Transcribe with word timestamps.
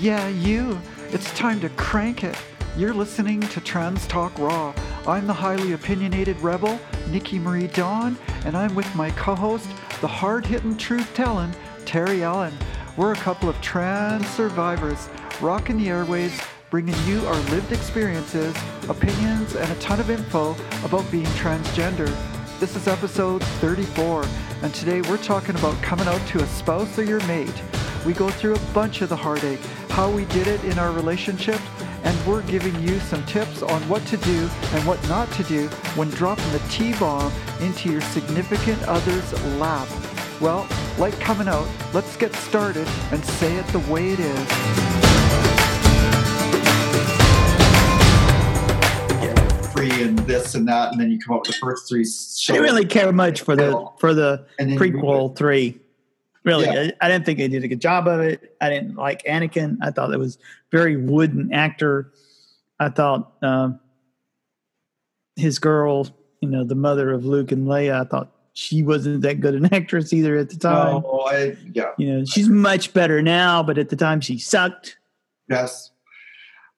Yeah, 0.00 0.28
you. 0.28 0.80
It's 1.10 1.30
time 1.34 1.60
to 1.60 1.68
crank 1.70 2.24
it. 2.24 2.34
You're 2.74 2.94
listening 2.94 3.38
to 3.40 3.60
Trans 3.60 4.06
Talk 4.06 4.32
Raw. 4.38 4.74
I'm 5.06 5.26
the 5.26 5.34
highly 5.34 5.72
opinionated 5.72 6.40
rebel, 6.40 6.80
Nikki 7.10 7.38
Marie 7.38 7.66
Dawn, 7.66 8.16
and 8.46 8.56
I'm 8.56 8.74
with 8.74 8.92
my 8.94 9.10
co 9.10 9.34
host, 9.34 9.68
the 10.00 10.08
hard 10.08 10.46
hitting 10.46 10.78
truth 10.78 11.12
telling, 11.12 11.54
Terry 11.84 12.24
Allen. 12.24 12.54
We're 12.96 13.12
a 13.12 13.16
couple 13.16 13.50
of 13.50 13.60
trans 13.60 14.26
survivors, 14.28 15.10
rocking 15.38 15.76
the 15.76 15.90
airways, 15.90 16.40
bringing 16.70 16.96
you 17.06 17.20
our 17.26 17.50
lived 17.50 17.70
experiences, 17.70 18.56
opinions, 18.88 19.54
and 19.54 19.70
a 19.70 19.78
ton 19.80 20.00
of 20.00 20.08
info 20.08 20.56
about 20.82 21.10
being 21.10 21.26
transgender. 21.26 22.10
This 22.58 22.74
is 22.74 22.88
episode 22.88 23.44
34, 23.44 24.24
and 24.62 24.72
today 24.72 25.02
we're 25.02 25.18
talking 25.18 25.56
about 25.56 25.74
coming 25.82 26.08
out 26.08 26.26
to 26.28 26.42
a 26.42 26.46
spouse 26.46 26.98
or 26.98 27.04
your 27.04 27.22
mate. 27.26 27.62
We 28.06 28.14
go 28.14 28.30
through 28.30 28.54
a 28.54 28.60
bunch 28.72 29.02
of 29.02 29.08
the 29.10 29.16
heartache, 29.16 29.60
how 29.90 30.10
we 30.10 30.24
did 30.26 30.46
it 30.46 30.62
in 30.64 30.78
our 30.78 30.90
relationship, 30.92 31.60
and 32.02 32.26
we're 32.26 32.42
giving 32.42 32.74
you 32.82 32.98
some 33.00 33.24
tips 33.26 33.62
on 33.62 33.80
what 33.88 34.04
to 34.06 34.16
do 34.18 34.48
and 34.72 34.86
what 34.86 35.06
not 35.08 35.30
to 35.32 35.42
do 35.44 35.68
when 35.96 36.08
dropping 36.10 36.50
the 36.52 36.60
T-bomb 36.70 37.30
into 37.60 37.90
your 37.92 38.00
significant 38.00 38.82
other's 38.88 39.32
lap. 39.58 39.86
Well, 40.40 40.66
like 40.98 41.18
coming 41.20 41.46
out, 41.48 41.68
let's 41.92 42.16
get 42.16 42.32
started 42.34 42.88
and 43.12 43.22
say 43.24 43.54
it 43.56 43.66
the 43.68 43.80
way 43.80 44.10
it 44.12 44.20
is. 44.20 44.46
free 49.72 50.02
and 50.02 50.18
this 50.20 50.54
and 50.54 50.66
that, 50.68 50.92
and 50.92 51.00
then 51.00 51.10
you 51.10 51.18
come 51.18 51.36
up 51.36 51.42
with 51.46 51.54
the 51.54 51.58
first 51.60 51.88
three 51.88 52.04
shows. 52.04 52.44
I 52.50 52.52
didn't 52.54 52.64
really 52.64 52.84
care 52.86 53.12
much 53.12 53.42
for 53.42 53.54
the 53.56 53.86
for 53.98 54.12
the 54.14 54.44
And 54.58 54.70
then 54.70 54.74
you- 54.74 54.78
prequel 54.78 55.36
three. 55.36 55.78
Really, 56.50 56.66
Yeah. 56.66 56.90
I, 57.00 57.06
I 57.06 57.08
didn't 57.08 57.24
think 57.26 57.38
they 57.38 57.48
did 57.48 57.64
a 57.64 57.68
good 57.68 57.80
job 57.80 58.06
of 58.08 58.20
it. 58.20 58.56
I 58.60 58.68
didn't 58.68 58.96
like 58.96 59.22
Anakin. 59.24 59.78
I 59.82 59.90
thought 59.90 60.12
it 60.12 60.18
was 60.18 60.38
very 60.72 60.96
wooden 60.96 61.52
actor. 61.52 62.12
I 62.78 62.88
thought 62.88 63.32
um, 63.42 63.78
his 65.36 65.58
girl, 65.58 66.08
you 66.40 66.48
know, 66.48 66.64
the 66.64 66.74
mother 66.74 67.12
of 67.12 67.24
Luke 67.24 67.52
and 67.52 67.66
Leia. 67.66 68.00
I 68.00 68.04
thought 68.04 68.32
she 68.52 68.82
wasn't 68.82 69.22
that 69.22 69.40
good 69.40 69.54
an 69.54 69.72
actress 69.74 70.12
either 70.12 70.36
at 70.36 70.50
the 70.50 70.56
time. 70.56 71.02
No, 71.02 71.20
I 71.28 71.56
yeah, 71.72 71.92
You 71.98 72.18
know, 72.18 72.24
she's 72.24 72.48
much 72.48 72.92
better 72.92 73.22
now, 73.22 73.62
but 73.62 73.78
at 73.78 73.88
the 73.90 73.96
time 73.96 74.20
she 74.20 74.38
sucked. 74.38 74.98
yes. 75.48 75.89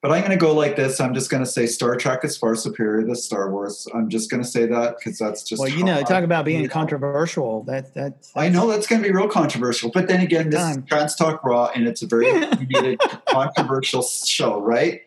But 0.02 0.10
I'm 0.10 0.18
going 0.18 0.32
to 0.32 0.36
go 0.36 0.52
like 0.52 0.74
this. 0.74 1.00
I'm 1.00 1.14
just 1.14 1.30
going 1.30 1.44
to 1.44 1.48
say 1.48 1.64
Star 1.66 1.94
Trek 1.94 2.24
is 2.24 2.36
far 2.36 2.56
superior 2.56 3.06
to 3.06 3.14
Star 3.14 3.52
Wars. 3.52 3.86
I'm 3.94 4.08
just 4.08 4.28
going 4.32 4.42
to 4.42 4.48
say 4.48 4.66
that 4.66 4.96
because 4.98 5.16
that's 5.16 5.44
just. 5.44 5.60
Well, 5.60 5.68
you 5.70 5.84
know, 5.84 5.96
I- 5.98 6.02
talk 6.02 6.24
about 6.24 6.44
being 6.44 6.62
you 6.62 6.66
know. 6.66 6.72
controversial. 6.72 7.62
That 7.64 7.94
that 7.94 8.26
I 8.34 8.48
know 8.48 8.66
that's 8.68 8.88
going 8.88 9.00
to 9.00 9.08
be 9.08 9.14
real 9.14 9.28
controversial, 9.28 9.92
but 9.94 10.08
then 10.08 10.20
again, 10.20 10.50
this 10.50 10.76
is 10.76 10.82
Trans 10.88 11.14
Talk 11.14 11.44
Raw, 11.44 11.70
and 11.74 11.86
it's 11.86 12.02
a 12.02 12.08
very 12.08 12.28
opinionated, 12.42 13.00
controversial 13.28 14.02
show, 14.02 14.60
right? 14.60 15.02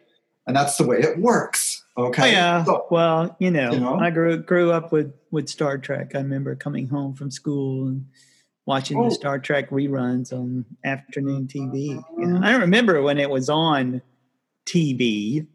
And 0.47 0.55
that's 0.55 0.77
the 0.77 0.85
way 0.87 0.99
it 0.99 1.17
works. 1.19 1.83
Okay. 1.97 2.23
Oh, 2.23 2.25
yeah. 2.27 2.63
So, 2.63 2.85
Well, 2.91 3.35
you 3.39 3.51
know, 3.51 3.71
You 3.73 3.79
know? 3.81 3.95
I 3.95 4.11
grew 4.11 4.37
grew 4.37 4.71
up 4.71 4.93
with 4.93 5.13
with 5.29 5.49
Star 5.49 5.77
Trek. 5.77 6.11
I 6.15 6.19
remember 6.19 6.55
coming 6.55 6.87
home 6.87 7.15
from 7.15 7.31
school 7.31 7.87
and 7.87 8.05
watching 8.65 8.97
Oh. 8.97 9.05
the 9.09 9.11
Star 9.15 9.39
Trek 9.39 9.71
reruns 9.71 10.31
on 10.31 10.63
afternoon 10.85 11.47
TV. 11.47 12.01
You 12.17 12.25
know, 12.27 12.39
I 12.41 12.55
remember 12.55 13.01
when 13.01 13.17
it 13.17 13.29
was 13.29 13.49
on 13.49 14.01
TV. 14.65 15.45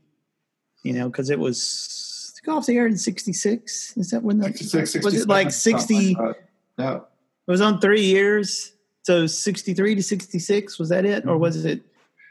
You 0.83 0.93
know, 0.95 1.09
because 1.11 1.31
it 1.31 1.39
was 1.39 2.35
it 2.43 2.47
got 2.47 2.57
off 2.57 2.67
the 2.67 2.77
air 2.77 2.87
in 2.87 2.97
'66. 2.97 3.97
Is 3.97 4.11
that 4.11 4.23
when 4.23 4.39
the 4.39 4.45
66, 4.47 5.05
was 5.05 5.15
it 5.15 5.29
like 5.29 5.51
60? 5.51 5.95
something 6.15 6.27
like 6.27 6.37
that. 6.77 6.83
Yeah. 6.85 6.97
It 6.97 7.51
was 7.51 7.61
on 7.61 7.81
three 7.81 8.03
years. 8.03 8.73
So 9.03 9.27
63 9.27 9.95
to 9.95 10.03
66 10.03 10.79
was 10.79 10.91
that 10.91 11.05
it, 11.05 11.27
or 11.27 11.37
was 11.39 11.65
it? 11.65 11.83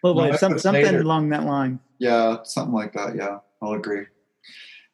Well, 0.03 0.13
No, 0.13 0.35
some, 0.35 0.57
something 0.59 0.83
later. 0.83 1.01
along 1.01 1.29
that 1.29 1.43
line. 1.43 1.79
Yeah, 1.97 2.37
something 2.43 2.73
like 2.73 2.93
that. 2.93 3.15
Yeah, 3.15 3.39
I'll 3.61 3.73
agree. 3.73 4.05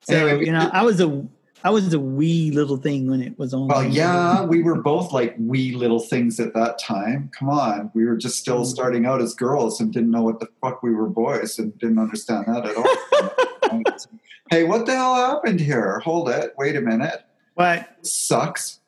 So 0.02 0.16
Anyway, 0.16 0.46
you 0.46 0.52
know, 0.52 0.70
I 0.74 0.84
was 0.84 1.00
a 1.02 1.28
I 1.66 1.72
was 1.72 1.92
a 1.96 2.00
wee 2.00 2.52
little 2.52 2.78
thing 2.78 3.10
when 3.10 3.24
it 3.24 3.40
was 3.40 3.52
on. 3.52 3.68
Well, 3.70 3.84
yeah, 3.84 4.46
we 4.46 4.62
were 4.62 4.80
both 4.82 5.12
like 5.12 5.34
wee 5.40 5.74
little 5.76 6.00
things 6.00 6.40
at 6.40 6.54
that 6.54 6.78
time. 6.78 7.32
Come 7.38 7.50
on, 7.50 7.90
we 7.96 8.06
were 8.06 8.16
just 8.16 8.38
still 8.38 8.62
Mm. 8.62 8.66
starting 8.68 9.06
out 9.08 9.20
as 9.20 9.34
girls 9.34 9.82
and 9.82 9.92
didn't 9.92 10.12
know 10.12 10.22
what 10.22 10.40
the 10.40 10.48
fuck 10.62 10.84
we 10.84 10.94
were 10.94 11.10
boys 11.10 11.58
and 11.58 11.76
didn't 11.80 11.98
understand 11.98 12.46
that 12.48 12.66
at 12.68 12.76
all. 12.78 13.84
hey, 14.52 14.64
what 14.64 14.86
the 14.86 14.94
hell 14.94 15.16
happened 15.16 15.60
here? 15.60 16.00
Hold 16.02 16.30
it. 16.30 16.54
Wait 16.56 16.76
a 16.76 16.82
minute. 16.82 17.24
What 17.56 18.06
Sucks. 18.06 18.80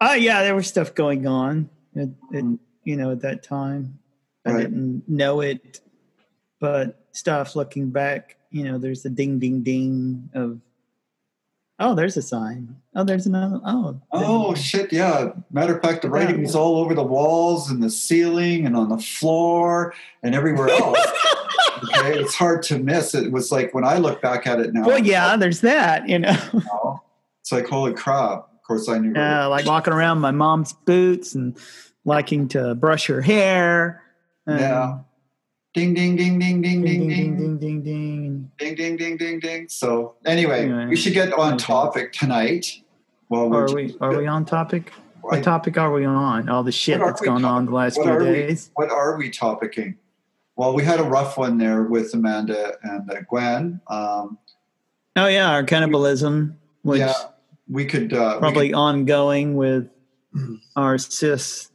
oh 0.00 0.14
yeah, 0.14 0.42
there 0.42 0.54
was 0.54 0.66
stuff 0.66 0.94
going 0.94 1.26
on. 1.26 1.68
At, 1.94 2.08
at, 2.34 2.44
you 2.84 2.96
know, 2.96 3.10
at 3.10 3.20
that 3.20 3.42
time, 3.42 3.98
I 4.46 4.52
Right. 4.52 4.60
didn't 4.62 5.06
know 5.06 5.42
it, 5.42 5.80
but 6.58 7.04
stuff 7.12 7.54
looking 7.54 7.90
back, 7.90 8.36
you 8.50 8.64
know, 8.64 8.78
there's 8.78 9.02
the 9.02 9.10
ding, 9.10 9.38
ding, 9.38 9.62
ding 9.62 10.30
of. 10.32 10.58
Oh, 11.82 11.94
there's 11.94 12.16
a 12.16 12.22
sign. 12.22 12.76
Oh, 12.94 13.04
there's 13.04 13.26
another. 13.26 13.58
Oh, 13.64 13.98
Oh 14.12 14.54
shit! 14.54 14.92
Yeah. 14.92 15.30
Matter 15.50 15.76
of 15.76 15.82
fact, 15.82 16.02
the 16.02 16.10
writing 16.10 16.42
was 16.42 16.54
all 16.54 16.76
over 16.78 16.94
the 16.94 17.02
walls 17.02 17.70
and 17.70 17.82
the 17.82 17.88
ceiling 17.90 18.66
and 18.66 18.76
on 18.76 18.88
the 18.90 18.98
floor 18.98 19.94
and 20.22 20.34
everywhere 20.34 20.68
else. 20.70 20.98
okay, 21.84 22.18
it's 22.20 22.34
hard 22.34 22.62
to 22.64 22.78
miss. 22.78 23.14
It 23.14 23.32
was 23.32 23.50
like 23.50 23.72
when 23.72 23.84
I 23.84 23.96
look 23.98 24.20
back 24.20 24.46
at 24.46 24.60
it 24.60 24.74
now. 24.74 24.86
well, 24.86 24.98
yeah, 24.98 25.36
there's 25.36 25.60
that. 25.62 26.08
You 26.08 26.18
know, 26.18 26.36
now, 26.52 27.02
It's 27.40 27.50
like 27.52 27.66
holy 27.68 27.94
crap. 27.94 28.46
Of 28.52 28.62
course, 28.66 28.88
I 28.88 28.98
knew. 28.98 29.12
Yeah, 29.14 29.46
like 29.46 29.64
walking 29.66 29.92
around 29.94 30.18
my 30.20 30.30
mom's 30.32 30.72
boots 30.72 31.34
and 31.34 31.56
liking 32.04 32.48
to 32.48 32.74
brush 32.74 33.06
her 33.06 33.20
hair. 33.22 34.02
and 34.46 34.60
Yeah. 34.60 34.98
Ding 35.72 35.94
ding 35.94 36.16
ding 36.16 36.38
ding 36.40 36.60
ding 36.60 36.82
Ding, 36.82 37.08
ding 37.08 37.08
ding, 37.08 37.36
ding 37.36 37.58
ding, 37.58 37.58
ding, 37.58 37.82
ding. 37.82 38.50
ding 38.58 38.74
ding 38.74 38.96
ding 38.96 39.16
ding 39.16 39.38
ding. 39.40 39.68
So 39.68 40.16
anyway, 40.26 40.86
we 40.86 40.96
should 40.96 41.12
get 41.14 41.32
on 41.32 41.58
topic 41.58 42.12
tonight. 42.12 42.66
Well, 43.28 43.48
we're 43.48 43.72
we 43.72 43.96
are 44.00 44.16
we 44.16 44.26
on 44.26 44.44
topic? 44.44 44.92
What 45.20 45.44
topic 45.44 45.78
are 45.78 45.92
we 45.92 46.04
on? 46.04 46.48
All 46.48 46.64
the 46.64 46.72
shit 46.72 47.00
are 47.00 47.06
that's 47.06 47.20
we 47.20 47.26
gone 47.28 47.44
on 47.44 47.66
the 47.66 47.70
last 47.72 48.02
few 48.02 48.18
days. 48.18 48.70
what 48.74 48.90
are 48.90 49.16
we 49.16 49.30
topicing? 49.30 49.94
Well, 50.56 50.74
we 50.74 50.82
had 50.82 50.98
a 50.98 51.04
rough 51.04 51.38
one 51.38 51.56
there 51.58 51.84
with 51.84 52.12
Amanda 52.14 52.72
and 52.82 53.08
uh, 53.10 53.20
Gwen. 53.28 53.80
Um, 53.86 54.38
Oh 55.16 55.26
yeah, 55.26 55.50
our 55.50 55.62
cannibalism, 55.64 56.58
which 56.82 57.00
yeah, 57.00 57.12
we 57.68 57.84
could 57.84 58.12
uh, 58.12 58.32
we 58.36 58.40
probably 58.40 58.68
could- 58.70 58.76
ongoing 58.76 59.54
with 59.56 59.88
our 60.76 60.98
cis 60.98 61.70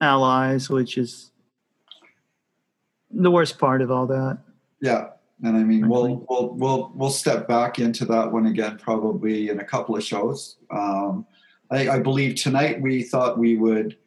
allies, 0.00 0.68
which 0.70 0.98
is 0.98 1.30
the 3.22 3.30
worst 3.30 3.58
part 3.58 3.82
of 3.82 3.90
all 3.90 4.06
that. 4.06 4.38
yeah. 4.80 5.08
And 5.42 5.56
I 5.56 5.64
mean, 5.64 5.86
we'll 5.86 6.24
we'll 6.30 6.54
we'll 6.54 6.92
we'll 6.94 7.10
step 7.10 7.46
back 7.46 7.78
into 7.78 8.06
that 8.06 8.32
one 8.32 8.46
again 8.46 8.78
probably 8.78 9.50
in 9.50 9.60
a 9.60 9.64
couple 9.64 9.94
of 9.94 10.02
shows. 10.02 10.56
Um, 10.70 11.26
I, 11.70 11.90
I 11.90 11.98
believe 11.98 12.36
tonight 12.36 12.80
we 12.80 13.02
thought 13.02 13.38
we 13.38 13.56
would 13.56 13.98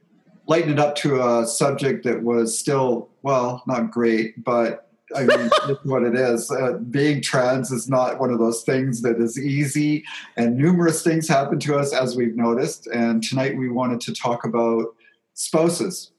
lighten 0.47 0.71
it 0.71 0.79
up 0.79 0.95
to 0.95 1.21
a 1.21 1.45
subject 1.45 2.03
that 2.05 2.23
was 2.23 2.57
still 2.57 3.09
well, 3.21 3.63
not 3.67 3.91
great, 3.91 4.43
but 4.43 4.89
I 5.15 5.21
mean, 5.23 5.49
it's 5.69 5.85
what 5.85 6.03
it 6.03 6.15
is. 6.15 6.49
Uh, 6.49 6.73
being 6.89 7.21
trans 7.21 7.71
is 7.71 7.87
not 7.89 8.19
one 8.19 8.31
of 8.31 8.39
those 8.39 8.63
things 8.63 9.01
that 9.03 9.19
is 9.19 9.39
easy, 9.39 10.03
and 10.35 10.57
numerous 10.57 11.03
things 11.03 11.27
happen 11.27 11.59
to 11.59 11.77
us 11.77 11.93
as 11.93 12.15
we've 12.15 12.35
noticed. 12.35 12.87
And 12.87 13.23
tonight 13.23 13.57
we 13.57 13.69
wanted 13.69 14.01
to 14.01 14.13
talk 14.13 14.45
about 14.45 14.95
spouses. 15.33 16.11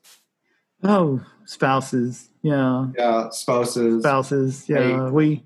Oh, 0.83 1.21
spouses, 1.45 2.30
yeah, 2.43 2.87
Yeah, 2.97 3.28
spouses. 3.31 4.03
spouses, 4.03 4.69
yeah. 4.69 4.78
Hey. 5.06 5.11
We 5.11 5.45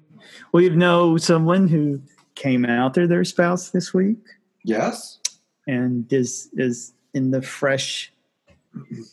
we 0.52 0.68
know 0.70 1.16
someone 1.16 1.68
who 1.68 2.00
came 2.34 2.64
out 2.64 2.94
to 2.94 3.06
their 3.06 3.24
spouse 3.24 3.70
this 3.70 3.92
week 3.94 4.18
Yes. 4.64 5.18
and 5.66 6.10
is 6.12 6.48
is 6.54 6.92
in 7.14 7.30
the 7.30 7.42
fresh 7.42 8.12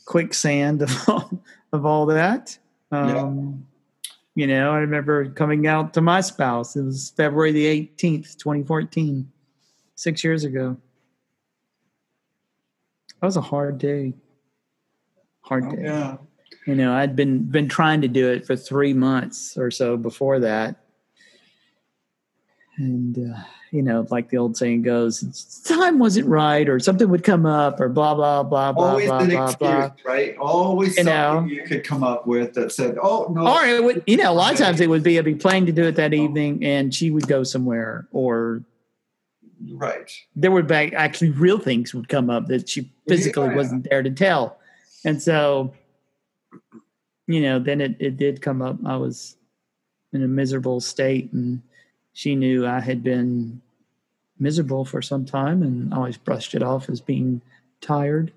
quicksand 0.05 0.81
of 0.81 1.09
all, 1.09 1.29
of 1.73 1.85
all 1.85 2.05
that. 2.07 2.57
Um, 2.91 3.65
You 4.35 4.47
know, 4.47 4.71
I 4.71 4.77
remember 4.77 5.29
coming 5.29 5.67
out 5.67 5.93
to 5.95 6.01
my 6.01 6.21
spouse. 6.21 6.75
It 6.77 6.83
was 6.83 7.11
February 7.17 7.51
the 7.51 7.65
eighteenth, 7.65 8.37
twenty 8.37 8.63
fourteen, 8.63 9.29
six 9.95 10.23
years 10.23 10.45
ago. 10.45 10.77
That 13.19 13.27
was 13.27 13.37
a 13.37 13.41
hard 13.41 13.77
day. 13.77 14.13
Hard 15.41 15.65
Oh, 15.65 15.75
day. 15.75 15.83
yeah. 15.83 16.17
You 16.65 16.75
know, 16.75 16.93
I'd 16.93 17.15
been 17.15 17.43
been 17.43 17.67
trying 17.67 18.01
to 18.01 18.07
do 18.07 18.29
it 18.31 18.45
for 18.45 18.55
three 18.55 18.93
months 18.93 19.57
or 19.57 19.71
so 19.71 19.97
before 19.97 20.39
that, 20.41 20.75
and 22.77 23.17
uh, 23.17 23.39
you 23.71 23.81
know, 23.81 24.05
like 24.11 24.29
the 24.29 24.37
old 24.37 24.55
saying 24.57 24.83
goes, 24.83 25.63
time 25.65 25.97
wasn't 25.97 26.27
right, 26.27 26.69
or 26.69 26.79
something 26.79 27.09
would 27.09 27.23
come 27.23 27.45
up, 27.47 27.79
or 27.79 27.89
blah 27.89 28.13
blah 28.13 28.43
blah 28.43 28.71
blah 28.73 28.89
Always 28.91 29.07
blah 29.07 29.19
an 29.21 29.29
blah 29.31 29.47
excuse, 29.47 29.59
blah. 29.59 29.91
right? 30.05 30.37
Always 30.37 30.97
You 30.97 31.03
something 31.05 31.47
know. 31.49 31.53
you 31.55 31.63
could 31.63 31.83
come 31.83 32.03
up 32.03 32.27
with 32.27 32.53
that 32.53 32.71
said, 32.71 32.97
"Oh 33.01 33.31
no." 33.33 33.47
Or 33.47 33.65
it 33.65 33.83
would, 33.83 34.03
you 34.05 34.17
know, 34.17 34.31
a 34.31 34.33
lot 34.35 34.53
of 34.53 34.59
times 34.59 34.79
it 34.81 34.89
would 34.89 35.03
be 35.03 35.17
I'd 35.17 35.25
be 35.25 35.33
planning 35.35 35.65
to 35.65 35.71
do 35.71 35.83
it 35.85 35.95
that 35.95 36.13
evening, 36.13 36.63
and 36.63 36.93
she 36.93 37.09
would 37.09 37.27
go 37.27 37.43
somewhere, 37.43 38.07
or 38.11 38.63
Right. 39.73 40.11
there 40.35 40.51
would 40.51 40.67
be 40.67 40.75
actually 40.75 41.29
real 41.31 41.57
things 41.59 41.93
would 41.93 42.09
come 42.09 42.29
up 42.29 42.47
that 42.47 42.67
she 42.69 42.91
physically 43.07 43.47
Yeah. 43.47 43.55
wasn't 43.55 43.87
there 43.89 44.03
to 44.03 44.09
tell, 44.11 44.57
and 45.05 45.21
so 45.21 45.73
you 47.33 47.41
know, 47.41 47.59
then 47.59 47.81
it, 47.81 47.95
it 47.99 48.17
did 48.17 48.41
come 48.41 48.61
up. 48.61 48.77
I 48.85 48.97
was 48.97 49.37
in 50.13 50.23
a 50.23 50.27
miserable 50.27 50.79
state, 50.81 51.31
and 51.33 51.61
she 52.13 52.35
knew 52.35 52.65
I 52.65 52.79
had 52.79 53.03
been 53.03 53.61
miserable 54.39 54.85
for 54.85 55.01
some 55.01 55.25
time 55.25 55.61
and 55.61 55.93
always 55.93 56.17
brushed 56.17 56.55
it 56.55 56.63
off 56.63 56.89
as 56.89 56.99
being 56.99 57.41
tired. 57.79 58.33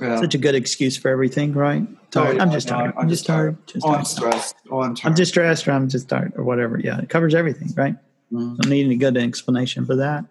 Yeah. 0.00 0.20
Such 0.20 0.34
a 0.34 0.38
good 0.38 0.56
excuse 0.56 0.96
for 0.96 1.08
everything, 1.08 1.52
right? 1.52 1.86
Tired. 2.10 2.36
yeah, 2.36 2.42
I'm 2.42 2.50
just 2.50 2.68
no, 2.68 2.74
tired. 2.74 2.94
I'm 2.96 3.02
I'm, 3.02 3.08
just 3.08 3.26
tired. 3.26 3.66
Just 3.66 3.86
oh, 3.86 3.94
I'm 3.94 4.04
stressed. 4.04 4.56
Oh, 4.70 4.82
I'm 4.82 4.94
tired. 4.94 5.10
I'm 5.10 5.16
just 5.16 5.30
stressed 5.30 5.68
or 5.68 5.72
I'm 5.72 5.88
just 5.88 6.08
tired 6.08 6.32
or 6.36 6.42
whatever. 6.42 6.80
Yeah, 6.80 7.00
it 7.00 7.08
covers 7.08 7.34
everything, 7.34 7.72
right? 7.76 7.96
Mhm. 8.32 8.58
Don't 8.58 8.70
need 8.70 8.86
any 8.86 8.96
good 8.96 9.16
explanation 9.16 9.86
for 9.86 9.96
that. 9.96 10.24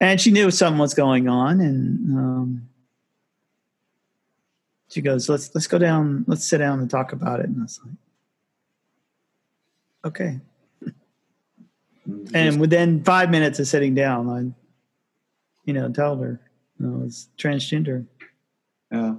And 0.00 0.20
she 0.20 0.32
knew 0.32 0.50
something 0.50 0.78
was 0.78 0.94
going 0.94 1.28
on, 1.28 1.60
and 1.60 2.18
um, 2.18 2.68
she 4.90 5.00
goes, 5.00 5.28
"Let's 5.28 5.54
let's 5.54 5.66
go 5.66 5.78
down. 5.78 6.24
Let's 6.26 6.44
sit 6.44 6.58
down 6.58 6.80
and 6.80 6.90
talk 6.90 7.12
about 7.12 7.40
it." 7.40 7.46
And 7.46 7.58
I 7.60 7.62
was 7.62 7.80
like, 7.84 7.94
"Okay." 10.04 10.40
And 12.34 12.60
within 12.60 13.04
five 13.04 13.30
minutes 13.30 13.58
of 13.60 13.68
sitting 13.68 13.94
down, 13.94 14.28
I, 14.28 14.52
you 15.64 15.72
know, 15.72 15.88
told 15.90 16.20
her 16.22 16.40
I 16.82 16.86
was 16.88 17.28
transgender, 17.38 18.04
yeah. 18.90 19.14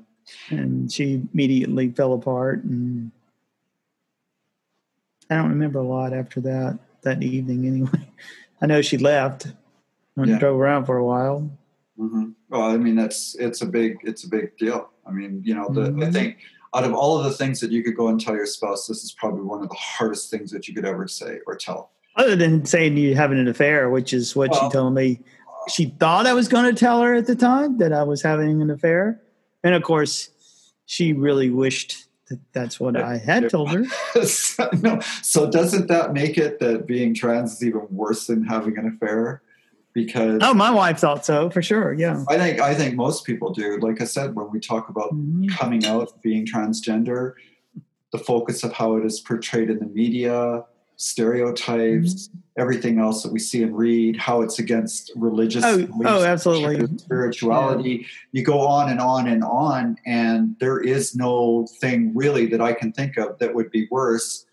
and 0.50 0.92
she 0.92 1.22
immediately 1.34 1.90
fell 1.92 2.14
apart. 2.14 2.64
And 2.64 3.12
I 5.30 5.36
don't 5.36 5.50
remember 5.50 5.80
a 5.80 5.84
lot 5.88 6.14
after 6.14 6.42
that 6.42 6.80
that 7.04 7.24
evening. 7.24 7.66
Anyway, 7.66 8.10
I 8.62 8.66
know 8.66 8.82
she 8.82 8.98
left 8.98 9.48
and 10.18 10.28
Yeah. 10.28 10.40
drove 10.40 10.60
around 10.60 10.86
for 10.86 10.98
a 10.98 11.06
while. 11.06 11.50
Hmm 12.02 12.30
Well, 12.50 12.64
I 12.64 12.78
mean, 12.78 12.96
that's 12.96 13.36
it's 13.40 13.62
a 13.62 13.66
big 13.66 13.98
it's 14.04 14.24
a 14.24 14.30
big 14.30 14.58
deal. 14.58 14.90
I 15.06 15.12
mean, 15.12 15.42
you 15.46 15.54
know, 15.54 15.70
the 15.72 15.84
I 15.84 15.90
Mhm. 15.90 16.14
think 16.14 16.38
out 16.74 16.84
of 16.84 16.94
all 16.94 17.18
of 17.18 17.26
the 17.26 17.32
things 17.32 17.60
that 17.60 17.72
you 17.72 17.84
could 17.84 17.96
go 17.96 18.08
and 18.08 18.20
tell 18.20 18.36
your 18.36 18.46
spouse, 18.46 18.88
this 18.88 19.04
is 19.04 19.12
probably 19.12 19.44
one 19.44 19.62
of 19.62 19.70
the 19.70 19.76
hardest 19.76 20.32
things 20.32 20.52
that 20.52 20.68
you 20.68 20.74
could 20.74 20.86
ever 20.86 21.08
say 21.08 21.40
or 21.46 21.56
tell. 21.56 21.92
Other 22.16 22.36
than 22.36 22.66
saying 22.66 22.98
you 22.98 23.16
having 23.16 23.40
an 23.40 23.48
affair, 23.48 23.90
which 23.90 24.14
is 24.14 24.36
what 24.36 24.52
Well- 24.52 24.70
she 24.70 24.70
told 24.74 24.94
me. 24.96 25.20
She 25.70 25.86
thought 26.00 26.26
I 26.26 26.34
was 26.34 26.48
going 26.48 26.66
to 26.66 26.74
tell 26.74 27.04
her 27.04 27.14
at 27.14 27.28
the 27.28 27.36
time 27.36 27.78
that 27.78 27.94
I 27.94 28.02
was 28.02 28.24
having 28.24 28.64
an 28.64 28.72
affair, 28.72 29.22
and 29.64 29.76
of 29.76 29.84
course, 29.84 30.30
she 30.88 31.14
really 31.14 31.52
wished 31.52 32.08
that 32.30 32.40
that's 32.52 32.80
what 32.80 32.98
I 32.98 33.18
had 33.18 33.48
told 33.48 33.70
her. 33.70 33.86
so, 34.26 34.68
no, 34.82 35.00
so 35.22 35.48
doesn't 35.52 35.88
that 35.88 36.14
make 36.14 36.40
it 36.40 36.60
that 36.62 36.88
being 36.88 37.14
trans 37.14 37.54
is 37.54 37.64
even 37.64 37.86
worse 37.92 38.26
than 38.26 38.44
having 38.44 38.76
an 38.80 38.88
affair? 38.88 39.44
Because 39.94 40.40
Oh, 40.42 40.54
my 40.54 40.72
wife 40.72 41.00
thought 41.00 41.26
so 41.26 41.50
for 41.50 41.62
sure. 41.62 41.94
Yeah. 41.94 42.24
I 42.30 42.38
think 42.38 42.62
I 42.62 42.74
think 42.74 42.96
most 42.96 43.26
people 43.26 43.52
do. 43.52 43.78
Like 43.80 44.00
I 44.02 44.06
said, 44.06 44.36
when 44.36 44.50
we 44.52 44.60
talk 44.60 44.88
about 44.90 45.14
Mhm. 45.14 45.50
coming 45.50 45.86
out, 45.86 46.22
being 46.22 46.46
transgender, 46.46 47.34
the 48.14 48.18
focus 48.18 48.64
of 48.64 48.72
how 48.74 48.96
it 48.96 49.06
is 49.06 49.20
portrayed 49.20 49.70
in 49.70 49.80
the 49.80 49.86
media, 49.88 50.64
stereotypes, 50.96 52.28
Mm-hmm. 52.30 52.38
everything 52.62 53.00
else 53.00 53.24
that 53.24 53.32
we 53.34 53.40
see 53.40 53.64
and 53.64 53.76
read, 53.78 54.16
how 54.18 54.42
it's 54.42 54.60
against 54.60 55.12
religious 55.16 55.64
Oh, 55.66 55.88
oh, 56.06 56.24
absolutely. 56.24 56.98
spirituality. 56.98 58.06
You 58.32 58.44
go 58.44 58.60
on 58.62 58.90
and 58.90 59.00
on 59.02 59.28
and 59.28 59.44
on, 59.44 59.98
and 60.06 60.56
there 60.60 60.80
is 60.80 61.16
no 61.16 61.68
thing 61.82 62.12
really 62.16 62.46
that 62.48 62.62
I 62.62 62.74
can 62.74 62.92
think 62.94 63.18
of 63.18 63.40
that 63.40 63.54
would 63.56 63.72
be 63.72 63.88
worse. 63.92 64.46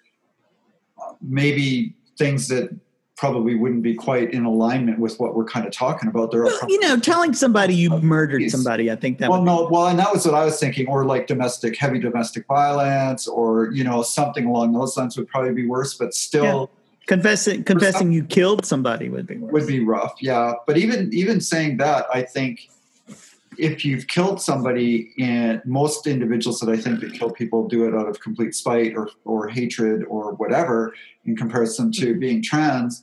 Maybe 1.20 1.94
things 2.16 2.48
that 2.48 2.70
probably 3.18 3.56
wouldn't 3.56 3.82
be 3.82 3.94
quite 3.94 4.32
in 4.32 4.44
alignment 4.44 5.00
with 5.00 5.18
what 5.18 5.34
we're 5.34 5.44
kind 5.44 5.66
of 5.66 5.72
talking 5.72 6.08
about. 6.08 6.30
There 6.30 6.42
are 6.42 6.44
Well, 6.44 6.60
you 6.68 6.78
know, 6.78 6.96
telling 6.96 7.34
somebody 7.34 7.74
you 7.74 7.90
murdered 8.00 8.48
somebody, 8.48 8.92
I 8.92 8.96
think 8.96 9.18
that 9.18 9.28
well, 9.28 9.42
no, 9.42 9.68
well, 9.68 9.88
and 9.88 9.98
that 9.98 10.12
was 10.12 10.24
what 10.24 10.36
I 10.36 10.44
was 10.44 10.58
thinking, 10.60 10.86
or 10.86 11.04
like 11.04 11.26
domestic, 11.26 11.76
heavy 11.76 11.98
domestic 11.98 12.46
violence, 12.46 13.26
or 13.26 13.72
you 13.72 13.82
know, 13.82 14.02
something 14.02 14.46
along 14.46 14.72
those 14.72 14.96
lines 14.96 15.16
would 15.18 15.26
probably 15.26 15.52
be 15.52 15.66
worse, 15.66 15.94
but 15.94 16.14
still 16.14 16.70
confessing 17.06 17.64
confessing 17.64 18.12
you 18.12 18.22
killed 18.22 18.64
somebody 18.64 19.08
would 19.08 19.26
be 19.26 19.36
worse. 19.36 19.52
would 19.52 19.66
be 19.66 19.84
rough. 19.84 20.14
Yeah, 20.20 20.54
but 20.64 20.78
even 20.78 21.12
even 21.12 21.40
saying 21.40 21.78
that, 21.78 22.06
I 22.14 22.22
think 22.22 22.70
if 23.58 23.84
you've 23.84 24.06
killed 24.06 24.40
somebody, 24.40 25.12
and 25.18 25.60
most 25.64 26.06
individuals 26.06 26.60
that 26.60 26.70
I 26.70 26.76
think 26.76 27.00
that 27.00 27.14
kill 27.14 27.32
people 27.32 27.66
do 27.66 27.84
it 27.88 27.96
out 27.96 28.06
of 28.06 28.20
complete 28.20 28.54
spite 28.54 28.94
or 28.94 29.10
or 29.24 29.48
hatred 29.48 30.04
or 30.04 30.34
whatever, 30.34 30.94
in 31.24 31.36
comparison 31.36 31.90
to 31.92 32.06
mm-hmm. 32.06 32.20
being 32.20 32.42
trans, 32.44 33.02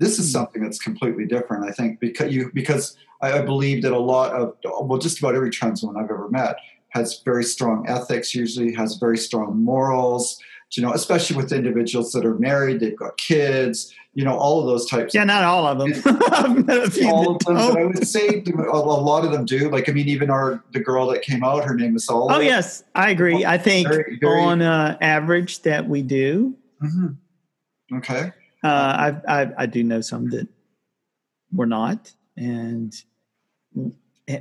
this 0.00 0.18
is 0.18 0.32
something 0.32 0.62
that's 0.62 0.78
completely 0.78 1.26
different. 1.26 1.68
I 1.68 1.72
think 1.72 2.00
because 2.00 2.32
you 2.32 2.50
because 2.52 2.96
I, 3.20 3.42
believe 3.42 3.82
that 3.82 3.92
a 3.92 3.98
lot 3.98 4.32
of 4.32 4.56
well, 4.64 4.98
just 4.98 5.18
about 5.18 5.34
every 5.34 5.50
trans 5.50 5.82
woman 5.82 6.02
I've 6.02 6.10
ever 6.10 6.28
met 6.30 6.56
has 6.88 7.20
very 7.22 7.44
strong 7.44 7.86
ethics. 7.86 8.34
Usually 8.34 8.72
has 8.72 8.96
very 8.96 9.18
strong 9.18 9.62
morals. 9.62 10.40
You 10.72 10.84
know, 10.84 10.92
especially 10.92 11.36
with 11.36 11.52
individuals 11.52 12.12
that 12.12 12.24
are 12.24 12.36
married, 12.36 12.80
they've 12.80 12.96
got 12.96 13.16
kids. 13.18 13.94
You 14.14 14.24
know, 14.24 14.36
all 14.36 14.60
of 14.60 14.66
those 14.66 14.88
types. 14.88 15.14
Yeah, 15.14 15.24
not 15.24 15.44
all 15.44 15.66
of 15.66 15.78
them. 15.78 15.92
I've 16.32 16.66
met 16.66 16.78
a 16.78 16.90
few 16.90 17.08
all 17.08 17.36
of 17.36 17.38
them, 17.40 17.54
but 17.56 17.78
I 17.78 17.84
would 17.84 18.08
say 18.08 18.42
a, 18.46 18.76
lot 18.76 19.24
of 19.24 19.32
them 19.32 19.44
do. 19.44 19.68
Like, 19.68 19.88
I 19.88 19.92
mean, 19.92 20.08
even 20.08 20.30
our 20.30 20.64
the 20.72 20.80
girl 20.80 21.06
that 21.08 21.22
came 21.22 21.44
out, 21.44 21.64
her 21.64 21.74
name 21.74 21.94
is 21.94 22.06
Sola. 22.06 22.36
Oh 22.36 22.40
yes, 22.40 22.84
I 22.94 23.10
agree. 23.10 23.44
I 23.44 23.58
think 23.58 23.86
Very- 23.86 24.18
very- 24.20 24.40
on 24.40 24.62
uh, 24.62 24.96
average 25.00 25.62
that 25.62 25.88
we 25.88 26.02
do. 26.02 26.56
Mhm. 26.82 27.16
Okay. 27.96 28.32
Uh, 28.62 29.18
I, 29.26 29.40
I 29.40 29.52
I 29.58 29.66
do 29.66 29.82
know 29.82 30.00
some 30.00 30.30
that 30.30 30.48
were 31.52 31.66
not, 31.66 32.12
and 32.36 32.94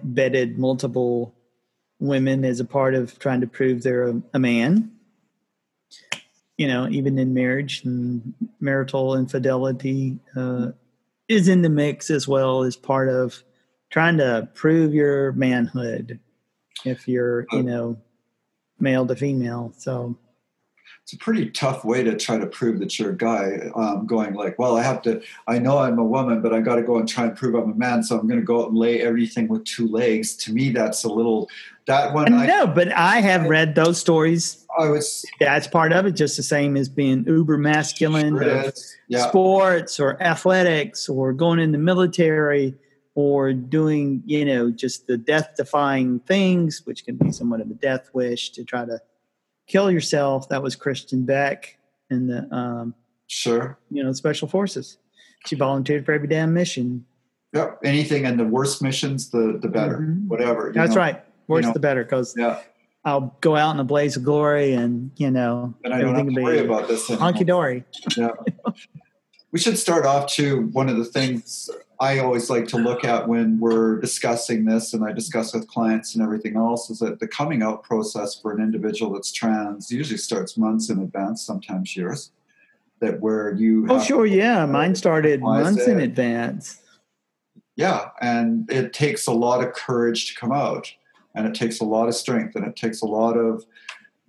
bedded 0.04 0.57
multiple 0.57 1.36
women 2.00 2.45
as 2.45 2.60
a 2.60 2.66
part 2.66 2.95
of 2.95 3.18
trying 3.19 3.42
to 3.42 3.48
prove 3.48 3.83
they're 3.83 4.10
a, 4.10 4.21
a 4.33 4.39
man. 4.39 4.92
You 6.57 6.68
know, 6.68 6.89
even 6.89 7.18
in 7.18 7.33
marriage 7.33 7.83
and 7.86 8.33
marital 8.60 9.16
infidelity 9.16 10.19
uh, 10.36 10.72
is 11.30 11.48
in 11.48 11.62
the 11.62 11.69
mix 11.69 12.10
as 12.10 12.27
well 12.27 12.63
as 12.63 12.75
part 12.75 13.07
of 13.07 13.44
trying 13.89 14.18
to 14.18 14.50
prove 14.54 14.94
your 14.94 15.31
manhood. 15.31 16.19
If 16.86 17.07
you're, 17.07 17.45
you 17.51 17.63
know, 17.63 17.98
male 18.80 19.06
to 19.07 19.15
female, 19.15 19.74
so 19.77 20.18
It's 21.10 21.16
a 21.16 21.18
pretty 21.18 21.50
tough 21.50 21.84
way 21.84 22.04
to 22.04 22.16
try 22.16 22.38
to 22.38 22.46
prove 22.46 22.78
that 22.82 23.00
you're 23.00 23.10
a 23.10 23.18
guy. 23.18 23.72
Um, 23.74 24.06
going 24.06 24.36
like, 24.36 24.60
well, 24.60 24.78
I 24.78 24.84
have 24.84 25.01
to. 25.01 25.24
I 25.48 25.58
know 25.58 25.80
I'm 25.80 25.98
a 25.98 26.04
woman, 26.04 26.39
but 26.39 26.54
I 26.54 26.62
got 26.62 26.75
to 26.75 26.84
go 26.84 27.00
and 27.00 27.10
try 27.10 27.24
and 27.24 27.36
prove 27.36 27.56
I'm 27.56 27.72
a 27.72 27.74
man. 27.74 28.04
So 28.04 28.20
I'm 28.20 28.28
going 28.28 28.39
to 28.39 28.46
go 28.46 28.62
out 28.62 28.70
and 28.70 28.78
lay 28.78 29.01
everything 29.01 29.48
with 29.48 29.63
two 29.63 29.88
legs. 29.88 30.36
To 30.36 30.54
me, 30.54 30.70
that's 30.70 31.04
a 31.04 31.10
little. 31.10 31.50
That 31.88 32.13
one, 32.13 32.32
I, 32.32 32.46
no, 32.46 32.68
but 32.68 32.92
I 32.92 33.22
have 33.22 33.46
read 33.46 33.74
those 33.74 34.00
stories. 34.00 34.68
I 34.78 34.88
was. 34.89 35.25
That's 35.39 35.66
part 35.66 35.94
of 35.94 36.06
it, 36.06 36.12
just 36.12 36.38
the 36.38 36.44
same 36.44 36.78
as 36.78 36.88
being 36.88 37.25
uber 37.25 37.58
masculine 37.58 38.38
Sure. 38.38 38.72
Yeah. 39.08 39.28
sports 39.30 40.00
or 40.00 40.22
athletics 40.22 41.10
or 41.10 41.34
going 41.34 41.58
in 41.58 41.72
the 41.72 41.80
military 41.80 42.75
or 43.16 43.51
doing, 43.51 44.22
you 44.28 44.46
know, 44.46 44.70
just 44.70 45.08
the 45.08 45.18
death 45.18 45.56
defying 45.58 46.20
things, 46.20 46.84
which 46.86 47.04
can 47.04 47.16
be 47.16 47.32
somewhat 47.32 47.62
of 47.62 47.72
a 47.72 47.74
death 47.74 48.12
wish 48.13 48.51
to 48.51 48.63
try 48.63 48.86
to 48.86 49.00
kill 49.70 49.90
yourself. 49.90 50.50
That 50.50 50.62
was 50.62 50.76
Kristin 50.76 51.26
Beck 51.26 51.78
in 52.10 52.28
the, 52.28 52.54
um, 52.54 52.94
Sure. 53.28 53.78
you 53.90 54.04
know, 54.04 54.12
special 54.12 54.48
forces. 54.50 54.98
She 55.46 55.56
volunteered 55.56 56.06
for 56.06 56.12
every 56.12 56.28
damn 56.28 56.54
mission. 56.54 57.06
Yep. 57.54 57.80
Anything 57.86 58.26
and 58.26 58.38
the 58.40 58.44
worse 58.46 58.82
missions, 58.82 59.30
the 59.30 59.58
the 59.62 59.68
better. 59.70 60.00
Mhm. 60.00 60.28
Whatever. 60.28 60.68
you 60.68 60.74
That's 60.74 60.96
know? 60.96 61.02
right. 61.02 61.24
Worse 61.48 61.66
know. 61.66 61.74
the 61.74 61.80
better, 61.80 62.04
because 62.04 62.36
Yeah. 62.38 62.60
I'll 63.06 63.36
go 63.42 63.56
out 63.56 63.74
in 63.74 63.80
a 63.80 63.84
blaze 63.86 64.18
of 64.18 64.24
glory 64.24 64.74
and, 64.74 65.12
you 65.16 65.32
know, 65.32 65.74
And 65.86 65.94
I 65.94 66.02
don't 66.02 66.16
have 66.16 66.28
to 66.28 66.42
worry 66.42 66.60
about 66.60 66.88
this. 66.90 67.08
Honky 67.10 67.46
dory. 67.46 67.86
Yeah. 68.18 68.32
we 69.52 69.60
should 69.60 69.78
start 69.78 70.06
off 70.06 70.32
to 70.34 70.68
one 70.74 70.90
of 70.90 70.98
the 70.98 71.06
things 71.06 71.70
I 72.01 72.20
always 72.20 72.50
like 72.50 72.65
to 72.70 72.77
look 72.77 73.03
at 73.03 73.27
when 73.27 73.60
we're 73.60 74.00
discussing 74.00 74.63
this, 74.65 74.94
and 74.94 75.03
I 75.03 75.12
discuss 75.12 75.53
with 75.53 75.68
clients 75.68 76.15
and 76.15 76.24
everything 76.24 76.56
else, 76.56 76.89
is 76.89 77.00
that 77.00 77.20
the 77.20 77.27
coming 77.27 77.62
out 77.62 77.84
process 77.84 78.39
for 78.39 78.53
an 78.53 78.62
individual 78.62 79.13
that's 79.13 79.34
trans 79.34 79.91
usually 79.91 80.18
starts 80.18 80.58
months 80.58 80.89
in 80.89 81.00
advance, 81.00 81.41
sometimes 81.46 81.96
years. 81.98 82.32
That 83.01 83.22
where 83.22 83.53
you 83.53 83.86
Oh, 83.89 84.01
sure. 84.01 84.25
Yeah. 84.25 84.65
Mine 84.65 84.94
started 84.94 85.41
months 85.41 85.88
in 85.88 86.01
advance. 86.01 86.82
yeah, 87.77 88.10
and 88.20 88.70
it 88.70 88.91
takes 88.91 89.25
a 89.27 89.32
lot 89.32 89.63
of 89.63 89.74
courage 89.74 90.27
to 90.34 90.39
come 90.39 90.51
out, 90.51 90.94
and 91.34 91.48
it 91.48 91.53
takes 91.53 91.79
a 91.79 91.86
lot 91.86 92.10
of 92.10 92.15
strength, 92.15 92.58
and 92.58 92.65
it 92.65 92.75
takes 92.75 93.01
a 93.01 93.06
lot 93.06 93.38
of, 93.38 93.65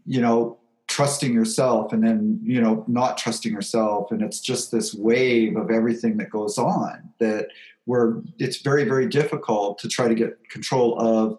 you 0.06 0.20
know, 0.20 0.59
trusting 1.00 1.32
yourself, 1.32 1.94
and 1.94 2.04
then 2.04 2.38
you 2.42 2.60
know 2.60 2.84
not 2.86 3.16
trusting 3.16 3.52
yourself, 3.52 4.10
and 4.10 4.20
it's 4.20 4.40
just 4.40 4.70
this 4.70 4.94
wave 4.94 5.56
of 5.56 5.70
everything 5.70 6.18
that 6.18 6.28
goes 6.28 6.58
on 6.58 7.10
that 7.18 7.48
where 7.86 8.20
it's 8.38 8.58
very 8.58 8.84
very 8.84 9.08
difficult 9.08 9.78
to 9.78 9.88
try 9.88 10.08
to 10.08 10.14
get 10.14 10.48
control 10.50 11.00
of 11.00 11.38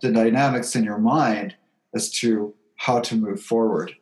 the 0.00 0.12
dynamics 0.12 0.76
in 0.76 0.84
your 0.84 0.98
mind 0.98 1.56
as 1.92 2.08
to 2.10 2.54
how 2.76 3.00
to 3.00 3.16
move 3.16 3.42
forward. 3.42 3.92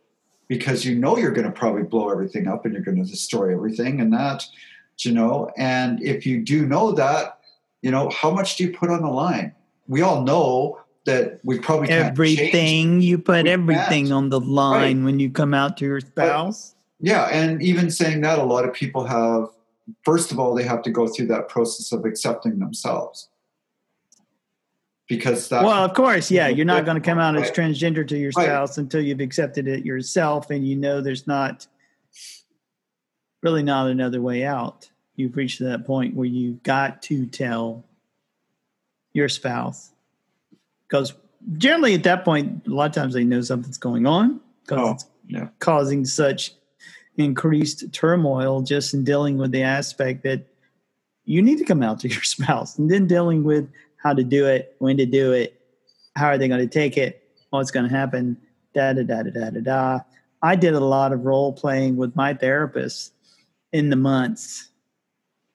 Because 0.46 0.84
you 0.84 0.94
know 0.94 1.16
you're 1.16 1.32
going 1.32 1.46
to 1.46 1.58
probably 1.60 1.84
blow 1.84 2.10
everything 2.10 2.46
up 2.46 2.66
and 2.66 2.74
you're 2.74 2.82
going 2.82 3.02
to 3.02 3.10
destroy 3.10 3.50
everything 3.50 3.98
and 4.02 4.12
that 4.12 4.44
you 4.98 5.12
know? 5.12 5.50
And 5.56 6.02
if 6.02 6.26
you 6.26 6.42
do 6.44 6.66
know 6.66 6.92
that 6.92 7.38
you 7.80 7.90
know 7.90 8.10
how 8.10 8.30
much 8.30 8.56
do 8.56 8.64
you 8.64 8.76
put 8.76 8.90
on 8.90 9.00
the 9.02 9.08
line? 9.08 9.54
We 9.88 10.02
all 10.02 10.22
know 10.22 10.80
that 11.06 11.40
we 11.44 11.58
probably 11.58 11.88
can't 11.88 12.06
everything 12.08 13.00
you 13.00 13.18
put 13.18 13.44
We 13.44 13.50
everything 13.50 14.12
on 14.12 14.30
the 14.30 14.40
line 14.40 15.04
when 15.04 15.18
you 15.18 15.30
come 15.30 15.54
out 15.54 15.76
to 15.78 15.84
your 15.84 16.00
spouse. 16.00 16.74
Yeah, 17.00 17.24
and 17.24 17.62
even 17.62 17.90
saying 17.90 18.22
that, 18.22 18.38
a 18.38 18.44
lot 18.44 18.64
of 18.64 18.72
people 18.72 19.04
have. 19.04 19.48
First 20.02 20.32
of 20.32 20.38
all, 20.38 20.54
they 20.54 20.62
have 20.62 20.82
to 20.82 20.90
go 20.90 21.06
through 21.06 21.26
that 21.26 21.48
process 21.48 21.92
of 21.92 22.06
accepting 22.06 22.58
themselves, 22.58 23.28
because 25.08 25.48
that. 25.50 25.62
well, 25.62 25.84
of 25.84 25.92
course, 25.92 26.30
yeah, 26.30 26.48
you're 26.48 26.64
not 26.64 26.86
going 26.86 26.94
to 26.94 27.06
come 27.06 27.18
out 27.18 27.36
as 27.36 27.42
Right. 27.42 27.54
transgender 27.54 28.06
to 28.08 28.16
your 28.16 28.32
Right. 28.34 28.46
spouse 28.46 28.78
until 28.78 29.02
you've 29.02 29.20
accepted 29.20 29.68
it 29.68 29.84
yourself, 29.84 30.48
and 30.48 30.66
you 30.66 30.74
know 30.76 31.02
there's 31.02 31.26
not 31.26 31.66
really 33.42 33.62
not 33.62 33.90
another 33.90 34.22
way 34.22 34.42
out. 34.44 34.90
You've 35.16 35.36
reached 35.36 35.60
that 35.60 35.84
point 35.84 36.16
where 36.16 36.24
you've 36.26 36.62
got 36.62 37.02
to 37.02 37.26
tell 37.26 37.84
your 39.12 39.28
spouse 39.28 39.92
because 40.94 41.12
generally 41.58 41.92
at 41.94 42.04
that 42.04 42.24
point, 42.24 42.64
a 42.68 42.70
lot 42.70 42.86
of 42.86 42.92
times 42.92 43.14
they 43.14 43.24
know 43.24 43.40
something's 43.40 43.78
going 43.78 44.06
on 44.06 44.40
because 44.62 44.78
Oh, 44.78 44.92
it's 44.92 45.06
yeah. 45.26 45.48
causing 45.58 46.04
such 46.04 46.52
increased 47.16 47.92
turmoil 47.92 48.62
just 48.62 48.94
in 48.94 49.02
dealing 49.02 49.36
with 49.36 49.50
the 49.50 49.62
aspect 49.62 50.22
that 50.22 50.46
you 51.24 51.42
need 51.42 51.58
to 51.58 51.64
come 51.64 51.82
out 51.82 51.98
to 52.00 52.08
your 52.14 52.22
spouse 52.22 52.78
and 52.78 52.88
then 52.88 53.08
dealing 53.08 53.42
with 53.42 53.68
how 53.96 54.12
to 54.14 54.22
do 54.22 54.46
it, 54.46 54.76
when 54.78 54.96
to 54.98 55.04
do 55.04 55.32
it, 55.32 55.60
how 56.14 56.28
are 56.28 56.38
they 56.38 56.46
going 56.46 56.60
to 56.60 56.72
take 56.72 56.96
it, 56.96 57.28
what's 57.50 57.72
going 57.72 57.88
to 57.88 57.92
happen, 57.92 58.36
da 58.72 58.92
da 58.92 59.02
da 59.02 59.24
da 59.24 59.30
da 59.30 59.50
da 59.50 59.60
da. 59.60 59.98
I 60.42 60.54
did 60.54 60.74
a 60.74 60.80
lot 60.80 61.12
of 61.12 61.24
role 61.24 61.52
playing 61.52 61.96
with 61.96 62.14
my 62.14 62.34
therapist 62.34 63.12
in 63.72 63.90
the 63.90 63.96
months, 63.96 64.70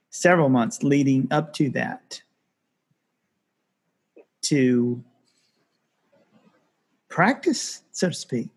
several 0.09 0.49
months 0.49 0.83
leading 0.83 1.29
up 1.31 1.53
to 1.53 1.69
that 1.69 2.21
to 4.41 5.01
practice, 7.09 7.83
so 7.91 8.09
to 8.09 8.13
speak 8.13 8.49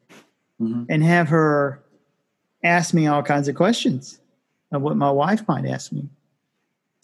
Mhm. 0.60 0.86
and 0.88 1.02
have 1.02 1.28
her 1.28 1.80
ask 2.62 2.94
me 2.94 3.06
all 3.06 3.22
kinds 3.22 3.48
of 3.48 3.56
questions 3.56 4.20
of 4.70 4.82
what 4.82 4.96
my 4.96 5.10
wife 5.10 5.46
might 5.48 5.66
ask 5.66 5.90
me. 5.92 6.08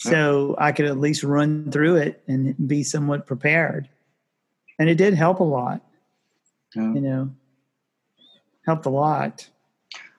So 0.00 0.55
I 0.59 0.71
could 0.71 0.87
at 0.87 0.99
least 0.99 1.25
run 1.25 1.73
through 1.73 1.97
it 1.97 2.23
and 2.28 2.69
be 2.69 2.85
somewhat 2.85 3.26
prepared. 3.26 3.88
And 4.78 4.88
it 4.88 4.95
did 4.95 5.14
help 5.14 5.40
a 5.40 5.45
lot, 5.45 5.83
Yeah. 6.76 6.93
you 6.93 7.00
know, 7.00 7.31
helped 8.64 8.87
a 8.87 8.90
lot. 8.90 9.49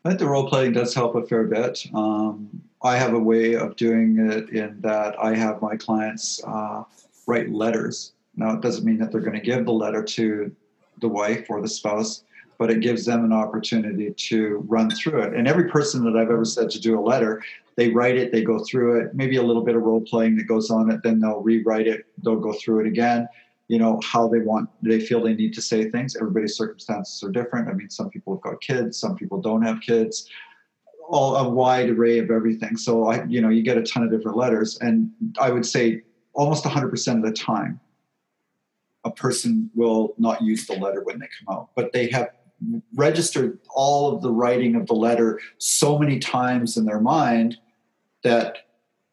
I 0.04 0.10
think 0.10 0.20
the 0.20 0.28
role 0.28 0.50
playing 0.50 0.74
does 0.74 0.94
help 0.94 1.16
a 1.16 1.26
fair 1.26 1.46
bit. 1.46 1.86
Um, 1.94 2.62
I 2.82 2.98
have 2.98 3.14
a 3.14 3.20
way 3.20 3.54
of 3.54 3.78
doing 3.78 4.18
it 4.20 4.50
in 4.50 4.82
that 4.82 5.18
I 5.22 5.34
have 5.36 5.62
my 5.62 5.78
clients 5.78 6.42
uh, 6.46 6.84
write 7.28 7.50
letters. 7.50 8.12
Now, 8.36 8.54
it 8.56 8.62
doesn't 8.62 8.84
mean 8.86 8.98
that 8.98 9.12
they're 9.12 9.22
going 9.22 9.40
to 9.40 9.46
give 9.46 9.66
the 9.66 9.72
letter 9.72 10.04
to 10.04 10.54
the 11.02 11.08
wife 11.08 11.48
or 11.50 11.62
the 11.62 11.68
spouse, 11.68 12.24
but 12.58 12.70
it 12.70 12.82
gives 12.82 13.06
them 13.06 13.24
an 13.24 13.32
opportunity 13.32 14.12
to 14.12 14.66
run 14.68 14.90
through 14.90 15.22
it. 15.22 15.34
And 15.34 15.48
every 15.48 15.70
person 15.70 16.04
that 16.04 16.20
I've 16.20 16.30
ever 16.30 16.46
said 16.46 16.70
to 16.72 16.80
do 16.80 17.00
a 17.00 17.02
letter, 17.02 17.42
they 17.78 17.90
write 17.90 18.18
it, 18.18 18.32
they 18.32 18.44
go 18.44 18.64
through 18.66 19.00
it, 19.00 19.16
maybe 19.16 19.38
a 19.38 19.44
little 19.44 19.64
bit 19.64 19.76
of 19.76 19.82
role 19.84 20.02
playing 20.02 20.36
that 20.38 20.48
goes 20.48 20.70
on 20.70 20.92
it, 20.92 21.02
then 21.02 21.20
they'll 21.20 21.42
rewrite 21.42 21.88
it, 21.88 22.06
they'll 22.24 22.36
go 22.36 22.54
through 22.54 22.82
it 22.82 22.88
again. 22.88 23.28
You 23.70 23.78
know, 23.78 24.02
how 24.04 24.28
they 24.28 24.40
want, 24.40 24.70
they 24.82 25.00
feel 25.00 25.24
they 25.24 25.36
need 25.36 25.54
to 25.54 25.62
say 25.62 25.90
things. 25.90 26.16
Everybody's 26.16 26.58
circumstances 26.58 27.24
are 27.24 27.32
different. 27.32 27.70
I 27.70 27.74
mean, 27.74 27.90
some 27.90 28.10
people 28.10 28.34
have 28.36 28.42
got 28.42 28.60
kids, 28.62 28.98
some 28.98 29.16
people 29.16 29.40
don't 29.40 29.62
have 29.62 29.80
kids, 29.80 30.28
all 31.08 31.36
a 31.38 31.50
wide 31.50 31.90
array 31.90 32.20
of 32.20 32.32
everything. 32.32 32.76
So 32.76 33.06
I, 33.08 33.24
you 33.26 33.42
know, 33.42 33.50
you 33.50 33.62
get 33.62 33.78
a 33.78 33.84
ton 33.84 34.04
of 34.04 34.12
different 34.12 34.38
letters. 34.38 34.78
And 34.82 35.12
I 35.40 35.52
would 35.52 35.66
say 35.66 36.02
almost 36.34 36.66
100% 36.66 37.16
of 37.18 37.24
the 37.24 37.32
time, 37.32 37.80
a 39.04 39.12
person 39.12 39.70
will 39.76 40.14
not 40.18 40.42
use 40.42 40.68
the 40.68 40.74
letter 40.74 41.04
when 41.04 41.20
they 41.20 41.28
come 41.40 41.56
out, 41.56 41.70
but 41.76 41.94
they 41.94 42.10
have 42.10 42.30
registered 42.96 43.60
all 43.70 44.14
of 44.14 44.22
the 44.22 44.32
writing 44.32 44.76
of 44.76 44.86
the 44.88 44.94
letter 44.94 45.40
so 45.58 45.98
many 45.98 46.20
times 46.20 46.76
in 46.76 46.86
their 46.86 47.00
mind 47.00 47.58
that 48.24 48.58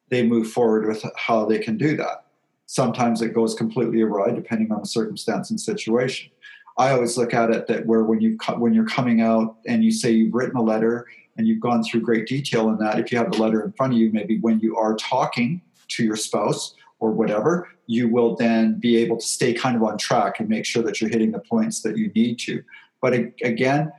they 0.09 0.26
move 0.26 0.50
forward 0.50 0.87
with 0.87 1.05
how 1.16 1.45
they 1.45 1.59
can 1.59 1.76
do 1.76 1.97
that. 1.97 2.25
Sometimes 2.66 3.23
it 3.23 3.33
goes 3.33 3.55
completely 3.55 4.02
awry, 4.02 4.33
depending 4.33 4.73
on 4.73 4.81
the 4.81 4.87
circumstance 4.87 5.50
and 5.50 5.61
situation. 5.61 6.31
I 6.78 6.90
always 6.90 7.16
look 7.16 7.33
at 7.33 7.50
it 7.50 7.69
that 7.69 7.87
where 7.87 8.02
when 8.02 8.21
you 8.21 8.37
when 8.59 8.75
you're 8.75 8.87
coming 8.87 9.21
out 9.21 9.57
and 9.66 9.85
you 9.85 9.93
say 9.93 10.11
you've 10.11 10.35
written 10.35 10.57
a 10.57 10.62
letter 10.62 11.07
and 11.37 11.47
you've 11.47 11.61
gone 11.61 11.83
through 11.83 12.00
great 12.00 12.26
detail 12.26 12.69
in 12.71 12.78
that, 12.78 12.99
if 12.99 13.12
you 13.12 13.19
have 13.19 13.31
the 13.31 13.38
letter 13.38 13.64
in 13.64 13.73
front 13.73 13.93
of 13.93 13.99
you, 13.99 14.11
maybe 14.12 14.38
when 14.40 14.59
you 14.61 14.76
are 14.76 14.97
talking 14.97 15.62
to 15.88 16.05
your 16.05 16.16
spouse 16.16 16.75
or 16.98 17.10
whatever, 17.10 17.68
you 17.86 18.08
will 18.08 18.36
then 18.36 18.78
be 18.78 18.96
able 18.96 19.16
to 19.16 19.26
stay 19.26 19.52
kind 19.52 19.76
of 19.76 19.82
on 19.82 19.98
track 19.98 20.40
and 20.40 20.48
make 20.48 20.64
sure 20.64 20.82
that 20.82 21.00
you're 21.00 21.10
hitting 21.10 21.32
the 21.32 21.38
points 21.38 21.82
that 21.82 21.96
you 21.96 22.10
need 22.14 22.38
to. 22.38 22.62
But 23.00 23.12
again, 23.42 23.92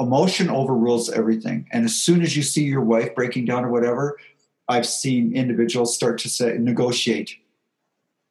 emotion 0.00 0.48
overrules 0.48 1.10
everything. 1.10 1.68
And 1.72 1.84
as 1.84 1.96
soon 1.96 2.22
as 2.22 2.36
you 2.36 2.42
see 2.42 2.64
your 2.64 2.82
wife 2.82 3.14
breaking 3.14 3.46
down 3.46 3.64
or 3.64 3.70
whatever, 3.70 4.16
I've 4.68 4.86
seen 4.86 5.34
individuals 5.34 5.94
start 5.94 6.18
to 6.18 6.28
say 6.28 6.56
negotiate 6.58 7.36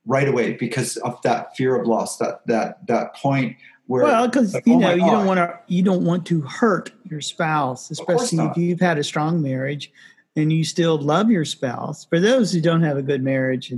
right 0.05 0.27
away 0.27 0.53
because 0.53 0.97
of 0.97 1.21
that 1.23 1.55
fear 1.57 1.75
of 1.75 1.87
loss, 1.87 2.17
that 2.17 2.45
that 2.47 2.85
that 2.87 3.15
point 3.15 3.57
where 3.87 4.03
Well, 4.03 4.27
because 4.27 4.53
like, 4.53 4.65
you 4.65 4.75
oh 4.75 4.79
know 4.79 4.93
you 4.93 5.01
don't 5.01 5.25
want 5.25 5.39
to 5.39 5.59
you 5.67 5.83
don't 5.83 6.05
want 6.05 6.25
to 6.27 6.41
hurt 6.41 6.91
your 7.03 7.21
spouse, 7.21 7.91
especially 7.91 8.45
if 8.45 8.55
you've 8.55 8.79
had 8.79 8.97
a 8.97 9.03
strong 9.03 9.41
marriage 9.41 9.91
and 10.38 10.53
you 10.53 10.63
still 10.63 10.98
love 11.00 11.32
your 11.32 11.44
spouse. 11.44 12.06
For 12.06 12.20
those 12.20 12.53
who 12.53 12.62
don't 12.62 12.84
have 12.84 12.96
a 12.96 13.01
good 13.01 13.24
marriage, 13.24 13.74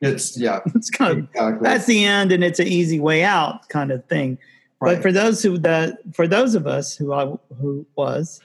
it's 0.00 0.38
yeah, 0.38 0.60
it's 0.74 0.88
kind 0.88 1.18
of 1.18 1.24
exactly. 1.24 1.68
that's 1.68 1.86
the 1.86 2.04
end 2.04 2.32
and 2.32 2.42
it's 2.42 2.60
an 2.60 2.68
easy 2.68 3.00
way 3.00 3.24
out 3.24 3.68
kind 3.68 3.90
of 3.90 4.04
thing. 4.06 4.38
right. 4.80 4.94
But 4.94 5.02
for 5.02 5.12
those 5.12 5.42
who 5.42 5.58
that 5.58 5.98
for 6.14 6.26
those 6.26 6.54
of 6.54 6.66
us 6.66 6.96
who 6.96 7.12
I 7.12 7.26
who 7.60 7.84
was 7.96 8.40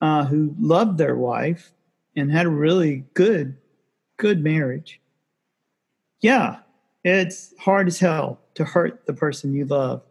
uh, 0.00 0.24
who 0.24 0.54
loved 0.58 0.98
their 0.98 1.14
wife 1.14 1.72
and 2.16 2.32
had 2.32 2.46
a 2.46 2.50
really 2.50 3.04
good 3.14 3.56
good 4.16 4.42
marriage, 4.42 5.00
yeah, 6.20 6.56
it's 7.04 7.54
hard 7.60 7.86
as 7.86 7.98
hell 7.98 8.40
to 8.54 8.64
hurt 8.64 9.04
the 9.06 9.12
person 9.12 9.52
you 9.52 9.66
love, 9.66 10.02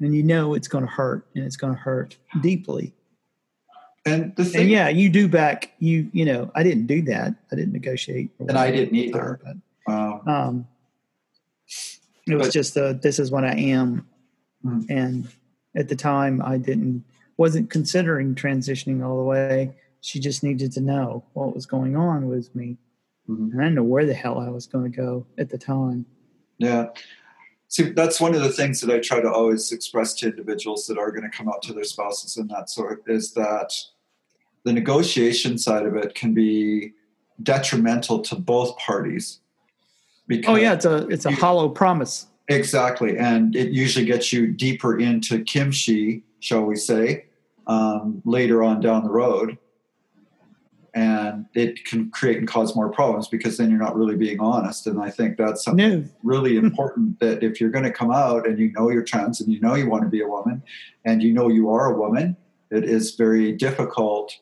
and 0.00 0.14
you 0.14 0.24
know 0.24 0.54
it's 0.54 0.68
going 0.68 0.84
to 0.84 0.90
hurt 0.90 1.24
and 1.36 1.44
it's 1.44 1.56
going 1.56 1.74
to 1.74 1.80
hurt 1.80 2.16
deeply. 2.42 2.95
And 4.06 4.34
the 4.36 4.44
thing 4.44 4.62
And 4.62 4.70
yeah, 4.70 4.88
you 4.88 5.08
do 5.10 5.28
back 5.28 5.72
you 5.78 6.08
you 6.12 6.24
know 6.24 6.50
I 6.54 6.62
didn't 6.62 6.86
do 6.86 7.02
that. 7.02 7.34
I 7.52 7.56
didn't 7.56 7.72
negotiate, 7.72 8.30
And 8.38 8.52
I 8.56 8.70
didn't 8.70 8.94
either. 8.94 9.40
But, 9.44 9.92
um, 9.92 10.28
um, 10.28 10.68
it 12.26 12.34
was 12.34 12.48
But- 12.48 12.52
just 12.54 12.76
a, 12.76 12.98
this 13.00 13.18
is 13.18 13.30
what 13.30 13.44
I 13.44 13.54
am, 13.54 14.06
Mhm. 14.64 14.86
and 14.88 15.28
at 15.74 15.88
the 15.88 15.96
time 15.96 16.40
I 16.42 16.56
didn't 16.58 17.04
wasn't 17.36 17.68
considering 17.68 18.34
transitioning 18.34 19.04
all 19.04 19.18
the 19.18 19.24
way. 19.24 19.72
She 20.00 20.20
just 20.20 20.42
needed 20.42 20.72
to 20.72 20.80
know 20.80 21.24
what 21.34 21.54
was 21.54 21.66
going 21.66 21.96
on 21.96 22.28
with 22.28 22.54
me, 22.54 22.78
mhm. 23.28 23.52
and 23.52 23.60
I 23.60 23.64
didn't 23.64 23.74
know 23.76 23.82
where 23.84 24.06
the 24.06 24.14
hell 24.14 24.38
I 24.38 24.48
was 24.48 24.66
going 24.66 24.90
to 24.90 24.96
go 24.96 25.26
at 25.36 25.50
the 25.50 25.58
time. 25.58 26.06
Yeah. 26.58 26.88
See, 27.68 27.90
that's 27.90 28.20
one 28.20 28.34
of 28.34 28.42
the 28.42 28.52
things 28.52 28.80
that 28.80 28.94
I 28.94 29.00
try 29.00 29.20
to 29.20 29.30
always 29.30 29.72
express 29.72 30.14
to 30.14 30.28
individuals 30.28 30.86
that 30.86 30.98
are 30.98 31.10
going 31.10 31.28
to 31.28 31.36
come 31.36 31.48
out 31.48 31.62
to 31.62 31.74
their 31.74 31.84
spouses 31.84 32.36
and 32.36 32.48
that 32.50 32.70
sort 32.70 33.02
is 33.08 33.32
that 33.34 33.72
the 34.66 34.72
negotiation 34.72 35.56
side 35.56 35.86
of 35.86 35.94
it 35.94 36.16
can 36.16 36.34
be 36.34 36.92
detrimental 37.44 38.20
to 38.20 38.34
both 38.34 38.76
parties. 38.76 39.38
Because 40.26 40.52
Oh 40.52 40.56
yeah, 40.56 40.72
it's 40.72 40.84
a 40.84 41.06
it's 41.06 41.24
a 41.24 41.30
hollow 41.30 41.68
promise. 41.68 42.26
Exactly, 42.48 43.16
and 43.16 43.54
it 43.54 43.70
usually 43.70 44.04
gets 44.04 44.32
you 44.32 44.48
deeper 44.48 44.98
into 44.98 45.42
kimchi, 45.44 46.24
shall 46.40 46.62
we 46.62 46.74
say, 46.74 47.26
um, 47.68 48.20
later 48.24 48.64
on 48.64 48.80
down 48.80 49.04
the 49.04 49.10
road, 49.10 49.56
and 50.94 51.46
it 51.54 51.84
can 51.84 52.10
create 52.10 52.38
and 52.38 52.48
cause 52.48 52.74
more 52.74 52.90
problems 52.90 53.28
because 53.28 53.56
then 53.56 53.70
you're 53.70 53.78
not 53.78 53.94
really 53.94 54.16
being 54.16 54.40
honest. 54.40 54.88
And 54.88 55.00
I 55.00 55.10
think 55.10 55.36
that's 55.36 55.62
something 55.62 56.00
No, 56.00 56.04
really 56.24 56.56
important 56.66 57.20
that 57.20 57.44
if 57.44 57.60
you're 57.60 57.70
going 57.70 57.84
to 57.84 57.92
come 57.92 58.10
out 58.10 58.48
and 58.48 58.58
you 58.58 58.72
know 58.72 58.90
you're 58.90 59.04
trans 59.04 59.40
and 59.40 59.52
you 59.52 59.60
know 59.60 59.76
you 59.76 59.88
want 59.88 60.02
to 60.02 60.08
be 60.08 60.22
a 60.22 60.28
woman 60.28 60.60
and 61.04 61.22
you 61.22 61.32
know 61.32 61.46
you 61.46 61.70
are 61.70 61.92
a 61.92 61.96
woman, 61.96 62.36
it 62.72 62.82
is 62.82 63.14
very 63.14 63.52
difficult 63.52 64.36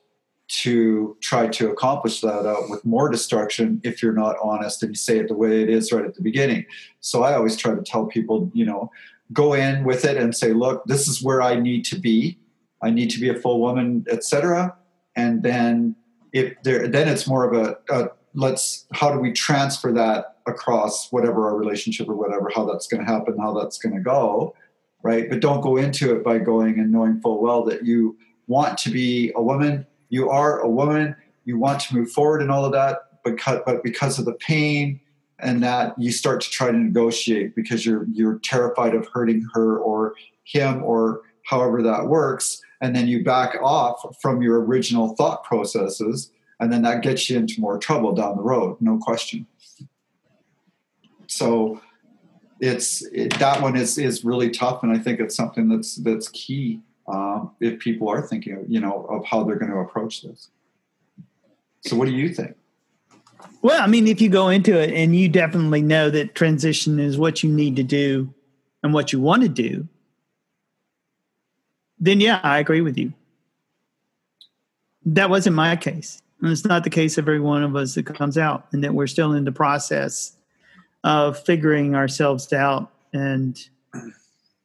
to 0.62 1.16
try 1.20 1.46
to 1.48 1.70
accomplish 1.70 2.20
that 2.20 2.46
out 2.46 2.68
with 2.70 2.84
more 2.84 3.08
destruction 3.08 3.80
if 3.82 4.02
you're 4.02 4.12
not 4.12 4.36
honest 4.42 4.82
and 4.82 4.90
you 4.90 4.96
say 4.96 5.18
it 5.18 5.28
the 5.28 5.34
way 5.34 5.62
it 5.62 5.68
is 5.68 5.90
right 5.92 6.04
at 6.04 6.14
the 6.14 6.22
beginning. 6.22 6.64
So 7.00 7.24
I 7.24 7.34
always 7.34 7.56
try 7.56 7.74
to 7.74 7.82
tell 7.82 8.06
people, 8.06 8.50
you 8.54 8.64
know, 8.64 8.90
go 9.32 9.54
in 9.54 9.84
with 9.84 10.04
it 10.04 10.16
and 10.16 10.34
say, 10.34 10.52
look, 10.52 10.84
this 10.84 11.08
is 11.08 11.22
where 11.22 11.42
I 11.42 11.56
need 11.56 11.84
to 11.86 11.98
be. 11.98 12.38
I 12.82 12.90
need 12.90 13.10
to 13.10 13.20
be 13.20 13.30
a 13.30 13.34
full 13.34 13.60
woman, 13.60 14.06
etc. 14.10 14.76
And 15.16 15.42
then 15.42 15.96
if 16.32 16.54
there, 16.62 16.86
then 16.86 17.08
it's 17.08 17.26
more 17.26 17.44
of 17.44 17.54
a, 17.54 17.78
a 17.92 18.10
let's 18.34 18.86
how 18.92 19.12
do 19.12 19.18
we 19.18 19.32
transfer 19.32 19.92
that 19.92 20.36
across 20.46 21.10
whatever 21.10 21.48
our 21.48 21.56
relationship 21.56 22.08
or 22.08 22.14
whatever 22.14 22.50
how 22.54 22.64
that's 22.64 22.86
going 22.86 23.04
to 23.04 23.10
happen 23.10 23.38
how 23.38 23.52
that's 23.54 23.78
going 23.78 23.94
to 23.94 24.00
go 24.00 24.54
right 25.02 25.30
but 25.30 25.40
don't 25.40 25.60
go 25.60 25.76
into 25.76 26.14
it 26.14 26.24
by 26.24 26.36
going 26.36 26.80
and 26.80 26.90
knowing 26.90 27.20
full 27.20 27.40
well 27.40 27.64
that 27.64 27.84
you 27.84 28.16
want 28.48 28.76
to 28.76 28.90
be 28.90 29.32
a 29.36 29.42
woman 29.42 29.86
you 30.14 30.30
are 30.30 30.60
a 30.60 30.68
woman 30.68 31.16
you 31.44 31.58
want 31.58 31.80
to 31.80 31.94
move 31.94 32.10
forward 32.10 32.40
and 32.40 32.50
all 32.50 32.64
of 32.64 32.72
that 32.72 33.20
because 33.24 33.60
but 33.66 33.82
because 33.82 34.18
of 34.18 34.24
the 34.24 34.34
pain 34.34 35.00
and 35.40 35.62
that 35.62 35.94
you 35.98 36.12
start 36.12 36.40
to 36.40 36.50
try 36.50 36.70
to 36.70 36.78
negotiate 36.78 37.54
because 37.56 37.84
you're 37.84 38.06
you're 38.12 38.38
terrified 38.38 38.94
of 38.94 39.08
hurting 39.08 39.46
her 39.52 39.78
or 39.78 40.14
him 40.44 40.82
or 40.82 41.22
however 41.44 41.82
that 41.82 42.06
works. 42.06 42.62
And 42.80 42.94
then 42.94 43.08
you 43.08 43.24
back 43.24 43.56
off 43.62 44.16
from 44.20 44.42
your 44.42 44.62
original 44.64 45.14
thought 45.16 45.42
processes 45.44 46.30
and 46.60 46.72
then 46.72 46.82
that 46.82 47.02
gets 47.02 47.28
you 47.28 47.36
into 47.36 47.60
more 47.60 47.78
trouble 47.78 48.12
down 48.14 48.36
the 48.36 48.42
road 48.42 48.76
no 48.80 48.98
question. 48.98 49.46
So 51.26 51.80
it's 52.60 53.02
it, 53.06 53.36
that 53.40 53.60
one 53.60 53.76
is 53.76 53.98
is 53.98 54.24
really 54.24 54.48
tough 54.48 54.84
and 54.84 54.92
i 54.92 54.98
think 54.98 55.18
it's 55.18 55.34
something 55.34 55.68
that's 55.68 55.96
that's 55.96 56.28
key 56.28 56.80
um, 57.06 57.52
if 57.60 57.78
people 57.78 58.08
are 58.08 58.22
thinking 58.22 58.64
you 58.68 58.80
know 58.80 59.06
of 59.10 59.24
how 59.24 59.44
they're 59.44 59.58
going 59.58 59.70
to 59.70 59.78
approach 59.78 60.22
this 60.22 60.48
so 61.82 61.96
what 61.96 62.06
do 62.06 62.12
you 62.12 62.28
think 62.28 62.56
well, 63.62 63.82
I 63.82 63.86
mean, 63.86 64.06
if 64.08 64.20
you 64.20 64.28
go 64.28 64.48
into 64.48 64.78
it 64.78 64.92
and 64.92 65.16
you 65.16 65.28
definitely 65.28 65.82
know 65.82 66.10
that 66.10 66.34
transition 66.34 66.98
is 66.98 67.16
what 67.16 67.42
you 67.42 67.50
need 67.50 67.76
to 67.76 67.82
do 67.82 68.32
and 68.82 68.92
what 68.92 69.12
you 69.12 69.20
want 69.20 69.42
to 69.42 69.48
do, 69.48 69.88
then 71.98 72.20
yeah, 72.20 72.40
I 72.42 72.58
agree 72.58 72.82
with 72.82 72.98
you. 72.98 73.14
That 75.06 75.30
wasn't 75.30 75.56
my 75.56 75.76
case. 75.76 76.20
And 76.40 76.50
it's 76.50 76.64
not 76.64 76.84
the 76.84 76.90
case 76.90 77.16
of 77.16 77.24
every 77.26 77.40
one 77.40 77.62
of 77.62 77.74
us 77.74 77.94
that 77.94 78.04
comes 78.04 78.36
out, 78.36 78.66
and 78.72 78.84
that 78.84 78.92
we're 78.92 79.06
still 79.06 79.32
in 79.32 79.44
the 79.44 79.52
process 79.52 80.36
of 81.02 81.38
figuring 81.38 81.94
ourselves 81.94 82.52
out 82.52 82.90
and 83.12 83.58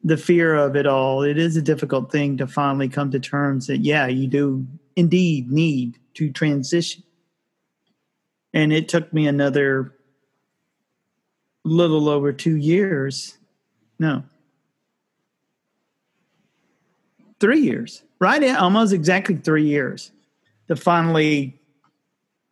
the 0.03 0.17
fear 0.17 0.55
of 0.55 0.75
it 0.75 0.87
all. 0.87 1.23
It 1.23 1.37
is 1.37 1.57
a 1.57 1.61
difficult 1.61 2.11
thing 2.11 2.37
to 2.37 2.47
finally 2.47 2.89
come 2.89 3.11
to 3.11 3.19
terms 3.19 3.67
that, 3.67 3.79
yeah, 3.79 4.07
you 4.07 4.27
do 4.27 4.65
indeed 4.95 5.51
need 5.51 5.97
to 6.15 6.31
transition. 6.31 7.03
And 8.53 8.73
it 8.73 8.89
took 8.89 9.11
me 9.13 9.27
another 9.27 9.93
little 11.63 12.09
over 12.09 12.33
two 12.33 12.55
years. 12.55 13.37
No. 13.99 14.23
Three 17.39 17.61
years. 17.61 18.03
Right 18.19 18.43
almost 18.55 18.93
exactly 18.93 19.35
three 19.35 19.65
years 19.65 20.11
to 20.67 20.75
finally 20.75 21.59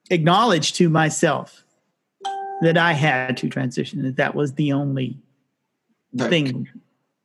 acknowledge 0.10 0.74
to 0.74 0.90
myself 0.90 1.64
that 2.62 2.78
i 2.78 2.94
had 2.94 3.38
to 3.38 3.50
transition 3.50 4.02
that 4.04 4.16
that 4.16 4.36
was 4.36 4.54
the 4.54 4.72
only 4.74 5.18
thing 6.18 6.68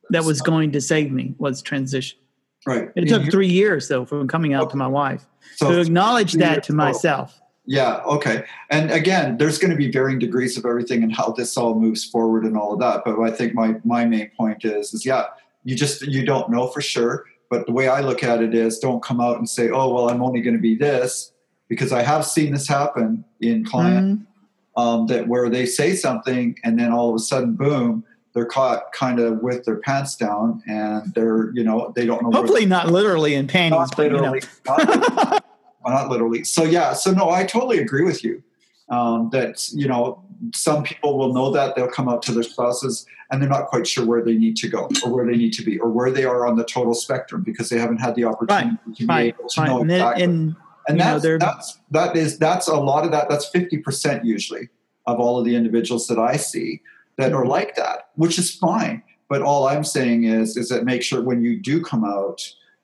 that 0.09 0.23
was 0.23 0.41
going 0.41 0.71
to 0.71 0.81
save 0.81 1.11
me 1.11 1.33
was 1.37 1.61
transition 1.61 2.17
right 2.65 2.89
it 2.95 3.07
took 3.07 3.29
three 3.29 3.47
years 3.47 3.87
though 3.87 4.05
from 4.05 4.27
coming 4.27 4.53
out 4.53 4.63
okay. 4.63 4.71
to 4.71 4.77
my 4.77 4.87
wife 4.87 5.25
so 5.55 5.71
to 5.71 5.79
acknowledge 5.79 6.33
that 6.33 6.63
to 6.63 6.73
myself 6.73 7.39
yeah, 7.65 8.01
okay. 8.03 8.43
And 8.69 8.91
again, 8.91 9.37
there's 9.37 9.57
going 9.57 9.71
to 9.71 9.77
be 9.77 9.89
varying 9.89 10.19
degrees 10.19 10.57
of 10.57 10.65
everything 10.65 11.01
and 11.01 11.15
how 11.15 11.31
this 11.31 11.55
all 11.55 11.79
moves 11.79 12.03
forward 12.03 12.43
and 12.43 12.57
all 12.57 12.73
of 12.73 12.79
that. 12.79 13.03
But 13.05 13.19
I 13.21 13.31
think 13.31 13.53
my 13.53 13.75
my 13.85 14.05
main 14.05 14.31
point 14.37 14.65
is 14.65 14.93
is 14.93 15.05
yeah, 15.05 15.27
you 15.63 15.75
just 15.75 16.01
you 16.01 16.25
don't 16.25 16.49
know 16.49 16.67
for 16.67 16.81
sure. 16.81 17.25
But 17.49 17.65
the 17.65 17.71
way 17.71 17.87
I 17.87 18.01
look 18.01 18.23
at 18.23 18.41
it 18.41 18.53
is 18.53 18.79
don't 18.79 19.01
come 19.01 19.21
out 19.21 19.37
and 19.37 19.47
say, 19.47 19.69
oh 19.69 19.93
well, 19.93 20.09
I'm 20.09 20.21
only 20.21 20.41
going 20.41 20.55
to 20.55 20.61
be 20.61 20.75
this 20.75 21.31
because 21.69 21.93
I 21.93 22.01
have 22.01 22.25
seen 22.25 22.51
this 22.51 22.67
happen 22.67 23.23
in 23.39 23.63
client 23.63 24.19
mm-hmm. 24.19 24.81
um, 24.81 25.07
that 25.07 25.27
where 25.27 25.49
they 25.49 25.65
say 25.65 25.95
something 25.95 26.57
and 26.65 26.77
then 26.77 26.91
all 26.91 27.09
of 27.09 27.15
a 27.15 27.19
sudden, 27.19 27.55
boom, 27.55 28.03
they're 28.33 28.45
caught 28.45 28.91
kind 28.93 29.19
of 29.19 29.41
with 29.41 29.63
their 29.63 29.77
pants 29.77 30.15
down 30.15 30.61
and 30.67 31.13
they're 31.13 31.51
you 31.53 31.63
know 31.63 31.93
they 31.95 32.05
don't 32.05 32.23
know. 32.23 32.31
Hopefully, 32.31 32.65
not 32.65 32.87
literally 32.87 33.35
in 33.35 33.47
panties, 33.47 33.89
but 33.95 34.11
you 34.11 34.17
know. 34.17 34.39
not 35.85 36.09
literally. 36.09 36.43
So 36.43 36.63
yeah, 36.63 36.93
so 36.93 37.11
no, 37.11 37.29
I 37.29 37.45
totally 37.45 37.79
agree 37.79 38.03
with 38.03 38.23
you. 38.23 38.43
Um, 38.89 39.29
that 39.31 39.71
you 39.71 39.87
know, 39.87 40.23
some 40.53 40.83
people 40.83 41.17
will 41.17 41.33
know 41.33 41.51
that 41.51 41.75
they'll 41.75 41.87
come 41.87 42.09
out 42.09 42.21
to 42.23 42.31
their 42.31 42.43
spouses 42.43 43.05
and 43.31 43.41
they're 43.41 43.49
not 43.49 43.67
quite 43.67 43.87
sure 43.87 44.05
where 44.05 44.23
they 44.23 44.35
need 44.35 44.55
to 44.57 44.67
go 44.67 44.89
or 45.03 45.11
where 45.11 45.25
they 45.25 45.37
need 45.37 45.53
to 45.53 45.63
be 45.63 45.79
or 45.79 45.89
where 45.89 46.11
they 46.11 46.25
are 46.25 46.45
on 46.45 46.57
the 46.57 46.65
total 46.65 46.93
spectrum 46.93 47.43
because 47.43 47.69
they 47.69 47.79
haven't 47.79 47.97
had 47.97 48.13
the 48.15 48.25
opportunity 48.25 48.77
right, 48.85 48.95
to 48.95 49.01
be 49.01 49.05
right, 49.07 49.35
able 49.39 49.49
to 49.49 49.61
right. 49.61 49.67
know 49.67 49.81
and 49.81 49.91
exactly. 49.91 50.23
and, 50.23 50.55
and 50.87 50.99
that's, 50.99 51.23
know, 51.23 51.37
that's 51.37 51.79
that 51.91 52.15
is 52.17 52.37
that's 52.37 52.67
a 52.67 52.75
lot 52.75 53.05
of 53.05 53.11
that. 53.11 53.29
That's 53.29 53.47
fifty 53.47 53.77
percent 53.77 54.25
usually 54.25 54.69
of 55.05 55.19
all 55.19 55.39
of 55.39 55.45
the 55.45 55.55
individuals 55.55 56.07
that 56.07 56.19
I 56.19 56.35
see 56.37 56.81
that 57.17 57.33
are 57.33 57.45
like 57.45 57.75
that, 57.75 58.09
which 58.15 58.39
is 58.39 58.53
fine. 58.55 59.03
But 59.29 59.41
all 59.41 59.67
I'm 59.67 59.83
saying 59.83 60.25
is 60.25 60.57
is 60.57 60.69
that 60.69 60.85
make 60.85 61.01
sure 61.01 61.21
when 61.21 61.41
you 61.41 61.59
do 61.59 61.81
come 61.81 62.03
out 62.03 62.41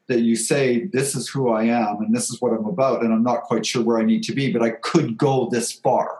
that 0.07 0.21
you 0.21 0.35
say 0.35 0.85
this 0.85 1.15
is 1.15 1.29
who 1.29 1.49
I 1.49 1.65
am 1.65 1.97
and 2.01 2.15
this 2.15 2.29
is 2.29 2.41
what 2.41 2.51
I'm 2.51 2.65
about 2.65 3.03
and 3.03 3.13
I'm 3.13 3.23
not 3.23 3.43
quite 3.43 3.65
sure 3.65 3.83
where 3.83 3.99
I 3.99 4.03
need 4.03 4.23
to 4.23 4.33
be, 4.33 4.51
but 4.51 4.63
I 4.63 4.71
could 4.71 5.17
go 5.17 5.47
this 5.51 5.71
far. 5.71 6.19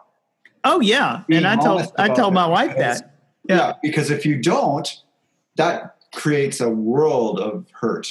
Oh 0.64 0.80
yeah, 0.82 1.24
Being 1.28 1.46
and 1.46 1.48
I 1.48 1.56
tell 1.62 1.92
I 1.98 2.10
tell 2.10 2.32
my 2.32 2.46
wife 2.46 2.76
because, 2.76 3.00
that. 3.00 3.16
Yeah. 3.48 3.56
yeah, 3.56 3.74
because 3.82 4.12
if 4.12 4.26
you 4.26 4.42
don't, 4.42 4.88
that 5.56 5.96
creates 6.14 6.60
a 6.60 6.70
world 6.70 7.40
of 7.40 7.66
hurt. 7.72 8.08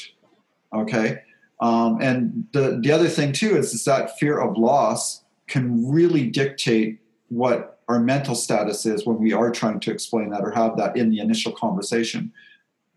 Okay, 0.75 1.23
um, 1.61 1.99
and 2.01 2.47
the 2.53 2.81
the 2.83 2.91
other 2.91 3.09
thing 3.09 3.33
too 3.33 3.57
is, 3.57 3.75
is 3.75 3.85
that 3.85 4.19
fear 4.19 4.39
of 4.39 4.57
loss 4.57 5.23
can 5.47 5.89
really 5.89 6.27
dictate 6.27 7.01
what 7.29 7.78
our 7.89 7.99
mental 7.99 8.35
status 8.35 8.85
is 8.85 9.07
when 9.07 9.19
we 9.19 9.33
are 9.33 9.51
trying 9.51 9.81
to 9.81 9.91
explain 9.91 10.29
that 10.31 10.43
or 10.43 10.51
have 10.51 10.77
that 10.77 10.97
in 10.97 11.11
the 11.11 11.21
initial 11.21 11.53
conversation 11.53 12.33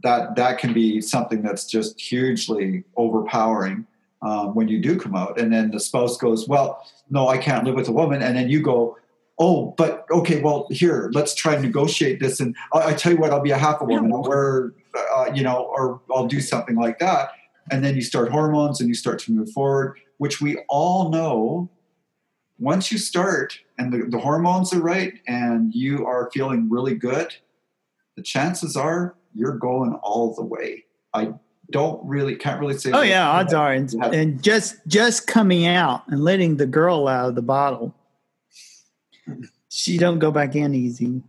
that 0.03 0.35
that 0.35 0.57
can 0.57 0.73
be 0.73 0.99
something 0.99 1.41
that's 1.41 1.65
just 1.65 1.99
hugely 1.99 2.83
overpowering 2.97 3.85
um, 4.21 4.53
when 4.53 4.67
you 4.67 4.79
do 4.79 4.99
come 4.99 5.15
out. 5.15 5.39
And 5.39 5.51
then 5.53 5.71
the 5.71 5.79
spouse 5.79 6.17
goes 6.17 6.47
well 6.47 6.85
no 7.09 7.27
i 7.27 7.37
can't 7.37 7.65
live 7.65 7.75
with 7.75 7.87
a 7.87 7.93
woman. 7.93 8.21
And 8.21 8.35
then 8.35 8.49
you 8.49 8.61
go 8.61 8.97
oh 9.39 9.73
but 9.77 10.05
okay 10.11 10.41
well 10.41 10.67
here 10.69 11.09
let's 11.13 11.33
try 11.33 11.53
and 11.53 11.63
negotiate 11.63 12.19
this 12.19 12.39
and 12.39 12.55
i, 12.73 12.89
I 12.89 12.93
tell 12.93 13.13
you 13.13 13.17
what 13.17 13.31
i'll 13.31 13.41
be 13.41 13.51
a 13.51 13.57
half 13.57 13.81
a 13.81 13.85
woman 13.85 14.11
or 14.11 14.73
uh, 15.15 15.31
you 15.33 15.41
know 15.41 15.71
or 15.75 16.01
i'll 16.13 16.27
do 16.27 16.41
something 16.41 16.75
like 16.75 16.99
that. 16.99 17.31
And 17.69 17.83
then 17.85 17.95
you 17.95 18.01
start 18.01 18.31
hormones 18.31 18.81
and 18.81 18.89
you 18.89 18.95
start 18.95 19.19
to 19.19 19.31
move 19.31 19.51
forward 19.51 19.99
which 20.17 20.41
we 20.41 20.57
all 20.67 21.09
know 21.09 21.69
once 22.59 22.91
you 22.91 22.97
start 22.97 23.59
and 23.81 23.91
the, 23.91 24.05
the 24.09 24.19
hormones 24.19 24.73
are 24.73 24.81
right 24.81 25.13
and 25.27 25.73
you 25.73 26.05
are 26.05 26.29
feeling 26.33 26.69
really 26.69 26.95
good 26.95 27.33
the 28.15 28.23
chances 28.23 28.77
are 28.77 29.15
you're 29.33 29.57
going 29.57 29.93
all 30.03 30.33
the 30.33 30.43
way. 30.43 30.85
I 31.13 31.33
don't 31.69 32.05
really 32.05 32.35
can't 32.35 32.59
really 32.59 32.77
say. 32.77 32.91
Oh 32.91 33.01
yeah, 33.01 33.29
odds 33.29 33.53
are, 33.53 33.71
and, 33.71 33.93
and 34.13 34.43
just 34.43 34.75
just 34.87 35.27
coming 35.27 35.65
out 35.65 36.03
and 36.07 36.23
letting 36.23 36.57
the 36.57 36.65
girl 36.65 37.07
out 37.07 37.29
of 37.29 37.35
the 37.35 37.41
bottle, 37.41 37.95
she 39.69 39.97
don't 39.97 40.19
go 40.19 40.31
back 40.31 40.55
in 40.55 40.73
easy. 40.73 41.21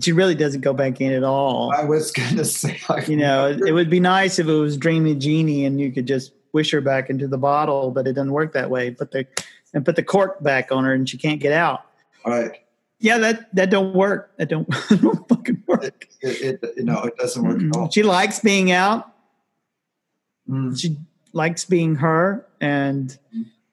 She 0.00 0.12
really 0.12 0.34
doesn't 0.34 0.60
go 0.60 0.74
back 0.74 1.00
in 1.00 1.12
at 1.12 1.24
all. 1.24 1.72
I 1.74 1.84
was 1.84 2.10
gonna 2.10 2.44
say, 2.44 2.78
you 3.06 3.16
know, 3.16 3.48
it, 3.48 3.60
it 3.68 3.72
would 3.72 3.88
be 3.88 4.00
nice 4.00 4.38
if 4.38 4.46
it 4.46 4.52
was 4.52 4.76
Dreamy 4.76 5.14
Jeannie 5.14 5.64
and 5.64 5.80
you 5.80 5.92
could 5.92 6.06
just 6.06 6.32
wish 6.52 6.70
her 6.72 6.80
back 6.80 7.08
into 7.08 7.28
the 7.28 7.38
bottle, 7.38 7.90
but 7.90 8.06
it 8.06 8.14
doesn't 8.14 8.32
work 8.32 8.52
that 8.52 8.68
way. 8.68 8.90
Put 8.90 9.12
the 9.12 9.26
and 9.76 9.84
put 9.84 9.94
the 9.94 10.02
cork 10.02 10.42
back 10.42 10.72
on 10.72 10.84
her, 10.84 10.94
and 10.94 11.06
she 11.06 11.18
can't 11.18 11.38
get 11.38 11.52
out. 11.52 11.82
All 12.24 12.32
right. 12.32 12.50
Yeah, 12.98 13.18
that 13.18 13.54
that 13.54 13.68
don't 13.68 13.94
work. 13.94 14.32
That 14.38 14.48
don't, 14.48 14.66
don't 14.88 15.28
fucking 15.28 15.62
work. 15.66 16.08
It, 16.22 16.40
it, 16.40 16.62
it, 16.62 16.74
you 16.78 16.84
know, 16.84 17.02
it 17.02 17.16
doesn't 17.18 17.46
work 17.46 17.58
mm-hmm. 17.58 17.68
at 17.68 17.76
all. 17.76 17.90
She 17.90 18.02
likes 18.02 18.40
being 18.40 18.72
out. 18.72 19.12
Mm. 20.48 20.80
She 20.80 20.96
likes 21.34 21.66
being 21.66 21.96
her, 21.96 22.46
and 22.58 23.16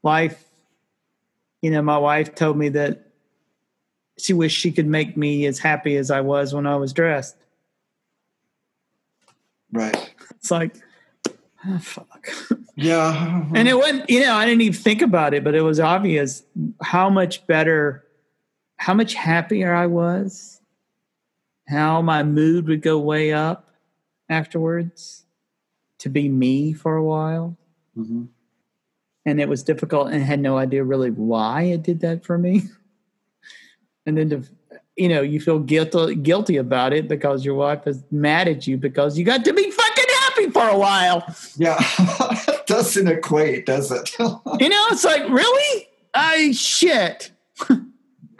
life. 0.03 0.43
You 1.61 1.71
know, 1.71 1.81
my 1.81 1.97
wife 1.97 2.35
told 2.35 2.57
me 2.57 2.67
that 2.69 3.07
she 4.19 4.33
wished 4.33 4.59
she 4.59 4.73
could 4.73 4.87
make 4.87 5.15
me 5.15 5.45
as 5.45 5.57
happy 5.57 5.95
as 5.95 6.11
I 6.11 6.19
was 6.19 6.53
when 6.53 6.67
I 6.67 6.75
was 6.75 6.91
dressed. 6.91 7.37
Right. 9.71 10.13
It's 10.31 10.51
like, 10.51 10.75
oh, 11.65 11.79
fuck. 11.79 12.12
Yeah. 12.75 13.45
and 13.53 13.67
it 13.67 13.75
wasn't, 13.77 14.09
you 14.09 14.21
know, 14.21 14.33
I 14.33 14.45
didn't 14.45 14.61
even 14.61 14.73
think 14.73 15.03
about 15.03 15.35
it, 15.35 15.43
but 15.43 15.53
it 15.53 15.61
was 15.61 15.79
obvious 15.79 16.41
how 16.81 17.07
much 17.07 17.45
better 17.45 18.03
how 18.77 18.93
much 18.93 19.13
happier 19.13 19.73
I 19.73 19.87
was, 19.87 20.59
how 21.69 22.01
my 22.01 22.23
mood 22.23 22.67
would 22.67 22.81
go 22.81 22.99
way 22.99 23.31
up 23.31 23.69
afterwards 24.27 25.23
to 25.99 26.09
be 26.09 26.27
me 26.27 26.73
for 26.73 26.95
a 26.95 27.03
while. 27.03 27.55
Mm-hmm. 27.97 28.25
And 29.25 29.39
it 29.39 29.47
was 29.47 29.63
difficult 29.63 30.07
and 30.07 30.21
I 30.21 30.25
had 30.25 30.41
no 30.41 30.57
idea 30.57 30.83
really 30.83 31.11
why 31.11 31.61
it 31.61 31.83
did 31.83 32.01
that 32.01 32.25
for 32.25 32.37
me. 32.37 32.63
and 34.05 34.17
then 34.17 34.29
to, 34.31 34.43
you 34.97 35.07
know, 35.07 35.21
you 35.21 35.39
feel 35.39 35.59
guilty, 35.59 36.15
guilty 36.15 36.57
about 36.57 36.91
it 36.91 37.07
because 37.07 37.45
your 37.45 37.55
wife 37.55 37.87
is 37.87 38.03
mad 38.11 38.49
at 38.49 38.67
you 38.67 38.77
because 38.77 39.17
you 39.17 39.23
got 39.23 39.45
to 39.45 39.53
be 39.53 39.71
for 40.53 40.67
a 40.67 40.77
while. 40.77 41.25
Yeah. 41.57 41.77
doesn't 42.67 43.07
equate, 43.07 43.65
does 43.65 43.91
it? 43.91 44.11
you 44.19 44.69
know, 44.69 44.83
it's 44.91 45.03
like, 45.03 45.27
really? 45.29 45.87
I 46.13 46.51
shit. 46.51 47.31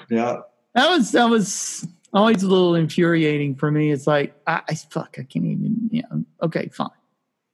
Yeah. 0.10 0.41
That 0.76 0.89
was 0.89 1.12
that 1.12 1.30
was 1.30 1.88
always 2.13 2.43
a 2.43 2.47
little 2.47 2.76
infuriating 2.76 3.56
for 3.56 3.71
me. 3.71 3.91
It's 3.91 4.08
like 4.08 4.36
I, 4.47 4.62
I 4.69 4.76
fuck, 4.76 5.15
I 5.19 5.23
can't 5.23 5.45
even. 5.45 5.89
Yeah, 5.91 6.04
you 6.12 6.17
know, 6.17 6.26
okay, 6.43 6.69
fine. 6.69 6.89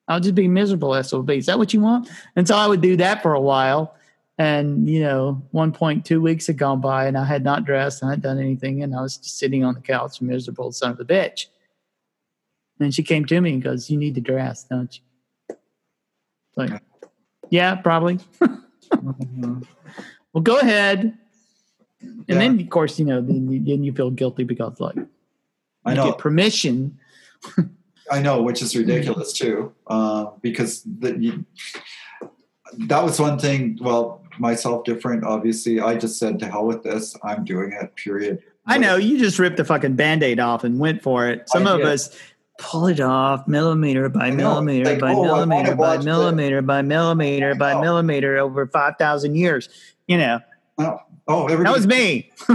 I'll 0.10 0.20
just 0.20 0.36
be 0.36 0.48
miserable 0.48 1.02
SOB. 1.02 1.30
Is 1.30 1.46
that 1.46 1.60
what 1.60 1.74
you 1.74 1.82
want? 1.82 2.10
And 2.36 2.48
so 2.48 2.58
I 2.58 2.68
would 2.68 2.82
do 2.82 2.98
that 2.98 3.22
for 3.22 3.34
a 3.34 3.40
while, 3.40 3.96
And, 4.40 4.90
you 4.90 5.02
know, 5.02 5.42
one 5.52 5.72
point 5.72 6.04
two 6.04 6.20
weeks 6.20 6.48
had 6.48 6.58
gone 6.58 6.82
by 6.82 7.06
and 7.06 7.16
I 7.16 7.26
had 7.26 7.44
not 7.44 7.64
dressed, 7.64 8.04
I 8.04 8.08
hadn't 8.08 8.24
done 8.24 8.40
anything, 8.40 8.82
and 8.82 8.96
I 8.96 9.02
was 9.02 9.18
just 9.18 9.38
sitting 9.38 9.64
on 9.64 9.76
the 9.76 9.82
couch, 9.82 10.20
miserable 10.20 10.72
son 10.72 10.92
of 10.92 11.00
a 11.00 11.06
bitch. 11.06 11.46
And 12.80 12.94
she 12.94 13.04
came 13.04 13.26
to 13.26 13.42
me 13.42 13.54
and 13.54 13.64
goes, 13.64 13.90
You 13.90 13.98
need 13.98 14.16
to 14.16 14.22
dress, 14.22 14.64
don't 14.64 14.98
you? 15.50 15.56
Like, 16.56 16.82
yeah, 17.50 17.76
probably. 17.76 18.20
Mhm. 18.92 19.66
Well, 20.32 20.44
go 20.44 20.60
ahead. 20.60 21.18
And 22.02 22.24
Yeah. 22.28 22.38
then, 22.38 22.60
of 22.62 22.70
course, 22.70 23.00
you 23.00 23.06
know, 23.06 23.20
then 23.20 23.52
you, 23.52 23.60
then 23.64 23.84
you 23.84 23.92
feel 23.94 24.12
guilty 24.12 24.44
because, 24.44 24.80
like, 24.80 24.96
I 25.84 25.96
know. 25.96 26.06
get 26.06 26.20
permission. 26.20 27.00
I 28.12 28.22
know, 28.22 28.44
which 28.44 28.62
is 28.62 28.76
ridiculous 28.76 29.34
too, 29.34 29.74
uh, 29.88 30.28
because 30.42 30.84
the, 30.84 31.18
you, 31.20 31.46
that 32.88 33.04
was 33.04 33.20
one 33.20 33.40
thing. 33.40 33.80
Well, 33.82 34.24
myself 34.38 34.84
different, 34.84 35.24
obviously. 35.24 35.80
I 35.82 35.96
just 35.96 36.20
said 36.20 36.38
to 36.40 36.46
hell 36.48 36.68
with 36.68 36.84
this. 36.84 37.18
I'm 37.24 37.44
doing 37.44 37.72
it. 37.72 37.96
Period. 37.96 38.44
I 38.68 38.78
know 38.78 38.98
you 38.98 39.18
just 39.18 39.40
ripped 39.40 39.58
the 39.58 39.66
fucking 39.66 39.96
band 39.96 40.22
aid 40.22 40.40
off 40.40 40.64
and 40.64 40.78
went 40.80 41.02
for 41.02 41.28
it. 41.28 41.50
Some 41.50 41.66
I 41.66 41.72
of 41.72 41.78
did. 41.80 41.88
us 41.88 42.16
pull 42.60 42.88
it 42.88 43.00
off 43.00 43.48
millimeter 43.48 44.10
by 44.10 44.30
millimeter 44.30 44.92
Like, 44.92 45.00
by 45.00 45.14
oh, 45.14 45.24
millimeter 45.24 45.76
by 45.76 45.98
millimeter 45.98 46.62
by 46.62 46.82
millimeter 46.82 47.56
by 47.56 47.80
millimeter 47.82 48.38
over 48.38 48.68
5,000 48.68 49.36
years. 49.36 49.70
You 50.08 50.18
know, 50.18 50.40
Oh, 50.80 51.02
oh 51.28 51.48
that 51.48 51.74
was 51.74 51.86
me. 51.86 52.32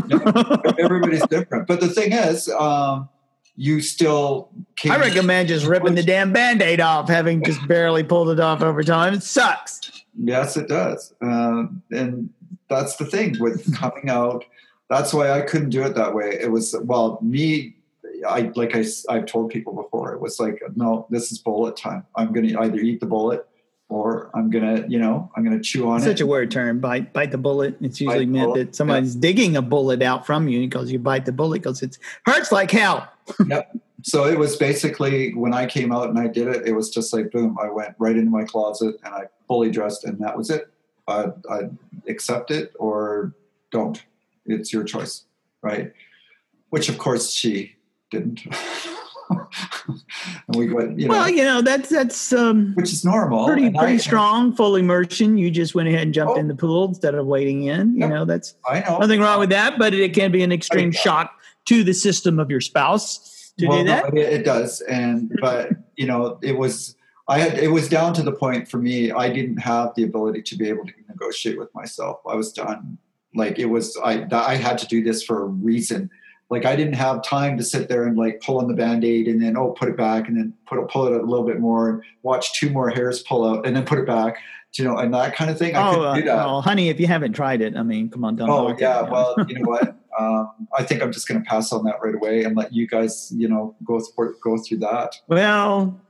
everybody's 0.79 1.27
different. 1.27 1.67
But 1.69 1.81
the 1.81 1.89
thing 1.89 2.13
is, 2.13 2.49
um, 2.49 3.09
you 3.55 3.81
still. 3.81 4.49
Came, 4.77 4.93
I 4.93 4.99
recommend 4.99 5.49
just 5.49 5.67
ripping 5.67 5.95
the 5.95 6.03
damn 6.03 6.33
band 6.33 6.63
aid 6.63 6.81
off, 6.81 7.09
having 7.09 7.45
just 7.45 7.67
barely 7.69 8.03
pulled 8.03 8.31
it 8.31 8.41
off 8.41 8.63
over 8.63 8.83
time. 8.83 9.15
It 9.15 9.23
sucks. 9.23 10.05
Yes, 10.19 10.57
it 10.57 10.69
does. 10.69 11.13
Uh, 11.23 11.65
and 11.91 12.31
that's 12.69 12.97
the 12.97 13.05
thing 13.05 13.37
with 13.39 13.77
coming 13.77 14.09
out. 14.09 14.45
That's 14.89 15.13
why 15.13 15.31
I 15.31 15.43
couldn't 15.43 15.71
do 15.71 15.83
it 15.83 15.95
that 15.95 16.15
way. 16.15 16.39
It 16.41 16.51
was, 16.51 16.75
well, 16.83 17.19
me, 17.23 17.77
I 18.29 18.53
like 18.55 18.75
I, 18.75 18.85
have 19.15 19.27
told 19.27 19.51
people 19.51 19.75
before, 19.75 20.13
it 20.15 20.21
was 20.21 20.41
like, 20.41 20.63
no, 20.77 21.07
this 21.11 21.33
is 21.33 21.39
bullet 21.39 21.77
time. 21.77 22.05
I'm 22.17 22.33
going 22.33 22.49
to 22.49 22.61
either 22.61 22.79
eat 22.79 23.01
the 23.01 23.07
bullet 23.07 23.47
or 23.89 24.31
I'm 24.35 24.51
going 24.51 24.65
to, 24.65 24.89
you 24.89 24.99
know, 24.99 25.31
I'm 25.37 25.45
going 25.45 25.57
to 25.57 25.63
chew 25.63 25.89
on 25.89 26.01
Such 26.01 26.07
it. 26.07 26.11
Such 26.13 26.21
a 26.23 26.27
weird 26.27 26.51
term, 26.51 26.81
bite 26.81 27.13
bite 27.13 27.31
the 27.31 27.39
bullet. 27.39 27.77
It's 27.81 28.01
usually 28.01 28.27
Bite 28.27 28.33
meant 28.33 28.47
bullet, 28.47 28.67
that 28.67 28.77
somebody's 28.77 29.15
digging 29.15 29.57
a 29.57 29.63
bullet 29.63 30.03
out 30.03 30.27
from 30.27 30.49
you 30.49 30.61
because 30.61 30.91
you 30.91 30.99
bite 30.99 31.27
the 31.27 31.33
bullet 31.33 31.63
because 31.63 31.83
it 31.83 31.99
hurts 32.27 32.51
like 32.51 32.71
hell. 32.71 33.09
yep. 33.47 33.75
so 34.03 34.25
it 34.27 34.39
was 34.39 34.57
basically 34.57 35.35
when 35.35 35.55
I 35.55 35.67
came 35.67 35.93
out 35.93 36.09
and 36.09 36.19
I 36.19 36.27
did 36.27 36.49
it, 36.49 36.67
it 36.67 36.73
was 36.73 36.91
just 36.91 37.13
like, 37.13 37.31
boom, 37.31 37.59
I 37.61 37.71
went 37.71 37.95
right 37.99 38.17
into 38.17 38.31
my 38.31 38.45
closet 38.45 38.97
and 39.05 39.15
I 39.15 39.25
fully 39.47 39.71
dressed 39.71 40.05
and 40.05 40.19
that 40.21 40.37
was 40.37 40.51
it. 40.51 40.69
I, 41.07 41.27
I 41.51 41.61
accept 42.09 42.51
it 42.51 42.73
or 42.79 43.35
don't. 43.71 44.03
It's 44.47 44.73
your 44.73 44.85
choice, 44.85 45.25
right? 45.63 45.93
Which 46.71 46.89
of 46.89 46.99
course 46.99 47.31
she 47.31 47.77
didn't. 48.11 48.43
and 49.31 50.57
we 50.57 50.73
went, 50.73 50.99
you 50.99 51.09
know, 51.09 51.15
Well, 51.15 51.31
you 51.31 51.45
know 51.45 51.63
that's 51.63 51.89
that's 51.89 52.33
um, 52.33 52.73
which 52.75 52.93
is 52.93 53.05
normal. 53.05 53.47
pretty 53.47 53.67
and 53.67 53.77
pretty 53.77 53.95
I, 53.95 53.99
strong 53.99 54.55
full 54.55 54.77
immersion. 54.77 55.37
You 55.39 55.51
just 55.51 55.75
went 55.75 55.89
ahead 55.89 56.03
and 56.03 56.15
jumped 56.15 56.35
Oh. 56.37 56.41
in 56.41 56.49
the 56.49 56.55
pool 56.55 56.89
instead 56.89 57.15
of 57.15 57.27
wading 57.27 57.65
in. 57.65 57.95
You 57.95 58.01
Yep. 58.01 58.11
know 58.11 58.25
that's 58.25 58.55
I 58.69 58.81
know. 58.81 58.99
nothing 58.99 59.21
wrong 59.21 59.41
with 59.41 59.51
that, 59.51 59.79
but 59.79 59.95
it 59.95 60.15
can 60.15 60.31
be 60.33 60.43
an 60.43 60.53
extreme 60.53 60.93
shock 60.93 61.33
to 61.67 61.83
the 61.85 61.95
system 61.95 62.39
of 62.39 62.51
your 62.51 62.61
spouse 62.61 63.53
to 63.59 63.67
well, 63.67 63.79
do 63.79 63.85
that. 63.85 64.13
No, 64.15 64.21
it, 64.21 64.33
it 64.33 64.45
does, 64.45 64.81
and 64.83 65.33
but 65.41 65.71
you 65.97 66.07
know, 66.07 66.39
it 66.43 66.57
was. 66.59 66.97
I 67.27 67.39
had 67.39 67.57
it 67.59 67.69
was 67.69 67.89
down 67.89 68.13
to 68.15 68.23
the 68.23 68.33
point 68.33 68.69
for 68.69 68.77
me. 68.77 69.11
I 69.11 69.31
didn't 69.33 69.57
have 69.57 69.95
the 69.97 70.03
ability 70.03 70.43
to 70.43 70.57
be 70.57 70.69
able 70.69 70.85
to 70.85 70.93
negotiate 71.09 71.59
with 71.59 71.75
myself. 71.75 72.21
I 72.29 72.35
was 72.35 72.53
done. 72.53 72.99
Like 73.35 73.59
it 73.59 73.65
was. 73.65 73.99
I 74.05 74.27
I 74.31 74.57
had 74.57 74.77
to 74.79 74.87
do 74.87 75.03
this 75.03 75.23
for 75.23 75.43
a 75.43 75.47
reason. 75.47 76.11
Like 76.51 76.65
I 76.67 76.77
didn't 76.77 76.95
have 76.95 77.23
time 77.25 77.57
to 77.57 77.65
sit 77.65 77.89
there 77.89 78.05
and 78.05 78.17
like 78.17 78.41
pull 78.41 78.59
on 78.59 78.69
the 78.69 78.75
band-aid 78.75 79.27
and 79.29 79.43
then 79.43 79.57
oh 79.57 79.71
put 79.73 79.89
it 79.89 79.97
back 79.97 80.29
and 80.29 80.37
then 80.37 80.53
put 80.67 80.79
it, 80.79 80.89
pull 80.89 81.07
it 81.07 81.13
a 81.13 81.25
little 81.25 81.45
bit 81.47 81.59
more, 81.59 81.89
and 81.91 82.03
watch 82.23 82.53
two 82.59 82.71
more 82.71 82.91
hairs 82.91 83.23
pull 83.23 83.45
out 83.49 83.67
and 83.67 83.75
then 83.75 83.85
put 83.85 83.99
it 83.99 84.07
back. 84.07 84.37
You 84.77 84.85
know, 84.85 84.97
and 84.99 85.15
that 85.15 85.37
kind 85.37 85.51
of 85.53 85.59
thing. 85.59 85.77
I 85.77 85.89
Oh, 85.89 85.91
couldn't 85.93 86.07
uh, 86.07 86.15
do 86.17 86.23
that. 86.25 86.37
well, 86.37 86.61
honey, 86.61 86.89
if 86.89 86.99
you 86.99 87.07
haven't 87.07 87.33
tried 87.33 87.61
it, 87.63 87.77
I 87.77 87.83
mean, 87.85 88.11
come 88.11 88.25
on, 88.25 88.35
don't. 88.37 88.51
Oh 88.51 88.69
it, 88.71 88.81
yeah, 88.81 89.03
know. 89.03 89.09
well, 89.11 89.35
you 89.49 89.59
know 89.61 89.69
what? 89.71 89.97
Um, 90.19 90.51
I 90.77 90.83
think 90.83 91.01
I'm 91.03 91.13
just 91.13 91.27
going 91.29 91.43
to 91.43 91.49
pass 91.49 91.73
on 91.73 91.85
that 91.85 91.97
right 92.03 92.15
away 92.15 92.43
and 92.45 92.57
let 92.57 92.73
you 92.73 92.87
guys, 92.87 93.33
you 93.37 93.49
know, 93.49 93.75
go 93.85 94.01
through, 94.01 94.37
go 94.43 94.59
through 94.59 94.79
that. 94.79 95.15
Well, 95.29 96.01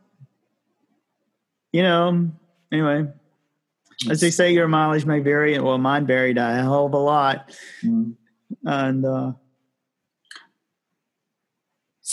you 1.73 1.83
know, 1.83 2.31
anyway, 2.73 3.07
as 4.11 4.21
they 4.21 4.31
say, 4.31 4.53
your 4.53 4.69
mileage 4.69 5.05
may 5.07 5.21
vary. 5.21 5.59
Well, 5.59 5.79
mine 5.79 6.07
varied 6.07 6.39
a 6.39 6.55
hell 6.55 6.87
of 6.87 6.95
a 6.95 6.99
lot, 6.99 7.51
Mm. 7.83 8.15
and 8.65 9.05
uh, 9.05 9.33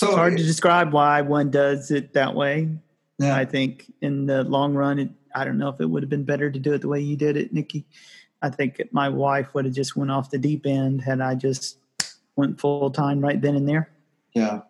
So 0.01 0.07
it's 0.07 0.15
hard 0.15 0.35
to 0.37 0.43
describe 0.43 0.93
why 0.93 1.21
one 1.21 1.51
does 1.51 1.91
it 1.91 2.13
that 2.13 2.33
way. 2.33 2.67
yeah, 3.19 3.35
I 3.35 3.45
think 3.45 3.93
in 4.01 4.25
the 4.25 4.43
long 4.43 4.73
run, 4.73 4.97
it, 4.97 5.09
I 5.35 5.45
don't 5.45 5.59
know 5.59 5.69
if 5.69 5.79
it 5.79 5.85
would 5.85 6.01
have 6.01 6.09
been 6.09 6.23
better 6.23 6.49
to 6.49 6.57
do 6.57 6.73
it 6.73 6.81
the 6.81 6.87
way 6.87 6.99
you 6.99 7.15
did 7.15 7.37
it, 7.37 7.53
Nikki. 7.53 7.85
I 8.41 8.49
think 8.49 8.81
my 8.91 9.09
wife 9.09 9.53
would 9.53 9.65
have 9.65 9.75
just 9.75 9.95
went 9.95 10.09
off 10.09 10.31
the 10.31 10.39
deep 10.39 10.65
end 10.65 11.01
had 11.01 11.21
I 11.21 11.35
just 11.35 11.77
went 12.35 12.59
full 12.59 12.89
time 12.89 13.21
right 13.21 13.39
then 13.39 13.55
and 13.55 13.69
there. 13.69 13.91
yeah. 14.33 14.61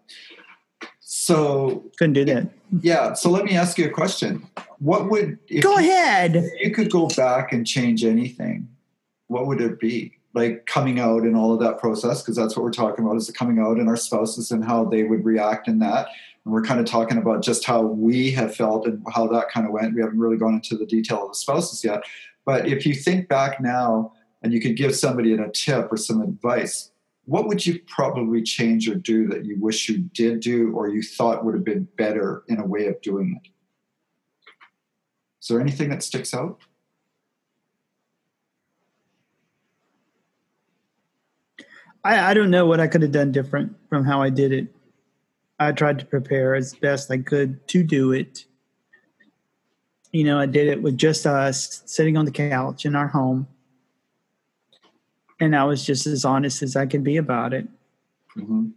So 0.99 1.85
Couldn't 1.97 2.13
do 2.13 2.25
that. 2.25 2.49
yeah, 2.81 3.13
so 3.13 3.29
let 3.29 3.45
me 3.45 3.55
ask 3.55 3.77
you 3.77 3.85
a 3.85 3.89
question. 3.89 4.45
What 4.79 5.09
would 5.09 5.39
if 5.47 5.63
Go 5.63 5.77
you, 5.79 5.89
ahead. 5.91 6.35
if 6.35 6.51
you 6.61 6.71
could 6.71 6.91
go 6.91 7.07
back 7.07 7.53
and 7.53 7.65
change 7.65 8.03
anything? 8.03 8.67
What 9.27 9.47
would 9.47 9.61
it 9.61 9.79
be? 9.79 10.17
Like 10.33 10.65
coming 10.65 10.99
out 10.99 11.23
and 11.23 11.35
all 11.35 11.53
of 11.53 11.59
that 11.59 11.77
process, 11.77 12.21
because 12.21 12.37
that's 12.37 12.55
what 12.55 12.63
we're 12.63 12.71
talking 12.71 13.03
about 13.03 13.17
is 13.17 13.27
the 13.27 13.33
coming 13.33 13.59
out 13.59 13.77
and 13.77 13.89
our 13.89 13.97
spouses 13.97 14.51
and 14.51 14.63
how 14.63 14.85
they 14.85 15.03
would 15.03 15.25
react 15.25 15.67
in 15.67 15.79
that. 15.79 16.07
And 16.45 16.53
we're 16.53 16.63
kind 16.63 16.79
of 16.79 16.85
talking 16.85 17.17
about 17.17 17.43
just 17.43 17.65
how 17.65 17.81
we 17.81 18.31
have 18.31 18.55
felt 18.55 18.87
and 18.87 19.03
how 19.13 19.27
that 19.27 19.49
kind 19.49 19.67
of 19.67 19.73
went. 19.73 19.93
We 19.93 20.01
haven't 20.01 20.19
really 20.19 20.37
gone 20.37 20.55
into 20.55 20.77
the 20.77 20.85
detail 20.85 21.23
of 21.23 21.29
the 21.29 21.35
spouses 21.35 21.83
yet. 21.83 22.03
But 22.45 22.67
if 22.67 22.85
you 22.85 22.95
think 22.95 23.27
back 23.27 23.61
now 23.61 24.13
and 24.41 24.53
you 24.53 24.61
could 24.61 24.77
give 24.77 24.95
somebody 24.95 25.33
a 25.33 25.49
tip 25.49 25.91
or 25.91 25.97
some 25.97 26.21
advice, 26.21 26.91
what 27.25 27.47
would 27.47 27.65
you 27.65 27.79
probably 27.87 28.41
change 28.41 28.89
or 28.89 28.95
do 28.95 29.27
that 29.27 29.45
you 29.45 29.59
wish 29.59 29.87
you 29.87 29.99
did 29.99 30.39
do 30.39 30.71
or 30.73 30.89
you 30.89 31.03
thought 31.03 31.45
would 31.45 31.53
have 31.53 31.63
been 31.63 31.87
better 31.97 32.43
in 32.47 32.59
a 32.59 32.65
way 32.65 32.87
of 32.87 32.99
doing 33.01 33.39
it? 33.43 33.49
Is 35.41 35.47
there 35.47 35.61
anything 35.61 35.89
that 35.89 36.03
sticks 36.03 36.33
out? 36.33 36.59
I, 42.03 42.31
I 42.31 42.33
don't 42.33 42.49
know 42.49 42.65
what 42.65 42.79
I 42.79 42.87
could 42.87 43.01
have 43.01 43.11
done 43.11 43.31
different 43.31 43.75
from 43.89 44.05
how 44.05 44.21
I 44.21 44.29
did 44.29 44.51
it. 44.51 44.67
I 45.59 45.71
tried 45.71 45.99
to 45.99 46.05
prepare 46.05 46.55
as 46.55 46.73
best 46.73 47.11
I 47.11 47.19
could 47.19 47.67
to 47.69 47.83
do 47.83 48.11
it. 48.13 48.45
You 50.11 50.23
know, 50.23 50.39
I 50.39 50.45
did 50.47 50.67
it 50.67 50.81
with 50.81 50.97
just 50.97 51.25
us 51.25 51.83
sitting 51.85 52.17
on 52.17 52.25
the 52.25 52.31
couch 52.31 52.85
in 52.85 52.95
our 52.95 53.07
home. 53.07 53.47
And 55.39 55.55
I 55.55 55.63
was 55.63 55.85
just 55.85 56.07
as 56.07 56.25
honest 56.25 56.61
as 56.63 56.75
I 56.75 56.85
could 56.85 57.03
be 57.03 57.17
about 57.17 57.53
it 57.53 57.67
Mm-hmm. 58.37 58.67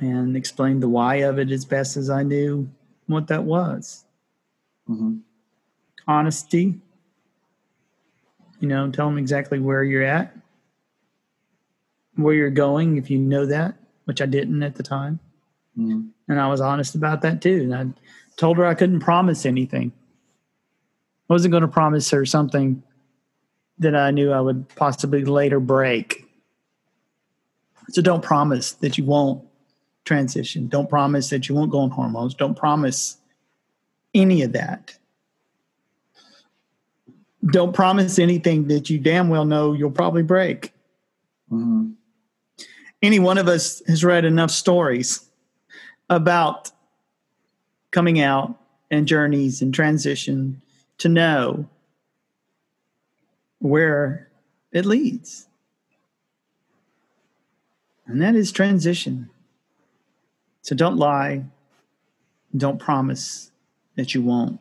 and 0.00 0.36
explained 0.36 0.82
the 0.82 0.88
why 0.88 1.16
of 1.16 1.38
it 1.38 1.50
as 1.50 1.64
best 1.64 1.96
as 1.96 2.10
I 2.10 2.22
knew 2.22 2.70
what 3.06 3.26
that 3.28 3.42
was. 3.42 4.04
Mm-hmm. 4.86 5.16
Honesty, 6.06 6.78
you 8.60 8.68
know, 8.68 8.90
tell 8.90 9.08
them 9.08 9.16
exactly 9.16 9.60
where 9.60 9.82
you're 9.82 10.02
at, 10.02 10.36
where 12.16 12.34
you're 12.34 12.50
going, 12.50 12.96
if 12.96 13.10
you 13.10 13.18
know 13.18 13.46
that, 13.46 13.76
which 14.04 14.20
I 14.20 14.26
didn't 14.26 14.62
at 14.62 14.76
the 14.76 14.82
time. 14.82 15.20
Mm-hmm. 15.76 16.06
and 16.28 16.40
I 16.40 16.46
was 16.46 16.60
honest 16.60 16.94
about 16.94 17.22
that 17.22 17.42
too. 17.42 17.62
And 17.62 17.74
I 17.74 17.86
told 18.36 18.58
her 18.58 18.64
I 18.64 18.74
couldn't 18.74 19.00
promise 19.00 19.44
anything. 19.44 19.92
I 21.28 21.32
wasn't 21.32 21.50
going 21.50 21.62
to 21.62 21.68
promise 21.68 22.10
her 22.10 22.24
something 22.24 22.80
that 23.78 23.96
I 23.96 24.12
knew 24.12 24.30
I 24.30 24.40
would 24.40 24.68
possibly 24.76 25.24
later 25.24 25.58
break. 25.58 26.28
So 27.88 28.02
don't 28.02 28.22
promise 28.22 28.72
that 28.72 28.96
you 28.96 29.04
won't 29.04 29.44
transition. 30.04 30.68
Don't 30.68 30.88
promise 30.88 31.30
that 31.30 31.48
you 31.48 31.56
won't 31.56 31.72
go 31.72 31.80
on 31.80 31.90
hormones. 31.90 32.34
Don't 32.34 32.56
promise 32.56 33.16
any 34.14 34.42
of 34.42 34.52
that. 34.52 34.96
Don't 37.50 37.74
promise 37.74 38.18
anything 38.18 38.68
that 38.68 38.88
you 38.88 38.98
damn 38.98 39.28
well 39.28 39.44
know 39.44 39.72
you'll 39.72 39.90
probably 39.90 40.22
break. 40.22 40.72
Mm-hmm. 41.50 41.90
Any 43.04 43.18
one 43.18 43.36
of 43.36 43.48
us 43.48 43.82
has 43.86 44.02
read 44.02 44.24
enough 44.24 44.50
stories 44.50 45.28
about 46.08 46.70
coming 47.90 48.18
out 48.18 48.58
and 48.90 49.06
journeys 49.06 49.60
and 49.60 49.74
transition 49.74 50.62
to 50.96 51.10
know 51.10 51.68
where 53.58 54.30
it 54.72 54.86
leads. 54.86 55.46
And 58.06 58.22
that 58.22 58.34
is 58.34 58.50
transition. 58.50 59.28
So 60.62 60.74
don't 60.74 60.96
lie. 60.96 61.44
Don't 62.56 62.78
promise 62.78 63.50
that 63.96 64.14
you 64.14 64.22
won't. 64.22 64.60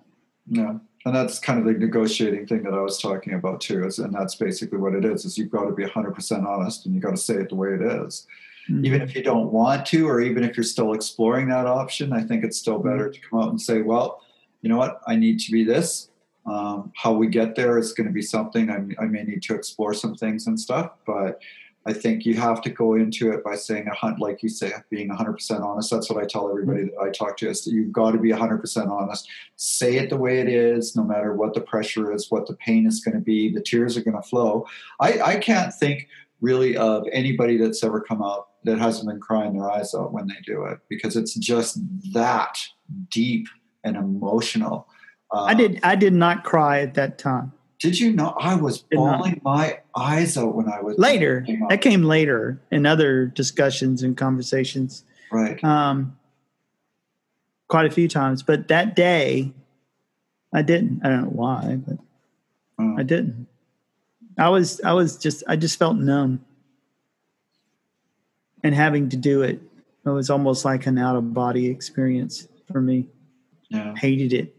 Yeah. 0.50 0.80
And 1.06 1.14
that's 1.14 1.40
kind 1.40 1.60
of 1.60 1.66
the 1.66 1.74
negotiating 1.74 2.48
thing 2.48 2.64
that 2.64 2.74
I 2.74 2.82
was 2.82 3.00
talking 3.00 3.34
about 3.34 3.62
too. 3.62 3.86
Is, 3.86 4.00
and 4.00 4.14
that's 4.14 4.36
basically 4.36 4.78
what 4.78 4.96
it 4.96 5.04
is: 5.06 5.26
is 5.26 5.38
you've 5.38 5.52
got 5.52 5.66
to 5.66 5.74
be 5.74 5.84
100% 5.84 6.46
honest, 6.46 6.86
and 6.86 6.96
you 6.96 7.02
got 7.02 7.12
to 7.12 7.18
say 7.18 7.36
it 7.36 7.50
the 7.50 7.56
way 7.56 7.70
it 7.70 7.82
is. 7.82 8.28
Mm-hmm. 8.70 8.86
Even 8.86 9.02
if 9.02 9.14
you 9.16 9.24
don't 9.24 9.52
want 9.52 9.86
to, 9.88 10.08
or 10.08 10.22
even 10.22 10.44
if 10.44 10.56
you're 10.56 10.64
still 10.64 10.94
exploring 10.94 11.50
that 11.50 11.66
option, 11.66 12.14
I 12.14 12.22
think 12.24 12.46
it's 12.46 12.58
still 12.58 12.80
better 12.80 13.10
to 13.10 13.20
come 13.20 13.40
out 13.40 13.50
and 13.50 13.62
say, 13.62 13.82
"Well, 13.82 14.22
you 14.62 14.70
know 14.70 14.78
what? 14.78 15.02
I 15.06 15.16
need 15.16 15.40
to 15.42 15.52
be 15.52 15.64
this. 15.64 16.10
Um, 16.46 16.92
how 16.96 17.14
we 17.14 17.28
get 17.28 17.56
there 17.56 17.78
is 17.78 17.94
going 17.94 18.08
to 18.08 18.14
be 18.14 18.22
something. 18.22 18.70
I, 18.70 19.04
I 19.04 19.06
may 19.06 19.24
need 19.24 19.44
to 19.44 19.56
explore 19.56 19.94
some 19.94 20.16
things 20.16 20.48
and 20.48 20.60
stuff, 20.60 20.92
but." 21.06 21.42
I 21.86 21.94
think 21.94 22.26
you 22.26 22.36
have 22.36 22.62
to 22.62 22.70
go 22.70 22.94
into 22.94 23.32
it 23.32 23.44
by 23.44 23.56
saying 23.56 23.88
a 23.88 23.94
hunt, 23.94 24.20
like 24.20 24.42
you 24.42 24.50
say, 24.50 24.72
being 24.90 25.10
100% 25.10 25.62
honest. 25.62 25.92
That's 25.92 26.10
what 26.10 26.24
I 26.24 26.26
tell 26.26 26.50
everybody 26.50 26.86
that 26.86 27.00
I 27.02 27.10
talk 27.10 27.36
to 27.38 27.50
is 27.50 27.66
that 27.66 27.72
you've 27.72 27.92
got 27.92 28.12
to 28.12 28.18
be 28.18 28.30
100% 28.30 28.90
honest. 28.90 29.28
Say 29.58 29.98
it 29.98 30.10
the 30.10 30.18
way 30.18 30.40
it 30.40 30.48
is, 30.48 30.96
no 30.96 31.04
matter 31.04 31.34
what 31.34 31.54
the 31.54 31.62
pressure 31.62 32.14
is, 32.14 32.32
what 32.32 32.48
the 32.48 32.56
pain 32.56 32.88
is 32.88 33.04
going 33.04 33.16
to 33.16 33.22
be. 33.22 33.54
The 33.54 33.62
tears 33.62 33.98
are 33.98 34.04
going 34.04 34.16
to 34.16 34.28
flow. 34.28 34.66
I, 35.02 35.22
I 35.22 35.36
can't 35.38 35.74
think 35.74 36.08
really 36.40 36.78
of 36.78 37.06
anybody 37.12 37.58
that's 37.58 37.84
ever 37.84 38.00
come 38.00 38.22
out 38.22 38.50
that 38.64 38.80
hasn't 38.80 39.08
been 39.08 39.20
crying 39.20 39.54
their 39.54 39.70
eyes 39.70 39.94
out 39.94 40.14
when 40.14 40.28
they 40.28 40.40
do 40.46 40.64
it 40.66 40.80
because 40.88 41.18
it's 41.18 41.34
just 41.36 41.80
that 42.14 42.58
deep 43.10 43.48
and 43.84 43.98
emotional. 43.98 44.88
Uh, 45.32 45.44
I 45.44 45.54
did. 45.54 45.80
I 45.84 45.96
did 45.96 46.14
not 46.14 46.44
cry 46.44 46.82
at 46.82 46.94
that 46.94 47.18
time. 47.18 47.52
Did 47.80 48.00
you 48.00 48.14
know 48.14 48.34
I 48.40 48.56
was 48.56 48.80
bawling 48.80 49.42
my 49.44 49.80
eyes 49.96 50.38
out 50.38 50.56
when 50.56 50.70
I 50.70 50.82
was 50.82 50.98
later? 50.98 51.42
Came 51.42 51.66
that 51.70 51.82
came 51.82 52.04
later 52.04 52.62
in 52.72 52.86
other 52.86 53.26
discussions 53.26 54.04
and 54.04 54.16
conversations. 54.16 55.04
Right. 55.32 55.62
Um, 55.64 56.18
quite 57.68 57.86
a 57.86 57.92
few 57.92 58.08
times, 58.08 58.42
but 58.42 58.70
that 58.70 58.96
day, 58.96 59.52
I 60.54 60.62
didn't. 60.62 61.02
I 61.04 61.10
don't 61.10 61.24
know 61.24 61.30
why, 61.30 61.78
but 61.86 61.98
oh. 62.80 62.96
I 62.98 63.04
didn't. 63.04 63.48
I 64.38 64.50
was. 64.50 64.80
I 64.82 64.94
was 64.94 65.18
just. 65.18 65.44
I 65.48 65.58
just 65.58 65.78
felt 65.78 65.98
numb, 65.98 66.46
and 68.64 68.74
having 68.74 69.10
to 69.10 69.18
do 69.18 69.42
it, 69.42 69.62
it 70.06 70.10
was 70.10 70.30
almost 70.30 70.64
like 70.64 70.86
an 70.88 70.98
out 70.98 71.18
of 71.18 71.34
body 71.34 71.68
experience 71.68 72.48
for 72.72 72.80
me. 72.80 73.08
Yeah. 73.70 73.94
Hated 73.96 74.32
it. 74.32 74.56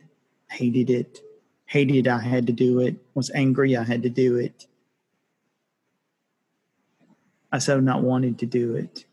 Hated 0.51 0.91
it 0.91 1.24
hated 1.67 2.09
I 2.09 2.21
had 2.21 2.47
to 2.47 2.53
do 2.53 2.81
it, 2.81 2.97
was 3.15 3.31
angry 3.31 3.77
I 3.77 3.85
had 3.85 4.03
to 4.03 4.11
do 4.11 4.37
it. 4.37 4.67
I 7.53 7.59
so 7.59 7.79
not 7.79 8.03
wanting 8.03 8.35
to 8.37 8.47
do 8.47 8.75
it. 8.75 9.05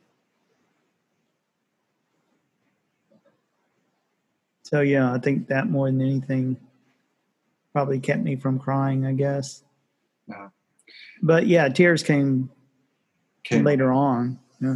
So 4.63 4.81
yeah, 4.81 5.13
I 5.13 5.19
think 5.19 5.47
that 5.47 5.69
more 5.69 5.87
than 5.87 6.01
anything 6.01 6.57
probably 7.73 7.99
kept 7.99 8.23
me 8.23 8.35
from 8.35 8.57
crying, 8.57 9.05
I 9.05 9.13
guess. 9.13 9.63
Yeah. 10.27 10.47
But 11.21 11.47
yeah, 11.47 11.69
tears 11.69 12.03
came, 12.03 12.49
came. 13.43 13.63
later 13.63 13.91
on. 13.91 14.39
Yeah. 14.59 14.75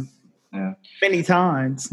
yeah. 0.52 0.74
Many 1.02 1.22
times. 1.22 1.92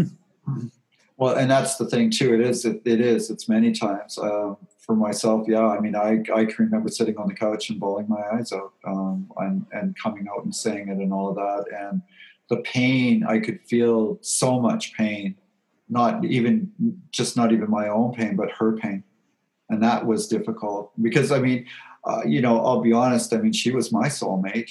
well, 1.17 1.35
and 1.35 1.49
that's 1.49 1.77
the 1.77 1.85
thing 1.85 2.11
too. 2.11 2.33
It 2.33 2.41
is. 2.41 2.65
It, 2.65 2.81
it 2.85 2.99
is. 2.99 3.29
It's 3.29 3.47
many 3.49 3.71
times. 3.71 4.17
Um, 4.17 4.57
for 4.83 4.95
myself, 4.95 5.47
yeah, 5.47 5.65
I 5.65 5.79
mean, 5.79 5.95
I, 5.95 6.21
I 6.35 6.43
can 6.43 6.55
remember 6.59 6.89
sitting 6.89 7.17
on 7.17 7.27
the 7.29 7.33
couch 7.33 7.69
and 7.69 7.79
bawling 7.79 8.07
my 8.09 8.21
eyes 8.33 8.51
out 8.51 8.73
um, 8.85 9.31
and, 9.37 9.65
and 9.71 9.97
coming 9.97 10.27
out 10.29 10.43
and 10.43 10.53
saying 10.53 10.89
it 10.89 10.97
and 10.97 11.13
all 11.13 11.29
of 11.29 11.35
that. 11.35 11.65
And 11.73 12.01
the 12.49 12.57
pain, 12.57 13.23
I 13.25 13.39
could 13.39 13.61
feel 13.61 14.19
so 14.21 14.59
much 14.59 14.93
pain, 14.93 15.35
not 15.87 16.25
even, 16.25 16.71
just 17.11 17.37
not 17.37 17.53
even 17.53 17.69
my 17.69 17.87
own 17.87 18.13
pain, 18.13 18.35
but 18.35 18.51
her 18.51 18.75
pain. 18.75 19.05
And 19.69 19.81
that 19.81 20.05
was 20.05 20.27
difficult 20.27 20.91
because, 21.01 21.31
I 21.31 21.39
mean, 21.39 21.65
uh, 22.03 22.23
you 22.25 22.41
know, 22.41 22.59
I'll 22.59 22.81
be 22.81 22.91
honest, 22.91 23.33
I 23.33 23.37
mean, 23.37 23.53
she 23.53 23.71
was 23.71 23.93
my 23.93 24.09
soulmate. 24.09 24.69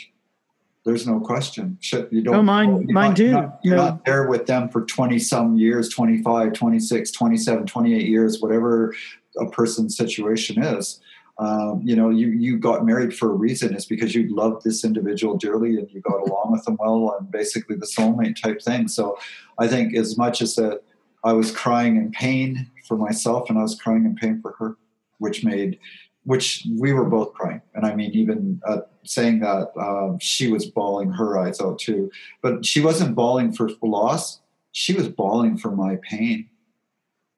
There's 0.84 1.06
no 1.06 1.20
question. 1.20 1.78
You 2.10 2.22
don't. 2.22 2.34
Oh, 2.34 2.42
mine, 2.42 2.86
mine 2.92 3.10
not, 3.10 3.16
too. 3.16 3.24
You're, 3.24 3.32
not, 3.32 3.60
you're 3.62 3.76
not, 3.76 4.04
there 4.04 4.28
with 4.28 4.46
them 4.46 4.68
for 4.68 4.84
20 4.84 5.18
some 5.20 5.56
years, 5.56 5.88
25, 5.88 6.52
26, 6.52 7.10
27, 7.12 7.66
28 7.66 8.06
years, 8.06 8.40
whatever 8.42 8.92
a 9.38 9.46
person's 9.46 9.96
situation 9.96 10.62
is. 10.62 11.00
Um, 11.38 11.80
you 11.82 11.96
know, 11.96 12.10
you 12.10 12.28
you 12.28 12.58
got 12.58 12.84
married 12.84 13.16
for 13.16 13.30
a 13.30 13.34
reason. 13.34 13.74
It's 13.74 13.86
because 13.86 14.14
you 14.14 14.34
loved 14.34 14.64
this 14.64 14.84
individual 14.84 15.36
dearly 15.36 15.78
and 15.78 15.90
you 15.90 16.00
got 16.00 16.20
along 16.20 16.52
with 16.52 16.64
them 16.64 16.76
well, 16.78 17.16
and 17.18 17.30
basically 17.30 17.76
the 17.76 17.86
soulmate 17.86 18.40
type 18.40 18.60
thing. 18.60 18.86
So, 18.86 19.18
I 19.58 19.66
think 19.66 19.96
as 19.96 20.18
much 20.18 20.42
as 20.42 20.54
that, 20.56 20.82
I 21.24 21.32
was 21.32 21.50
crying 21.50 21.96
in 21.96 22.12
pain 22.12 22.70
for 22.86 22.98
myself, 22.98 23.48
and 23.48 23.58
I 23.58 23.62
was 23.62 23.80
crying 23.80 24.04
in 24.04 24.14
pain 24.14 24.40
for 24.42 24.52
her, 24.58 24.76
which 25.18 25.42
made, 25.42 25.78
which 26.24 26.66
we 26.78 26.92
were 26.92 27.06
both 27.06 27.32
crying. 27.32 27.62
And 27.74 27.86
I 27.86 27.94
mean, 27.94 28.10
even 28.12 28.60
uh, 28.66 28.82
saying 29.04 29.40
that, 29.40 29.72
uh, 29.76 30.18
she 30.20 30.48
was 30.48 30.66
bawling 30.66 31.10
her 31.12 31.38
eyes 31.38 31.62
out 31.62 31.78
too. 31.78 32.10
But 32.42 32.66
she 32.66 32.82
wasn't 32.82 33.14
bawling 33.14 33.54
for 33.54 33.70
loss; 33.82 34.40
she 34.72 34.92
was 34.92 35.08
bawling 35.08 35.56
for 35.56 35.70
my 35.70 35.96
pain 36.02 36.50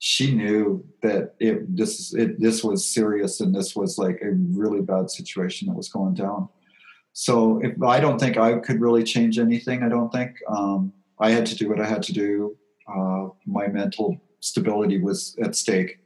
she 0.07 0.35
knew 0.35 0.85
that 1.01 1.35
it 1.41 1.75
this 1.75 2.13
it, 2.13 2.39
this 2.39 2.63
was 2.63 2.87
serious 2.87 3.41
and 3.41 3.55
this 3.55 3.75
was 3.75 3.97
like 3.97 4.21
a 4.21 4.33
really 4.33 4.83
bad 4.83 5.11
situation 5.11 5.67
that 5.67 5.75
was 5.75 5.89
going 5.89 6.13
down. 6.13 6.47
So 7.15 7.59
if 7.65 7.83
I 7.83 8.01
don't 8.01 8.19
think 8.19 8.37
I 8.37 8.59
could 8.59 8.83
really 8.83 9.03
change 9.03 9.39
anything, 9.39 9.83
I 9.83 9.89
don't 9.89 10.13
think 10.13 10.37
um, 10.47 10.93
I 11.19 11.31
had 11.31 11.47
to 11.47 11.57
do 11.57 11.71
what 11.71 11.81
I 11.81 11.87
had 11.87 12.03
to 12.03 12.13
do. 12.13 12.55
Uh, 12.87 13.29
my 13.47 13.67
mental 13.69 14.21
stability 14.41 15.01
was 15.01 15.39
at 15.43 15.57
stake. 15.57 15.99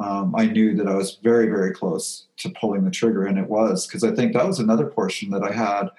Um, 0.00 0.34
I 0.36 0.46
knew 0.46 0.74
that 0.74 0.88
I 0.88 0.96
was 0.96 1.20
very 1.22 1.46
very 1.46 1.72
close 1.72 2.26
to 2.38 2.50
pulling 2.60 2.82
the 2.82 2.90
trigger, 2.90 3.26
and 3.26 3.38
it 3.38 3.48
was 3.48 3.86
because 3.86 4.02
I 4.02 4.12
think 4.12 4.32
that 4.32 4.44
was 4.46 4.58
another 4.58 4.86
portion 4.86 5.30
that 5.30 5.44
I 5.44 5.52
had. 5.52 5.90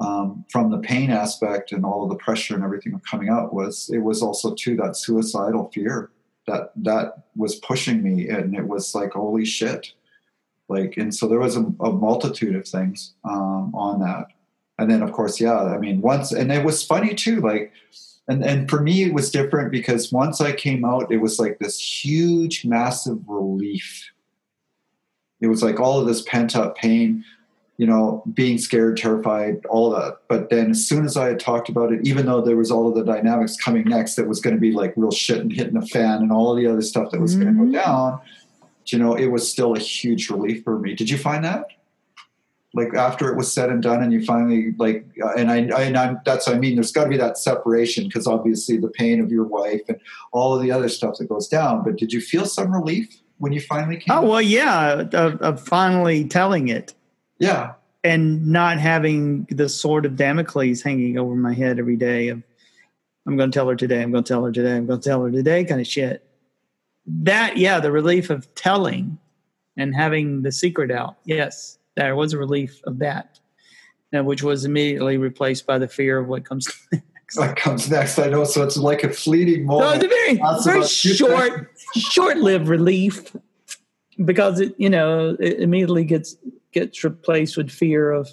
Um, 0.00 0.44
from 0.50 0.72
the 0.72 0.78
pain 0.78 1.12
aspect 1.12 1.70
and 1.70 1.84
all 1.84 2.02
of 2.02 2.08
the 2.08 2.16
pressure 2.16 2.56
and 2.56 2.64
everything 2.64 3.00
coming 3.08 3.28
out 3.28 3.54
was 3.54 3.88
it 3.94 4.00
was 4.00 4.20
also 4.20 4.52
to 4.52 4.74
that 4.78 4.96
suicidal 4.96 5.70
fear 5.72 6.10
that 6.46 6.72
that 6.76 7.24
was 7.36 7.56
pushing 7.56 8.02
me 8.02 8.28
and 8.28 8.54
it 8.54 8.66
was 8.66 8.94
like 8.94 9.12
holy 9.12 9.44
shit. 9.44 9.92
Like 10.68 10.96
and 10.96 11.14
so 11.14 11.28
there 11.28 11.38
was 11.38 11.56
a, 11.56 11.64
a 11.80 11.92
multitude 11.92 12.56
of 12.56 12.66
things 12.66 13.14
um, 13.24 13.74
on 13.74 14.00
that. 14.00 14.26
And 14.78 14.90
then 14.90 15.02
of 15.02 15.12
course 15.12 15.40
yeah 15.40 15.62
i 15.62 15.78
mean 15.78 16.00
once 16.00 16.32
and 16.32 16.50
it 16.50 16.64
was 16.64 16.82
funny 16.82 17.14
too 17.14 17.40
like 17.40 17.72
and 18.26 18.42
and 18.44 18.68
for 18.68 18.80
me 18.80 19.04
it 19.04 19.14
was 19.14 19.30
different 19.30 19.70
because 19.70 20.10
once 20.10 20.40
i 20.40 20.50
came 20.50 20.84
out 20.84 21.12
it 21.12 21.18
was 21.18 21.38
like 21.38 21.58
this 21.58 21.78
huge 21.78 22.64
massive 22.64 23.20
relief. 23.28 24.10
It 25.40 25.48
was 25.48 25.62
like 25.62 25.78
all 25.78 26.00
of 26.00 26.06
this 26.06 26.22
pent 26.22 26.56
up 26.56 26.76
pain 26.76 27.24
you 27.78 27.86
know, 27.86 28.22
being 28.34 28.58
scared, 28.58 28.96
terrified, 28.96 29.64
all 29.66 29.90
that. 29.90 30.18
But 30.28 30.50
then 30.50 30.70
as 30.70 30.86
soon 30.86 31.04
as 31.04 31.16
I 31.16 31.26
had 31.28 31.40
talked 31.40 31.68
about 31.68 31.92
it, 31.92 32.06
even 32.06 32.26
though 32.26 32.40
there 32.40 32.56
was 32.56 32.70
all 32.70 32.88
of 32.88 32.94
the 32.94 33.04
dynamics 33.04 33.56
coming 33.56 33.84
next 33.84 34.14
that 34.16 34.28
was 34.28 34.40
going 34.40 34.54
to 34.54 34.60
be 34.60 34.72
like 34.72 34.92
real 34.96 35.10
shit 35.10 35.38
and 35.38 35.52
hitting 35.52 35.78
the 35.78 35.86
fan 35.86 36.22
and 36.22 36.30
all 36.30 36.52
of 36.52 36.58
the 36.58 36.66
other 36.66 36.82
stuff 36.82 37.10
that 37.10 37.20
was 37.20 37.34
mm-hmm. 37.34 37.56
going 37.56 37.72
to 37.72 37.78
go 37.78 37.84
down, 37.84 38.20
you 38.86 38.98
know, 38.98 39.14
it 39.14 39.26
was 39.26 39.50
still 39.50 39.74
a 39.74 39.78
huge 39.78 40.28
relief 40.28 40.62
for 40.64 40.78
me. 40.78 40.94
Did 40.94 41.08
you 41.08 41.18
find 41.18 41.44
that? 41.44 41.66
Like 42.74 42.94
after 42.94 43.30
it 43.30 43.36
was 43.36 43.52
said 43.52 43.68
and 43.68 43.82
done, 43.82 44.02
and 44.02 44.12
you 44.12 44.24
finally 44.24 44.72
like, 44.78 45.04
uh, 45.22 45.34
and 45.36 45.50
I, 45.50 45.68
I 45.76 45.82
and 45.82 45.96
I'm, 45.96 46.20
that's 46.24 46.46
what 46.46 46.56
I 46.56 46.58
mean. 46.58 46.76
There's 46.76 46.90
got 46.90 47.04
to 47.04 47.10
be 47.10 47.18
that 47.18 47.36
separation 47.36 48.04
because 48.04 48.26
obviously 48.26 48.78
the 48.78 48.88
pain 48.88 49.20
of 49.20 49.30
your 49.30 49.44
wife 49.44 49.82
and 49.88 50.00
all 50.32 50.54
of 50.54 50.62
the 50.62 50.70
other 50.70 50.88
stuff 50.88 51.18
that 51.18 51.28
goes 51.28 51.48
down. 51.48 51.84
But 51.84 51.96
did 51.96 52.14
you 52.14 52.20
feel 52.22 52.46
some 52.46 52.72
relief 52.72 53.14
when 53.38 53.52
you 53.52 53.60
finally 53.60 53.96
came? 53.98 54.16
Oh 54.16 54.26
well, 54.26 54.40
yeah, 54.40 55.00
of, 55.00 55.42
of 55.42 55.60
finally 55.60 56.24
telling 56.24 56.68
it. 56.68 56.94
Yeah. 57.42 57.72
And 58.04 58.46
not 58.46 58.78
having 58.78 59.46
the 59.50 59.68
sword 59.68 60.06
of 60.06 60.16
Damocles 60.16 60.80
hanging 60.80 61.18
over 61.18 61.34
my 61.34 61.52
head 61.52 61.78
every 61.78 61.96
day 61.96 62.28
of, 62.28 62.42
I'm 63.26 63.36
going 63.36 63.50
to 63.50 63.56
tell 63.56 63.68
her 63.68 63.76
today, 63.76 64.00
I'm 64.00 64.12
going 64.12 64.24
to 64.24 64.28
tell 64.28 64.44
her 64.44 64.52
today, 64.52 64.76
I'm 64.76 64.86
going 64.86 65.00
to 65.00 65.08
tell 65.08 65.22
her 65.22 65.30
today 65.30 65.64
kind 65.64 65.80
of 65.80 65.86
shit. 65.86 66.24
That, 67.04 67.56
yeah, 67.56 67.80
the 67.80 67.90
relief 67.90 68.30
of 68.30 68.52
telling 68.54 69.18
and 69.76 69.94
having 69.94 70.42
the 70.42 70.52
secret 70.52 70.92
out. 70.92 71.16
Yes, 71.24 71.78
there 71.96 72.14
was 72.14 72.32
a 72.32 72.38
relief 72.38 72.80
of 72.84 73.00
that, 73.00 73.40
uh, 74.16 74.22
which 74.22 74.44
was 74.44 74.64
immediately 74.64 75.16
replaced 75.16 75.66
by 75.66 75.78
the 75.78 75.88
fear 75.88 76.18
of 76.18 76.28
what 76.28 76.44
comes 76.44 76.68
next. 76.92 77.36
What 77.36 77.56
comes 77.56 77.90
next? 77.90 78.18
I 78.20 78.28
know. 78.28 78.44
So 78.44 78.62
it's 78.62 78.76
like 78.76 79.02
a 79.02 79.08
fleeting 79.08 79.66
moment. 79.66 80.02
No, 80.02 80.06
it's 80.06 80.66
a 80.66 80.70
very, 80.70 80.80
very 80.80 80.86
short, 80.86 81.72
short-lived 81.96 82.68
relief 82.68 83.34
because 84.24 84.60
it, 84.60 84.74
you 84.78 84.90
know, 84.90 85.36
it 85.40 85.60
immediately 85.60 86.04
gets 86.04 86.36
gets 86.72 87.04
replaced 87.04 87.56
with 87.56 87.70
fear 87.70 88.10
of 88.10 88.28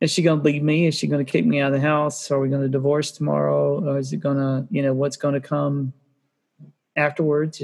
is 0.00 0.10
she 0.10 0.22
going 0.22 0.38
to 0.38 0.44
leave 0.44 0.62
me? 0.62 0.86
Is 0.86 0.94
she 0.94 1.06
going 1.06 1.24
to 1.24 1.30
kick 1.30 1.44
me 1.44 1.60
out 1.60 1.74
of 1.74 1.80
the 1.80 1.86
house? 1.86 2.30
Are 2.30 2.40
we 2.40 2.48
going 2.48 2.62
to 2.62 2.68
divorce 2.68 3.10
tomorrow? 3.10 3.86
Or 3.86 3.98
is 3.98 4.12
it 4.12 4.18
going 4.18 4.38
to, 4.38 4.66
you 4.70 4.82
know, 4.82 4.94
what's 4.94 5.16
going 5.16 5.34
to 5.34 5.46
come 5.46 5.92
afterwards? 6.96 7.62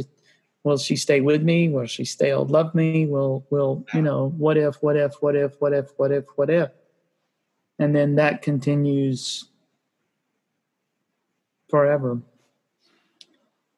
Will 0.62 0.76
she 0.76 0.96
stay 0.96 1.22
with 1.22 1.42
me? 1.42 1.70
Will 1.70 1.86
she 1.86 2.04
still 2.04 2.44
love 2.44 2.74
me? 2.74 3.06
Will, 3.06 3.46
will, 3.48 3.86
you 3.94 4.02
know, 4.02 4.34
what 4.36 4.58
if, 4.58 4.82
what 4.82 4.96
if, 4.96 5.14
what 5.22 5.34
if, 5.34 5.54
what 5.60 5.72
if, 5.72 5.92
what 5.96 6.12
if, 6.12 6.24
what 6.36 6.50
if? 6.50 6.70
And 7.78 7.96
then 7.96 8.16
that 8.16 8.42
continues 8.42 9.46
forever 11.70 12.20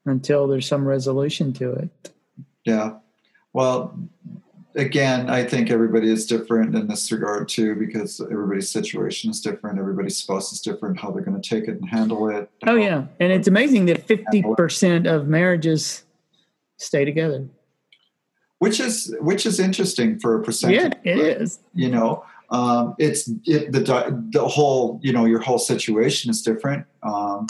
until 0.04 0.48
there's 0.48 0.66
some 0.66 0.86
resolution 0.86 1.52
to 1.54 1.72
it. 1.72 2.12
Yeah 2.64 2.94
Well, 3.52 3.98
again, 4.74 5.28
I 5.28 5.44
think 5.44 5.70
everybody 5.70 6.10
is 6.10 6.26
different 6.26 6.74
in 6.74 6.86
this 6.86 7.10
regard 7.10 7.48
too, 7.48 7.74
because 7.74 8.20
everybody's 8.20 8.70
situation 8.70 9.30
is 9.30 9.40
different. 9.40 9.78
Everybody's 9.78 10.16
spouse 10.16 10.52
is 10.52 10.60
different, 10.60 10.98
how 10.98 11.10
they're 11.10 11.22
going 11.22 11.40
to 11.40 11.48
take 11.48 11.64
it 11.64 11.80
and 11.80 11.88
handle 11.88 12.28
it. 12.28 12.50
Oh 12.66 12.76
yeah, 12.76 13.06
and 13.20 13.32
it's 13.32 13.48
amazing 13.48 13.86
that 13.86 14.06
fifty 14.06 14.42
percent 14.56 15.06
of 15.06 15.28
marriages 15.28 16.04
stay 16.76 17.04
together. 17.04 17.46
Which 18.58 18.80
is 18.80 19.14
which 19.20 19.46
is 19.46 19.60
interesting 19.60 20.18
for 20.18 20.40
a 20.40 20.42
percentage. 20.42 20.94
Yeah, 21.04 21.12
it 21.12 21.18
is. 21.18 21.60
You 21.74 21.90
know, 21.90 22.24
um, 22.50 22.94
it's 22.98 23.28
it, 23.44 23.72
the 23.72 24.28
the 24.32 24.46
whole 24.46 25.00
you 25.02 25.12
know 25.12 25.24
your 25.24 25.40
whole 25.40 25.58
situation 25.58 26.30
is 26.30 26.42
different. 26.42 26.86
Um, 27.02 27.46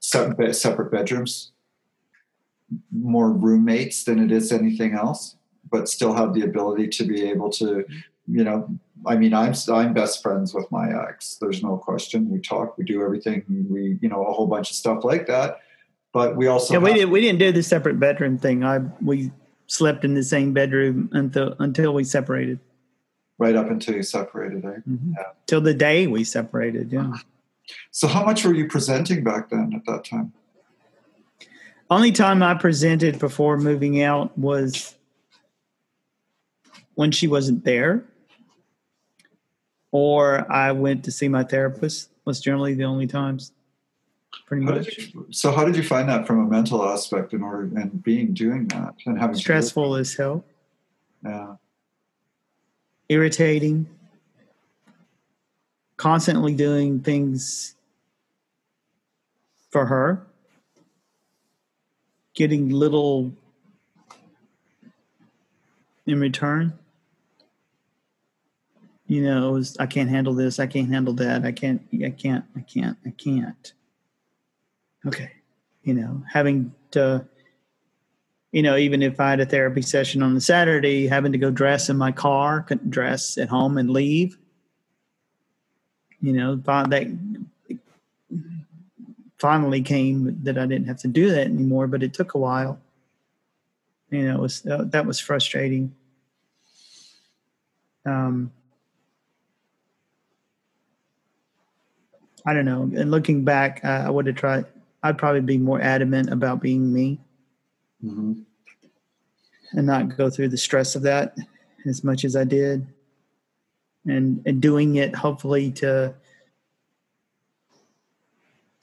separate, 0.00 0.54
separate 0.54 0.90
bedrooms, 0.90 1.52
more 2.90 3.30
roommates 3.30 4.04
than 4.04 4.18
it 4.18 4.32
is 4.32 4.50
anything 4.50 4.94
else 4.94 5.36
but 5.70 5.88
still 5.88 6.12
have 6.12 6.34
the 6.34 6.42
ability 6.42 6.88
to 6.88 7.04
be 7.04 7.28
able 7.28 7.50
to, 7.50 7.84
you 8.26 8.44
know, 8.44 8.68
I 9.06 9.16
mean, 9.16 9.32
I'm 9.32 9.54
I'm 9.72 9.94
best 9.94 10.22
friends 10.22 10.52
with 10.52 10.70
my 10.70 10.90
ex. 11.08 11.36
There's 11.40 11.62
no 11.62 11.76
question. 11.76 12.28
We 12.28 12.40
talk, 12.40 12.76
we 12.76 12.84
do 12.84 13.02
everything, 13.02 13.44
we 13.70 13.98
you 14.00 14.08
know 14.08 14.24
a 14.24 14.32
whole 14.32 14.46
bunch 14.46 14.70
of 14.70 14.76
stuff 14.76 15.04
like 15.04 15.26
that. 15.26 15.60
But 16.12 16.36
we 16.36 16.48
also 16.48 16.74
yeah, 16.74 16.80
we 16.80 16.92
didn't 16.92 17.10
we 17.10 17.20
didn't 17.20 17.38
do 17.38 17.52
the 17.52 17.62
separate 17.62 17.98
bedroom 17.98 18.36
thing. 18.36 18.64
I 18.64 18.78
we 19.00 19.30
slept 19.68 20.04
in 20.04 20.14
the 20.14 20.24
same 20.24 20.52
bedroom 20.52 21.08
until 21.12 21.54
until 21.60 21.94
we 21.94 22.04
separated. 22.04 22.58
Right 23.38 23.56
up 23.56 23.70
until 23.70 23.94
you 23.94 24.02
separated, 24.02 24.64
eh? 24.64 24.80
Mm-hmm. 24.88 25.12
Yeah. 25.16 25.22
Till 25.46 25.62
the 25.62 25.72
day 25.72 26.06
we 26.06 26.24
separated, 26.24 26.92
yeah. 26.92 27.14
So 27.90 28.06
how 28.06 28.24
much 28.24 28.44
were 28.44 28.52
you 28.52 28.68
presenting 28.68 29.24
back 29.24 29.48
then 29.48 29.72
at 29.74 29.86
that 29.86 30.04
time? 30.04 30.32
Only 31.88 32.12
time 32.12 32.42
I 32.42 32.54
presented 32.54 33.18
before 33.18 33.56
moving 33.56 34.02
out 34.02 34.36
was 34.36 34.94
when 37.00 37.10
she 37.10 37.26
wasn't 37.26 37.64
there 37.64 38.04
or 39.90 40.44
I 40.52 40.70
went 40.72 41.02
to 41.04 41.10
see 41.10 41.28
my 41.28 41.44
therapist 41.44 42.10
was 42.26 42.42
generally 42.42 42.74
the 42.74 42.84
only 42.84 43.06
times 43.06 43.52
pretty 44.44 44.66
how 44.66 44.72
much. 44.72 44.98
You, 44.98 45.26
so 45.30 45.50
how 45.50 45.64
did 45.64 45.76
you 45.76 45.82
find 45.82 46.10
that 46.10 46.26
from 46.26 46.40
a 46.40 46.46
mental 46.46 46.86
aspect 46.86 47.32
in 47.32 47.42
order 47.42 47.62
and 47.62 48.02
being 48.02 48.34
doing 48.34 48.68
that 48.68 48.96
and 49.06 49.18
having 49.18 49.36
stressful 49.36 49.94
as 49.94 50.12
hell. 50.12 50.44
Yeah. 51.24 51.54
Irritating. 53.08 53.88
Constantly 55.96 56.54
doing 56.54 57.00
things 57.00 57.76
for 59.70 59.86
her. 59.86 60.26
Getting 62.34 62.68
little 62.68 63.32
in 66.04 66.20
return 66.20 66.74
you 69.10 69.22
know, 69.22 69.50
was 69.50 69.76
I 69.80 69.86
can't 69.86 70.08
handle 70.08 70.34
this, 70.34 70.60
I 70.60 70.68
can't 70.68 70.88
handle 70.88 71.14
that, 71.14 71.44
I 71.44 71.50
can't, 71.50 71.82
I 71.92 72.10
can't, 72.10 72.44
I 72.56 72.60
can't, 72.60 72.96
I 73.04 73.10
can't. 73.10 73.72
Okay, 75.04 75.32
you 75.82 75.94
know, 75.94 76.22
having 76.32 76.72
to, 76.92 77.26
you 78.52 78.62
know, 78.62 78.76
even 78.76 79.02
if 79.02 79.18
I 79.18 79.30
had 79.30 79.40
a 79.40 79.46
therapy 79.46 79.82
session 79.82 80.22
on 80.22 80.36
a 80.36 80.40
Saturday, 80.40 81.08
having 81.08 81.32
to 81.32 81.38
go 81.38 81.50
dress 81.50 81.88
in 81.88 81.96
my 81.96 82.12
car, 82.12 82.62
couldn't 82.62 82.92
dress 82.92 83.36
at 83.36 83.48
home 83.48 83.78
and 83.78 83.90
leave. 83.90 84.38
You 86.20 86.32
know, 86.32 86.54
that 86.54 87.18
finally 89.38 89.82
came 89.82 90.40
that 90.44 90.56
I 90.56 90.66
didn't 90.66 90.86
have 90.86 90.98
to 90.98 91.08
do 91.08 91.30
that 91.30 91.48
anymore, 91.48 91.88
but 91.88 92.04
it 92.04 92.14
took 92.14 92.34
a 92.34 92.38
while. 92.38 92.78
You 94.10 94.28
know, 94.28 94.38
was 94.38 94.64
uh, 94.66 94.84
that 94.84 95.04
was 95.04 95.18
frustrating. 95.18 95.96
Um, 98.06 98.52
I 102.46 102.54
don't 102.54 102.64
know. 102.64 102.82
And 102.82 103.10
looking 103.10 103.44
back, 103.44 103.80
uh, 103.84 104.04
I 104.06 104.10
would 104.10 104.26
have 104.26 104.36
tried. 104.36 104.64
I'd 105.02 105.18
probably 105.18 105.40
be 105.40 105.58
more 105.58 105.80
adamant 105.80 106.30
about 106.30 106.60
being 106.60 106.92
me, 106.92 107.18
mm-hmm. 108.04 108.40
and 109.72 109.86
not 109.86 110.16
go 110.16 110.30
through 110.30 110.48
the 110.48 110.58
stress 110.58 110.94
of 110.94 111.02
that 111.02 111.36
as 111.86 112.04
much 112.04 112.24
as 112.24 112.36
I 112.36 112.44
did, 112.44 112.86
and 114.06 114.42
and 114.46 114.60
doing 114.60 114.96
it 114.96 115.14
hopefully 115.14 115.70
to 115.72 116.14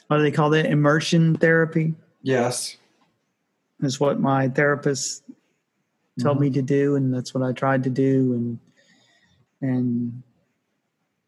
what 0.08 0.18
do 0.18 0.24
they 0.24 0.32
call 0.32 0.50
that? 0.52 0.66
Immersion 0.66 1.36
therapy. 1.36 1.94
Yes, 2.22 2.78
is 3.82 4.00
what 4.00 4.20
my 4.20 4.50
therapist 4.50 5.24
told 6.20 6.38
mm-hmm. 6.38 6.46
me 6.46 6.50
to 6.52 6.62
do, 6.62 6.96
and 6.96 7.14
that's 7.14 7.34
what 7.34 7.44
I 7.44 7.52
tried 7.52 7.84
to 7.84 7.90
do, 7.90 8.34
and 8.34 8.60
and 9.62 10.24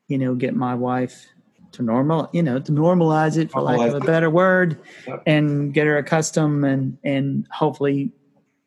you 0.07 0.17
know 0.17 0.35
get 0.35 0.55
my 0.55 0.75
wife 0.75 1.27
to 1.71 1.83
normal, 1.83 2.29
you 2.33 2.43
know, 2.43 2.59
to 2.59 2.71
normalize 2.71 3.37
it 3.37 3.51
for 3.51 3.61
lack 3.61 3.79
of 3.79 3.95
a 3.95 4.05
better 4.05 4.29
word, 4.29 4.79
yep. 5.07 5.23
and 5.25 5.73
get 5.73 5.87
her 5.87 5.97
accustomed 5.97 6.65
and 6.65 6.97
and 7.03 7.47
hopefully, 7.51 8.11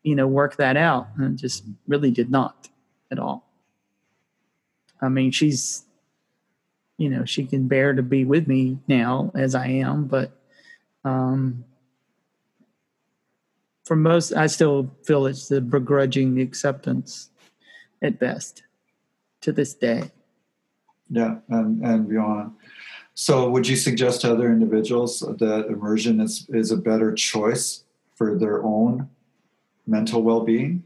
you 0.03 0.15
know, 0.15 0.27
work 0.27 0.57
that 0.57 0.77
out. 0.77 1.09
And 1.17 1.39
just 1.39 1.65
really 1.87 2.11
did 2.11 2.31
not 2.31 2.69
at 3.11 3.19
all. 3.19 3.49
I 5.01 5.09
mean, 5.09 5.33
she's, 5.33 5.85
you 6.97 7.11
know, 7.11 7.25
she 7.25 7.45
can 7.45 7.67
bear 7.67 7.93
to 7.93 8.03
be 8.03 8.25
with 8.25 8.47
me 8.47 8.79
now 8.87 9.33
as 9.35 9.55
I 9.55 9.67
am, 9.67 10.07
but 10.07 10.39
um, 11.05 11.65
for 13.85 13.97
most, 13.97 14.33
I 14.33 14.47
still 14.47 14.95
feel 15.03 15.27
it's 15.27 15.49
the 15.49 15.61
begrudging 15.61 16.41
acceptance 16.41 17.31
at 18.01 18.19
best 18.19 18.63
to 19.41 19.53
this 19.53 19.75
day. 19.75 20.11
Yeah, 21.11 21.37
and 21.49 21.85
and 21.85 22.09
beyond. 22.09 22.53
So, 23.15 23.51
would 23.51 23.69
you 23.69 23.77
suggest 23.77 24.23
to 24.23 24.33
other 24.33 24.51
individuals 24.51 25.21
that 25.21 25.67
immersion 25.69 26.21
is, 26.21 26.47
is 26.51 26.71
a 26.71 26.77
better 26.77 27.13
choice 27.13 27.85
for 28.15 28.39
their 28.39 28.65
own 28.65 29.09
mental 29.87 30.23
well 30.23 30.41
being? 30.41 30.85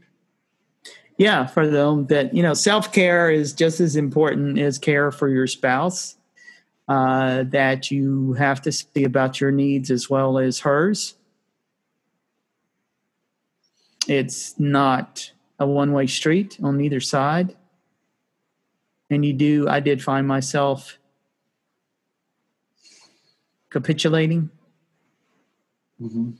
Yeah, 1.17 1.47
for 1.47 1.67
them, 1.67 2.05
that, 2.07 2.33
you 2.33 2.43
know, 2.43 2.53
self 2.53 2.91
care 2.91 3.31
is 3.31 3.53
just 3.53 3.79
as 3.79 3.95
important 3.95 4.59
as 4.59 4.77
care 4.77 5.11
for 5.11 5.29
your 5.29 5.47
spouse. 5.47 6.15
Uh, 6.87 7.43
that 7.43 7.91
you 7.91 8.31
have 8.33 8.61
to 8.61 8.71
see 8.71 9.03
about 9.03 9.41
your 9.41 9.51
needs 9.51 9.91
as 9.91 10.09
well 10.09 10.39
as 10.39 10.59
hers. 10.59 11.15
It's 14.07 14.57
not 14.57 15.29
a 15.59 15.67
one 15.67 15.91
way 15.91 16.07
street 16.07 16.57
on 16.63 16.79
either 16.79 17.01
side. 17.01 17.57
And 19.09 19.25
you 19.25 19.33
do, 19.33 19.67
I 19.67 19.81
did 19.81 20.01
find 20.01 20.25
myself 20.25 20.97
capitulating 23.69 24.49
mm-hmm. 26.01 26.31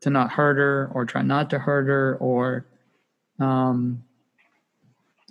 to 0.00 0.10
not 0.10 0.30
hurt 0.32 0.56
her 0.58 0.90
or 0.94 1.04
try 1.04 1.22
not 1.22 1.50
to 1.50 1.58
hurt 1.58 1.86
her 1.86 2.16
or 2.16 2.66
um, 3.38 4.04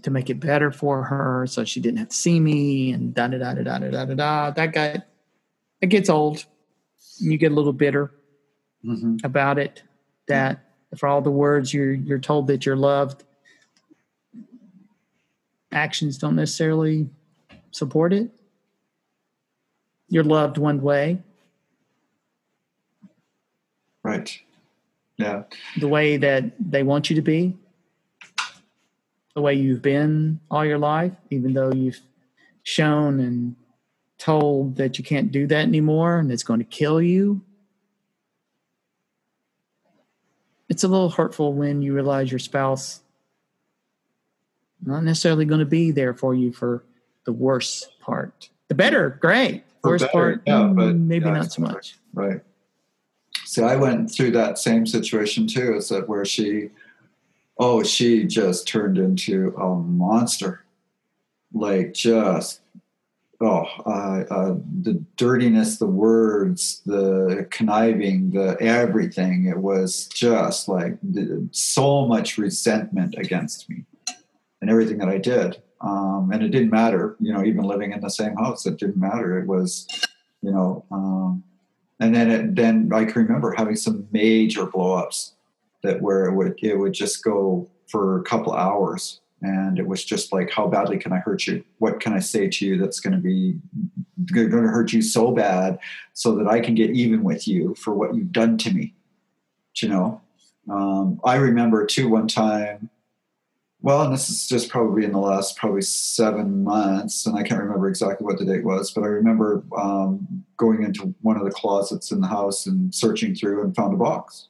to 0.01 0.11
make 0.11 0.29
it 0.29 0.39
better 0.39 0.71
for 0.71 1.03
her 1.03 1.45
so 1.47 1.63
she 1.63 1.79
didn't 1.79 1.99
have 1.99 2.09
to 2.09 2.15
see 2.15 2.39
me 2.39 2.91
and 2.91 3.13
da 3.13 3.27
da 3.27 3.37
da 3.37 3.53
da 3.53 3.63
da 3.63 3.77
da 3.89 4.05
da 4.05 4.13
da. 4.13 4.51
That 4.51 4.73
got 4.73 5.05
it 5.79 5.87
gets 5.87 6.09
old. 6.09 6.45
You 7.17 7.37
get 7.37 7.51
a 7.51 7.55
little 7.55 7.73
bitter 7.73 8.11
mm-hmm. 8.85 9.17
about 9.23 9.57
it. 9.59 9.83
That 10.27 10.65
for 10.97 11.07
all 11.07 11.21
the 11.21 11.31
words 11.31 11.73
you're 11.73 11.93
you're 11.93 12.19
told 12.19 12.47
that 12.47 12.65
you're 12.65 12.75
loved, 12.75 13.23
actions 15.71 16.17
don't 16.17 16.35
necessarily 16.35 17.09
support 17.71 18.13
it. 18.13 18.31
You're 20.11 20.23
loved 20.23 20.59
one 20.59 20.81
way, 20.81 21.23
Right. 24.03 24.39
Yeah. 25.17 25.43
The 25.79 25.87
way 25.87 26.17
that 26.17 26.53
they 26.59 26.83
want 26.83 27.09
you 27.09 27.15
to 27.15 27.21
be, 27.21 27.55
the 29.35 29.41
way 29.41 29.53
you've 29.53 29.81
been 29.81 30.39
all 30.49 30.65
your 30.65 30.79
life, 30.79 31.13
even 31.29 31.53
though 31.53 31.71
you've 31.71 31.99
shown 32.63 33.19
and 33.19 33.55
told 34.17 34.75
that 34.77 34.97
you 34.97 35.03
can't 35.03 35.31
do 35.31 35.47
that 35.47 35.67
anymore 35.67 36.19
and 36.19 36.31
it's 36.31 36.43
going 36.43 36.59
to 36.59 36.65
kill 36.65 37.01
you. 37.01 37.41
It's 40.69 40.83
a 40.83 40.87
little 40.87 41.09
hurtful 41.09 41.53
when 41.53 41.81
you 41.81 41.93
realize 41.93 42.31
your 42.31 42.39
spouse 42.39 43.01
not 44.83 45.03
necessarily 45.03 45.45
going 45.45 45.59
to 45.59 45.65
be 45.65 45.91
there 45.91 46.13
for 46.13 46.33
you 46.33 46.51
for 46.51 46.83
the 47.25 47.31
worst 47.31 47.99
part. 47.99 48.49
The 48.67 48.73
better, 48.73 49.11
great. 49.21 49.63
Worst 49.83 50.03
better, 50.03 50.11
part, 50.11 50.41
yeah, 50.45 50.63
but 50.63 50.95
maybe 50.95 51.25
yeah, 51.25 51.33
not 51.33 51.51
so 51.51 51.61
much. 51.61 51.95
Right. 52.13 52.41
See, 53.45 53.63
I 53.63 53.75
went 53.75 54.11
through 54.11 54.31
that 54.31 54.57
same 54.57 54.85
situation 54.85 55.47
too. 55.47 55.75
Is 55.75 55.89
that 55.89 56.07
where 56.07 56.25
she, 56.25 56.69
oh, 57.57 57.83
she 57.83 58.25
just 58.25 58.67
turned 58.67 58.97
into 58.97 59.55
a 59.57 59.75
monster, 59.75 60.63
like 61.53 61.93
just 61.93 62.61
oh, 63.41 63.65
uh, 63.85 64.23
uh, 64.29 64.55
the 64.83 65.03
dirtiness, 65.17 65.77
the 65.77 65.87
words, 65.87 66.81
the 66.85 67.47
conniving, 67.49 68.31
the 68.31 68.55
everything. 68.61 69.47
It 69.47 69.57
was 69.57 70.07
just 70.07 70.67
like 70.67 70.97
so 71.51 72.05
much 72.05 72.37
resentment 72.37 73.15
against 73.17 73.69
me 73.69 73.85
and 74.61 74.69
everything 74.69 74.99
that 74.99 75.09
I 75.09 75.17
did. 75.17 75.61
Um, 75.83 76.29
and 76.31 76.43
it 76.43 76.49
didn't 76.49 76.69
matter, 76.69 77.15
you 77.19 77.33
know, 77.33 77.43
even 77.43 77.63
living 77.63 77.91
in 77.91 78.01
the 78.01 78.09
same 78.09 78.35
house, 78.35 78.65
it 78.65 78.77
didn't 78.77 78.97
matter. 78.97 79.39
It 79.39 79.47
was, 79.47 79.87
you 80.41 80.51
know, 80.51 80.85
um, 80.91 81.43
and 81.99 82.13
then 82.13 82.31
it, 82.31 82.55
then 82.55 82.89
I 82.93 83.05
can 83.05 83.23
remember 83.23 83.51
having 83.51 83.75
some 83.75 84.07
major 84.11 84.65
blowups 84.65 85.31
that 85.83 86.01
where 86.01 86.25
it 86.25 86.35
would 86.35 86.55
it 86.61 86.77
would 86.77 86.93
just 86.93 87.23
go 87.23 87.69
for 87.87 88.19
a 88.19 88.23
couple 88.23 88.53
hours. 88.53 89.21
And 89.43 89.79
it 89.79 89.87
was 89.87 90.05
just 90.05 90.31
like 90.31 90.51
how 90.51 90.67
badly 90.67 90.99
can 90.99 91.13
i 91.13 91.17
hurt 91.17 91.47
you? 91.47 91.63
What 91.79 91.99
can 91.99 92.13
i 92.13 92.19
say 92.19 92.47
to 92.47 92.65
you 92.65 92.77
that's 92.77 92.99
going 92.99 93.13
to 93.13 93.19
be 93.19 93.59
going 94.31 94.51
to 94.51 94.69
hurt 94.69 94.93
you 94.93 95.01
so 95.01 95.31
bad 95.31 95.79
so 96.13 96.35
that 96.35 96.47
i 96.47 96.59
can 96.59 96.75
get 96.75 96.91
even 96.91 97.23
with 97.23 97.47
you 97.47 97.73
for 97.75 97.93
what 97.93 98.13
you've 98.13 98.31
done 98.31 98.57
to 98.59 98.71
me? 98.71 98.93
You 99.77 99.89
know? 99.89 100.21
Um, 100.69 101.19
i 101.23 101.35
remember 101.35 101.85
too 101.85 102.07
one 102.07 102.27
time 102.27 102.89
well 103.81 104.01
and 104.03 104.13
this 104.13 104.29
is 104.29 104.47
just 104.47 104.69
probably 104.69 105.03
in 105.03 105.11
the 105.11 105.19
last 105.19 105.57
probably 105.57 105.81
seven 105.81 106.63
months 106.63 107.25
and 107.25 107.37
i 107.37 107.43
can't 107.43 107.61
remember 107.61 107.87
exactly 107.87 108.25
what 108.25 108.37
the 108.37 108.45
date 108.45 108.63
was 108.63 108.91
but 108.91 109.03
i 109.03 109.07
remember 109.07 109.63
um, 109.77 110.43
going 110.57 110.83
into 110.83 111.13
one 111.21 111.37
of 111.37 111.43
the 111.43 111.51
closets 111.51 112.11
in 112.11 112.21
the 112.21 112.27
house 112.27 112.65
and 112.65 112.93
searching 112.93 113.33
through 113.35 113.63
and 113.63 113.75
found 113.75 113.93
a 113.93 113.97
box 113.97 114.47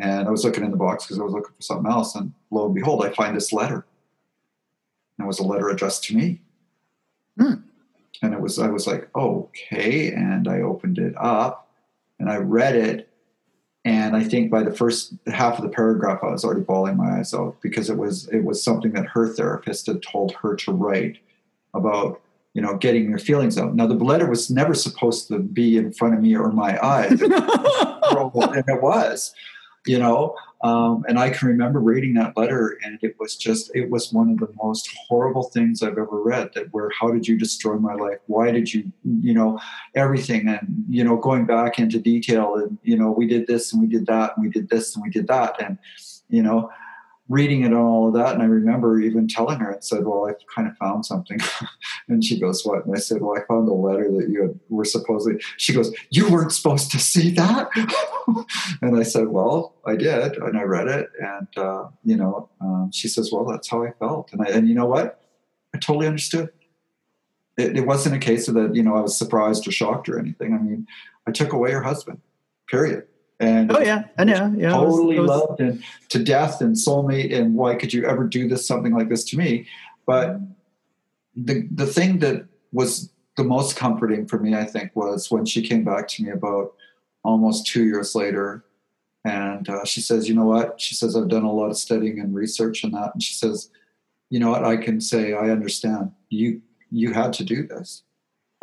and 0.00 0.26
i 0.26 0.30
was 0.30 0.44
looking 0.44 0.64
in 0.64 0.70
the 0.70 0.76
box 0.76 1.04
because 1.04 1.18
i 1.18 1.22
was 1.22 1.32
looking 1.32 1.54
for 1.54 1.62
something 1.62 1.90
else 1.90 2.14
and 2.14 2.32
lo 2.50 2.66
and 2.66 2.74
behold 2.74 3.04
i 3.04 3.10
find 3.10 3.36
this 3.36 3.52
letter 3.52 3.86
and 5.18 5.24
it 5.24 5.28
was 5.28 5.38
a 5.38 5.44
letter 5.44 5.68
addressed 5.68 6.04
to 6.04 6.16
me. 6.16 6.40
Hmm. 7.38 7.54
And 8.22 8.32
it 8.32 8.40
was, 8.40 8.58
I 8.58 8.68
was 8.68 8.86
like, 8.86 9.08
okay. 9.14 10.12
And 10.12 10.48
I 10.48 10.60
opened 10.60 10.98
it 10.98 11.14
up 11.16 11.68
and 12.18 12.30
I 12.30 12.36
read 12.36 12.76
it. 12.76 13.08
And 13.84 14.16
I 14.16 14.24
think 14.24 14.50
by 14.50 14.62
the 14.62 14.72
first 14.72 15.12
half 15.26 15.58
of 15.58 15.62
the 15.62 15.68
paragraph, 15.68 16.20
I 16.22 16.30
was 16.30 16.44
already 16.44 16.62
bawling 16.62 16.96
my 16.96 17.18
eyes 17.18 17.34
out 17.34 17.60
because 17.60 17.90
it 17.90 17.98
was 17.98 18.28
it 18.28 18.42
was 18.42 18.64
something 18.64 18.92
that 18.92 19.06
her 19.06 19.28
therapist 19.28 19.86
had 19.86 20.02
told 20.02 20.32
her 20.40 20.56
to 20.56 20.72
write 20.72 21.18
about 21.74 22.20
you 22.54 22.62
know 22.62 22.76
getting 22.76 23.10
your 23.10 23.18
feelings 23.18 23.58
out. 23.58 23.74
Now 23.74 23.86
the 23.86 23.94
letter 23.94 24.26
was 24.26 24.50
never 24.50 24.72
supposed 24.72 25.28
to 25.28 25.38
be 25.38 25.76
in 25.76 25.92
front 25.92 26.14
of 26.14 26.22
me 26.22 26.34
or 26.34 26.50
my 26.50 26.82
eyes, 26.82 27.20
and 27.20 28.64
it 28.68 28.82
was, 28.82 29.34
you 29.86 29.98
know. 29.98 30.34
Um, 30.62 31.04
and 31.06 31.18
I 31.18 31.28
can 31.28 31.48
remember 31.48 31.78
reading 31.78 32.14
that 32.14 32.36
letter, 32.38 32.78
and 32.82 32.98
it 33.02 33.16
was 33.20 33.36
just, 33.36 33.70
it 33.74 33.90
was 33.90 34.14
one 34.14 34.30
of 34.30 34.38
the 34.38 34.48
most 34.62 34.88
horrible 35.08 35.42
things 35.42 35.82
I've 35.82 35.98
ever 35.98 36.22
read. 36.22 36.50
That 36.54 36.72
where, 36.72 36.90
how 36.98 37.10
did 37.10 37.28
you 37.28 37.38
destroy 37.38 37.74
my 37.76 37.94
life? 37.94 38.18
Why 38.26 38.50
did 38.50 38.72
you, 38.72 38.90
you 39.20 39.34
know, 39.34 39.60
everything, 39.94 40.48
and 40.48 40.84
you 40.88 41.04
know, 41.04 41.16
going 41.16 41.44
back 41.44 41.78
into 41.78 41.98
detail, 41.98 42.54
and 42.56 42.78
you 42.82 42.96
know, 42.96 43.10
we 43.10 43.26
did 43.26 43.46
this 43.46 43.72
and 43.72 43.82
we 43.82 43.88
did 43.88 44.06
that, 44.06 44.36
and 44.36 44.44
we 44.44 44.50
did 44.50 44.70
this 44.70 44.94
and 44.94 45.02
we 45.02 45.10
did 45.10 45.26
that, 45.26 45.62
and 45.62 45.78
you 46.30 46.42
know, 46.42 46.70
reading 47.28 47.62
it 47.62 47.66
and 47.66 47.74
all 47.74 48.08
of 48.08 48.14
that. 48.14 48.34
And 48.34 48.42
I 48.42 48.46
remember 48.46 49.00
even 49.00 49.28
telling 49.28 49.58
her, 49.60 49.70
and 49.70 49.84
said, 49.84 50.04
Well, 50.04 50.26
I 50.26 50.32
kind 50.54 50.68
of 50.68 50.76
found 50.76 51.06
something. 51.06 51.38
and 52.08 52.24
she 52.24 52.38
goes, 52.38 52.64
What? 52.64 52.84
And 52.86 52.94
I 52.94 52.98
said, 52.98 53.20
Well, 53.20 53.36
I 53.36 53.44
found 53.46 53.68
a 53.68 53.72
letter 53.72 54.10
that 54.12 54.28
you 54.28 54.42
had, 54.42 54.60
were 54.68 54.84
supposedly. 54.84 55.40
She 55.56 55.72
goes, 55.72 55.94
You 56.10 56.30
weren't 56.30 56.52
supposed 56.52 56.90
to 56.92 56.98
see 56.98 57.30
that? 57.32 57.68
and 58.82 58.96
I 58.96 59.02
said, 59.02 59.28
Well, 59.28 59.74
I 59.86 59.96
did. 59.96 60.36
And 60.36 60.58
I 60.58 60.62
read 60.62 60.88
it. 60.88 61.10
And, 61.20 61.48
uh, 61.56 61.88
you 62.04 62.16
know, 62.16 62.48
um, 62.60 62.90
she 62.92 63.08
says, 63.08 63.30
Well, 63.32 63.44
that's 63.44 63.68
how 63.68 63.84
I 63.84 63.92
felt. 63.92 64.32
And, 64.32 64.42
I, 64.42 64.50
and 64.50 64.68
you 64.68 64.74
know 64.74 64.86
what? 64.86 65.20
I 65.74 65.78
totally 65.78 66.06
understood. 66.06 66.50
It, 67.56 67.78
it 67.78 67.86
wasn't 67.86 68.16
a 68.16 68.18
case 68.18 68.48
of 68.48 68.54
that, 68.54 68.74
you 68.74 68.82
know, 68.82 68.96
I 68.96 69.00
was 69.00 69.16
surprised 69.16 69.66
or 69.68 69.72
shocked 69.72 70.08
or 70.08 70.18
anything. 70.18 70.54
I 70.54 70.58
mean, 70.58 70.86
I 71.26 71.30
took 71.30 71.52
away 71.52 71.72
her 71.72 71.82
husband, 71.82 72.20
period 72.68 73.06
and 73.40 73.72
oh 73.72 73.80
yeah, 73.80 74.04
I 74.16 74.24
know, 74.24 74.54
yeah, 74.56 74.70
totally 74.70 75.18
was, 75.18 75.28
was, 75.28 75.40
loved 75.40 75.60
and 75.60 75.82
to 76.10 76.22
death 76.22 76.60
and 76.60 76.76
soulmate. 76.76 77.34
And 77.34 77.54
why 77.54 77.74
could 77.74 77.92
you 77.92 78.04
ever 78.06 78.24
do 78.24 78.48
this 78.48 78.66
something 78.66 78.94
like 78.94 79.08
this 79.08 79.24
to 79.24 79.36
me? 79.36 79.66
But 80.06 80.38
the 81.34 81.66
the 81.70 81.86
thing 81.86 82.20
that 82.20 82.46
was 82.72 83.10
the 83.36 83.44
most 83.44 83.76
comforting 83.76 84.26
for 84.26 84.38
me, 84.38 84.54
I 84.54 84.64
think, 84.64 84.94
was 84.94 85.30
when 85.30 85.44
she 85.44 85.66
came 85.66 85.84
back 85.84 86.06
to 86.08 86.22
me 86.22 86.30
about 86.30 86.74
almost 87.24 87.66
two 87.66 87.84
years 87.84 88.14
later, 88.14 88.64
and 89.24 89.68
uh, 89.68 89.84
she 89.84 90.00
says, 90.00 90.28
"You 90.28 90.34
know 90.34 90.44
what?" 90.44 90.80
She 90.80 90.94
says, 90.94 91.16
"I've 91.16 91.28
done 91.28 91.44
a 91.44 91.52
lot 91.52 91.70
of 91.70 91.78
studying 91.78 92.20
and 92.20 92.34
research 92.34 92.84
on 92.84 92.92
that," 92.92 93.12
and 93.14 93.22
she 93.22 93.34
says, 93.34 93.70
"You 94.30 94.38
know 94.38 94.50
what? 94.50 94.64
I 94.64 94.76
can 94.76 95.00
say 95.00 95.32
I 95.32 95.50
understand. 95.50 96.12
You 96.28 96.62
you 96.90 97.12
had 97.12 97.32
to 97.34 97.44
do 97.44 97.66
this." 97.66 98.02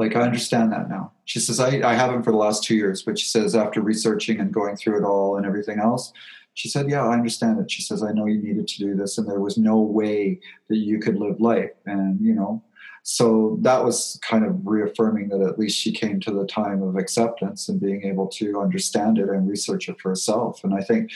Like, 0.01 0.15
I 0.15 0.21
understand 0.21 0.71
that 0.71 0.89
now. 0.89 1.11
She 1.25 1.39
says, 1.39 1.59
I, 1.59 1.87
I 1.87 1.93
haven't 1.93 2.23
for 2.23 2.31
the 2.31 2.37
last 2.37 2.63
two 2.63 2.73
years, 2.75 3.03
but 3.03 3.19
she 3.19 3.27
says, 3.27 3.55
after 3.55 3.81
researching 3.81 4.39
and 4.39 4.51
going 4.51 4.75
through 4.75 4.97
it 4.97 5.03
all 5.05 5.37
and 5.37 5.45
everything 5.45 5.77
else, 5.77 6.11
she 6.55 6.69
said, 6.69 6.89
Yeah, 6.89 7.05
I 7.05 7.13
understand 7.13 7.59
it. 7.59 7.69
She 7.69 7.83
says, 7.83 8.01
I 8.01 8.11
know 8.11 8.25
you 8.25 8.41
needed 8.41 8.67
to 8.67 8.79
do 8.79 8.95
this, 8.95 9.19
and 9.19 9.29
there 9.29 9.39
was 9.39 9.59
no 9.59 9.79
way 9.79 10.39
that 10.69 10.77
you 10.77 10.99
could 10.99 11.17
live 11.17 11.39
life. 11.39 11.71
And, 11.85 12.19
you 12.19 12.33
know, 12.33 12.63
so 13.03 13.57
that 13.61 13.83
was 13.83 14.19
kind 14.21 14.45
of 14.45 14.65
reaffirming 14.65 15.29
that 15.29 15.41
at 15.41 15.57
least 15.57 15.77
she 15.77 15.91
came 15.91 16.19
to 16.19 16.31
the 16.31 16.45
time 16.45 16.83
of 16.83 16.95
acceptance 16.95 17.67
and 17.67 17.79
being 17.79 18.03
able 18.03 18.27
to 18.27 18.59
understand 18.61 19.17
it 19.17 19.29
and 19.29 19.49
research 19.49 19.89
it 19.89 19.99
for 19.99 20.09
herself. 20.09 20.63
And 20.63 20.73
I 20.73 20.81
think 20.81 21.11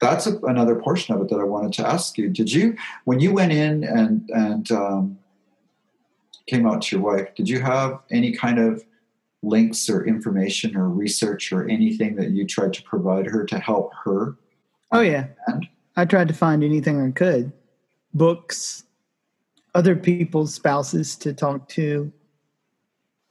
that's 0.00 0.26
a, 0.26 0.38
another 0.38 0.76
portion 0.76 1.14
of 1.14 1.20
it 1.20 1.28
that 1.28 1.38
I 1.38 1.44
wanted 1.44 1.74
to 1.74 1.86
ask 1.86 2.16
you. 2.16 2.30
Did 2.30 2.50
you, 2.50 2.76
when 3.04 3.20
you 3.20 3.32
went 3.34 3.52
in 3.52 3.84
and, 3.84 4.28
and, 4.30 4.70
um, 4.72 5.18
came 6.46 6.66
out 6.66 6.82
to 6.82 6.96
your 6.96 7.04
wife, 7.04 7.34
did 7.34 7.48
you 7.48 7.60
have 7.60 8.00
any 8.10 8.32
kind 8.32 8.58
of 8.58 8.82
links 9.42 9.88
or 9.88 10.04
information 10.06 10.76
or 10.76 10.88
research 10.88 11.52
or 11.52 11.68
anything 11.68 12.16
that 12.16 12.30
you 12.30 12.46
tried 12.46 12.72
to 12.72 12.82
provide 12.82 13.26
her 13.26 13.44
to 13.44 13.58
help 13.58 13.92
her? 14.04 14.36
Oh, 14.92 15.00
yeah. 15.00 15.26
I 15.96 16.04
tried 16.06 16.28
to 16.28 16.34
find 16.34 16.64
anything 16.64 17.00
I 17.00 17.10
could 17.10 17.52
books, 18.14 18.84
other 19.74 19.96
people's 19.96 20.54
spouses 20.54 21.16
to 21.16 21.32
talk 21.32 21.68
to. 21.70 22.12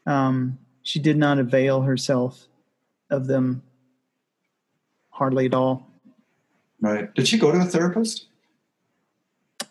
Um, 0.05 0.57
she 0.83 0.99
did 0.99 1.17
not 1.17 1.39
avail 1.39 1.81
herself 1.81 2.47
of 3.09 3.27
them 3.27 3.63
hardly 5.09 5.45
at 5.45 5.53
all. 5.53 5.87
Right. 6.81 7.13
Did 7.13 7.27
she 7.27 7.37
go 7.37 7.51
to 7.51 7.59
a 7.59 7.65
therapist? 7.65 8.27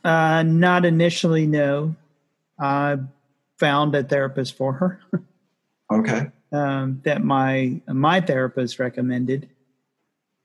Uh, 0.04 0.42
not 0.42 0.84
initially, 0.84 1.46
no. 1.46 1.96
I 2.58 2.98
found 3.58 3.94
a 3.94 4.04
therapist 4.04 4.56
for 4.56 4.74
her. 4.74 5.00
okay. 5.92 6.30
Um, 6.52 7.00
that 7.04 7.22
my 7.22 7.80
my 7.86 8.20
therapist 8.20 8.78
recommended, 8.78 9.48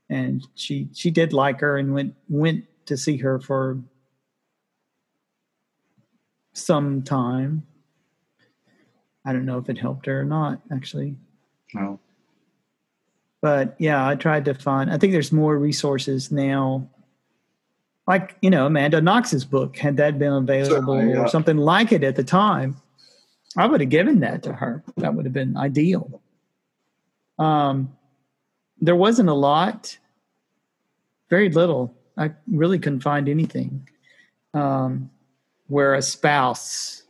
and 0.09 0.45
she 0.55 0.89
she 0.93 1.11
did 1.11 1.31
like 1.31 1.61
her 1.61 1.77
and 1.77 1.93
went 1.93 2.15
went 2.27 2.65
to 2.87 2.97
see 2.97 3.17
her 3.17 3.39
for 3.39 3.79
some 6.53 7.01
time. 7.01 7.65
I 9.25 9.33
don't 9.33 9.45
know 9.45 9.57
if 9.57 9.69
it 9.69 9.77
helped 9.77 10.05
her 10.05 10.21
or 10.21 10.25
not, 10.25 10.61
actually. 10.71 11.15
No. 11.73 11.99
But 13.41 13.75
yeah, 13.79 14.07
I 14.07 14.15
tried 14.15 14.45
to 14.45 14.53
find. 14.53 14.91
I 14.91 14.97
think 14.97 15.13
there's 15.13 15.31
more 15.31 15.57
resources 15.57 16.31
now 16.31 16.87
like 18.07 18.35
you 18.41 18.49
know 18.49 18.65
Amanda 18.65 19.01
Knox's 19.01 19.45
book 19.45 19.77
had 19.77 19.95
that 19.95 20.19
been 20.19 20.33
available 20.33 20.93
or 20.93 21.27
something 21.29 21.55
like 21.55 21.93
it 21.93 22.03
at 22.03 22.17
the 22.17 22.23
time 22.23 22.75
I 23.55 23.67
would 23.67 23.81
have 23.81 23.89
given 23.89 24.19
that 24.21 24.43
to 24.43 24.53
her. 24.53 24.83
That 24.97 25.13
would 25.13 25.25
have 25.25 25.33
been 25.33 25.55
ideal. 25.57 26.21
Um, 27.37 27.95
there 28.81 28.95
wasn't 28.95 29.29
a 29.29 29.33
lot, 29.33 29.97
very 31.29 31.49
little. 31.49 31.95
I 32.17 32.31
really 32.47 32.79
couldn't 32.79 33.01
find 33.01 33.29
anything 33.29 33.87
um, 34.53 35.09
where 35.73 35.95
a 35.95 36.01
spouse 36.03 37.01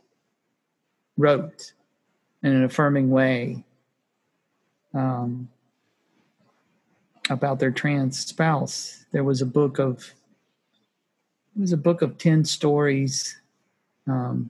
wrote 1.18 1.74
in 2.42 2.50
an 2.50 2.64
affirming 2.64 3.10
way 3.10 3.62
um, 4.94 5.50
about 7.28 7.58
their 7.58 7.70
trans 7.70 8.18
spouse. 8.18 9.04
There 9.12 9.22
was 9.22 9.42
a 9.42 9.46
book 9.46 9.78
of 9.78 10.14
it 11.54 11.60
was 11.60 11.74
a 11.74 11.76
book 11.76 12.00
of 12.00 12.16
ten 12.16 12.46
stories 12.46 13.38
um, 14.06 14.48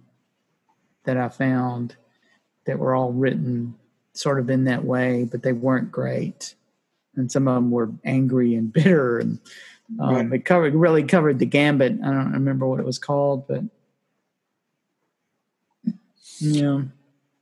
that 1.03 1.17
I 1.17 1.29
found 1.29 1.97
that 2.67 2.79
were 2.79 2.95
all 2.95 3.13
written 3.13 3.75
sort 4.13 4.39
of 4.39 4.49
in 4.49 4.63
that 4.65 4.85
way, 4.85 5.25
but 5.25 5.43
they 5.43 5.53
weren't 5.53 5.91
great. 5.91 6.55
And 7.17 7.33
some 7.33 7.49
of 7.49 7.57
them 7.57 7.73
were 7.73 7.91
angry 8.05 8.55
and 8.55 8.73
bitter, 8.73 9.19
and 9.19 9.41
um, 9.99 10.15
right. 10.15 10.33
it 10.33 10.45
covered 10.45 10.77
really 10.77 11.03
covered 11.03 11.41
the 11.41 11.47
gambit. 11.47 11.99
I 12.01 12.13
don't 12.13 12.33
remember 12.33 12.65
what 12.65 12.79
it 12.79 12.87
was 12.87 13.01
called, 13.01 13.49
but 13.49 13.65
yeah, 16.41 16.83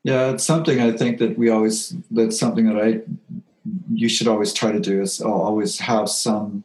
yeah, 0.02 0.30
it's 0.30 0.44
something 0.44 0.80
I 0.80 0.92
think 0.92 1.18
that 1.18 1.38
we 1.38 1.50
always 1.50 1.94
that's 2.10 2.38
something 2.38 2.66
that 2.66 2.82
I 2.82 3.00
you 3.92 4.08
should 4.08 4.28
always 4.28 4.52
try 4.52 4.72
to 4.72 4.80
do 4.80 5.00
is 5.00 5.20
always 5.20 5.78
have 5.78 6.08
some 6.08 6.64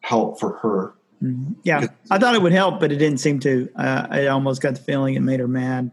help 0.00 0.38
for 0.38 0.52
her. 0.58 0.94
Mm-hmm. 1.22 1.52
Yeah, 1.64 1.86
I 2.10 2.18
thought 2.18 2.34
it 2.34 2.42
would 2.42 2.52
help, 2.52 2.80
but 2.80 2.92
it 2.92 2.96
didn't 2.96 3.18
seem 3.18 3.40
to. 3.40 3.68
Uh, 3.76 4.06
I 4.10 4.26
almost 4.28 4.62
got 4.62 4.74
the 4.74 4.80
feeling 4.80 5.14
it 5.14 5.20
made 5.20 5.40
her 5.40 5.48
mad. 5.48 5.90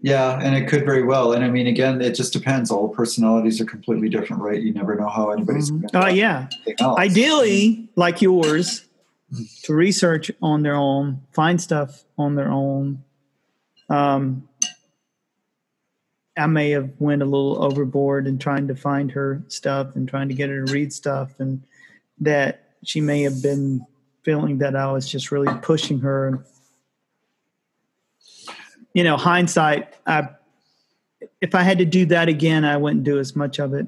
Yeah, 0.00 0.38
and 0.40 0.54
it 0.54 0.68
could 0.68 0.84
very 0.84 1.02
well. 1.02 1.32
And 1.32 1.44
I 1.44 1.48
mean, 1.48 1.66
again, 1.66 2.00
it 2.00 2.14
just 2.14 2.32
depends. 2.32 2.70
All 2.70 2.88
personalities 2.88 3.60
are 3.60 3.64
completely 3.64 4.08
different, 4.08 4.42
right? 4.42 4.60
You 4.60 4.72
never 4.72 4.94
know 4.94 5.08
how 5.08 5.30
anybody's. 5.30 5.72
Mm-hmm. 5.72 5.96
Oh, 5.96 6.02
uh, 6.02 6.08
yeah. 6.08 6.48
Ideally, 6.80 7.88
like 7.96 8.22
yours, 8.22 8.86
to 9.64 9.74
research 9.74 10.30
on 10.40 10.62
their 10.62 10.76
own, 10.76 11.22
find 11.32 11.60
stuff 11.60 12.04
on 12.16 12.36
their 12.36 12.50
own. 12.50 13.02
Um, 13.88 14.48
I 16.36 16.46
may 16.46 16.70
have 16.70 16.90
went 16.98 17.22
a 17.22 17.24
little 17.24 17.62
overboard 17.62 18.26
in 18.26 18.38
trying 18.38 18.68
to 18.68 18.76
find 18.76 19.10
her 19.12 19.42
stuff 19.48 19.96
and 19.96 20.08
trying 20.08 20.28
to 20.28 20.34
get 20.34 20.50
her 20.50 20.64
to 20.64 20.72
read 20.72 20.92
stuff, 20.92 21.38
and 21.38 21.62
that 22.20 22.74
she 22.84 23.00
may 23.00 23.22
have 23.22 23.42
been 23.42 23.84
feeling 24.22 24.58
that 24.58 24.76
I 24.76 24.92
was 24.92 25.08
just 25.08 25.32
really 25.32 25.52
pushing 25.62 26.00
her 26.00 26.44
you 28.98 29.04
know, 29.04 29.16
hindsight, 29.16 29.94
I, 30.06 30.28
if 31.40 31.54
I 31.54 31.62
had 31.62 31.78
to 31.78 31.84
do 31.84 32.06
that 32.06 32.28
again, 32.28 32.64
I 32.64 32.76
wouldn't 32.76 33.04
do 33.04 33.18
as 33.18 33.36
much 33.36 33.58
of 33.58 33.74
it. 33.74 33.86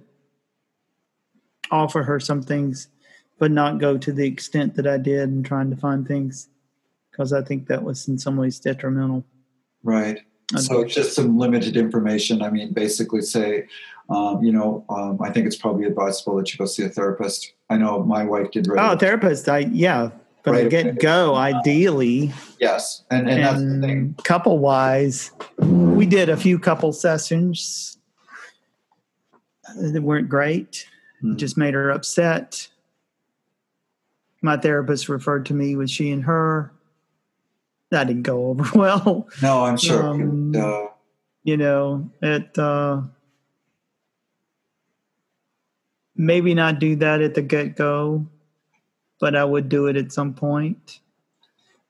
Offer 1.71 2.03
her 2.05 2.21
some 2.21 2.43
things, 2.43 2.87
but 3.39 3.51
not 3.51 3.79
go 3.79 3.97
to 3.99 4.13
the 4.13 4.27
extent 4.27 4.77
that 4.77 4.87
I 4.87 4.99
did 4.99 5.29
in 5.29 5.43
trying 5.43 5.71
to 5.71 5.77
find 5.77 6.07
things, 6.07 6.49
because 7.11 7.33
I 7.33 7.43
think 7.43 7.67
that 7.67 7.83
was 7.83 8.07
in 8.09 8.19
some 8.19 8.37
ways 8.37 8.61
detrimental. 8.61 9.25
Right. 9.83 10.21
So 10.57 10.85
just 10.85 11.15
some 11.15 11.39
limited 11.39 11.77
information. 11.77 12.43
I 12.43 12.51
mean, 12.51 12.73
basically 12.73 13.23
say, 13.23 13.69
um, 14.09 14.43
you 14.43 14.51
know, 14.51 14.85
um, 14.89 15.19
I 15.23 15.31
think 15.31 15.47
it's 15.47 15.57
probably 15.57 15.85
advisable 15.85 16.37
that 16.37 16.53
you 16.53 16.59
go 16.59 16.67
see 16.67 16.83
a 16.83 16.89
therapist. 16.89 17.53
I 17.71 17.77
know 17.77 18.03
my 18.03 18.25
wife 18.25 18.51
did. 18.51 18.67
Right 18.67 18.93
oh, 18.93 18.97
therapist. 18.97 19.49
I 19.49 19.59
yeah, 19.59 20.11
but 20.43 20.53
right 20.53 20.71
get 20.71 20.99
go 20.99 21.35
ideally 21.35 22.33
yes 22.59 23.05
and, 23.11 23.29
and, 23.29 23.41
and 23.41 23.45
that's 23.45 23.63
the 23.63 23.81
thing 23.81 24.15
couple 24.25 24.59
wise 24.59 25.33
we 25.59 26.07
did 26.07 26.29
a 26.29 26.37
few 26.37 26.59
couple 26.59 26.93
sessions 26.93 27.99
that 29.77 30.03
weren't 30.03 30.29
great 30.29 30.87
mm-hmm. 31.23 31.37
just 31.37 31.57
made 31.57 31.75
her 31.75 31.91
upset 31.91 32.69
my 34.43 34.57
therapist 34.57 35.09
referred 35.09 35.45
to 35.45 35.55
me 35.55 35.77
with 35.77 35.91
she 35.91 36.11
and 36.11 36.25
her 36.25 36.73
that 37.91 38.07
didn't 38.07 38.23
go 38.23 38.47
over 38.47 38.71
well 38.79 39.29
no 39.43 39.65
i'm 39.65 39.77
sure 39.77 40.03
um, 40.09 40.53
uh, 40.57 40.87
you 41.43 41.57
know 41.57 42.11
it 42.23 42.59
uh, 42.59 43.01
maybe 46.17 46.55
not 46.55 46.79
do 46.79 46.97
that 46.97 47.21
at 47.21 47.35
the 47.35 47.43
get-go 47.43 48.27
but 49.21 49.37
I 49.37 49.45
would 49.45 49.69
do 49.69 49.87
it 49.87 49.97
at 49.97 50.11
some 50.11 50.35
point. 50.35 50.99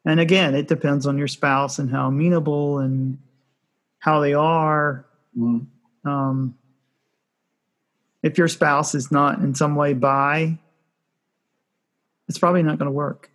And 0.04 0.18
again, 0.18 0.54
it 0.54 0.68
depends 0.68 1.06
on 1.06 1.16
your 1.16 1.28
spouse 1.28 1.78
and 1.78 1.90
how 1.90 2.08
amenable 2.08 2.78
and 2.78 3.18
how 4.00 4.20
they 4.20 4.34
are. 4.34 5.06
Mm. 5.38 5.66
Um, 6.04 6.58
if 8.22 8.36
your 8.36 8.48
spouse 8.48 8.94
is 8.94 9.10
not 9.12 9.38
in 9.38 9.54
some 9.54 9.76
way 9.76 9.94
by, 9.94 10.58
it's 12.28 12.38
probably 12.38 12.62
not 12.62 12.78
going 12.78 12.86
to 12.86 12.92
work. 12.92 13.30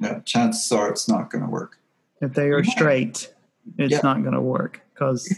Yeah, 0.00 0.20
chances 0.20 0.72
are 0.72 0.88
it's 0.90 1.08
not 1.08 1.30
going 1.30 1.44
to 1.44 1.50
work. 1.50 1.78
If 2.20 2.34
they 2.34 2.48
are 2.50 2.64
straight, 2.64 3.32
it's 3.78 3.92
yeah. 3.92 4.00
not 4.02 4.22
going 4.22 4.34
to 4.34 4.40
work 4.40 4.80
because 4.92 5.28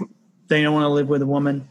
they 0.48 0.62
don't 0.62 0.74
want 0.74 0.84
to 0.84 0.88
live 0.90 1.08
with 1.08 1.22
a 1.22 1.26
woman. 1.26 1.68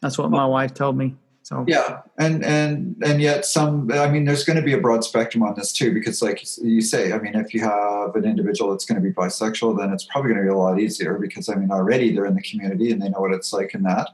That's 0.00 0.18
what 0.18 0.30
my 0.30 0.46
wife 0.46 0.74
told 0.74 0.96
me. 0.96 1.16
So 1.46 1.64
yeah, 1.68 2.00
and 2.18 2.44
and 2.44 2.96
and 3.04 3.22
yet 3.22 3.44
some. 3.44 3.92
I 3.92 4.08
mean, 4.08 4.24
there's 4.24 4.42
going 4.42 4.56
to 4.56 4.64
be 4.64 4.72
a 4.72 4.80
broad 4.80 5.04
spectrum 5.04 5.44
on 5.44 5.54
this 5.54 5.72
too, 5.72 5.94
because 5.94 6.20
like 6.20 6.42
you 6.58 6.80
say, 6.80 7.12
I 7.12 7.20
mean, 7.20 7.36
if 7.36 7.54
you 7.54 7.60
have 7.60 8.16
an 8.16 8.24
individual 8.24 8.72
that's 8.72 8.84
going 8.84 9.00
to 9.00 9.08
be 9.08 9.14
bisexual, 9.14 9.78
then 9.78 9.92
it's 9.92 10.02
probably 10.02 10.32
going 10.32 10.44
to 10.44 10.50
be 10.50 10.52
a 10.52 10.58
lot 10.58 10.80
easier 10.80 11.18
because 11.18 11.48
I 11.48 11.54
mean, 11.54 11.70
already 11.70 12.12
they're 12.12 12.26
in 12.26 12.34
the 12.34 12.42
community 12.42 12.90
and 12.90 13.00
they 13.00 13.08
know 13.10 13.20
what 13.20 13.32
it's 13.32 13.52
like 13.52 13.74
in 13.74 13.84
that. 13.84 14.08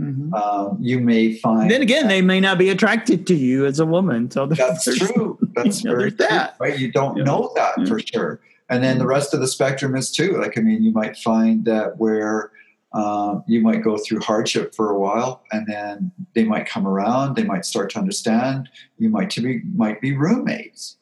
Mm-hmm. 0.00 0.32
Um, 0.32 0.78
you 0.80 0.98
may 0.98 1.34
find. 1.34 1.70
Then 1.70 1.82
again, 1.82 2.08
they 2.08 2.22
may 2.22 2.40
not 2.40 2.56
be 2.56 2.70
attracted 2.70 3.26
to 3.26 3.34
you 3.34 3.66
as 3.66 3.80
a 3.80 3.86
woman. 3.86 4.30
So 4.30 4.46
that's 4.46 4.84
true. 4.84 5.38
That's 5.54 5.84
you 5.84 5.90
know, 5.90 5.96
very 5.96 6.10
true, 6.10 6.26
that. 6.26 6.56
Right? 6.58 6.78
You 6.78 6.90
don't 6.90 7.18
yeah. 7.18 7.24
know 7.24 7.52
that 7.56 7.74
yeah. 7.78 7.84
for 7.84 7.98
sure. 7.98 8.40
And 8.70 8.82
then 8.82 8.98
the 8.98 9.04
mm-hmm. 9.04 9.10
rest 9.10 9.34
of 9.34 9.40
the 9.40 9.48
spectrum 9.48 9.96
is 9.96 10.10
too. 10.10 10.38
Like 10.38 10.58
I 10.58 10.60
mean, 10.60 10.82
you 10.82 10.92
might 10.92 11.16
find 11.16 11.64
that 11.64 11.98
where 11.98 12.52
um, 12.92 13.44
you 13.46 13.60
might 13.60 13.82
go 13.82 13.98
through 13.98 14.20
hardship 14.20 14.74
for 14.74 14.90
a 14.90 14.98
while 14.98 15.44
and 15.52 15.66
then 15.66 16.10
they 16.34 16.44
might 16.44 16.66
come 16.66 16.86
around 16.86 17.36
they 17.36 17.44
might 17.44 17.64
start 17.64 17.90
to 17.90 17.98
understand. 17.98 18.68
You 18.98 19.10
might 19.10 19.30
to 19.30 19.42
be 19.42 19.60
might 19.74 20.00
be 20.00 20.16
roommates. 20.16 20.96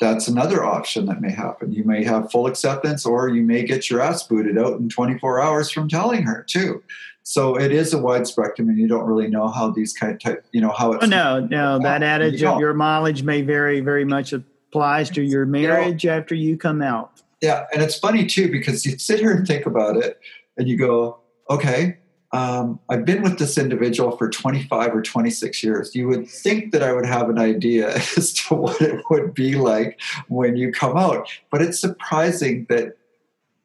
That's 0.00 0.28
another 0.28 0.64
option 0.64 1.06
that 1.06 1.20
may 1.20 1.30
happen. 1.30 1.72
You 1.72 1.84
may 1.84 2.02
have 2.04 2.30
full 2.30 2.46
acceptance 2.46 3.06
or 3.06 3.28
you 3.28 3.42
may 3.42 3.62
get 3.62 3.88
your 3.88 4.00
ass 4.00 4.26
booted 4.26 4.58
out 4.58 4.80
in 4.80 4.88
24 4.88 5.40
hours 5.40 5.70
from 5.70 5.88
telling 5.88 6.22
her 6.22 6.42
too. 6.42 6.82
So 7.22 7.58
it 7.58 7.70
is 7.70 7.94
a 7.94 7.98
wide 7.98 8.26
spectrum 8.26 8.68
and 8.68 8.76
you 8.76 8.88
don't 8.88 9.06
really 9.06 9.28
know 9.28 9.48
how 9.48 9.70
these 9.70 9.92
kind 9.92 10.12
of 10.12 10.20
type 10.20 10.46
you 10.52 10.60
know 10.60 10.72
how 10.72 10.92
it's 10.92 11.04
oh, 11.04 11.06
no 11.06 11.40
no. 11.40 11.78
That 11.80 12.02
adage 12.02 12.40
you 12.40 12.48
of 12.48 12.60
your 12.60 12.74
mileage 12.74 13.22
may 13.22 13.42
vary 13.42 13.80
very 13.80 14.04
much 14.04 14.32
applies 14.74 15.10
to 15.10 15.22
your 15.22 15.46
marriage 15.46 16.04
you 16.04 16.10
know, 16.10 16.16
after 16.16 16.34
you 16.34 16.56
come 16.56 16.82
out 16.82 17.22
yeah 17.40 17.64
and 17.72 17.82
it's 17.82 17.98
funny 17.98 18.26
too 18.26 18.50
because 18.50 18.84
you 18.84 18.98
sit 18.98 19.20
here 19.20 19.30
and 19.30 19.46
think 19.46 19.66
about 19.66 19.96
it 19.96 20.18
and 20.56 20.68
you 20.68 20.76
go, 20.76 21.18
okay, 21.50 21.98
um, 22.32 22.80
I've 22.88 23.04
been 23.04 23.22
with 23.22 23.38
this 23.38 23.56
individual 23.58 24.16
for 24.16 24.28
25 24.28 24.94
or 24.94 25.02
26 25.02 25.62
years. 25.62 25.94
You 25.94 26.08
would 26.08 26.28
think 26.28 26.72
that 26.72 26.82
I 26.82 26.92
would 26.92 27.06
have 27.06 27.28
an 27.28 27.38
idea 27.38 27.94
as 28.16 28.32
to 28.32 28.54
what 28.54 28.80
it 28.80 29.04
would 29.10 29.34
be 29.34 29.54
like 29.54 30.00
when 30.28 30.56
you 30.56 30.72
come 30.72 30.96
out. 30.96 31.28
But 31.50 31.62
it's 31.62 31.78
surprising 31.78 32.66
that, 32.68 32.96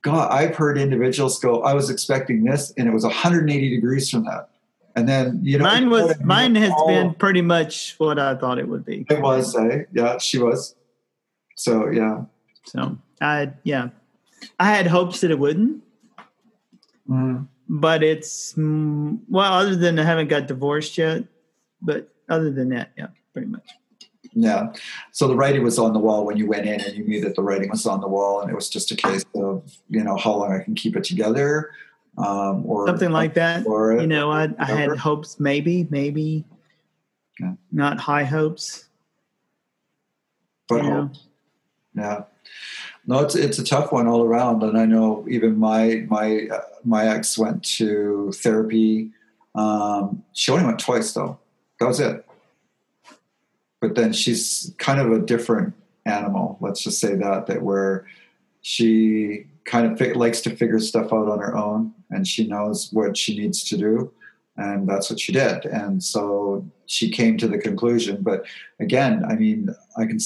God, 0.02 0.32
I've 0.32 0.56
heard 0.56 0.78
individuals 0.78 1.40
go, 1.40 1.64
I 1.64 1.74
was 1.74 1.90
expecting 1.90 2.44
this, 2.44 2.72
and 2.78 2.88
it 2.88 2.92
was 2.92 3.04
180 3.04 3.70
degrees 3.70 4.10
from 4.10 4.24
that. 4.26 4.50
And 4.96 5.08
then, 5.08 5.40
you 5.44 5.58
know, 5.58 5.66
mine 5.66 5.90
was, 5.90 6.20
mine 6.22 6.56
has 6.56 6.74
been 6.88 7.14
pretty 7.16 7.42
much 7.42 7.96
what 7.98 8.18
I 8.18 8.36
thought 8.36 8.60
it 8.60 8.68
would 8.68 8.86
be. 8.86 9.06
It 9.10 9.22
was, 9.22 9.56
eh? 9.56 9.84
Yeah, 9.92 10.18
she 10.18 10.38
was. 10.38 10.76
So, 11.60 11.90
yeah. 11.90 12.24
So, 12.66 12.98
I, 13.22 13.52
yeah, 13.64 13.90
I 14.60 14.72
had 14.72 14.88
hopes 14.88 15.22
that 15.22 15.32
it 15.32 15.40
wouldn't 15.40 15.84
Mm-hmm. 17.10 17.44
But 17.68 18.04
it's 18.04 18.54
mm, 18.54 19.20
well, 19.30 19.54
other 19.54 19.76
than 19.76 20.00
I 20.00 20.04
haven't 20.04 20.28
got 20.28 20.48
divorced 20.48 20.98
yet, 20.98 21.24
but 21.82 22.10
other 22.30 22.52
than 22.52 22.70
that, 22.70 22.92
yeah, 22.98 23.08
pretty 23.34 23.48
much. 23.48 23.68
Yeah. 24.34 24.74
So 25.12 25.28
the 25.28 25.36
writing 25.36 25.64
was 25.64 25.80
on 25.80 25.94
the 25.94 26.00
wall 26.00 26.26
when 26.26 26.38
you 26.38 26.48
went 26.48 26.68
in, 26.68 26.82
and 26.82 26.96
you 26.96 27.04
knew 27.04 27.22
that 27.22 27.36
the 27.36 27.42
writing 27.42 27.70
was 27.70 27.86
on 27.86 28.02
the 28.02 28.08
wall, 28.08 28.42
and 28.42 28.50
it 28.50 28.56
was 28.56 28.70
just 28.70 28.92
a 28.92 28.96
case 28.96 29.26
of 29.36 29.64
you 29.90 30.04
know 30.04 30.18
how 30.18 30.36
long 30.36 30.52
I 30.52 30.64
can 30.64 30.76
keep 30.76 30.96
it 30.96 31.04
together, 31.04 31.72
um, 32.18 32.66
or 32.66 32.88
something 32.88 33.12
like 33.12 33.36
that. 33.36 33.64
You 33.66 34.08
know, 34.08 34.32
I, 34.32 34.50
I 34.58 34.66
had 34.66 34.96
hopes, 34.98 35.40
maybe, 35.40 35.88
maybe, 35.90 36.46
yeah. 37.40 37.54
not 37.72 38.00
high 38.00 38.24
hopes, 38.24 38.86
but 40.68 40.84
hope. 40.84 41.12
Yeah 41.96 42.24
no, 43.10 43.22
it's 43.22 43.34
it's 43.34 43.58
a 43.58 43.64
tough 43.64 43.92
one 43.92 44.08
all 44.08 44.24
around, 44.24 44.62
and 44.62 44.78
I 44.78 44.86
know 44.86 45.26
even 45.28 45.58
my 45.58 46.06
my 46.10 46.48
uh, 46.54 46.62
my 46.84 47.08
ex 47.08 47.40
went 47.40 47.64
to 47.78 48.32
therapy. 48.34 49.10
Um, 49.56 50.24
she 50.34 50.52
only 50.52 50.66
went 50.66 50.78
twice 50.78 51.14
though. 51.14 51.40
That 51.80 51.88
was 51.88 52.00
it. 52.00 52.24
But 53.82 53.96
then 53.96 54.14
she's 54.14 54.76
kind 54.78 55.00
of 55.00 55.12
a 55.12 55.20
different 55.20 55.74
animal. 56.06 56.60
Let's 56.62 56.84
just 56.84 57.00
say 57.00 57.16
that 57.16 57.48
that 57.48 57.64
where 57.64 58.06
she 58.62 59.48
kind 59.66 59.92
of 59.92 59.98
fi- 59.98 60.14
likes 60.14 60.42
to 60.42 60.56
figure 60.56 60.80
stuff 60.80 61.12
out 61.12 61.30
on 61.30 61.40
her 61.40 61.58
own, 61.58 61.94
and 62.12 62.28
she 62.28 62.48
knows 62.48 62.90
what 62.92 63.18
she 63.18 63.36
needs 63.36 63.64
to 63.66 63.78
do 63.78 64.12
and 64.60 64.88
that's 64.88 65.10
what 65.10 65.20
she 65.20 65.32
did. 65.32 65.66
And 65.66 66.04
so 66.04 66.68
she 66.86 67.10
came 67.10 67.38
to 67.38 67.48
the 67.48 67.58
conclusion. 67.58 68.22
But 68.22 68.46
again 68.80 69.24
i 69.26 69.36
mean 69.36 69.70
i 69.98 70.06
can 70.06 70.20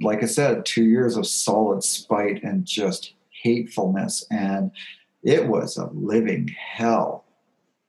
like 0.00 0.22
i 0.22 0.26
said 0.26 0.64
two 0.64 0.84
years 0.84 1.16
of 1.16 1.26
solid 1.26 1.82
spite 1.82 2.42
and 2.42 2.64
just 2.64 3.14
hatefulness. 3.42 4.26
And 4.30 4.70
it 5.22 5.46
was 5.46 5.76
a 5.76 5.86
living 5.92 6.48
hell 6.48 7.24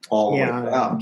all 0.09 0.37
yeah, 0.37 0.47
the 0.47 0.65
way 0.65 0.67
around 0.67 1.01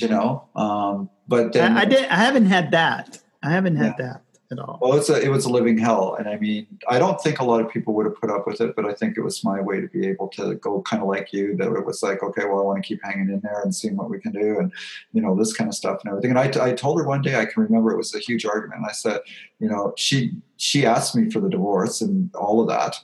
you 0.00 0.08
know? 0.08 0.48
Um, 0.56 1.10
but 1.28 1.52
then 1.52 1.76
I, 1.76 1.82
I, 1.82 1.84
did 1.84 2.04
i 2.06 2.16
haven't 2.16 2.46
had 2.46 2.70
that. 2.72 3.20
I 3.42 3.50
haven't 3.50 3.76
had 3.76 3.94
yeah. 3.98 4.06
that 4.06 4.23
at 4.50 4.58
all. 4.58 4.78
Well, 4.80 4.94
it's 4.94 5.08
a, 5.08 5.20
it 5.20 5.28
was 5.28 5.44
a 5.44 5.48
living 5.48 5.78
hell, 5.78 6.16
and 6.18 6.28
I 6.28 6.36
mean, 6.36 6.66
I 6.88 6.98
don't 6.98 7.20
think 7.20 7.40
a 7.40 7.44
lot 7.44 7.60
of 7.60 7.70
people 7.70 7.94
would 7.94 8.06
have 8.06 8.16
put 8.20 8.30
up 8.30 8.46
with 8.46 8.60
it, 8.60 8.76
but 8.76 8.84
I 8.84 8.92
think 8.92 9.16
it 9.16 9.22
was 9.22 9.44
my 9.44 9.60
way 9.60 9.80
to 9.80 9.88
be 9.88 10.06
able 10.06 10.28
to 10.28 10.54
go 10.56 10.82
kind 10.82 11.02
of 11.02 11.08
like 11.08 11.32
you. 11.32 11.56
That 11.56 11.72
it 11.72 11.86
was 11.86 12.02
like, 12.02 12.22
okay, 12.22 12.44
well, 12.44 12.60
I 12.60 12.62
want 12.62 12.82
to 12.82 12.86
keep 12.86 13.00
hanging 13.02 13.28
in 13.30 13.40
there 13.42 13.60
and 13.62 13.74
seeing 13.74 13.96
what 13.96 14.10
we 14.10 14.20
can 14.20 14.32
do, 14.32 14.58
and 14.58 14.72
you 15.12 15.22
know, 15.22 15.34
this 15.34 15.52
kind 15.52 15.68
of 15.68 15.74
stuff 15.74 16.00
and 16.02 16.10
everything. 16.10 16.30
And 16.30 16.38
I, 16.38 16.68
I 16.68 16.72
told 16.72 16.98
her 16.98 17.06
one 17.06 17.22
day, 17.22 17.40
I 17.40 17.46
can 17.46 17.62
remember 17.62 17.92
it 17.92 17.96
was 17.96 18.14
a 18.14 18.18
huge 18.18 18.44
argument. 18.44 18.80
And 18.80 18.86
I 18.88 18.92
said, 18.92 19.20
you 19.58 19.68
know, 19.68 19.92
she 19.96 20.32
she 20.56 20.86
asked 20.86 21.16
me 21.16 21.30
for 21.30 21.40
the 21.40 21.50
divorce 21.50 22.00
and 22.00 22.34
all 22.34 22.60
of 22.60 22.68
that, 22.68 22.96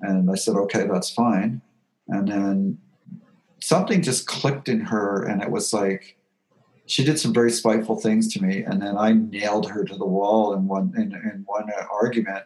and 0.00 0.30
I 0.30 0.34
said, 0.34 0.56
okay, 0.56 0.86
that's 0.86 1.10
fine, 1.10 1.60
and 2.08 2.28
then 2.28 2.78
something 3.62 4.02
just 4.02 4.26
clicked 4.26 4.68
in 4.68 4.80
her, 4.80 5.24
and 5.24 5.42
it 5.42 5.50
was 5.50 5.72
like 5.72 6.16
she 6.90 7.04
did 7.04 7.20
some 7.20 7.32
very 7.32 7.52
spiteful 7.52 7.94
things 7.94 8.32
to 8.32 8.42
me, 8.42 8.62
and 8.62 8.82
then 8.82 8.98
I 8.98 9.12
nailed 9.12 9.70
her 9.70 9.84
to 9.84 9.96
the 9.96 10.06
wall 10.06 10.54
in 10.54 10.66
one 10.66 10.92
in, 10.96 11.12
in 11.12 11.44
one 11.46 11.70
argument, 11.90 12.44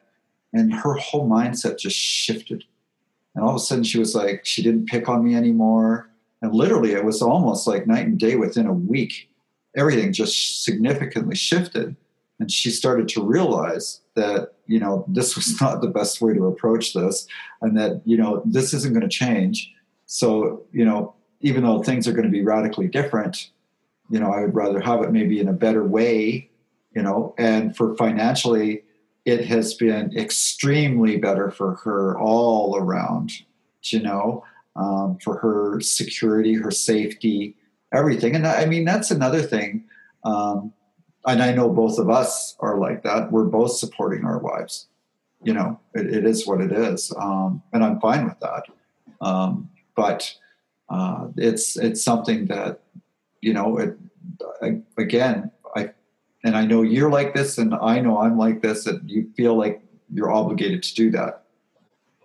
and 0.52 0.72
her 0.72 0.94
whole 0.94 1.26
mindset 1.26 1.78
just 1.78 1.96
shifted. 1.96 2.62
And 3.34 3.42
all 3.42 3.50
of 3.50 3.56
a 3.56 3.60
sudden 3.60 3.84
she 3.84 3.98
was 3.98 4.14
like, 4.14 4.44
she 4.44 4.62
didn't 4.62 4.86
pick 4.86 5.08
on 5.08 5.24
me 5.24 5.34
anymore. 5.34 6.10
And 6.42 6.54
literally, 6.54 6.92
it 6.92 7.04
was 7.04 7.22
almost 7.22 7.66
like 7.66 7.86
night 7.86 8.06
and 8.06 8.18
day 8.18 8.36
within 8.36 8.66
a 8.66 8.72
week. 8.72 9.30
Everything 9.76 10.12
just 10.12 10.62
significantly 10.62 11.34
shifted. 11.34 11.96
And 12.38 12.52
she 12.52 12.70
started 12.70 13.08
to 13.08 13.24
realize 13.24 14.02
that, 14.14 14.52
you 14.66 14.78
know, 14.78 15.06
this 15.08 15.36
was 15.36 15.58
not 15.60 15.80
the 15.80 15.88
best 15.88 16.20
way 16.20 16.34
to 16.34 16.46
approach 16.46 16.92
this 16.92 17.26
and 17.62 17.78
that, 17.78 18.02
you 18.04 18.18
know, 18.18 18.42
this 18.44 18.74
isn't 18.74 18.92
going 18.92 19.08
to 19.08 19.08
change. 19.08 19.72
So, 20.04 20.64
you 20.70 20.84
know, 20.84 21.14
even 21.40 21.64
though 21.64 21.82
things 21.82 22.06
are 22.06 22.12
going 22.12 22.26
to 22.26 22.30
be 22.30 22.42
radically 22.42 22.88
different, 22.88 23.48
you 24.10 24.20
know, 24.20 24.32
I 24.32 24.42
would 24.42 24.54
rather 24.54 24.80
have 24.80 25.02
it 25.02 25.12
maybe 25.12 25.40
in 25.40 25.48
a 25.48 25.52
better 25.52 25.84
way, 25.84 26.50
you 26.94 27.02
know, 27.02 27.34
and 27.38 27.76
for 27.76 27.96
financially, 27.96 28.82
it 29.24 29.46
has 29.46 29.74
been 29.74 30.16
extremely 30.16 31.16
better 31.16 31.50
for 31.50 31.76
her 31.76 32.18
all 32.18 32.76
around, 32.76 33.32
you 33.84 34.00
know, 34.00 34.44
um, 34.76 35.18
for 35.22 35.38
her 35.38 35.80
security, 35.80 36.54
her 36.54 36.70
safety, 36.70 37.56
everything. 37.92 38.34
And 38.34 38.46
I 38.46 38.66
mean, 38.66 38.84
that's 38.84 39.10
another 39.10 39.40
thing. 39.40 39.84
Um, 40.24 40.72
and 41.26 41.42
I 41.42 41.52
know 41.52 41.70
both 41.70 41.98
of 41.98 42.10
us 42.10 42.56
are 42.60 42.78
like 42.78 43.02
that. 43.04 43.32
We're 43.32 43.44
both 43.44 43.72
supporting 43.72 44.24
our 44.24 44.38
wives. 44.38 44.88
You 45.42 45.54
know, 45.54 45.80
it, 45.94 46.06
it 46.06 46.24
is 46.24 46.46
what 46.46 46.60
it 46.60 46.72
is, 46.72 47.12
um, 47.18 47.62
and 47.72 47.84
I'm 47.84 48.00
fine 48.00 48.24
with 48.24 48.40
that. 48.40 48.64
Um, 49.20 49.68
but 49.94 50.34
uh, 50.88 51.28
it's 51.36 51.76
it's 51.76 52.02
something 52.02 52.46
that 52.46 52.80
you 53.44 53.52
know. 53.52 53.76
It, 53.78 53.96
I, 54.62 54.80
again, 54.96 55.50
I 55.76 55.90
and 56.44 56.56
I 56.56 56.64
know 56.64 56.82
you're 56.82 57.10
like 57.10 57.34
this, 57.34 57.58
and 57.58 57.74
I 57.74 58.00
know 58.00 58.18
I'm 58.18 58.38
like 58.38 58.62
this. 58.62 58.86
and 58.86 59.08
you 59.08 59.30
feel 59.36 59.56
like 59.56 59.82
you're 60.12 60.32
obligated 60.32 60.82
to 60.84 60.94
do 60.94 61.10
that. 61.12 61.44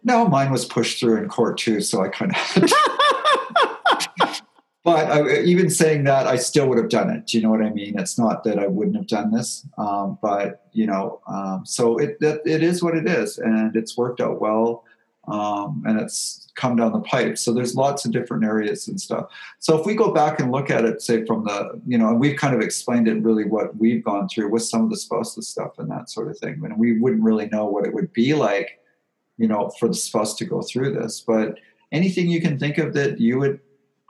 No, 0.03 0.27
mine 0.27 0.51
was 0.51 0.65
pushed 0.65 0.99
through 0.99 1.17
in 1.17 1.27
court 1.27 1.57
too, 1.57 1.81
so 1.81 2.01
I 2.01 2.07
kind 2.07 2.33
of. 2.33 2.39
but 4.83 5.11
I, 5.11 5.41
even 5.41 5.69
saying 5.69 6.05
that, 6.05 6.25
I 6.25 6.37
still 6.37 6.69
would 6.69 6.77
have 6.77 6.89
done 6.89 7.09
it. 7.09 7.27
Do 7.27 7.37
you 7.37 7.43
know 7.43 7.49
what 7.49 7.61
I 7.61 7.69
mean? 7.69 7.99
It's 7.99 8.17
not 8.17 8.45
that 8.45 8.57
I 8.57 8.67
wouldn't 8.67 8.95
have 8.95 9.07
done 9.07 9.31
this, 9.31 9.67
um, 9.77 10.17
but 10.21 10.67
you 10.71 10.87
know, 10.87 11.19
um, 11.27 11.63
so 11.65 11.97
it, 11.97 12.17
it, 12.21 12.41
it 12.45 12.63
is 12.63 12.81
what 12.81 12.95
it 12.95 13.07
is, 13.07 13.37
and 13.39 13.75
it's 13.75 13.97
worked 13.97 14.21
out 14.21 14.39
well, 14.39 14.85
um, 15.29 15.83
and 15.85 15.99
it's 15.99 16.51
come 16.55 16.75
down 16.75 16.91
the 16.91 16.99
pipe. 16.99 17.37
So 17.37 17.53
there's 17.53 17.75
lots 17.75 18.05
of 18.05 18.11
different 18.11 18.43
areas 18.43 18.87
and 18.87 18.99
stuff. 18.99 19.27
So 19.59 19.79
if 19.79 19.85
we 19.85 19.95
go 19.95 20.11
back 20.11 20.39
and 20.39 20.51
look 20.51 20.69
at 20.69 20.83
it, 20.83 21.01
say 21.01 21.25
from 21.25 21.45
the, 21.45 21.81
you 21.87 21.97
know, 21.97 22.09
and 22.09 22.19
we've 22.19 22.37
kind 22.37 22.53
of 22.53 22.61
explained 22.61 23.07
it 23.07 23.23
really 23.23 23.45
what 23.45 23.77
we've 23.77 24.03
gone 24.03 24.27
through 24.27 24.49
with 24.49 24.63
some 24.63 24.83
of 24.83 24.89
the 24.89 24.97
spousal 24.97 25.41
stuff 25.41 25.77
and 25.77 25.89
that 25.89 26.09
sort 26.09 26.29
of 26.29 26.37
thing, 26.37 26.61
and 26.63 26.77
we 26.77 26.99
wouldn't 26.99 27.23
really 27.23 27.47
know 27.47 27.65
what 27.65 27.85
it 27.85 27.93
would 27.93 28.11
be 28.13 28.33
like, 28.33 28.79
you 29.37 29.47
know, 29.47 29.71
for 29.79 29.87
the 29.87 29.93
spouse 29.93 30.35
to 30.35 30.45
go 30.45 30.61
through 30.61 30.93
this, 30.93 31.23
but 31.25 31.57
anything 31.91 32.29
you 32.29 32.41
can 32.41 32.59
think 32.59 32.77
of 32.77 32.93
that 32.93 33.19
you 33.19 33.39
would 33.39 33.59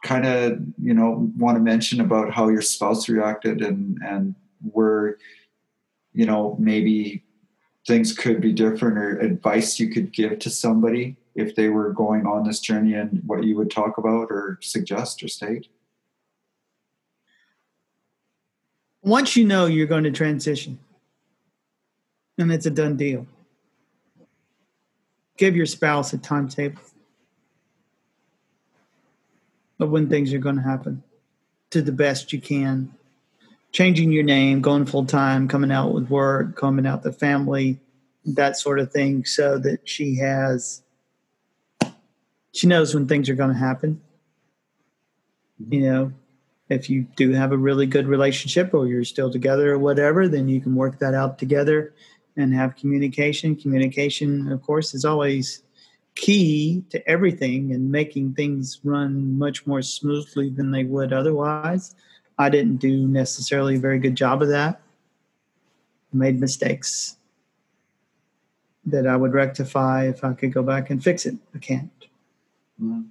kind 0.04 0.26
of 0.26 0.60
you 0.82 0.94
know 0.94 1.30
want 1.38 1.58
to 1.58 1.62
mention 1.62 2.00
about 2.00 2.32
how 2.32 2.48
your 2.48 2.62
spouse 2.62 3.10
reacted 3.10 3.62
and 3.62 3.98
and 4.06 4.36
where 4.72 5.18
you 6.14 6.26
know 6.26 6.56
maybe 6.60 7.24
things 7.90 8.14
could 8.14 8.40
be 8.40 8.54
different 8.54 8.98
or 8.98 9.20
advice 9.20 9.80
you 9.80 9.90
could 9.90 10.14
give 10.14 10.40
to 10.40 10.50
somebody 10.50 11.18
if 11.36 11.56
they 11.56 11.68
were 11.68 11.92
going 11.92 12.26
on 12.26 12.46
this 12.46 12.62
journey 12.62 12.94
and 12.94 13.22
what 13.26 13.44
you 13.44 13.58
would 13.58 13.70
talk 13.72 13.98
about 13.98 14.28
or 14.30 14.58
suggest 14.62 15.22
or 15.22 15.28
state 15.28 15.68
once 19.02 19.36
you 19.36 19.44
know 19.44 19.66
you're 19.66 19.88
going 19.88 20.04
to 20.04 20.12
transition 20.12 20.80
and 22.38 22.52
it's 22.52 22.66
a 22.66 22.70
done 22.70 22.96
deal 22.96 23.26
give 25.38 25.56
your 25.56 25.66
spouse 25.66 26.14
a 26.14 26.18
timetable 26.18 26.82
of 29.80 29.90
when 29.90 30.10
things 30.10 30.34
are 30.34 30.40
going 30.40 30.58
to 30.58 30.62
happen 30.62 31.02
to 31.72 31.82
the 31.82 31.92
best 31.92 32.34
you 32.34 32.42
can. 32.42 32.94
Changing 33.72 34.12
your 34.12 34.24
name, 34.24 34.62
going 34.62 34.86
full 34.86 35.06
time, 35.06 35.48
coming 35.48 35.72
out 35.72 35.94
with 35.94 36.10
work, 36.10 36.56
coming 36.56 36.88
out 36.88 37.04
the 37.04 37.12
family, 37.12 37.80
that 38.26 38.58
sort 38.58 38.80
of 38.80 38.92
thing, 38.92 39.26
so 39.26 39.58
that 39.60 39.88
she 39.88 40.16
has, 40.18 40.82
she 42.52 42.68
knows 42.68 42.94
when 42.96 43.08
things 43.08 43.30
are 43.30 43.36
going 43.36 43.54
to 43.54 43.60
happen. 43.60 44.02
Mm-hmm. 45.62 45.74
You 45.74 45.82
know, 45.82 46.14
if 46.70 46.90
you 46.90 47.06
do 47.16 47.32
have 47.32 47.52
a 47.52 47.58
really 47.58 47.86
good 47.86 48.08
relationship 48.08 48.74
or 48.74 48.88
you're 48.88 49.04
still 49.04 49.32
together 49.32 49.74
or 49.74 49.80
whatever, 49.80 50.28
then 50.28 50.48
you 50.48 50.62
can 50.62 50.76
work 50.76 51.00
that 51.00 51.14
out 51.14 51.38
together 51.38 51.94
and 52.38 52.54
have 52.54 52.76
communication. 52.76 53.56
Communication, 53.56 54.52
of 54.52 54.62
course, 54.64 54.94
is 54.94 55.06
always 55.06 55.64
key 56.16 56.84
to 56.90 57.08
everything 57.10 57.72
and 57.72 57.92
making 57.92 58.34
things 58.34 58.80
run 58.84 59.38
much 59.38 59.66
more 59.66 59.82
smoothly 59.82 60.50
than 60.50 60.72
they 60.72 60.84
would 60.84 61.14
otherwise. 61.14 61.96
I 62.40 62.50
didn't 62.50 62.78
do 62.78 63.08
necessarily 63.08 63.76
a 63.76 63.80
very 63.80 64.00
good 64.00 64.16
job 64.16 64.42
of 64.42 64.50
that. 64.50 64.82
I 66.12 66.18
made 66.18 66.40
mistakes 66.40 67.18
that 68.86 69.06
I 69.06 69.16
would 69.16 69.34
rectify 69.34 70.08
if 70.08 70.24
I 70.24 70.34
could 70.34 70.52
go 70.52 70.64
back 70.64 70.90
and 70.90 71.04
fix 71.04 71.28
it. 71.28 71.36
I 71.54 71.60
can't. 71.60 71.92
Mm-hmm. 72.82 73.02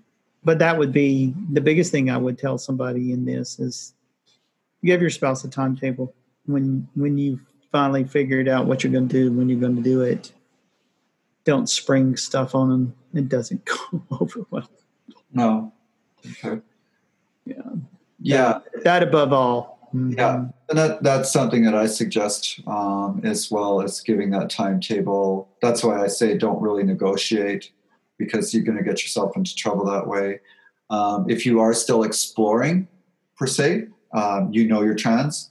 But 0.43 0.59
that 0.59 0.79
would 0.79 0.93
be 0.93 1.35
the 1.53 1.61
biggest 1.61 1.93
thing 1.93 2.11
I 2.11 2.17
would 2.17 2.39
tell 2.39 2.59
somebody 2.59 3.13
in 3.13 3.25
this 3.25 3.61
is 3.61 3.95
give 4.83 5.01
your 5.01 5.11
spouse 5.11 5.45
a 5.45 5.51
timetable 5.51 6.13
when 6.47 6.89
when 6.95 7.19
you 7.19 7.39
finally 7.71 8.05
figured 8.05 8.49
out 8.49 8.67
what 8.67 8.83
you're 8.83 8.93
going 8.93 9.09
to 9.09 9.13
do 9.13 9.33
when 9.33 9.49
you're 9.49 9.61
going 9.61 9.77
to 9.77 9.83
do 9.83 10.01
it 10.01 10.33
don't 11.49 11.67
spring 11.67 12.15
stuff 12.15 12.55
on 12.55 12.69
them. 12.69 12.95
It 13.15 13.31
doesn't 13.31 13.65
go 13.91 14.03
over 14.11 14.45
well. 14.51 14.69
No. 15.33 15.73
Okay. 16.27 16.61
Yeah. 17.47 17.63
Yeah. 18.21 18.61
That, 18.75 18.85
that 18.85 19.03
above 19.03 19.33
all. 19.33 19.79
Mm-hmm. 19.95 20.19
Yeah, 20.19 20.45
and 20.69 20.79
that 20.79 21.03
that's 21.03 21.33
something 21.33 21.65
that 21.65 21.75
I 21.75 21.87
suggest 21.87 22.61
um, 22.67 23.23
as 23.25 23.51
well 23.51 23.81
as 23.81 24.01
giving 24.01 24.29
that 24.31 24.51
timetable. 24.51 25.49
That's 25.63 25.83
why 25.83 26.03
I 26.03 26.09
say 26.09 26.37
don't 26.37 26.61
really 26.61 26.83
negotiate 26.83 27.73
because 28.19 28.53
you're 28.53 28.65
going 28.65 28.77
to 28.77 28.85
get 28.85 29.03
yourself 29.03 29.35
into 29.35 29.55
trouble 29.55 29.87
that 29.87 30.07
way. 30.07 30.41
Um, 30.91 31.25
if 31.31 31.47
you 31.47 31.61
are 31.61 31.73
still 31.73 32.03
exploring, 32.03 32.87
per 33.39 33.47
se, 33.47 33.87
um, 34.13 34.53
you 34.53 34.69
know 34.69 34.83
you're 34.83 34.95
trans 34.95 35.51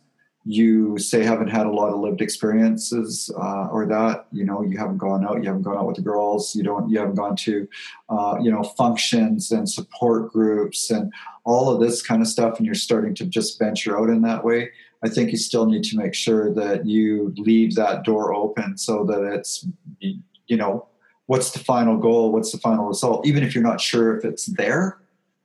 you 0.49 0.97
say 0.97 1.23
haven't 1.23 1.49
had 1.49 1.65
a 1.65 1.69
lot 1.69 1.89
of 1.89 1.99
lived 1.99 2.21
experiences 2.21 3.29
uh, 3.37 3.67
or 3.67 3.85
that 3.85 4.27
you 4.31 4.45
know 4.45 4.61
you 4.61 4.77
haven't 4.77 4.97
gone 4.97 5.25
out 5.25 5.43
you 5.43 5.43
haven't 5.43 5.63
gone 5.63 5.75
out 5.75 5.85
with 5.85 5.97
the 5.97 6.01
girls 6.01 6.55
you 6.55 6.63
don't 6.63 6.89
you 6.89 6.97
haven't 6.97 7.15
gone 7.15 7.35
to 7.35 7.67
uh, 8.07 8.37
you 8.41 8.49
know 8.49 8.63
functions 8.63 9.51
and 9.51 9.69
support 9.69 10.31
groups 10.31 10.89
and 10.89 11.11
all 11.47 11.69
of 11.69 11.79
this 11.79 12.01
kind 12.01 12.21
of 12.21 12.27
stuff 12.27 12.57
and 12.57 12.65
you're 12.65 12.75
starting 12.75 13.15
to 13.15 13.25
just 13.25 13.57
venture 13.57 13.97
out 13.97 14.09
in 14.09 14.21
that 14.21 14.43
way 14.43 14.69
i 15.03 15.09
think 15.09 15.31
you 15.31 15.37
still 15.37 15.65
need 15.65 15.83
to 15.83 15.97
make 15.97 16.13
sure 16.13 16.53
that 16.53 16.85
you 16.85 17.33
leave 17.37 17.73
that 17.75 18.03
door 18.03 18.33
open 18.33 18.77
so 18.77 19.03
that 19.05 19.23
it's 19.23 19.65
you 19.99 20.57
know 20.57 20.87
what's 21.27 21.51
the 21.51 21.59
final 21.59 21.97
goal 21.97 22.31
what's 22.31 22.51
the 22.51 22.57
final 22.59 22.85
result 22.85 23.25
even 23.25 23.43
if 23.43 23.55
you're 23.55 23.63
not 23.63 23.81
sure 23.81 24.17
if 24.17 24.25
it's 24.25 24.45
there 24.45 24.99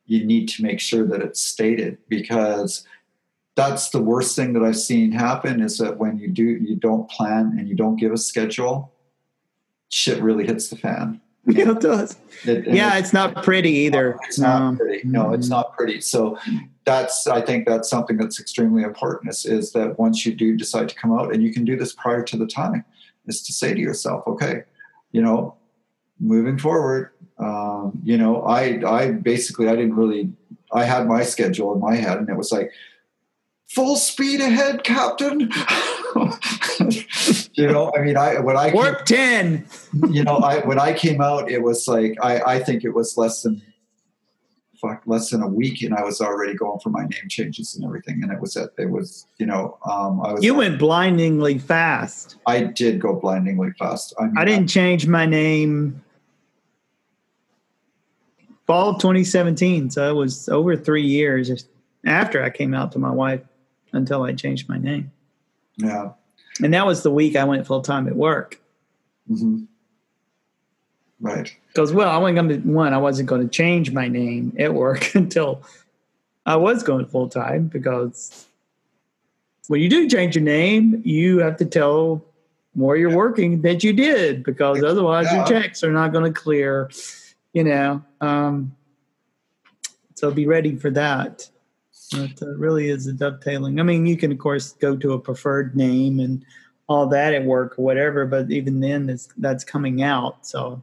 you 0.06 0.24
need 0.24 0.48
to 0.48 0.62
make 0.62 0.80
sure 0.80 1.06
that 1.06 1.22
it's 1.22 1.40
stated 1.40 1.96
because 2.08 2.84
that's 3.54 3.90
the 3.90 4.02
worst 4.02 4.34
thing 4.34 4.52
that 4.54 4.62
I've 4.62 4.78
seen 4.78 5.12
happen 5.12 5.60
is 5.60 5.78
that 5.78 5.98
when 5.98 6.18
you 6.18 6.28
do 6.28 6.44
you 6.44 6.76
don't 6.76 7.08
plan 7.10 7.56
and 7.58 7.68
you 7.68 7.74
don't 7.74 7.96
give 7.96 8.12
a 8.12 8.16
schedule, 8.16 8.92
shit 9.90 10.22
really 10.22 10.46
hits 10.46 10.68
the 10.68 10.76
fan. 10.76 11.20
Yeah, 11.46 11.72
it 11.72 11.80
does. 11.80 12.16
It, 12.44 12.68
yeah, 12.68 12.98
it's 12.98 13.12
not 13.12 13.42
pretty 13.42 13.70
either. 13.70 14.16
It's 14.28 14.38
not 14.38 14.62
um, 14.62 14.76
pretty. 14.76 15.00
No, 15.06 15.32
it's 15.32 15.48
not 15.48 15.76
pretty. 15.76 16.00
So 16.00 16.38
that's 16.84 17.26
I 17.26 17.40
think 17.40 17.66
that's 17.66 17.90
something 17.90 18.16
that's 18.16 18.38
extremely 18.38 18.84
important 18.84 19.28
is, 19.30 19.44
is 19.44 19.72
that 19.72 19.98
once 19.98 20.24
you 20.24 20.34
do 20.34 20.56
decide 20.56 20.88
to 20.88 20.94
come 20.94 21.12
out 21.12 21.34
and 21.34 21.42
you 21.42 21.52
can 21.52 21.64
do 21.64 21.76
this 21.76 21.92
prior 21.92 22.22
to 22.22 22.36
the 22.36 22.46
time, 22.46 22.84
is 23.26 23.42
to 23.42 23.52
say 23.52 23.74
to 23.74 23.80
yourself, 23.80 24.24
okay, 24.28 24.62
you 25.10 25.20
know, 25.20 25.56
moving 26.20 26.58
forward, 26.58 27.10
um, 27.38 28.00
you 28.04 28.16
know, 28.16 28.42
I 28.42 28.80
I 28.86 29.10
basically 29.10 29.66
I 29.68 29.74
didn't 29.74 29.96
really 29.96 30.32
I 30.72 30.84
had 30.84 31.08
my 31.08 31.24
schedule 31.24 31.74
in 31.74 31.80
my 31.80 31.96
head 31.96 32.18
and 32.18 32.28
it 32.28 32.36
was 32.36 32.52
like 32.52 32.70
full 33.68 33.96
speed 33.96 34.40
ahead, 34.40 34.84
Captain. 34.84 35.50
you 37.54 37.66
know, 37.66 37.92
I 37.96 38.00
mean, 38.00 38.16
I 38.16 38.40
when 38.40 38.56
I 38.56 38.72
warp 38.72 39.04
ten. 39.04 39.66
you 40.10 40.24
know, 40.24 40.36
I 40.36 40.64
when 40.66 40.78
I 40.78 40.92
came 40.92 41.20
out, 41.20 41.50
it 41.50 41.62
was 41.62 41.86
like 41.86 42.16
I 42.22 42.40
I 42.40 42.58
think 42.58 42.84
it 42.84 42.90
was 42.90 43.16
less 43.16 43.42
than 43.42 43.62
fuck 44.82 45.02
less 45.06 45.30
than 45.30 45.42
a 45.42 45.48
week, 45.48 45.82
and 45.82 45.94
I 45.94 46.02
was 46.02 46.20
already 46.20 46.54
going 46.54 46.80
for 46.80 46.90
my 46.90 47.02
name 47.02 47.28
changes 47.28 47.74
and 47.74 47.84
everything, 47.84 48.20
and 48.22 48.32
it 48.32 48.40
was 48.40 48.56
at 48.56 48.70
it 48.78 48.90
was 48.90 49.26
you 49.38 49.46
know 49.46 49.78
um 49.88 50.20
I 50.22 50.34
was 50.34 50.44
you 50.44 50.54
went 50.54 50.78
blindingly 50.78 51.58
fast. 51.58 52.36
I 52.46 52.64
did 52.64 53.00
go 53.00 53.14
blindingly 53.14 53.72
fast. 53.78 54.14
I, 54.18 54.24
mean, 54.24 54.34
I 54.36 54.44
didn't 54.44 54.64
I, 54.64 54.74
change 54.74 55.06
my 55.06 55.26
name. 55.26 56.02
Fall 58.66 58.94
2017, 58.94 59.90
so 59.90 60.08
it 60.08 60.14
was 60.14 60.48
over 60.48 60.76
three 60.76 61.04
years 61.04 61.66
after 62.06 62.42
I 62.42 62.48
came 62.48 62.74
out 62.74 62.92
to 62.92 62.98
my 62.98 63.10
wife 63.10 63.42
until 63.92 64.22
I 64.22 64.32
changed 64.32 64.68
my 64.68 64.78
name. 64.78 65.10
Yeah. 65.76 66.12
And 66.62 66.74
that 66.74 66.86
was 66.86 67.02
the 67.02 67.10
week 67.10 67.36
I 67.36 67.44
went 67.44 67.66
full 67.66 67.82
time 67.82 68.06
at 68.06 68.16
work. 68.16 68.60
Mm-hmm. 69.30 69.64
Right. 71.20 71.54
Because 71.68 71.92
well, 71.92 72.10
I 72.10 72.18
wasn't 72.18 72.48
going 72.48 72.62
to 72.62 72.68
one. 72.68 72.92
I 72.92 72.98
wasn't 72.98 73.28
going 73.28 73.42
to 73.42 73.48
change 73.48 73.92
my 73.92 74.08
name 74.08 74.54
at 74.58 74.74
work 74.74 75.14
until 75.14 75.62
I 76.44 76.56
was 76.56 76.82
going 76.82 77.06
full 77.06 77.28
time 77.28 77.68
because 77.68 78.46
when 79.68 79.80
you 79.80 79.88
do 79.88 80.08
change 80.08 80.34
your 80.34 80.44
name, 80.44 81.00
you 81.04 81.38
have 81.38 81.56
to 81.58 81.64
tell 81.64 82.24
where 82.74 82.96
you're 82.96 83.14
working 83.16 83.62
that 83.62 83.84
you 83.84 83.92
did 83.92 84.42
because 84.42 84.82
otherwise 84.82 85.26
Yeah. 85.26 85.36
your 85.36 85.46
checks 85.46 85.84
are 85.84 85.92
not 85.92 86.12
going 86.12 86.24
to 86.32 86.38
clear. 86.38 86.90
You 87.52 87.64
know, 87.64 88.02
um, 88.20 88.74
so 90.14 90.30
be 90.30 90.46
ready 90.46 90.76
for 90.76 90.90
that. 90.90 91.48
It 92.14 92.42
uh, 92.42 92.54
really 92.56 92.88
is 92.88 93.06
a 93.06 93.12
dovetailing. 93.12 93.80
I 93.80 93.82
mean, 93.82 94.06
you 94.06 94.16
can 94.16 94.32
of 94.32 94.38
course 94.38 94.72
go 94.72 94.96
to 94.96 95.12
a 95.12 95.18
preferred 95.18 95.76
name 95.76 96.20
and 96.20 96.44
all 96.88 97.06
that 97.06 97.34
at 97.34 97.44
work 97.44 97.78
or 97.78 97.84
whatever, 97.84 98.26
but 98.26 98.50
even 98.50 98.80
then, 98.80 99.06
that's 99.06 99.28
that's 99.38 99.64
coming 99.64 100.02
out. 100.02 100.46
So 100.46 100.82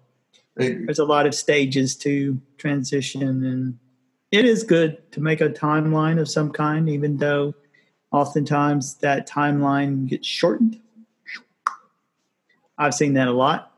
there's 0.59 0.99
a 0.99 1.05
lot 1.05 1.25
of 1.25 1.33
stages 1.33 1.95
to 1.95 2.39
transition 2.57 3.45
and 3.45 3.79
it 4.31 4.45
is 4.45 4.63
good 4.63 5.11
to 5.11 5.21
make 5.21 5.41
a 5.41 5.49
timeline 5.49 6.19
of 6.19 6.29
some 6.29 6.51
kind 6.51 6.89
even 6.89 7.17
though 7.17 7.53
oftentimes 8.11 8.95
that 8.95 9.27
timeline 9.27 10.07
gets 10.07 10.27
shortened 10.27 10.79
i've 12.77 12.93
seen 12.93 13.13
that 13.13 13.27
a 13.27 13.31
lot 13.31 13.68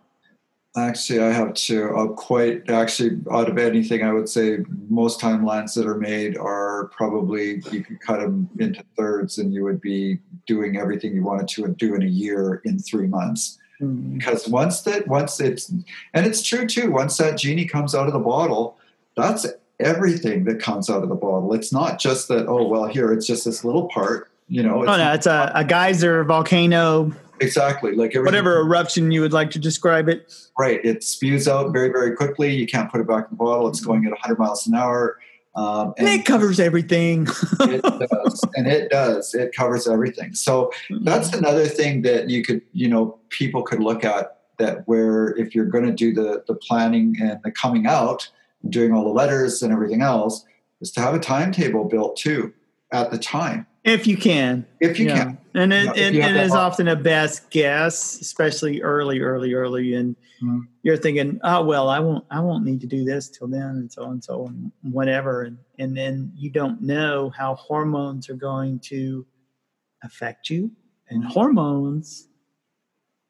Actually, 0.77 1.19
I 1.19 1.31
have 1.31 1.53
to 1.53 1.89
uh, 1.93 2.07
quite 2.07 2.69
actually 2.69 3.19
out 3.29 3.49
of 3.49 3.57
anything, 3.57 4.03
I 4.03 4.13
would 4.13 4.29
say 4.29 4.59
most 4.87 5.19
timelines 5.19 5.73
that 5.75 5.85
are 5.85 5.97
made 5.97 6.37
are 6.37 6.89
probably 6.95 7.61
you 7.71 7.83
could 7.83 7.99
cut 7.99 8.21
them 8.21 8.49
into 8.57 8.81
thirds, 8.95 9.37
and 9.37 9.53
you 9.53 9.65
would 9.65 9.81
be 9.81 10.19
doing 10.47 10.77
everything 10.77 11.13
you 11.13 11.23
wanted 11.23 11.49
to 11.49 11.67
do 11.77 11.93
in 11.95 12.03
a 12.03 12.07
year 12.07 12.61
in 12.63 12.79
three 12.79 13.07
months. 13.07 13.59
Mm. 13.81 14.17
Because 14.17 14.47
once 14.47 14.79
that, 14.83 15.09
once 15.09 15.41
it's, 15.41 15.69
and 16.13 16.25
it's 16.25 16.41
true 16.41 16.65
too. 16.65 16.89
Once 16.89 17.17
that 17.17 17.37
genie 17.37 17.65
comes 17.65 17.93
out 17.93 18.07
of 18.07 18.13
the 18.13 18.19
bottle, 18.19 18.77
that's 19.17 19.45
everything 19.81 20.45
that 20.45 20.61
comes 20.61 20.89
out 20.89 21.03
of 21.03 21.09
the 21.09 21.15
bottle. 21.15 21.53
It's 21.53 21.73
not 21.73 21.99
just 21.99 22.29
that. 22.29 22.47
Oh 22.47 22.65
well, 22.65 22.85
here 22.85 23.11
it's 23.11 23.27
just 23.27 23.43
this 23.43 23.65
little 23.65 23.89
part. 23.89 24.31
You 24.47 24.63
know. 24.63 24.81
oh 24.81 24.97
no 24.97 25.13
it's 25.13 25.27
a, 25.27 25.51
a 25.53 25.65
geyser 25.65 26.23
volcano 26.23 27.11
exactly 27.41 27.93
like 27.93 28.13
whatever 28.15 28.59
eruption 28.59 29.11
you 29.11 29.21
would 29.21 29.33
like 29.33 29.49
to 29.51 29.59
describe 29.59 30.07
it 30.07 30.31
Right. 30.61 30.83
It 30.83 31.03
spews 31.03 31.47
out 31.47 31.71
very, 31.71 31.89
very 31.89 32.15
quickly. 32.15 32.53
You 32.53 32.67
can't 32.67 32.91
put 32.91 33.01
it 33.01 33.07
back 33.07 33.25
in 33.25 33.29
the 33.31 33.35
bottle. 33.35 33.67
It's 33.67 33.81
going 33.81 34.05
at 34.05 34.11
100 34.11 34.37
miles 34.37 34.67
an 34.67 34.75
hour. 34.75 35.17
Um, 35.55 35.93
and 35.97 36.07
it 36.07 36.23
covers 36.25 36.59
everything 36.59 37.27
it 37.61 37.81
does. 37.81 38.45
And 38.55 38.67
it 38.67 38.89
does. 38.89 39.33
It 39.33 39.55
covers 39.55 39.87
everything. 39.87 40.33
So 40.33 40.71
that's 41.01 41.33
another 41.33 41.65
thing 41.65 42.03
that 42.03 42.29
you 42.29 42.43
could, 42.43 42.61
you 42.73 42.87
know, 42.87 43.19
people 43.29 43.63
could 43.63 43.79
look 43.79 44.05
at 44.05 44.37
that 44.59 44.87
where 44.87 45.35
if 45.35 45.55
you're 45.55 45.65
going 45.65 45.85
to 45.85 45.91
do 45.91 46.13
the, 46.13 46.43
the 46.47 46.53
planning 46.53 47.15
and 47.19 47.39
the 47.43 47.51
coming 47.51 47.87
out, 47.87 48.29
doing 48.69 48.93
all 48.93 49.03
the 49.03 49.09
letters 49.09 49.63
and 49.63 49.73
everything 49.73 50.01
else, 50.01 50.45
is 50.79 50.91
to 50.91 51.01
have 51.01 51.15
a 51.15 51.19
timetable 51.19 51.85
built 51.85 52.15
too 52.17 52.53
at 52.91 53.11
the 53.11 53.17
time. 53.17 53.65
If 53.83 54.05
you 54.07 54.15
can 54.17 54.65
If 54.79 54.99
you 54.99 55.07
Yeah. 55.07 55.23
can. 55.23 55.37
and 55.55 55.73
it, 55.73 55.97
it, 55.97 56.15
it 56.15 56.35
is 56.35 56.53
often 56.53 56.87
a 56.87 56.95
best 56.95 57.49
guess 57.49 58.19
especially 58.21 58.81
early 58.81 59.19
early 59.19 59.53
early 59.53 59.95
and 59.95 60.15
Mhm. 60.41 60.67
you're 60.83 60.97
thinking 60.97 61.39
oh 61.43 61.63
well 61.63 61.89
i 61.89 61.99
won't 61.99 62.25
i 62.31 62.39
won't 62.39 62.63
need 62.65 62.79
to 62.81 62.87
do 62.87 63.03
this 63.03 63.29
till 63.29 63.47
then 63.47 63.61
and 63.77 63.91
so 63.91 64.09
and 64.11 64.23
so 64.23 64.45
and 64.47 64.71
whatever 64.83 65.43
and, 65.43 65.57
and 65.79 65.95
then 65.97 66.31
you 66.35 66.49
don't 66.49 66.81
know 66.81 67.29
how 67.31 67.55
hormones 67.55 68.29
are 68.29 68.35
going 68.35 68.79
to 68.79 69.25
affect 70.03 70.49
you 70.49 70.71
and 71.09 71.23
Mhm. 71.23 71.27
hormones 71.27 72.27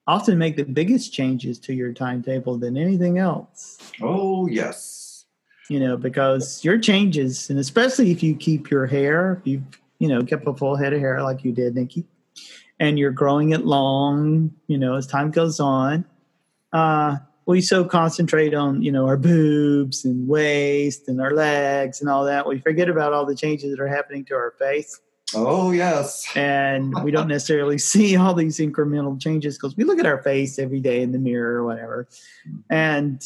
often 0.08 0.38
make 0.38 0.58
the 0.58 0.64
biggest 0.66 1.14
changes 1.14 1.60
to 1.60 1.74
your 1.74 1.93
timetable 1.93 2.58
than 2.58 2.76
anything 2.78 3.18
else 3.20 3.78
Oh, 4.02 4.47
yes. 4.47 5.26
you 5.70 5.80
know, 5.80 5.95
because 5.95 6.64
your 6.66 6.78
changes, 6.80 7.49
and 7.52 7.60
especially 7.60 8.10
if 8.12 8.24
you 8.24 8.36
keep 8.36 8.70
your 8.72 8.88
hair, 8.88 9.38
if 9.41 9.47
you 9.47 9.64
you 10.02 10.08
know 10.08 10.24
kept 10.24 10.47
a 10.47 10.54
full 10.54 10.76
head 10.76 10.93
of 10.93 10.99
hair 10.99 11.22
like 11.22 11.43
you 11.45 11.52
did, 11.52 11.76
Nikki, 11.76 12.06
and 12.80 12.97
you're 12.97 13.12
growing 13.12 13.52
it 13.52 13.66
long, 13.66 14.52
you 14.68 14.78
know, 14.78 14.95
as 14.95 15.06
time 15.06 15.30
goes 15.30 15.60
on, 15.60 16.06
uh, 16.74 17.18
we 17.45 17.62
so 17.62 17.86
concentrate 17.86 18.54
on 18.56 18.82
you 18.82 18.91
know 18.91 19.06
our 19.06 19.18
boobs 19.18 20.04
and 20.04 20.28
waist 20.28 21.08
and 21.08 21.22
our 21.22 21.32
legs 21.32 22.02
and 22.02 22.10
all 22.10 22.26
that, 22.26 22.47
we 22.47 22.58
forget 22.60 22.89
about 22.89 23.14
all 23.14 23.26
the 23.26 23.36
changes 23.36 23.70
that 23.72 23.80
are 23.80 23.88
happening 23.88 24.26
to 24.26 24.34
our 24.34 24.52
face, 24.58 24.99
Oh, 25.36 25.72
yes. 25.72 26.26
and 26.36 26.93
we 27.04 27.12
don't 27.12 27.28
necessarily 27.36 27.78
see 27.78 28.16
all 28.18 28.34
these 28.34 28.58
incremental 28.58 29.22
changes 29.22 29.56
because 29.58 29.78
we 29.78 29.84
look 29.84 29.99
at 29.99 30.08
our 30.08 30.22
face 30.24 30.58
every 30.58 30.80
day 30.82 31.02
in 31.04 31.12
the 31.12 31.20
mirror 31.20 31.58
or 31.62 31.64
whatever, 31.66 32.08
and 32.72 33.22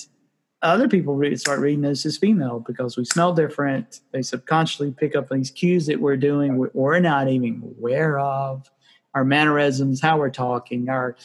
other 0.65 0.87
people 0.87 1.15
re- 1.15 1.35
start 1.35 1.59
reading 1.59 1.85
us 1.85 2.05
as 2.05 2.17
female 2.17 2.59
because 2.59 2.97
we 2.97 3.05
smell 3.05 3.33
different. 3.33 4.01
They 4.11 4.21
subconsciously 4.21 4.91
pick 4.91 5.15
up 5.15 5.29
these 5.29 5.51
cues 5.51 5.85
that 5.87 5.99
we're 5.99 6.17
doing 6.17 6.57
we- 6.57 6.69
we're 6.73 6.99
not 6.99 7.27
even 7.27 7.61
aware 7.77 8.19
of. 8.19 8.69
Our 9.13 9.23
mannerisms, 9.23 10.01
how 10.01 10.17
we're 10.17 10.29
talking, 10.29 10.89
our 10.89 11.15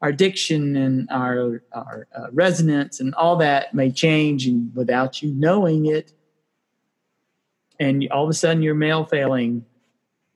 our 0.00 0.12
diction 0.12 0.76
and 0.76 1.08
our 1.10 1.62
our 1.72 2.06
uh, 2.16 2.26
resonance 2.32 3.00
and 3.00 3.14
all 3.14 3.36
that 3.36 3.74
may 3.74 3.90
change 3.90 4.46
and 4.46 4.74
without 4.74 5.22
you 5.22 5.32
knowing 5.34 5.86
it. 5.86 6.12
And 7.80 8.06
all 8.10 8.24
of 8.24 8.30
a 8.30 8.34
sudden, 8.34 8.62
you're 8.62 8.74
male 8.74 9.04
failing, 9.04 9.64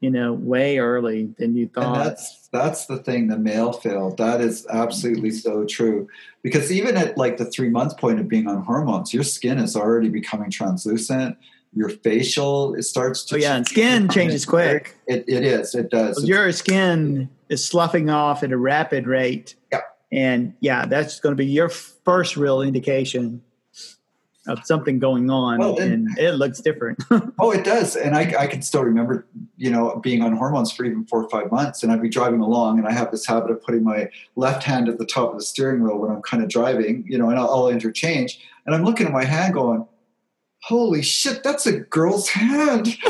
you 0.00 0.10
know, 0.10 0.32
way 0.32 0.78
early 0.78 1.34
than 1.38 1.54
you 1.56 1.68
thought. 1.68 2.18
That's 2.52 2.86
the 2.86 2.98
thing, 2.98 3.28
the 3.28 3.38
male 3.38 3.72
failed. 3.72 4.18
That 4.18 4.40
is 4.40 4.66
absolutely 4.68 5.30
mm-hmm. 5.30 5.38
so 5.38 5.64
true. 5.64 6.06
Because 6.42 6.70
even 6.70 6.96
at 6.96 7.16
like 7.16 7.38
the 7.38 7.46
three 7.46 7.70
month 7.70 7.96
point 7.96 8.20
of 8.20 8.28
being 8.28 8.46
on 8.46 8.62
hormones, 8.62 9.12
your 9.12 9.24
skin 9.24 9.58
is 9.58 9.74
already 9.74 10.08
becoming 10.08 10.50
translucent. 10.50 11.36
Your 11.74 11.88
facial 11.88 12.74
it 12.74 12.82
starts 12.82 13.24
to 13.24 13.36
Oh 13.36 13.38
yeah, 13.38 13.56
and 13.56 13.66
skin 13.66 14.08
changes 14.10 14.44
quick. 14.44 14.94
It, 15.06 15.24
it 15.26 15.42
is. 15.44 15.74
It 15.74 15.90
does. 15.90 16.16
Well, 16.16 16.26
your 16.26 16.52
skin 16.52 17.30
is 17.48 17.64
sloughing 17.64 18.10
off 18.10 18.42
at 18.42 18.52
a 18.52 18.58
rapid 18.58 19.06
rate. 19.06 19.54
Yeah. 19.72 19.80
And 20.12 20.54
yeah, 20.60 20.84
that's 20.84 21.20
going 21.20 21.32
to 21.32 21.36
be 21.36 21.46
your 21.46 21.70
first 21.70 22.36
real 22.36 22.60
indication 22.60 23.42
of 24.48 24.58
something 24.64 24.98
going 24.98 25.30
on, 25.30 25.58
Well, 25.58 25.76
then- 25.76 25.92
and 25.92 26.18
it 26.18 26.32
looks 26.32 26.60
different. 26.60 27.02
Oh, 27.38 27.50
it 27.50 27.64
does. 27.64 27.96
And 27.96 28.14
I, 28.14 28.34
I 28.38 28.46
can 28.46 28.62
still 28.62 28.82
remember, 28.84 29.26
you 29.56 29.70
know, 29.70 29.98
being 30.02 30.22
on 30.22 30.36
hormones 30.36 30.70
for 30.72 30.84
even 30.84 31.04
four 31.06 31.22
or 31.24 31.28
five 31.28 31.50
months. 31.50 31.82
And 31.82 31.90
I'd 31.90 32.00
be 32.02 32.08
driving 32.08 32.40
along, 32.40 32.78
and 32.78 32.86
I 32.86 32.92
have 32.92 33.10
this 33.10 33.26
habit 33.26 33.50
of 33.50 33.60
putting 33.62 33.82
my 33.82 34.08
left 34.36 34.62
hand 34.62 34.88
at 34.88 34.98
the 34.98 35.06
top 35.06 35.30
of 35.32 35.38
the 35.38 35.44
steering 35.44 35.82
wheel 35.82 35.98
when 35.98 36.10
I'm 36.10 36.22
kind 36.22 36.42
of 36.42 36.48
driving, 36.48 37.04
you 37.08 37.18
know, 37.18 37.30
and 37.30 37.38
I'll, 37.38 37.50
I'll 37.50 37.68
interchange. 37.68 38.40
And 38.66 38.74
I'm 38.74 38.84
looking 38.84 39.06
at 39.06 39.12
my 39.12 39.24
hand 39.24 39.54
going, 39.54 39.86
holy 40.62 41.02
shit, 41.02 41.42
that's 41.42 41.66
a 41.66 41.80
girl's 41.80 42.28
hand. 42.28 42.96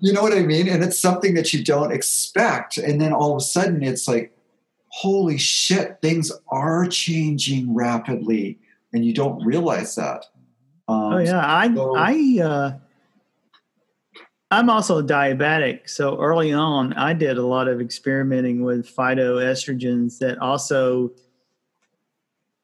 you 0.00 0.12
know 0.12 0.22
what 0.22 0.32
I 0.32 0.42
mean? 0.42 0.68
And 0.68 0.82
it's 0.82 0.98
something 0.98 1.34
that 1.34 1.52
you 1.52 1.62
don't 1.64 1.92
expect. 1.92 2.78
And 2.78 3.00
then 3.00 3.12
all 3.12 3.32
of 3.32 3.38
a 3.38 3.40
sudden, 3.40 3.82
it's 3.82 4.08
like, 4.08 4.36
holy 4.88 5.38
shit, 5.38 5.98
things 6.02 6.32
are 6.48 6.86
changing 6.86 7.74
rapidly. 7.74 8.58
And 8.92 9.04
you 9.04 9.12
don't 9.12 9.44
realize 9.44 9.94
that. 9.96 10.24
Um, 10.88 11.12
oh 11.14 11.18
yeah, 11.18 11.42
I 11.44 11.74
so- 11.74 11.96
I 11.96 12.40
uh, 12.42 12.78
I'm 14.50 14.70
also 14.70 15.02
diabetic, 15.02 15.90
so 15.90 16.18
early 16.18 16.52
on 16.52 16.94
I 16.94 17.12
did 17.12 17.36
a 17.36 17.46
lot 17.46 17.68
of 17.68 17.80
experimenting 17.80 18.62
with 18.62 18.88
phytoestrogens 18.88 20.18
that 20.18 20.38
also 20.38 21.12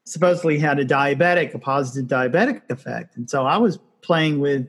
supposedly 0.07 0.59
had 0.59 0.79
a 0.79 0.87
diabetic, 0.87 1.53
a 1.55 1.59
positive 1.59 2.09
diabetic 2.09 2.63
effect, 2.71 3.17
and 3.17 3.29
so 3.29 3.45
I 3.45 3.59
was 3.59 3.79
playing 4.01 4.41
with. 4.41 4.69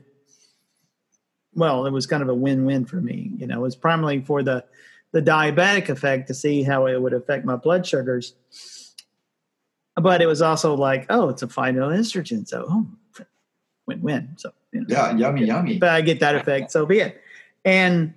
Well, 1.53 1.85
it 1.85 1.91
was 1.91 2.05
kind 2.05 2.21
of 2.21 2.27
a 2.27 2.35
win-win 2.35 2.83
for 2.83 2.97
me. 2.97 3.31
You 3.37 3.47
know, 3.47 3.59
it 3.59 3.61
was 3.61 3.77
primarily 3.77 4.19
for 4.19 4.43
the 4.43 4.65
the 5.13 5.21
diabetic 5.21 5.87
effect 5.87 6.27
to 6.27 6.33
see 6.33 6.63
how 6.63 6.87
it 6.87 7.01
would 7.01 7.13
affect 7.13 7.45
my 7.45 7.55
blood 7.55 7.87
sugars. 7.87 8.33
But 9.95 10.21
it 10.21 10.25
was 10.25 10.41
also 10.41 10.75
like, 10.75 11.05
oh, 11.09 11.29
it's 11.29 11.41
a 11.41 11.47
phytoestrogen, 11.47 12.47
so 12.47 12.65
oh, 12.69 12.87
win-win. 13.87 14.33
So 14.37 14.51
you 14.71 14.81
know, 14.81 14.87
Yeah, 14.89 15.15
yummy, 15.15 15.45
yummy. 15.45 15.77
But 15.77 15.89
I 15.89 16.01
get 16.01 16.19
that 16.19 16.35
effect, 16.35 16.71
so 16.71 16.85
be 16.85 16.99
it. 16.99 17.21
And 17.63 18.13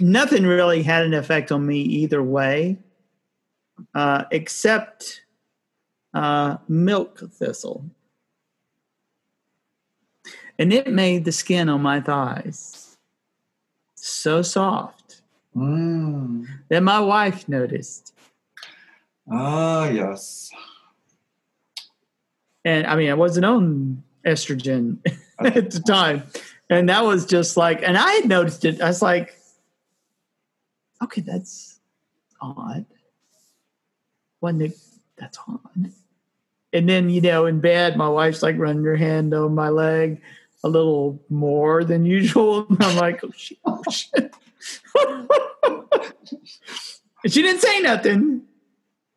nothing 0.00 0.44
really 0.44 0.82
had 0.82 1.04
an 1.04 1.14
effect 1.14 1.52
on 1.52 1.66
me 1.66 1.80
either 1.80 2.22
way, 2.22 2.78
uh, 3.94 4.24
except 4.30 5.22
uh, 6.14 6.56
milk 6.68 7.20
thistle. 7.32 7.84
And 10.58 10.72
it 10.72 10.88
made 10.88 11.24
the 11.24 11.32
skin 11.32 11.68
on 11.68 11.82
my 11.82 12.00
thighs 12.00 12.96
so 13.96 14.42
soft 14.42 15.20
Mm. 15.56 16.46
that 16.68 16.82
my 16.82 16.98
wife 16.98 17.48
noticed. 17.48 18.13
Ah, 19.30 19.88
yes. 19.88 20.50
And 22.64 22.86
I 22.86 22.96
mean, 22.96 23.10
I 23.10 23.14
wasn't 23.14 23.46
on 23.46 24.02
estrogen 24.24 24.98
at 25.38 25.70
the 25.70 25.80
time. 25.80 26.24
And 26.70 26.88
that 26.88 27.04
was 27.04 27.26
just 27.26 27.56
like, 27.56 27.82
and 27.82 27.96
I 27.96 28.10
had 28.12 28.26
noticed 28.26 28.64
it. 28.64 28.80
I 28.80 28.88
was 28.88 29.02
like, 29.02 29.36
okay, 31.02 31.20
that's 31.20 31.78
odd. 32.40 32.86
Wasn't 34.40 34.62
it? 34.62 34.78
That's 35.16 35.38
odd. 35.46 35.92
and 36.72 36.88
then 36.88 37.08
you 37.08 37.20
know 37.20 37.46
in 37.46 37.60
bed 37.60 37.96
my 37.96 38.08
wife's 38.08 38.42
like 38.42 38.58
running 38.58 38.82
her 38.84 38.96
hand 38.96 39.32
on 39.32 39.54
my 39.54 39.68
leg 39.68 40.20
a 40.64 40.68
little 40.68 41.20
more 41.30 41.84
than 41.84 42.04
usual 42.04 42.66
and 42.68 42.82
i'm 42.82 42.96
like 42.96 43.22
oh 43.22 43.30
shit, 43.36 43.58
oh, 43.64 43.80
shit. 43.90 44.34
she 47.26 47.42
didn't 47.42 47.60
say 47.62 47.80
nothing 47.80 48.42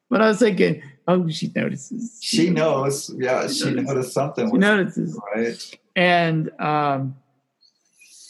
but 0.10 0.22
i 0.22 0.28
was 0.28 0.40
thinking 0.40 0.82
oh 1.08 1.28
she 1.30 1.52
notices 1.56 2.20
she 2.22 2.50
knows 2.50 3.14
yeah 3.18 3.48
she, 3.48 3.54
she 3.54 3.66
notices. 3.66 3.88
noticed 3.88 4.14
something 4.14 4.50
she 4.50 4.58
notices 4.58 5.20
right 5.36 5.80
and 5.96 6.52
um 6.60 7.16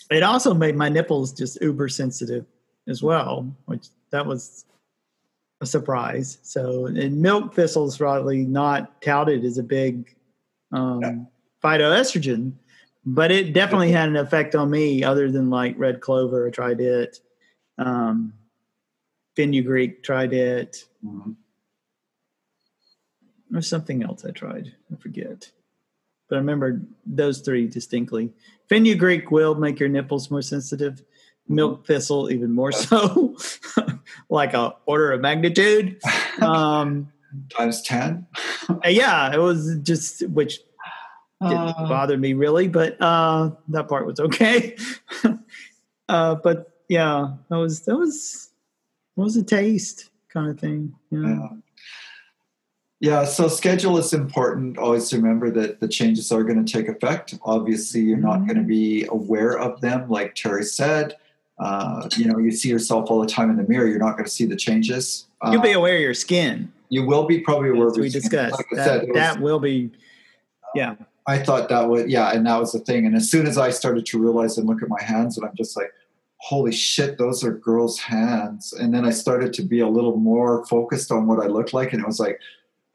it 0.10 0.24
also 0.24 0.54
made 0.54 0.76
my 0.76 0.90
nipples 0.90 1.34
just 1.34 1.62
uber 1.62 1.88
sensitive 1.88 2.46
as 2.88 3.04
well 3.04 3.52
which 3.66 3.88
that 4.12 4.26
was 4.26 4.66
a 5.62 5.66
surprise. 5.66 6.38
So, 6.44 6.86
and 6.86 7.22
milk 7.22 7.54
thistle 7.54 7.88
is 7.88 7.98
probably 7.98 8.46
not 8.46 9.02
touted 9.02 9.44
as 9.44 9.58
a 9.58 9.64
big 9.64 10.16
um, 10.72 11.02
yeah. 11.02 11.16
phytoestrogen, 11.64 12.54
but 13.06 13.32
it 13.32 13.54
definitely 13.54 13.92
had 13.92 14.10
an 14.10 14.18
effect 14.18 14.56
on 14.56 14.70
me. 14.70 15.04
Other 15.04 15.32
than 15.32 15.50
like 15.50 15.78
red 15.78 16.02
clover, 16.02 16.48
I 16.48 16.52
tried 16.52 16.82
it. 16.82 17.20
Um, 17.78 18.34
fenugreek, 19.36 20.04
tried 20.04 20.34
it. 20.34 20.86
Mm-hmm. 21.06 21.32
There's 23.50 23.70
something 23.70 24.04
else 24.04 24.26
I 24.26 24.32
tried. 24.32 24.74
I 24.92 24.96
forget, 24.98 25.52
but 26.30 26.36
I 26.36 26.40
remember 26.40 26.82
those 27.06 27.40
three 27.40 27.68
distinctly. 27.68 28.34
Fenugreek 28.70 29.32
will 29.32 29.56
make 29.56 29.80
your 29.80 29.90
nipples 29.90 30.30
more 30.30 30.42
sensitive 30.42 31.02
milk 31.48 31.86
thistle 31.86 32.30
even 32.30 32.52
more 32.52 32.72
so. 32.72 33.38
Like 34.30 34.54
a 34.54 34.76
order 34.86 35.12
of 35.12 35.22
magnitude. 35.22 36.02
Um 36.42 37.12
times 37.50 37.82
10 37.82 38.26
yeah 38.86 39.34
it 39.34 39.40
was 39.40 39.78
just 39.82 40.28
which 40.30 40.60
didn't 41.42 41.58
uh, 41.58 41.88
bother 41.88 42.16
me 42.18 42.34
really 42.34 42.68
but 42.68 42.96
uh 43.02 43.50
that 43.70 43.88
part 43.88 44.06
was 44.06 44.20
okay. 44.20 44.78
Uh 46.10 46.36
but 46.36 46.72
yeah 46.88 47.34
that 47.50 47.58
was 47.58 47.82
that 47.82 47.98
was 47.98 48.50
that 49.16 49.24
was 49.24 49.36
a 49.36 49.44
taste 49.44 50.10
kind 50.30 50.50
of 50.50 50.60
thing 50.60 50.94
you 51.10 51.28
yeah 51.28 51.50
yeah, 53.00 53.26
so 53.26 53.48
schedule 53.48 53.98
is 53.98 54.14
important. 54.14 54.78
Always 54.78 55.14
remember 55.14 55.52
that 55.52 55.80
the 55.80 55.88
changes 55.88 56.32
are 56.32 56.44
going 56.44 56.64
to 56.64 56.72
take 56.72 56.88
effect. 56.88 57.36
Obviously, 57.44 58.02
you're 58.02 58.18
not 58.18 58.40
mm-hmm. 58.40 58.48
going 58.48 58.58
to 58.58 58.64
be 58.64 59.06
aware 59.10 59.58
of 59.58 59.82
them, 59.82 60.10
like 60.10 60.36
Terry 60.36 60.64
said 60.64 61.16
uh, 61.60 62.08
you 62.16 62.26
know, 62.26 62.38
you 62.38 62.52
see 62.52 62.70
yourself 62.70 63.10
all 63.10 63.20
the 63.20 63.28
time 63.28 63.50
in 63.50 63.58
the 63.58 63.64
mirror. 63.64 63.88
You're 63.88 64.00
not 64.00 64.14
going 64.14 64.26
to 64.26 64.32
see 64.32 64.46
the 64.46 64.56
changes. 64.56 65.26
You'll 65.52 65.62
be 65.62 65.74
uh, 65.74 65.80
aware 65.80 65.96
of 65.96 66.02
your 66.02 66.14
skin. 66.14 66.72
You 66.90 67.06
will 67.06 67.26
be 67.26 67.40
probably 67.40 67.70
aware. 67.70 67.88
As 67.88 67.98
we 67.98 68.10
discussed, 68.10 68.58
like 68.58 68.68
that, 68.74 68.86
said, 68.86 69.08
was, 69.08 69.16
that 69.16 69.42
will 69.42 69.60
be. 69.60 69.92
Yeah. 70.76 70.96
I 71.26 71.40
thought 71.40 71.68
that 71.70 71.90
was 71.90 72.06
yeah, 72.08 72.32
and 72.32 72.46
that 72.46 72.60
was 72.60 72.72
the 72.72 72.80
thing. 72.80 73.06
And 73.06 73.16
as 73.16 73.30
soon 73.30 73.48
as 73.48 73.58
I 73.58 73.72
started 73.72 74.06
to 74.08 74.20
realize 74.20 74.58
and 74.58 74.68
look 74.68 74.82
at 74.82 74.88
my 74.88 75.02
hands, 75.02 75.38
and 75.38 75.46
I'm 75.46 75.56
just 75.56 75.76
like, 75.76 75.92
holy 76.38 76.72
shit, 76.72 77.18
those 77.18 77.44
are 77.44 77.52
girls' 77.52 78.00
hands. 78.00 78.72
And 78.72 78.94
then 78.94 79.04
I 79.04 79.10
started 79.10 79.52
to 79.54 79.64
be 79.64 79.82
a 79.82 79.90
little 79.90 80.16
more 80.16 80.66
focused 80.68 81.12
on 81.12 81.28
what 81.28 81.44
I 81.44 81.48
looked 81.48 81.74
like, 81.74 81.92
and 81.92 82.02
it 82.02 82.08
was 82.08 82.20
like, 82.20 82.40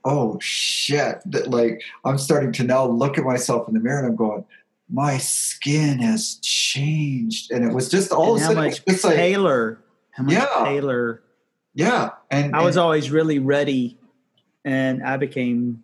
oh 0.04 0.38
shit, 0.40 1.20
that 1.26 1.50
like 1.50 1.82
I'm 2.04 2.18
starting 2.18 2.52
to 2.52 2.64
now 2.64 2.86
look 2.86 3.18
at 3.18 3.24
myself 3.24 3.68
in 3.68 3.74
the 3.74 3.80
mirror, 3.80 3.98
and 3.98 4.08
I'm 4.08 4.16
going 4.16 4.44
my 4.92 5.16
skin 5.16 5.98
has 6.00 6.38
changed, 6.42 7.50
and 7.50 7.64
it 7.64 7.72
was 7.72 7.88
just 7.88 8.12
all 8.12 8.34
and 8.34 8.36
of 8.36 8.36
a 8.36 8.40
sudden, 8.40 8.64
much 8.64 8.82
it's 8.86 9.02
paler. 9.02 9.78
how 10.10 10.24
much 10.24 10.34
yeah, 10.34 10.64
paler. 10.64 11.22
Yeah, 11.74 12.10
and 12.30 12.54
I 12.54 12.62
was 12.62 12.76
always 12.76 13.10
really 13.10 13.38
ready, 13.38 13.98
and 14.64 15.02
I 15.02 15.16
became 15.16 15.82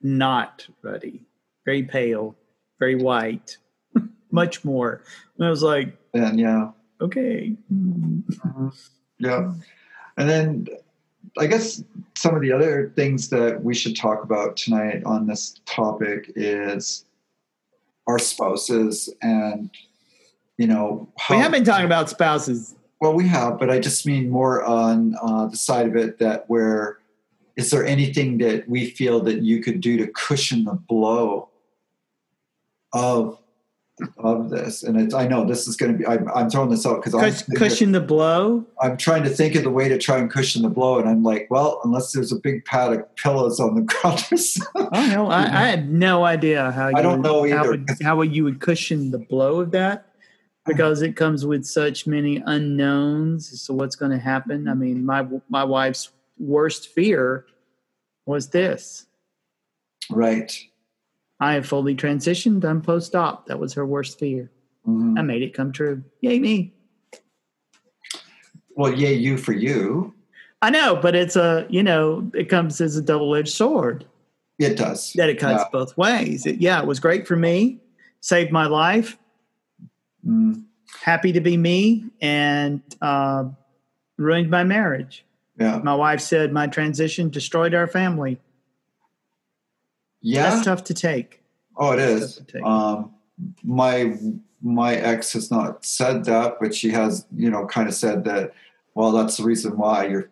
not 0.00 0.66
ready. 0.82 1.26
Very 1.66 1.82
pale, 1.82 2.34
very 2.78 2.94
white, 2.94 3.58
much 4.30 4.64
more. 4.64 5.02
And 5.36 5.46
I 5.46 5.50
was 5.50 5.62
like, 5.62 5.94
and 6.14 6.40
yeah, 6.40 6.70
okay, 7.02 7.54
mm-hmm. 7.70 8.68
yeah, 9.18 9.52
and 10.16 10.30
then 10.30 10.66
I 11.38 11.46
guess 11.46 11.82
some 12.16 12.34
of 12.34 12.42
the 12.42 12.52
other 12.52 12.92
things 12.96 13.28
that 13.30 13.62
we 13.62 13.74
should 13.74 13.96
talk 13.96 14.24
about 14.24 14.56
tonight 14.56 15.02
on 15.04 15.26
this 15.26 15.60
topic 15.66 16.32
is 16.34 17.04
our 18.06 18.18
spouses 18.18 19.12
and 19.22 19.70
you 20.56 20.66
know 20.66 21.08
how, 21.18 21.36
we 21.36 21.40
have 21.40 21.52
been 21.52 21.64
talking 21.64 21.86
about 21.86 22.10
spouses. 22.10 22.74
Well 23.00 23.14
we 23.14 23.28
have 23.28 23.58
but 23.58 23.70
i 23.70 23.78
just 23.78 24.04
mean 24.06 24.28
more 24.28 24.64
on 24.64 25.14
uh, 25.22 25.46
the 25.46 25.56
side 25.56 25.86
of 25.86 25.94
it 25.94 26.18
that 26.18 26.50
where 26.50 26.98
is 27.56 27.70
there 27.70 27.86
anything 27.86 28.38
that 28.38 28.68
we 28.68 28.90
feel 28.90 29.20
that 29.20 29.42
you 29.42 29.62
could 29.62 29.80
do 29.80 29.96
to 29.98 30.08
cushion 30.08 30.64
the 30.64 30.74
blow 30.74 31.48
of 32.92 33.38
of 34.18 34.50
this, 34.50 34.82
and 34.82 35.00
it's, 35.00 35.14
I 35.14 35.26
know 35.26 35.44
this 35.44 35.66
is 35.66 35.76
going 35.76 35.92
to 35.92 35.98
be. 35.98 36.06
I'm, 36.06 36.28
I'm 36.34 36.50
throwing 36.50 36.70
this 36.70 36.86
out 36.86 37.02
because 37.02 37.14
I'm 37.14 37.56
cushion 37.56 37.92
the 37.92 38.00
blow. 38.00 38.64
I'm 38.80 38.96
trying 38.96 39.22
to 39.24 39.30
think 39.30 39.54
of 39.54 39.64
the 39.64 39.70
way 39.70 39.88
to 39.88 39.98
try 39.98 40.18
and 40.18 40.30
cushion 40.30 40.62
the 40.62 40.68
blow, 40.68 40.98
and 40.98 41.08
I'm 41.08 41.22
like, 41.22 41.46
well, 41.50 41.80
unless 41.84 42.12
there's 42.12 42.32
a 42.32 42.36
big 42.36 42.64
pad 42.64 42.92
of 42.92 43.16
pillows 43.16 43.60
on 43.60 43.74
the 43.74 43.80
ground. 43.82 44.24
oh 44.74 45.06
no, 45.06 45.28
I, 45.28 45.42
I, 45.42 45.66
had 45.68 45.90
no 45.90 46.24
idea 46.24 46.70
how. 46.70 46.88
You 46.88 46.96
I 46.96 47.02
don't 47.02 47.22
would, 47.22 47.30
know 47.30 47.46
either. 47.46 47.56
How, 47.56 47.68
would, 47.68 47.88
how 48.02 48.22
you 48.22 48.44
would 48.44 48.60
cushion 48.60 49.10
the 49.10 49.18
blow 49.18 49.60
of 49.60 49.70
that? 49.72 50.06
Because 50.66 51.00
it 51.00 51.16
comes 51.16 51.46
with 51.46 51.64
such 51.64 52.06
many 52.06 52.42
unknowns 52.44 53.52
as 53.52 53.64
to 53.66 53.72
what's 53.72 53.96
going 53.96 54.12
to 54.12 54.18
happen. 54.18 54.68
I 54.68 54.74
mean, 54.74 55.04
my 55.04 55.26
my 55.48 55.64
wife's 55.64 56.10
worst 56.38 56.88
fear 56.88 57.46
was 58.26 58.48
this. 58.48 59.06
Right. 60.10 60.52
I 61.40 61.54
have 61.54 61.66
fully 61.66 61.94
transitioned. 61.94 62.64
I'm 62.64 62.82
post 62.82 63.14
op. 63.14 63.46
That 63.46 63.58
was 63.58 63.74
her 63.74 63.86
worst 63.86 64.18
fear. 64.18 64.50
Mm-hmm. 64.86 65.18
I 65.18 65.22
made 65.22 65.42
it 65.42 65.54
come 65.54 65.72
true. 65.72 66.02
Yay 66.20 66.38
me. 66.38 66.72
Well, 68.74 68.94
yay 68.94 69.14
you 69.14 69.36
for 69.36 69.52
you. 69.52 70.14
I 70.62 70.70
know, 70.70 70.96
but 70.96 71.14
it's 71.14 71.36
a 71.36 71.66
you 71.68 71.82
know 71.82 72.30
it 72.34 72.48
comes 72.48 72.80
as 72.80 72.96
a 72.96 73.02
double 73.02 73.34
edged 73.34 73.52
sword. 73.52 74.06
It 74.58 74.76
does. 74.76 75.12
That 75.14 75.28
it 75.28 75.38
cuts 75.38 75.62
yeah. 75.62 75.68
both 75.70 75.96
ways. 75.96 76.44
It, 76.44 76.60
yeah, 76.60 76.80
it 76.80 76.86
was 76.86 76.98
great 76.98 77.28
for 77.28 77.36
me. 77.36 77.78
Saved 78.20 78.50
my 78.50 78.66
life. 78.66 79.16
Mm. 80.26 80.64
Happy 81.00 81.32
to 81.32 81.40
be 81.40 81.56
me, 81.56 82.06
and 82.20 82.82
uh, 83.00 83.44
ruined 84.16 84.50
my 84.50 84.64
marriage. 84.64 85.24
Yeah. 85.58 85.78
My 85.78 85.94
wife 85.94 86.20
said 86.20 86.52
my 86.52 86.66
transition 86.66 87.30
destroyed 87.30 87.74
our 87.74 87.86
family. 87.86 88.40
Yeah, 90.20 90.50
that's 90.50 90.64
tough 90.64 90.84
to 90.84 90.94
take. 90.94 91.42
Oh, 91.76 91.92
it 91.92 92.00
is. 92.00 92.40
Um, 92.64 93.12
my 93.62 94.16
my 94.60 94.96
ex 94.96 95.32
has 95.34 95.50
not 95.50 95.84
said 95.84 96.24
that, 96.24 96.58
but 96.60 96.74
she 96.74 96.90
has, 96.90 97.26
you 97.34 97.50
know, 97.50 97.66
kind 97.66 97.88
of 97.88 97.94
said 97.94 98.24
that. 98.24 98.52
Well, 98.94 99.12
that's 99.12 99.36
the 99.36 99.44
reason 99.44 99.78
why 99.78 100.06
your 100.06 100.28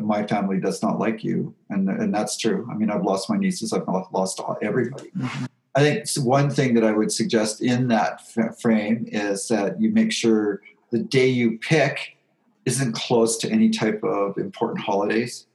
my 0.00 0.24
family 0.26 0.60
does 0.60 0.82
not 0.82 1.00
like 1.00 1.24
you, 1.24 1.54
and 1.68 1.88
and 1.88 2.14
that's 2.14 2.38
true. 2.38 2.68
I 2.70 2.74
mean, 2.74 2.90
I've 2.90 3.02
lost 3.02 3.28
my 3.28 3.36
nieces, 3.36 3.72
I've 3.72 3.88
lost 3.88 4.40
everybody. 4.62 5.10
Mm-hmm. 5.10 5.44
I 5.74 5.80
think 5.80 6.06
one 6.24 6.50
thing 6.50 6.74
that 6.74 6.84
I 6.84 6.92
would 6.92 7.10
suggest 7.10 7.60
in 7.60 7.88
that 7.88 8.22
f- 8.36 8.60
frame 8.60 9.06
is 9.08 9.48
that 9.48 9.80
you 9.80 9.90
make 9.90 10.12
sure 10.12 10.62
the 10.90 11.00
day 11.00 11.26
you 11.26 11.58
pick 11.58 12.16
isn't 12.64 12.92
close 12.92 13.36
to 13.38 13.50
any 13.50 13.70
type 13.70 14.02
of 14.04 14.38
important 14.38 14.84
holidays 14.84 15.46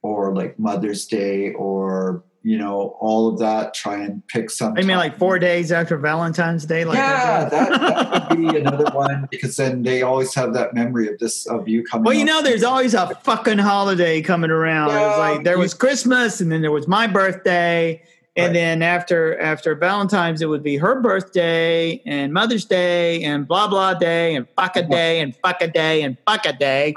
or 0.00 0.34
like 0.34 0.58
Mother's 0.58 1.06
Day 1.06 1.52
or 1.52 2.22
you 2.48 2.56
know, 2.56 2.96
all 2.98 3.28
of 3.28 3.38
that, 3.40 3.74
try 3.74 3.96
and 4.02 4.26
pick 4.26 4.48
some. 4.48 4.72
I 4.78 4.80
mean, 4.80 4.96
like 4.96 5.18
four 5.18 5.38
days 5.38 5.70
after 5.70 5.98
Valentine's 5.98 6.64
Day? 6.64 6.86
Like 6.86 6.96
yeah, 6.96 7.46
that, 7.46 7.68
that 7.68 8.30
would 8.30 8.38
be 8.52 8.58
another 8.58 8.90
one 8.94 9.28
because 9.30 9.56
then 9.56 9.82
they 9.82 10.00
always 10.00 10.34
have 10.34 10.54
that 10.54 10.72
memory 10.72 11.12
of 11.12 11.18
this, 11.18 11.44
of 11.44 11.68
you 11.68 11.84
coming. 11.84 12.04
Well, 12.04 12.14
you 12.14 12.24
know, 12.24 12.40
there's 12.40 12.62
always 12.62 12.94
a 12.94 13.14
fucking 13.16 13.58
holiday 13.58 14.22
coming 14.22 14.50
around. 14.50 14.92
Yeah, 14.92 15.16
like 15.16 15.44
there 15.44 15.58
was 15.58 15.74
Christmas 15.74 16.40
and 16.40 16.50
then 16.50 16.62
there 16.62 16.72
was 16.72 16.88
my 16.88 17.06
birthday. 17.06 18.02
And 18.34 18.46
right. 18.46 18.52
then 18.54 18.82
after 18.82 19.38
after 19.40 19.74
Valentine's, 19.74 20.40
it 20.40 20.46
would 20.46 20.62
be 20.62 20.78
her 20.78 21.02
birthday 21.02 22.00
and 22.06 22.32
Mother's 22.32 22.64
Day 22.64 23.24
and 23.24 23.46
blah 23.46 23.68
blah 23.68 23.92
day 23.92 24.34
and 24.36 24.48
fuck 24.56 24.74
a 24.76 24.82
day 24.88 25.20
and 25.20 25.36
fuck 25.36 25.60
a 25.60 25.68
day 25.68 26.00
and 26.00 26.16
fuck 26.26 26.46
a 26.46 26.54
day. 26.54 26.94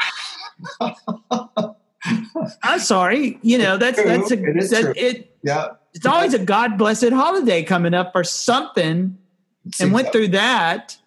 I'm 2.64 2.80
sorry. 2.80 3.40
You 3.42 3.58
know, 3.58 3.78
that's 3.78 4.00
true. 4.00 4.10
that's 4.10 4.32
a 4.32 4.44
it 4.44 4.58
is 4.58 4.70
that, 4.72 4.98
it. 4.98 5.36
Yeah, 5.44 5.70
it's 5.94 6.06
always 6.06 6.34
a 6.34 6.40
God 6.40 6.78
blessed 6.78 7.10
holiday 7.10 7.64
coming 7.64 7.94
up 7.94 8.12
or 8.16 8.24
something, 8.24 9.18
and 9.80 9.94
went 9.94 10.12
through 10.12 10.30
that. 10.30 10.98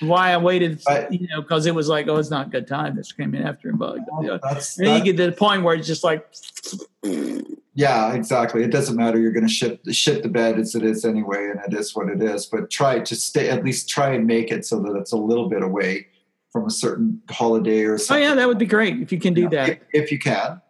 Why 0.00 0.32
I 0.32 0.36
waited, 0.36 0.82
you 1.10 1.26
know, 1.28 1.40
because 1.40 1.64
it 1.64 1.74
was 1.74 1.88
like, 1.88 2.06
oh, 2.06 2.16
it's 2.16 2.28
not 2.28 2.48
a 2.48 2.50
good 2.50 2.66
time. 2.66 2.96
This 2.96 3.12
came 3.12 3.34
in 3.34 3.44
after, 3.44 3.70
oh, 3.70 3.96
know, 4.20 4.38
and 4.42 4.60
then 4.76 4.98
you 4.98 5.04
get 5.04 5.16
to 5.16 5.30
the 5.30 5.32
point 5.34 5.62
where 5.62 5.74
it's 5.74 5.86
just 5.86 6.04
like, 6.04 6.28
yeah, 7.72 8.12
exactly. 8.12 8.62
It 8.62 8.70
doesn't 8.70 8.94
matter. 8.94 9.18
You're 9.18 9.32
going 9.32 9.46
to 9.46 9.52
shit 9.52 9.80
shit 9.92 10.22
the 10.22 10.28
bed 10.28 10.58
as 10.58 10.74
it 10.74 10.82
is 10.82 11.06
anyway, 11.06 11.50
and 11.50 11.60
it 11.66 11.78
is 11.78 11.96
what 11.96 12.10
it 12.10 12.22
is. 12.22 12.44
But 12.44 12.68
try 12.68 12.98
to 12.98 13.16
stay, 13.16 13.48
at 13.48 13.64
least 13.64 13.88
try 13.88 14.10
and 14.10 14.26
make 14.26 14.52
it 14.52 14.66
so 14.66 14.80
that 14.80 14.94
it's 14.96 15.12
a 15.12 15.16
little 15.16 15.48
bit 15.48 15.62
away 15.62 16.08
from 16.56 16.66
a 16.66 16.70
certain 16.70 17.20
holiday 17.28 17.82
or 17.82 17.98
something. 17.98 18.24
Oh 18.24 18.28
yeah, 18.30 18.34
that 18.34 18.48
would 18.48 18.56
be 18.56 18.64
great 18.64 18.96
if 19.02 19.12
you 19.12 19.18
can 19.20 19.34
do 19.34 19.42
you 19.42 19.48
know, 19.50 19.56
that. 19.56 19.68
If, 19.92 20.04
if, 20.04 20.12
you 20.12 20.18
can. 20.18 20.62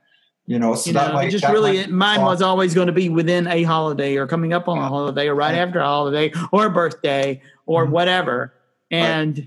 You 0.45 0.59
know, 0.59 0.74
so 0.74 0.91
you 0.91 0.95
that 0.95 1.09
know, 1.09 1.14
might 1.14 1.30
just 1.30 1.45
that 1.45 1.53
really, 1.53 1.78
might- 1.87 1.91
mine 1.91 2.22
was 2.22 2.43
always 2.43 2.74
going 2.74 2.89
to 2.89 2.93
be 2.93 3.09
within 3.09 3.47
a 3.47 3.62
holiday 3.62 4.16
or 4.16 4.26
coming 4.26 4.53
up 4.53 4.66
on 4.66 4.78
a 4.78 4.89
holiday 4.89 5.28
or 5.28 5.37
right 5.37 5.55
Yeah. 5.55 5.62
after 5.62 5.78
a 5.78 5.84
holiday 5.84 6.32
or 6.51 6.66
a 6.66 6.70
birthday 6.70 7.41
or 7.66 7.87
Mhm. 7.87 7.91
whatever. 7.91 8.53
And 8.91 9.47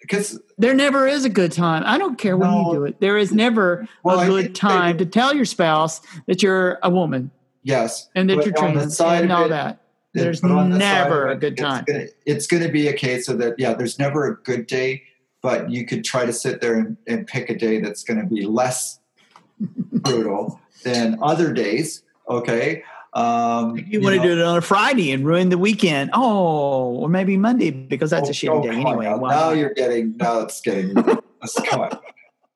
because 0.00 0.40
there 0.58 0.74
never 0.74 1.06
is 1.06 1.24
a 1.24 1.28
good 1.28 1.52
time. 1.52 1.84
I 1.86 1.96
don't 1.96 2.18
care 2.18 2.36
when 2.36 2.50
No. 2.50 2.72
you 2.72 2.78
do 2.78 2.84
it. 2.86 3.00
There 3.00 3.16
is 3.18 3.32
never 3.32 3.86
Well, 4.02 4.18
a 4.18 4.26
good 4.26 4.54
time 4.56 4.96
they- 4.96 5.04
to 5.04 5.10
tell 5.10 5.32
your 5.32 5.44
spouse 5.44 6.00
that 6.26 6.42
you're 6.42 6.78
a 6.82 6.90
woman 6.90 7.30
yes, 7.62 8.08
and 8.16 8.28
that 8.30 8.44
you're 8.44 8.54
trans 8.54 8.98
and 9.00 9.30
all 9.32 9.44
it- 9.44 9.48
that. 9.50 9.78
it- 10.14 10.20
There's 10.20 10.42
on 10.42 10.70
the 10.70 10.78
never 10.78 11.28
a 11.28 11.36
good 11.36 11.52
it's 11.54 11.62
time. 11.62 11.84
gonna- 11.86 12.06
It's 12.24 12.46
going 12.46 12.62
to 12.62 12.68
be 12.70 12.86
a 12.88 12.92
case 12.92 13.28
of 13.28 13.38
that. 13.38 13.56
Yeah, 13.58 13.74
there's 13.74 13.98
never 13.98 14.26
a 14.28 14.36
good 14.36 14.66
day, 14.68 15.02
but 15.42 15.70
you 15.70 15.86
could 15.86 16.04
try 16.04 16.24
to 16.26 16.32
sit 16.32 16.60
there 16.60 16.74
and, 16.78 16.96
and 17.06 17.26
pick 17.26 17.50
a 17.50 17.54
day 17.56 17.80
that's 17.80 18.02
going 18.04 18.20
to 18.20 18.26
be 18.26 18.44
less 18.46 19.00
brutal 19.60 20.60
than 20.84 21.18
other 21.22 21.52
days. 21.52 22.02
Okay. 22.28 22.82
Um, 23.14 23.78
You, 23.88 24.00
want 24.02 24.16
to 24.16 24.22
do 24.22 24.32
it 24.38 24.42
on 24.44 24.58
a 24.58 24.60
Friday 24.60 25.10
and 25.12 25.24
ruin 25.24 25.48
the 25.48 25.56
weekend. 25.58 26.10
Oh, 26.12 26.96
or 26.96 27.08
maybe 27.08 27.36
Monday 27.36 27.70
because 27.70 28.10
that's 28.10 28.28
a 28.28 28.32
shitty 28.32 28.62
day 28.64 28.68
anyway. 28.70 29.06
Now, 29.06 29.16
now 29.16 29.50
you're 29.50 29.72
getting. 29.72 30.16
Now 30.18 30.40
it's 30.40 30.60
getting. 30.60 30.92
let's 30.94 31.58
come 31.66 31.80
on. 31.80 31.98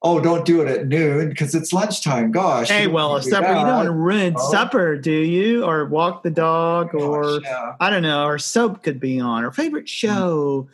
Oh, 0.03 0.19
don't 0.19 0.47
do 0.47 0.63
it 0.63 0.69
at 0.69 0.87
noon 0.89 1.29
because 1.29 1.55
it's 1.55 1.73
lunchtime. 1.75 2.31
Gosh. 2.33 2.69
Hey, 2.69 2.87
well, 2.87 3.17
a 3.17 3.23
supper, 3.23 3.49
you 3.49 3.55
don't 3.55 3.67
want 3.69 3.87
to 3.87 3.93
ruin 3.93 4.35
Oh. 4.37 4.51
supper, 4.51 4.97
do 4.97 5.13
you? 5.13 5.65
Or 5.65 5.85
walk 5.85 6.23
the 6.23 6.31
dog, 6.31 6.95
or 6.95 7.23
Gosh, 7.23 7.43
yeah. 7.45 7.75
I 7.81 7.91
don't 7.91 8.03
know, 8.03 8.25
or 8.25 8.39
soap 8.39 8.83
could 8.83 8.99
be 8.99 9.21
on, 9.21 9.45
or 9.45 9.53
favorite 9.53 9.89
show. 9.89 10.69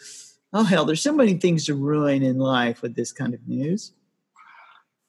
Oh, 0.59 0.65
hell, 0.65 0.87
there's 0.87 1.03
so 1.03 1.13
many 1.13 1.35
things 1.35 1.67
to 1.67 1.75
ruin 1.75 2.23
in 2.23 2.39
life 2.39 2.81
with 2.81 2.95
this 2.95 3.13
kind 3.13 3.35
of 3.35 3.47
news. 3.47 3.93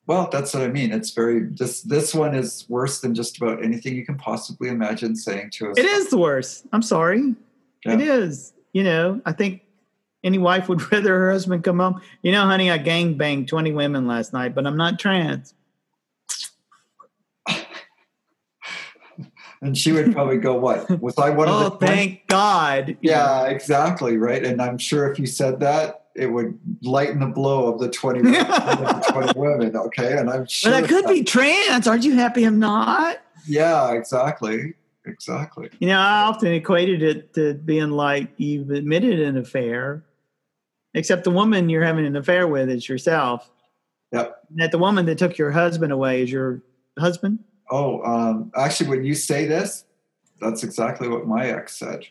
Well, 0.05 0.27
that's 0.29 0.53
what 0.53 0.61
I 0.61 0.67
mean. 0.67 0.91
It's 0.91 1.11
very 1.11 1.45
this 1.45 1.83
this 1.83 2.13
one 2.13 2.35
is 2.35 2.65
worse 2.67 2.99
than 2.99 3.15
just 3.15 3.37
about 3.37 3.63
anything 3.63 3.95
you 3.95 4.05
can 4.05 4.17
possibly 4.17 4.67
imagine 4.67 5.15
saying 5.15 5.51
to 5.51 5.71
us. 5.71 5.77
It 5.77 5.85
is 5.85 6.09
the 6.09 6.17
worst. 6.17 6.65
I'm 6.73 6.81
sorry. 6.81 7.33
Yeah. 7.85 7.93
It 7.93 8.01
is. 8.01 8.51
You 8.73 8.83
know, 8.83 9.21
I 9.25 9.31
think 9.31 9.61
any 10.21 10.37
wife 10.37 10.67
would 10.67 10.91
rather 10.91 11.17
her 11.17 11.31
husband 11.31 11.63
come 11.63 11.79
home. 11.79 12.01
You 12.23 12.33
know, 12.33 12.45
honey, 12.45 12.69
I 12.69 12.77
gang 12.77 13.15
banged 13.15 13.47
20 13.47 13.71
women 13.71 14.05
last 14.05 14.33
night, 14.33 14.53
but 14.53 14.67
I'm 14.67 14.75
not 14.75 14.99
trans. 14.99 15.53
And 19.61 19.75
she 19.77 19.91
would 19.91 20.11
probably 20.13 20.37
go, 20.37 20.55
"What 20.57 21.01
was 21.01 21.17
I 21.17 21.29
one 21.31 21.49
Oh, 21.49 21.67
of 21.67 21.79
the?" 21.79 21.85
Oh, 21.85 21.89
thank 21.89 22.27
God. 22.27 22.89
You 22.89 22.97
Yeah, 23.01 23.45
exactly 23.45 24.17
right. 24.17 24.43
And 24.45 24.61
I'm 24.61 24.77
sure 24.77 25.11
if 25.11 25.17
you 25.17 25.25
said 25.25 25.59
that, 25.61 26.03
it 26.15 26.27
would 26.27 26.59
lighten 26.83 27.19
the 27.19 27.27
blow 27.27 27.71
of 27.73 27.79
the 27.79 27.89
twenty, 27.89 28.21
women, 28.21 28.43
the 28.43 29.05
20 29.11 29.39
women. 29.39 29.75
Okay, 29.75 30.17
and 30.17 30.29
I'm 30.29 30.45
sure. 30.47 30.71
But 30.71 30.83
I 30.83 30.87
could 30.87 31.05
that- 31.05 31.13
be 31.13 31.23
trans. 31.23 31.87
Aren't 31.87 32.03
you 32.03 32.13
happy 32.13 32.43
I'm 32.43 32.59
not? 32.59 33.17
Yeah, 33.47 33.93
exactly, 33.93 34.73
exactly. 35.05 35.69
You 35.79 35.87
know, 35.87 35.99
I 35.99 36.23
often 36.23 36.51
equated 36.51 37.01
it 37.01 37.33
to 37.35 37.53
being 37.55 37.91
like 37.91 38.29
you've 38.37 38.69
admitted 38.71 39.19
an 39.21 39.37
affair, 39.37 40.03
except 40.93 41.23
the 41.23 41.31
woman 41.31 41.69
you're 41.69 41.83
having 41.83 42.05
an 42.05 42.15
affair 42.15 42.47
with 42.47 42.69
is 42.69 42.87
yourself. 42.87 43.49
Yep. 44.11 44.43
And 44.51 44.59
that 44.59 44.71
the 44.71 44.77
woman 44.77 45.05
that 45.07 45.17
took 45.17 45.37
your 45.37 45.51
husband 45.51 45.91
away 45.91 46.21
is 46.23 46.31
your 46.31 46.61
husband. 46.99 47.39
Oh, 47.70 48.01
um, 48.03 48.51
actually, 48.55 48.89
when 48.89 49.03
you 49.03 49.13
say 49.13 49.45
this, 49.45 49.86
that's 50.39 50.63
exactly 50.63 51.07
what 51.07 51.26
my 51.28 51.47
ex 51.47 51.78
said. 51.78 52.05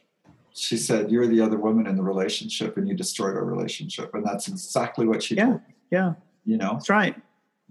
She 0.55 0.77
said, 0.77 1.11
"You're 1.11 1.27
the 1.27 1.41
other 1.41 1.59
woman 1.59 1.87
in 1.87 1.97
the 1.97 2.03
relationship, 2.03 2.77
and 2.77 2.89
you 2.89 2.95
destroyed 2.95 3.37
our 3.37 3.45
relationship," 3.45 4.15
and 4.15 4.25
that's 4.25 4.49
exactly 4.49 5.07
what 5.07 5.23
she 5.23 5.35
Yeah. 5.37 5.51
me. 5.51 5.59
Yeah, 5.91 6.15
You 6.45 6.57
know, 6.57 6.73
that's 6.75 6.89
right. 6.91 7.15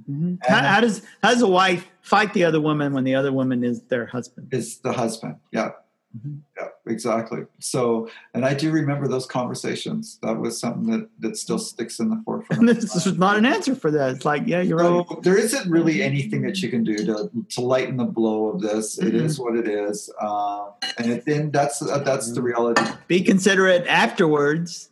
Mhm. 0.10 0.38
How, 0.46 0.58
how 0.62 0.82
does 0.82 1.02
how 1.24 1.32
does 1.32 1.42
a 1.42 1.48
wife 1.48 1.88
fight 2.02 2.34
the 2.34 2.44
other 2.44 2.60
woman 2.62 2.94
when 2.94 3.04
the 3.04 3.16
other 3.16 3.32
woman 3.32 3.64
is 3.64 3.82
their 3.84 4.06
husband? 4.06 4.54
is 4.54 4.78
the 4.80 4.92
husband. 4.94 5.36
Yeah, 5.52 5.72
Mhm. 6.16 6.40
yeah, 6.58 6.68
exactly. 6.88 7.46
So, 7.60 8.10
and 8.34 8.46
I 8.46 8.54
do 8.54 8.72
remember 8.72 9.08
those 9.08 9.26
conversations. 9.26 10.18
That 10.22 10.38
was 10.40 10.58
something 10.60 10.86
that 10.92 11.10
that 11.20 11.38
still 11.38 11.60
sticks 11.60 12.00
in 12.00 12.10
the 12.10 12.22
forefront. 12.24 12.60
And 12.62 12.70
this 12.70 12.96
is 13.06 13.18
not 13.18 13.38
an 13.38 13.46
answer 13.46 13.76
for 13.76 13.92
that. 13.92 14.12
It's 14.12 14.26
like, 14.26 14.44
yeah, 14.46 14.62
you're 14.62 14.78
right. 14.78 15.06
There 15.24 15.38
isn't 15.38 15.70
really 15.70 16.02
anything 16.02 16.42
that 16.44 16.62
you 16.62 16.70
can 16.70 16.84
do 16.84 16.98
to, 17.06 17.30
to 17.50 17.62
lighten 17.62 17.98
the 17.98 18.06
blow 18.06 18.48
of 18.48 18.62
this. 18.62 18.98
It 18.98 19.14
Mhm. 19.14 19.22
is 19.26 19.40
what 19.40 19.56
it 19.58 19.68
is, 19.68 20.10
um, 20.22 20.70
and 20.98 21.12
it, 21.12 21.26
then 21.26 21.52
that's 21.52 21.82
uh, 21.82 22.00
that's 22.00 22.32
the 22.32 22.42
reality. 22.42 22.82
Be 23.08 23.22
considerate 23.22 23.86
afterwards. 23.88 24.90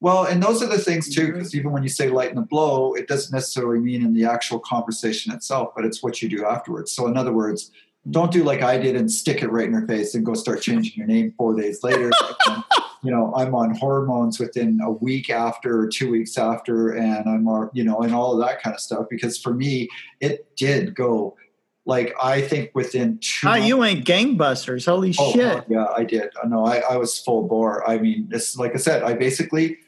Well, 0.00 0.24
and 0.26 0.40
those 0.40 0.62
are 0.62 0.68
the 0.68 0.78
things 0.78 1.12
too, 1.12 1.32
because 1.32 1.56
even 1.56 1.72
when 1.72 1.82
you 1.82 1.88
say 1.88 2.08
lighten 2.08 2.36
the 2.36 2.42
blow, 2.42 2.94
it 2.94 3.08
doesn't 3.08 3.32
necessarily 3.32 3.80
mean 3.80 4.04
in 4.04 4.14
the 4.14 4.26
actual 4.26 4.60
conversation 4.60 5.32
itself, 5.32 5.70
but 5.74 5.84
it's 5.84 6.04
what 6.04 6.22
you 6.22 6.28
do 6.28 6.44
afterwards. 6.46 6.92
So, 6.92 7.08
in 7.08 7.16
other 7.16 7.32
words, 7.32 7.72
don't 8.10 8.32
do 8.32 8.42
like 8.44 8.62
I 8.62 8.78
did 8.78 8.96
and 8.96 9.10
stick 9.10 9.42
it 9.42 9.48
right 9.50 9.66
in 9.66 9.72
her 9.74 9.86
face 9.86 10.14
and 10.14 10.24
go 10.24 10.34
start 10.34 10.62
changing 10.62 10.94
your 10.96 11.06
name 11.06 11.34
four 11.36 11.54
days 11.54 11.82
later. 11.82 12.10
And, 12.46 12.64
you 13.02 13.10
know, 13.10 13.32
I'm 13.36 13.54
on 13.54 13.74
hormones 13.74 14.38
within 14.38 14.80
a 14.82 14.90
week 14.90 15.30
after 15.30 15.78
or 15.80 15.88
two 15.88 16.10
weeks 16.10 16.38
after, 16.38 16.90
and 16.92 17.28
I'm, 17.28 17.46
uh, 17.48 17.66
you 17.72 17.84
know, 17.84 18.00
and 18.00 18.14
all 18.14 18.32
of 18.40 18.46
that 18.46 18.62
kind 18.62 18.74
of 18.74 18.80
stuff. 18.80 19.06
Because 19.10 19.36
for 19.38 19.52
me, 19.52 19.88
it 20.20 20.46
did 20.56 20.94
go 20.94 21.36
like 21.84 22.14
I 22.22 22.40
think 22.42 22.70
within 22.74 23.18
two. 23.20 23.46
Oh, 23.46 23.50
months- 23.50 23.66
you 23.66 23.84
ain't 23.84 24.04
gangbusters. 24.06 24.84
Holy 24.86 25.14
Oh, 25.18 25.32
shit. 25.32 25.64
yeah, 25.68 25.86
I 25.96 26.04
did. 26.04 26.28
No, 26.46 26.64
I, 26.66 26.78
I 26.90 26.96
was 26.96 27.18
full 27.18 27.46
bore. 27.48 27.88
I 27.88 27.98
mean, 27.98 28.28
it's 28.32 28.56
like 28.56 28.74
I 28.74 28.78
said, 28.78 29.02
I 29.02 29.14
basically, 29.14 29.78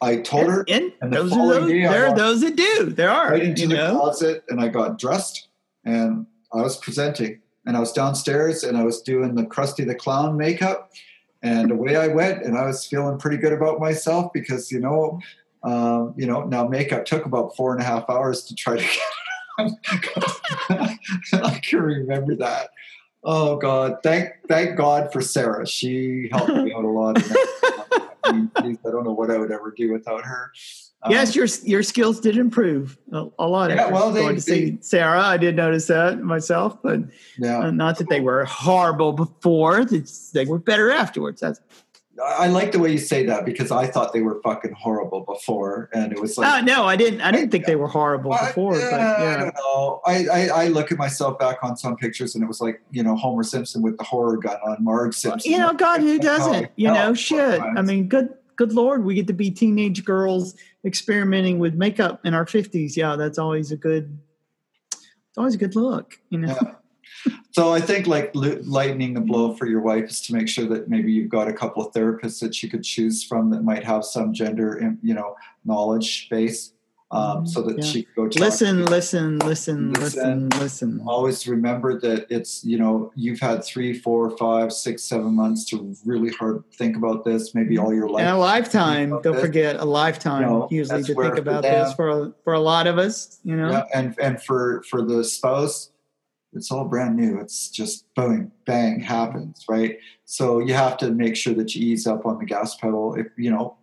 I 0.00 0.16
told 0.16 0.48
her 0.48 0.64
And, 0.68 0.92
and 1.00 1.12
the 1.12 1.16
those 1.22 1.32
are 1.32 1.46
those, 1.60 1.70
day 1.70 1.82
there 1.82 2.06
are 2.06 2.16
those 2.16 2.40
that 2.40 2.56
do. 2.56 2.86
There 2.86 3.10
are. 3.10 3.30
right 3.32 3.42
into 3.42 3.66
the 3.68 3.74
know? 3.74 3.98
closet 3.98 4.44
and 4.48 4.60
I 4.60 4.68
got 4.68 4.98
dressed 4.98 5.48
and 5.84 6.26
I 6.52 6.60
was 6.62 6.76
presenting 6.76 7.40
and 7.66 7.76
I 7.76 7.80
was 7.80 7.92
downstairs 7.92 8.64
and 8.64 8.76
I 8.76 8.84
was 8.84 9.02
doing 9.02 9.34
the 9.34 9.44
Krusty 9.44 9.86
the 9.86 9.94
Clown 9.94 10.36
makeup 10.36 10.92
and 11.42 11.70
away 11.70 11.96
I 11.96 12.08
went 12.08 12.44
and 12.44 12.56
I 12.56 12.66
was 12.66 12.86
feeling 12.86 13.18
pretty 13.18 13.36
good 13.36 13.52
about 13.52 13.80
myself 13.80 14.32
because 14.32 14.70
you 14.70 14.80
know, 14.80 15.20
um, 15.62 16.14
you 16.16 16.26
know, 16.26 16.44
now 16.44 16.66
makeup 16.66 17.04
took 17.04 17.26
about 17.26 17.56
four 17.56 17.72
and 17.72 17.80
a 17.80 17.84
half 17.84 18.08
hours 18.08 18.44
to 18.44 18.54
try 18.54 18.76
to 18.76 18.82
get 18.82 19.00
on. 19.58 19.76
I 21.32 21.60
can 21.62 21.80
remember 21.80 22.34
that. 22.36 22.70
Oh 23.24 23.56
God! 23.56 23.98
Thank 24.02 24.30
thank 24.48 24.76
God 24.76 25.12
for 25.12 25.20
Sarah. 25.20 25.66
She 25.66 26.28
helped 26.32 26.52
me 26.52 26.74
out 26.74 26.84
a 26.84 26.88
lot. 26.88 27.22
I, 28.24 28.32
mean, 28.32 28.50
geez, 28.60 28.78
I 28.84 28.90
don't 28.90 29.04
know 29.04 29.12
what 29.12 29.30
I 29.30 29.36
would 29.36 29.52
ever 29.52 29.72
do 29.76 29.92
without 29.92 30.24
her. 30.24 30.52
Um, 31.04 31.10
yes, 31.10 31.34
your 31.34 31.46
your 31.64 31.82
skills 31.82 32.20
did 32.20 32.36
improve 32.36 32.96
a, 33.12 33.26
a 33.40 33.48
lot. 33.48 33.70
Yeah, 33.70 33.88
well, 33.90 34.12
they- 34.12 34.20
going 34.20 34.36
to 34.36 34.40
see 34.40 34.78
Sarah. 34.80 35.20
I 35.20 35.36
did 35.36 35.56
notice 35.56 35.86
that 35.88 36.20
myself, 36.20 36.80
but 36.82 37.00
yeah. 37.38 37.58
uh, 37.58 37.70
not 37.72 37.98
that 37.98 38.08
they 38.08 38.20
were 38.20 38.44
horrible 38.44 39.12
before. 39.12 39.84
They 39.84 40.44
were 40.44 40.58
better 40.58 40.92
afterwards. 40.92 41.40
That's, 41.40 41.60
I 42.24 42.46
like 42.46 42.70
the 42.70 42.78
way 42.78 42.92
you 42.92 42.98
say 42.98 43.26
that 43.26 43.44
because 43.44 43.72
I 43.72 43.86
thought 43.88 44.12
they 44.12 44.20
were 44.20 44.40
fucking 44.44 44.74
horrible 44.78 45.22
before, 45.22 45.90
and 45.92 46.12
it 46.12 46.20
was 46.20 46.38
like, 46.38 46.46
uh, 46.46 46.60
no, 46.60 46.84
I 46.84 46.94
didn't. 46.94 47.20
I 47.22 47.32
didn't 47.32 47.50
think 47.50 47.64
they 47.66 47.74
were 47.74 47.88
horrible 47.88 48.32
I- 48.34 48.46
before. 48.48 48.76
yeah, 48.78 48.90
but 48.90 49.00
I 49.00 49.36
don't 49.38 49.54
know. 49.56 50.00
I, 50.06 50.26
I 50.28 50.48
I 50.64 50.68
look 50.68 50.92
at 50.92 50.98
myself 50.98 51.36
back 51.36 51.64
on 51.64 51.76
some 51.76 51.96
pictures, 51.96 52.36
and 52.36 52.44
it 52.44 52.46
was 52.46 52.60
like 52.60 52.80
you 52.92 53.02
know 53.02 53.16
Homer 53.16 53.42
Simpson 53.42 53.82
with 53.82 53.98
the 53.98 54.04
horror 54.04 54.36
gun 54.36 54.58
on 54.64 54.76
Marge 54.84 55.16
Simpson. 55.16 55.50
you 55.50 55.58
know, 55.58 55.72
God, 55.72 56.00
who 56.00 56.18
doesn't? 56.30 56.70
You 56.76 56.90
Oh, 56.90 56.94
know, 56.94 57.14
shit. 57.14 57.60
I 57.60 57.82
mean, 57.82 58.06
good, 58.08 58.28
good 58.54 58.72
Lord, 58.72 59.04
we 59.04 59.14
get 59.14 59.26
to 59.26 59.32
be 59.32 59.50
teenage 59.50 60.04
girls 60.04 60.54
experimenting 60.84 61.58
with 61.58 61.74
makeup 61.74 62.20
in 62.24 62.34
our 62.34 62.46
fifties. 62.46 62.96
Yeah, 62.96 63.16
that's 63.16 63.38
always 63.38 63.72
a 63.72 63.76
good. 63.76 64.18
It's 64.92 65.38
always 65.38 65.54
a 65.54 65.58
good 65.58 65.76
look. 65.76 66.18
You 66.30 66.38
know. 66.38 66.56
Yeah. 66.60 66.74
So 67.52 67.72
I 67.72 67.80
think 67.80 68.06
like 68.06 68.34
li- 68.34 68.60
lightening 68.62 69.14
the 69.14 69.20
blow 69.20 69.54
for 69.54 69.66
your 69.66 69.80
wife 69.80 70.10
is 70.10 70.20
to 70.22 70.34
make 70.34 70.48
sure 70.48 70.66
that 70.66 70.88
maybe 70.88 71.12
you've 71.12 71.28
got 71.28 71.48
a 71.48 71.52
couple 71.52 71.86
of 71.86 71.92
therapists 71.92 72.40
that 72.40 72.62
you 72.62 72.70
could 72.70 72.82
choose 72.82 73.22
from 73.22 73.50
that 73.50 73.62
might 73.62 73.84
have 73.84 74.04
some 74.04 74.32
gender, 74.32 74.96
you 75.02 75.14
know, 75.14 75.36
knowledge 75.64 76.28
base, 76.30 76.71
um, 77.12 77.46
so 77.46 77.60
that 77.62 77.76
Yeah. 77.76 77.84
she 77.84 78.02
could 78.04 78.14
go 78.14 78.22
Listen, 78.40 78.84
listen, 78.86 79.38
listen, 79.40 79.92
Listen. 79.92 79.92
listen, 79.92 80.48
listen. 80.48 81.02
always 81.06 81.46
remember 81.46 82.00
that 82.00 82.26
it's 82.30 82.64
you 82.64 82.78
know 82.78 83.12
you've 83.14 83.38
had 83.38 83.62
three 83.62 83.92
four 83.98 84.30
five 84.38 84.72
six 84.72 85.02
seven 85.04 85.34
months 85.34 85.64
to 85.66 85.94
really 86.06 86.30
hard 86.32 86.64
think 86.74 86.96
about 86.96 87.24
this 87.24 87.54
maybe 87.54 87.76
all 87.76 87.92
your 87.92 88.08
life 88.08 88.22
And 88.24 88.34
a 88.34 88.38
lifetime. 88.38 89.10
Don't 89.22 89.34
this. 89.34 89.40
forget 89.42 89.76
a 89.76 89.84
lifetime. 89.84 90.42
You 90.42 90.48
know, 90.48 90.68
usually 90.70 91.02
to 91.02 91.06
think 91.06 91.16
for 91.18 91.34
about 91.36 91.62
them- 91.62 91.84
this 91.84 91.94
for 91.94 92.08
a, 92.08 92.32
for 92.44 92.54
a 92.54 92.60
lot 92.60 92.86
of 92.86 92.96
us. 92.98 93.38
You 93.44 93.56
know. 93.56 93.70
yeah, 93.70 93.84
and 93.94 94.18
and 94.18 94.42
for 94.42 94.82
for 94.88 95.02
the 95.02 95.22
spouse 95.22 95.90
it's 96.54 96.70
all 96.70 96.84
brand 96.84 97.16
new 97.16 97.38
it's 97.40 97.70
just 97.70 98.04
boom 98.14 98.52
bang 98.66 99.00
happens 99.00 99.64
right 99.70 99.98
so 100.26 100.58
you 100.58 100.74
have 100.74 100.98
to 100.98 101.10
make 101.10 101.34
sure 101.34 101.54
that 101.54 101.74
you 101.74 101.80
ease 101.92 102.06
up 102.06 102.26
on 102.26 102.38
the 102.38 102.44
gas 102.44 102.74
pedal 102.76 103.14
if 103.14 103.26
you 103.38 103.50
know 103.50 103.74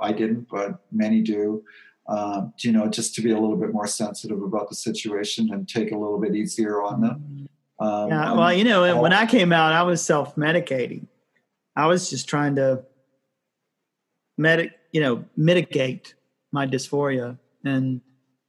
i 0.00 0.12
didn't 0.12 0.46
but 0.48 0.80
many 0.92 1.20
do 1.20 1.60
um, 2.06 2.52
you 2.58 2.72
know 2.72 2.86
just 2.88 3.14
to 3.14 3.22
be 3.22 3.30
a 3.30 3.38
little 3.38 3.56
bit 3.56 3.72
more 3.72 3.86
sensitive 3.86 4.42
about 4.42 4.68
the 4.68 4.74
situation 4.74 5.52
and 5.52 5.68
take 5.68 5.90
a 5.92 5.96
little 5.96 6.18
bit 6.20 6.34
easier 6.34 6.82
on 6.82 7.00
them 7.00 7.48
um, 7.80 8.08
Yeah, 8.08 8.32
well, 8.34 8.52
you 8.52 8.62
know, 8.64 8.84
all- 8.84 9.02
when 9.02 9.12
I 9.12 9.26
came 9.26 9.52
out, 9.52 9.72
I 9.72 9.82
was 9.82 10.00
self-medicating. 10.00 11.06
I 11.74 11.86
was 11.86 12.08
just 12.08 12.28
trying 12.28 12.54
to 12.56 12.84
medic, 14.38 14.72
you 14.92 15.00
know, 15.00 15.24
mitigate 15.36 16.14
my 16.52 16.66
dysphoria, 16.66 17.36
and 17.64 18.00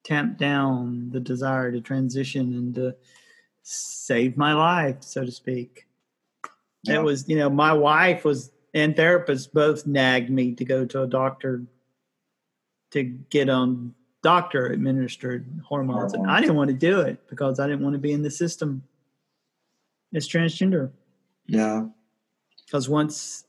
tamp 0.03 0.37
down 0.37 1.09
the 1.11 1.19
desire 1.19 1.71
to 1.71 1.81
transition 1.81 2.53
and 2.53 2.75
to 2.75 2.95
save 3.63 4.37
my 4.37 4.53
life, 4.53 4.97
so 4.99 5.25
to 5.25 5.31
speak. 5.31 5.87
Yeah. 6.83 6.99
It 6.99 7.03
was, 7.03 7.27
you 7.27 7.37
know, 7.37 7.49
my 7.49 7.73
wife 7.73 8.23
was 8.23 8.51
and 8.75 8.95
therapists 8.95 9.51
both 9.51 9.87
nagged 9.87 10.29
me 10.29 10.53
to 10.53 10.65
go 10.65 10.85
to 10.85 11.01
a 11.01 11.07
doctor 11.07 11.63
to 12.95 13.03
get 13.03 13.49
on 13.49 13.93
doctor 14.23 14.65
administered 14.67 15.45
hormones. 15.63 16.13
And 16.13 16.29
I 16.31 16.39
didn't 16.39 16.55
want 16.55 16.69
to 16.69 16.75
do 16.75 17.01
it 17.01 17.27
because 17.29 17.59
I 17.59 17.67
didn't 17.67 17.83
want 17.83 17.93
to 17.93 17.99
be 17.99 18.11
in 18.11 18.23
the 18.23 18.31
system 18.31 18.83
as 20.13 20.27
transgender. 20.27 20.91
Yeah. 21.45 21.85
Because 22.65 22.89
once 22.89 23.45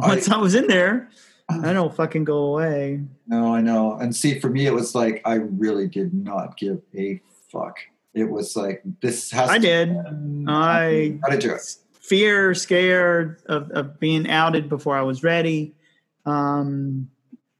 I- 0.00 0.08
once 0.08 0.28
I, 0.30 0.36
was 0.36 0.54
in 0.54 0.66
there, 0.68 1.08
I 1.48 1.72
don't 1.72 1.94
fucking 1.94 2.24
go 2.24 2.38
away. 2.54 3.00
No, 3.26 3.54
I 3.54 3.60
know. 3.60 3.94
And 3.94 4.14
see, 4.14 4.38
for 4.38 4.48
me, 4.50 4.66
it 4.66 4.72
was 4.72 4.94
like 4.94 5.20
I 5.24 5.34
really 5.34 5.88
did 5.88 6.12
not 6.14 6.56
give 6.56 6.80
a 6.96 7.20
fuck. 7.50 7.78
It 8.12 8.24
was 8.30 8.54
like 8.54 8.82
this 9.00 9.30
has. 9.32 9.50
I 9.50 9.58
to 9.58 9.62
did. 9.66 9.88
happen. 9.88 10.48
I 10.48 11.18
How 11.22 11.30
did 11.30 11.42
you 11.42 11.50
do 11.50 11.54
it? 11.56 11.76
fear, 11.92 12.54
scared 12.54 13.40
of, 13.46 13.70
of 13.70 13.98
being 13.98 14.28
outed 14.28 14.68
before 14.68 14.96
I 14.96 15.02
was 15.02 15.22
ready. 15.24 15.74
Um, 16.26 17.10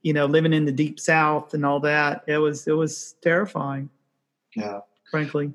you 0.05 0.13
know, 0.13 0.27
living 0.27 0.53
in 0.53 0.65
the 0.65 0.71
deep 0.71 0.99
south 0.99 1.55
and 1.55 1.65
all 1.65 1.79
that. 1.79 2.23
It 2.27 2.37
was 2.37 2.67
it 2.67 2.73
was 2.77 3.15
terrifying, 3.23 3.89
Yeah. 4.55 4.81
frankly. 5.09 5.51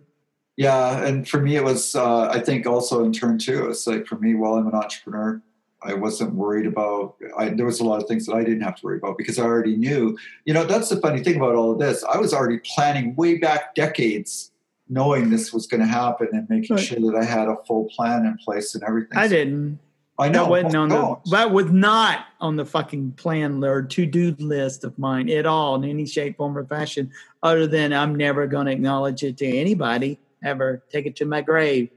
Yeah, 0.57 1.07
and 1.07 1.27
for 1.27 1.41
me, 1.41 1.55
it 1.55 1.63
was. 1.63 1.95
Uh, 1.95 2.25
I 2.29 2.41
think 2.41 2.67
also 2.67 3.05
in 3.05 3.13
turn 3.13 3.39
too. 3.39 3.69
It's 3.71 3.87
like 3.87 4.07
for 4.09 4.17
me, 4.17 4.35
while 4.35 4.55
I'm 4.55 4.67
an 4.67 4.75
entrepreneur, 4.75 5.41
I 5.83 5.95
wasn't 5.95 6.35
worried 6.35 6.67
about. 6.67 7.15
I, 7.39 7.51
there 7.51 7.65
was 7.65 7.79
a 7.79 7.85
lot 7.85 8.03
of 8.03 8.09
things 8.09 8.27
that 8.27 8.35
I 8.35 8.43
didn't 8.43 8.63
have 8.63 8.75
to 8.81 8.85
worry 8.85 8.99
about 8.99 9.17
because 9.17 9.39
I 9.39 9.45
already 9.45 9.77
knew. 9.77 10.19
You 10.47 10.53
know, 10.53 10.65
that's 10.65 10.89
the 10.89 10.97
funny 11.01 11.23
thing 11.23 11.37
about 11.37 11.55
all 11.55 11.71
of 11.71 11.79
this. 11.79 12.03
I 12.03 12.19
was 12.19 12.35
already 12.35 12.59
planning 12.59 13.15
way 13.15 13.39
back 13.39 13.77
decades, 13.77 14.51
knowing 14.89 15.31
this 15.31 15.53
was 15.53 15.69
going 15.69 15.81
to 15.81 15.87
happen 15.87 16.29
and 16.33 16.51
making 16.51 16.75
Right. 16.75 16.85
sure 16.85 16.99
that 17.01 17.17
I 17.17 17.25
had 17.25 17.47
a 17.47 17.57
full 17.69 17.85
plan 17.85 18.27
in 18.27 18.37
place 18.45 18.75
and 18.75 18.83
everything. 18.83 19.17
I 19.17 19.29
didn't. 19.29 19.79
I 20.21 20.29
know. 20.29 20.45
that 20.45 20.51
wasn't 20.51 20.77
on 20.77 20.89
the 20.89 21.17
that 21.31 21.51
was 21.51 21.67
not 21.71 22.27
on 22.41 22.57
the 22.57 22.65
fucking 22.65 23.13
plan 23.13 23.63
or 23.65 23.83
to 23.83 24.07
do 24.07 24.35
list 24.39 24.85
of 24.85 24.99
mine 24.99 25.29
at 25.31 25.47
all 25.47 25.75
in 25.77 25.85
any 25.89 26.07
shape, 26.07 26.37
form, 26.37 26.57
or 26.57 26.65
fashion. 26.65 27.11
Other 27.43 27.67
than 27.67 27.93
I'm 27.93 28.15
never 28.15 28.47
going 28.47 28.67
to 28.67 28.73
acknowledge 28.73 29.23
it 29.23 29.37
to 29.39 29.47
anybody 29.47 30.19
ever. 30.45 30.83
Take 30.91 31.07
it 31.07 31.17
to 31.17 31.25
my 31.25 31.41
grave. 31.41 31.91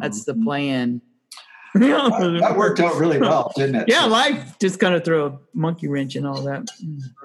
That's 0.00 0.24
the 0.24 0.34
plan. 0.34 1.02
That, 1.74 2.38
that 2.40 2.56
worked 2.56 2.80
out 2.80 2.94
really 2.96 3.18
well, 3.18 3.52
didn't 3.54 3.74
it? 3.76 3.84
Yeah, 3.88 4.04
life 4.06 4.58
just 4.58 4.80
kind 4.80 4.94
of 4.94 5.04
threw 5.04 5.26
a 5.26 5.38
monkey 5.52 5.88
wrench 5.88 6.16
and 6.16 6.26
all 6.26 6.40
that. 6.42 6.66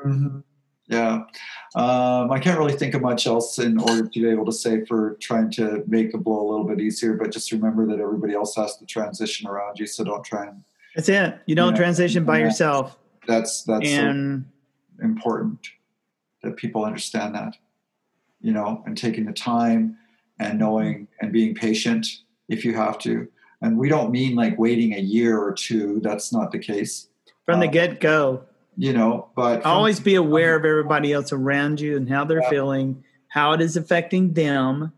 Mhm. 0.05 0.43
Yeah. 0.91 1.23
Um, 1.73 2.31
I 2.31 2.39
can't 2.39 2.59
really 2.59 2.73
think 2.73 2.93
of 2.93 3.01
much 3.01 3.25
else 3.25 3.57
in 3.57 3.79
order 3.79 4.03
to 4.03 4.09
be 4.21 4.29
able 4.29 4.45
to 4.45 4.51
say 4.51 4.83
for 4.85 5.15
trying 5.21 5.49
to 5.51 5.83
make 5.87 6.11
the 6.11 6.17
blow 6.17 6.45
a 6.45 6.47
little 6.51 6.65
bit 6.65 6.81
easier, 6.81 7.13
but 7.13 7.31
just 7.31 7.51
remember 7.53 7.87
that 7.87 7.99
everybody 7.99 8.33
else 8.33 8.55
has 8.57 8.75
to 8.77 8.85
transition 8.85 9.47
around 9.47 9.79
you. 9.79 9.87
So 9.87 10.03
don't 10.03 10.23
try 10.23 10.47
and 10.47 10.63
That's 10.95 11.07
it. 11.07 11.39
You 11.45 11.55
don't 11.55 11.71
Yeah. 11.71 11.77
transition 11.77 12.25
by 12.25 12.39
yourself. 12.39 12.97
that's, 13.25 13.63
that's 13.63 13.89
so 13.89 14.41
important 15.01 15.59
that 16.43 16.57
people 16.57 16.83
understand 16.83 17.35
that, 17.35 17.55
you 18.41 18.51
know, 18.51 18.83
and 18.85 18.97
taking 18.97 19.25
the 19.25 19.31
time 19.31 19.95
and 20.39 20.59
knowing 20.59 21.07
and 21.21 21.31
being 21.31 21.55
patient 21.55 22.05
if 22.49 22.65
you 22.65 22.73
have 22.75 22.97
to. 22.99 23.29
And 23.61 23.77
we 23.77 23.87
don't 23.87 24.11
mean 24.11 24.35
like 24.35 24.59
waiting 24.59 24.93
a 24.95 24.99
year 24.99 25.39
or 25.39 25.53
two. 25.53 26.01
That's 26.03 26.33
not 26.33 26.51
the 26.51 26.59
case, 26.59 27.07
from 27.45 27.59
the 27.61 27.67
Uh, 27.67 27.71
get 27.71 27.99
go, 28.01 28.43
you 28.77 28.93
know, 28.93 29.29
but 29.35 29.63
always 29.65 29.99
be 29.99 30.15
aware 30.15 30.55
of 30.55 30.65
everybody 30.65 31.11
else 31.13 31.31
around 31.31 31.79
you 31.79 31.97
and 31.97 32.09
how 32.09 32.23
they're 32.25 32.41
Yeah. 32.41 32.49
feeling, 32.49 33.03
how 33.27 33.53
it 33.53 33.61
is 33.61 33.75
affecting 33.77 34.33
them, 34.33 34.91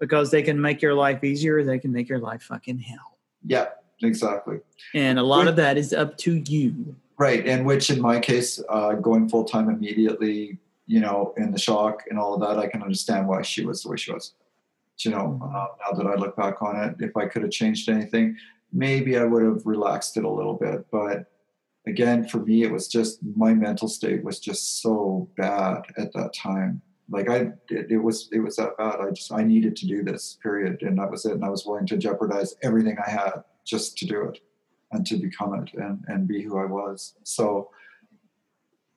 because 0.00 0.30
they 0.30 0.42
can 0.42 0.60
make 0.60 0.82
your 0.82 0.94
life 0.94 1.22
easier 1.24 1.62
they 1.64 1.78
can 1.78 1.92
make 1.92 2.08
your 2.08 2.18
life 2.18 2.42
fucking 2.42 2.78
hell. 2.78 3.18
yeah, 3.44 3.66
exactly. 4.02 4.58
And 4.94 5.18
a 5.18 5.22
lot 5.22 5.42
Good. 5.42 5.48
of 5.48 5.56
that 5.56 5.76
is 5.76 5.92
up 5.92 6.16
to 6.18 6.34
you. 6.46 6.94
Right, 7.18 7.46
and 7.46 7.66
which 7.66 7.90
in 7.90 8.00
my 8.00 8.18
case, 8.18 8.60
uh, 8.68 8.94
going 8.94 9.28
full 9.28 9.44
time 9.44 9.68
immediately, 9.68 10.58
you 10.86 11.00
know, 11.00 11.34
in 11.36 11.50
the 11.52 11.58
shock 11.58 12.02
and 12.10 12.18
all 12.18 12.34
of 12.34 12.40
that, 12.40 12.58
I 12.58 12.66
can 12.68 12.82
understand 12.82 13.28
why 13.28 13.42
she 13.42 13.64
was 13.64 13.82
the 13.82 13.90
way 13.90 13.96
she 13.96 14.12
was. 14.12 14.34
You 14.98 15.10
know, 15.10 15.38
Mhm. 15.40 15.54
uh, 15.54 15.66
now 15.80 15.96
that 16.02 16.06
I 16.06 16.14
look 16.14 16.36
back 16.36 16.62
on 16.62 16.76
it, 16.76 16.96
if 17.00 17.16
I 17.16 17.26
could 17.26 17.42
have 17.42 17.50
changed 17.50 17.88
anything, 17.88 18.36
maybe 18.72 19.16
I 19.18 19.24
would 19.24 19.42
have 19.42 19.64
relaxed 19.66 20.16
it 20.16 20.24
a 20.24 20.28
little 20.28 20.54
bit. 20.54 20.86
But 20.90 21.26
again, 21.86 22.26
for 22.26 22.38
me, 22.38 22.62
it 22.62 22.72
was 22.72 22.88
just 22.88 23.18
my 23.36 23.54
mental 23.54 23.88
state 23.88 24.24
was 24.24 24.38
just 24.38 24.82
so 24.82 25.28
bad 25.36 25.82
at 25.96 26.12
that 26.12 26.34
time. 26.34 26.80
Like 27.10 27.28
I, 27.28 27.52
it, 27.68 27.90
it 27.90 27.98
was, 27.98 28.28
it 28.32 28.40
was 28.40 28.56
that 28.56 28.76
bad. 28.78 29.00
I 29.00 29.10
just, 29.10 29.32
I 29.32 29.42
needed 29.42 29.76
to 29.76 29.86
do 29.86 30.02
this. 30.02 30.38
Period, 30.42 30.82
and 30.82 30.98
that 30.98 31.10
was 31.10 31.24
it. 31.24 31.32
And 31.32 31.44
I 31.44 31.50
was 31.50 31.66
willing 31.66 31.86
to 31.86 31.96
jeopardize 31.96 32.54
everything 32.62 32.96
I 33.04 33.10
had 33.10 33.44
just 33.64 33.98
to 33.98 34.06
do 34.06 34.22
it 34.24 34.38
and 34.92 35.06
to 35.06 35.16
become 35.16 35.54
it 35.54 35.70
and, 35.74 36.04
and 36.08 36.28
be 36.28 36.42
who 36.42 36.58
I 36.58 36.66
was. 36.66 37.14
So, 37.24 37.70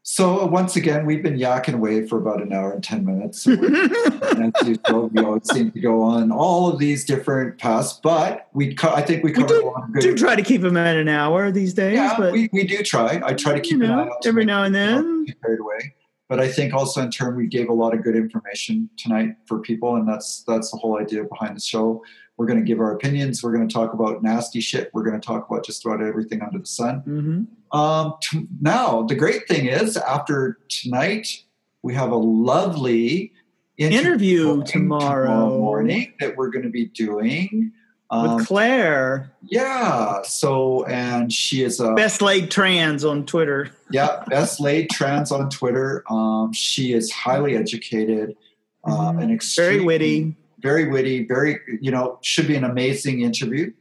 so 0.07 0.39
uh, 0.41 0.45
once 0.45 0.75
again, 0.75 1.03
we've 1.07 1.23
been 1.23 1.35
yakking 1.35 1.73
away 1.73 2.05
for 2.07 2.19
about 2.19 2.39
an 2.39 2.53
hour 2.53 2.71
and 2.73 2.83
10 2.83 3.03
minutes. 3.03 3.41
So 3.41 3.53
and 3.53 4.53
usual, 4.63 5.07
we 5.09 5.23
always 5.23 5.49
seem 5.51 5.71
to 5.71 5.79
go 5.79 6.03
on 6.03 6.31
all 6.31 6.69
of 6.71 6.77
these 6.77 7.05
different 7.05 7.57
paths, 7.57 7.99
but 8.03 8.47
we, 8.53 8.75
co- 8.75 8.93
I 8.93 9.01
think 9.01 9.23
we 9.23 9.31
We 9.31 9.43
do- 9.45 9.63
a 9.63 9.65
lot 9.65 9.83
of 9.85 9.93
good. 9.93 10.01
do 10.01 10.15
try 10.15 10.35
to 10.35 10.43
keep 10.43 10.61
them 10.61 10.77
at 10.77 10.95
an 10.95 11.07
hour 11.07 11.49
these 11.51 11.73
days, 11.73 11.95
yeah, 11.95 12.13
but 12.19 12.33
we, 12.33 12.49
we 12.53 12.65
do 12.65 12.83
try. 12.83 13.19
I 13.25 13.33
try 13.33 13.53
to 13.53 13.59
keep 13.59 13.79
you 13.79 13.85
an 13.85 13.91
eye 13.91 14.05
know, 14.05 14.15
every 14.27 14.45
now 14.45 14.61
and 14.63 14.75
sure 14.75 14.85
we 14.85 14.93
don't 14.93 15.25
then. 15.25 15.35
carried 15.43 15.59
away. 15.59 15.95
But 16.29 16.39
I 16.39 16.49
think 16.51 16.73
also 16.75 17.01
in 17.01 17.09
turn 17.09 17.35
we 17.35 17.47
gave 17.47 17.69
a 17.69 17.73
lot 17.73 17.93
of 17.95 18.03
good 18.03 18.15
information 18.15 18.89
tonight 18.97 19.35
for 19.47 19.59
people, 19.59 19.95
and 19.95 20.07
that's 20.07 20.43
that's 20.47 20.69
the 20.71 20.77
whole 20.77 20.99
idea 20.99 21.23
behind 21.23 21.55
the 21.55 21.61
show. 21.61 22.03
We're 22.37 22.45
going 22.47 22.59
to 22.59 22.65
give 22.65 22.79
our 22.79 22.93
opinions. 22.93 23.41
We're 23.41 23.53
going 23.53 23.67
to 23.67 23.73
talk 23.73 23.93
about 23.93 24.21
nasty 24.21 24.59
shit. 24.59 24.89
We're 24.93 25.03
going 25.03 25.19
to 25.19 25.25
talk 25.25 25.49
about 25.49 25.65
just 25.65 25.85
about 25.85 26.01
everything 26.01 26.41
under 26.41 26.59
the 26.59 26.65
sun. 26.65 26.99
hmm 27.01 27.77
Um, 27.77 28.15
t- 28.21 28.47
now, 28.61 29.03
the 29.03 29.15
great 29.15 29.47
thing 29.47 29.67
is, 29.67 29.95
after 29.97 30.57
tonight, 30.69 31.43
we 31.81 31.93
have 31.93 32.11
a 32.11 32.17
lovely 32.17 33.31
Interview 33.77 34.43
going 34.45 34.65
tomorrow. 34.65 35.49
morning 35.59 36.13
that 36.21 36.37
we're 36.37 36.49
going 36.49 36.63
to 36.63 36.69
be 36.71 36.85
doing. 36.85 37.73
Um, 38.09 38.35
with 38.37 38.47
Claire, 38.47 39.31
yeah. 39.41 40.21
So, 40.21 40.85
and 40.85 41.33
she 41.33 41.63
is 41.63 41.79
a 41.81 41.91
best 41.93 42.21
laid 42.21 42.51
trans 42.51 43.03
on 43.03 43.25
Twitter. 43.25 43.71
yeah 43.91 44.23
best 44.29 44.59
laid 44.61 44.89
trans 44.91 45.31
on 45.31 45.49
Twitter. 45.49 46.03
Um, 46.09 46.53
she 46.53 46.93
is 46.93 47.11
highly 47.11 47.57
educated, 47.57 48.37
uh, 48.85 49.11
Mhm. 49.11 49.23
and 49.23 49.31
extremely 49.31 49.73
Very 49.75 49.85
witty, 49.85 50.35
very 50.59 50.87
witty, 50.87 51.25
very 51.25 51.59
you 51.81 51.91
know 51.91 52.19
should 52.21 52.47
be 52.47 52.55
an 52.55 52.63
amazing 52.63 53.21
interview. 53.21 53.71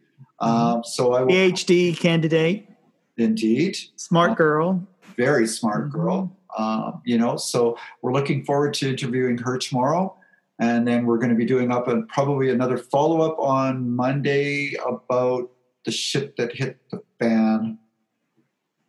Um, 0.41 0.83
so 0.85 1.13
I 1.15 1.23
will 1.23 1.29
PhD 1.33 1.97
candidate, 1.97 2.69
indeed. 3.17 3.77
smart 3.97 4.33
Uh, 4.33 4.35
girl. 4.35 4.87
very 5.17 5.47
smart 5.47 5.89
Mhm. 5.89 5.93
girl. 5.93 6.37
Um, 6.59 7.01
you 7.05 7.19
know, 7.19 7.37
so 7.37 7.77
we're 8.03 8.13
looking 8.13 8.45
forward 8.45 8.75
to 8.75 8.91
interviewing 8.91 9.39
her 9.39 9.59
tomorrow, 9.59 10.17
and 10.59 10.87
then 10.87 11.07
we're 11.07 11.19
going 11.19 11.31
to 11.31 11.37
be 11.37 11.45
doing 11.45 11.71
up 11.73 11.89
and 11.89 12.09
probably 12.09 12.51
another 12.51 12.77
follow 12.79 13.21
up 13.23 13.39
on 13.39 13.91
Monday 13.95 14.75
about 14.87 15.51
the 15.85 15.91
shit 15.93 16.37
that 16.37 16.53
hit 16.55 16.79
the 16.91 17.03
fan 17.19 17.79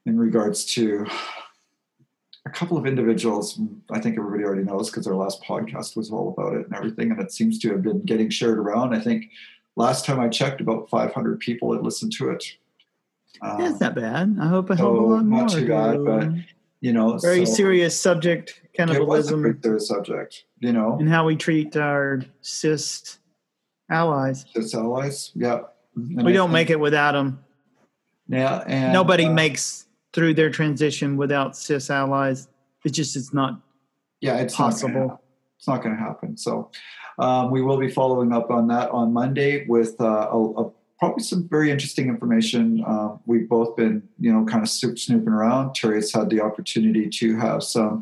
in 0.06 0.18
regards 0.18 0.66
to 0.66 1.06
a 2.46 2.50
couple 2.50 2.78
of 2.78 2.86
individuals. 2.86 3.60
I 3.90 4.00
think 4.00 4.18
everybody 4.18 4.44
already 4.44 4.64
knows 4.64 4.90
because 4.90 5.08
our 5.08 5.16
last 5.16 5.42
podcast 5.44 5.96
was 5.96 6.12
all 6.12 6.30
about 6.30 6.54
it 6.56 6.66
and 6.68 6.76
everything, 6.76 7.12
and 7.12 7.20
it 7.20 7.32
seems 7.32 7.58
to 7.60 7.70
have 7.72 7.82
been 7.82 8.02
getting 8.02 8.30
shared 8.30 8.58
around. 8.60 8.94
I 8.94 9.00
think 9.00 9.32
last 9.76 10.06
time 10.06 10.20
I 10.20 10.30
checked, 10.30 10.62
about 10.62 10.90
500 10.90 11.40
people 11.40 11.74
had 11.74 11.84
listened 11.84 12.14
to 12.14 12.30
it. 12.30 12.44
Um, 13.42 13.60
That's 13.62 13.80
not 13.82 13.96
bad. 13.96 14.38
I 14.40 14.48
hope 14.48 14.72
I 14.72 14.76
hope 14.76 14.98
a 15.00 15.02
lot 15.04 15.26
more. 15.26 15.42
not 15.42 15.50
too 15.50 15.68
bad, 15.68 16.06
but, 16.06 16.30
you 16.82 16.94
know, 16.94 17.18
very 17.18 17.46
so- 17.46 17.54
serious 17.54 18.00
subject, 18.00 18.50
It 18.50 18.56
was 18.56 18.62
a 18.64 18.78
cannibalism, 18.78 19.60
serious 19.62 19.88
subject, 19.88 20.46
you 20.60 20.72
know. 20.72 20.98
and 21.00 21.10
how 21.10 21.26
we 21.26 21.36
treat 21.36 21.76
our 21.76 22.22
cis 22.42 23.18
allies. 23.90 24.46
Its 24.56 24.74
allies, 24.74 25.32
yeah. 25.36 25.62
And 25.96 26.24
we 26.26 26.32
I 26.32 26.36
don't 26.36 26.48
think- 26.50 26.54
make 26.54 26.70
it 26.70 26.80
without 26.80 27.14
them. 27.14 27.40
Yeah, 28.28 28.64
and 28.66 28.92
Nobody 28.94 29.26
uh, 29.26 29.32
makes 29.32 29.85
through 30.16 30.34
their 30.34 30.50
transition 30.50 31.18
without 31.18 31.56
cis 31.58 31.90
allies. 31.90 32.48
It 32.86 32.94
just 32.94 33.16
is 33.16 33.34
not 33.34 33.60
yeah, 34.22 34.38
it's 34.38 34.58
not 34.58 34.80
gonna 34.80 34.94
possible. 34.94 35.22
it's 35.58 35.68
not 35.68 35.84
going 35.84 35.96
to 35.96 36.02
happen. 36.02 36.38
So 36.38 36.72
um, 37.20 37.52
we 37.52 37.62
will 37.62 37.78
be 37.78 37.92
following 37.92 38.32
up 38.32 38.50
on 38.50 38.68
that 38.70 38.90
on 38.90 39.14
Monday 39.14 39.66
with 39.68 40.00
uh, 40.00 40.30
a, 40.32 40.64
a, 40.64 40.72
probably 40.98 41.24
some 41.24 41.48
very 41.50 41.70
interesting 41.70 42.08
information. 42.08 42.84
Uh, 42.86 43.18
we've 43.26 43.50
both 43.50 43.76
been, 43.76 44.02
you 44.20 44.32
know, 44.32 44.46
kind 44.46 44.64
of 44.64 44.70
soup 44.70 44.98
snooping 44.98 45.34
around. 45.34 45.76
Terry's 45.76 46.14
had 46.14 46.30
the 46.30 46.42
opportunity 46.42 47.10
to 47.10 47.36
have 47.36 47.62
some 47.62 48.02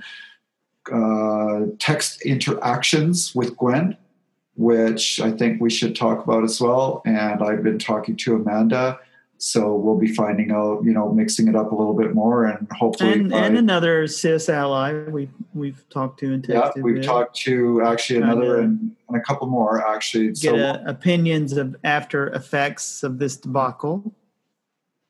uh, 0.91 1.61
text 1.79 2.21
interactions 2.21 3.33
with 3.33 3.57
Gwen, 3.57 3.97
which 4.55 5.19
I 5.19 5.31
think 5.31 5.59
we 5.59 5.71
should 5.71 5.95
talk 5.95 6.23
about 6.23 6.43
as 6.43 6.61
well. 6.61 7.01
And 7.05 7.41
I've 7.41 7.63
been 7.63 7.79
talking 7.79 8.15
to 8.17 8.35
Amanda. 8.35 8.99
So 9.45 9.75
we'll 9.75 9.97
be 9.97 10.07
finding 10.07 10.51
out, 10.51 10.85
you 10.85 10.93
know, 10.93 11.11
mixing 11.11 11.49
it 11.49 11.55
up 11.55 11.73
a 11.73 11.75
little 11.75 11.93
bit 11.93 12.15
more, 12.15 12.45
and 12.45 12.65
hopefully, 12.71 13.11
and, 13.11 13.33
and 13.33 13.57
another 13.57 14.07
cis 14.07 14.47
ally 14.47 14.93
we 15.09 15.29
we've 15.53 15.83
talked 15.89 16.19
to 16.21 16.33
and 16.33 16.45
yeah, 16.47 16.71
we've 16.77 16.95
with. 16.95 17.03
talked 17.03 17.35
to 17.41 17.81
actually 17.83 18.19
Trying 18.19 18.31
another 18.31 18.55
to 18.55 18.61
and, 18.61 18.95
and 19.09 19.17
a 19.17 19.19
couple 19.19 19.47
more 19.47 19.85
actually. 19.85 20.27
get 20.27 20.37
So 20.37 20.55
uh, 20.55 20.81
opinions 20.85 21.57
of 21.57 21.75
after 21.83 22.27
effects 22.27 23.03
of 23.03 23.19
this 23.19 23.35
debacle. 23.35 24.13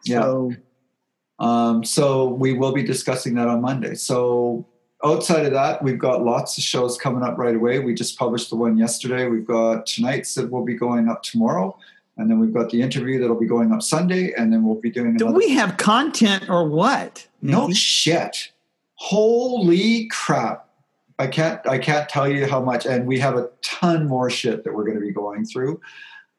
Yeah. 0.04 0.22
So 0.22 0.52
Um, 1.40 1.84
so 1.84 2.30
we 2.30 2.54
will 2.54 2.72
be 2.72 2.84
discussing 2.84 3.36
that 3.36 3.48
on 3.48 3.62
Monday. 3.62 3.96
So 3.96 4.66
outside 5.04 5.46
of 5.46 5.54
that, 5.54 5.84
we've 5.84 6.00
got 6.00 6.24
lots 6.24 6.58
of 6.58 6.64
shows 6.64 6.98
coming 6.98 7.24
up 7.24 7.38
right 7.38 7.56
away. 7.56 7.80
We 7.80 7.94
just 7.94 8.18
published 8.18 8.50
the 8.50 8.56
one 8.56 8.78
yesterday. 8.78 9.28
We've 9.28 9.46
got 9.46 9.86
tonight's 9.86 10.36
that 10.36 10.50
will 10.50 10.64
be 10.64 10.76
going 10.76 11.10
up 11.10 11.22
tomorrow, 11.24 11.78
and 12.18 12.30
then 12.30 12.40
we've 12.40 12.54
got 12.54 12.70
the 12.70 12.82
interview 12.82 13.20
that'll 13.20 13.40
be 13.40 13.48
going 13.48 13.72
up 13.72 13.82
Sunday, 13.82 14.34
and 14.34 14.52
then 14.52 14.64
we'll 14.64 14.80
be 14.80 14.92
doing 14.92 15.16
do 15.18 15.28
we 15.28 15.50
have 15.50 15.78
content 15.78 16.50
or 16.50 16.68
what? 16.68 17.28
no 17.42 17.68
Nikki? 17.68 17.74
shit! 17.74 18.52
Holy 18.96 20.08
crap! 20.08 20.68
I 21.20 21.28
can't 21.28 21.60
I 21.68 21.78
can't 21.78 22.08
tell 22.10 22.28
you 22.28 22.48
how 22.48 22.62
much, 22.62 22.86
and 22.86 23.08
we 23.08 23.20
have 23.20 23.36
a 23.36 23.50
ton 23.62 24.08
more 24.08 24.30
shit 24.30 24.64
that 24.64 24.74
we're 24.74 24.84
going 24.84 25.00
to 25.00 25.06
be 25.06 25.12
going 25.12 25.46
through. 25.46 25.82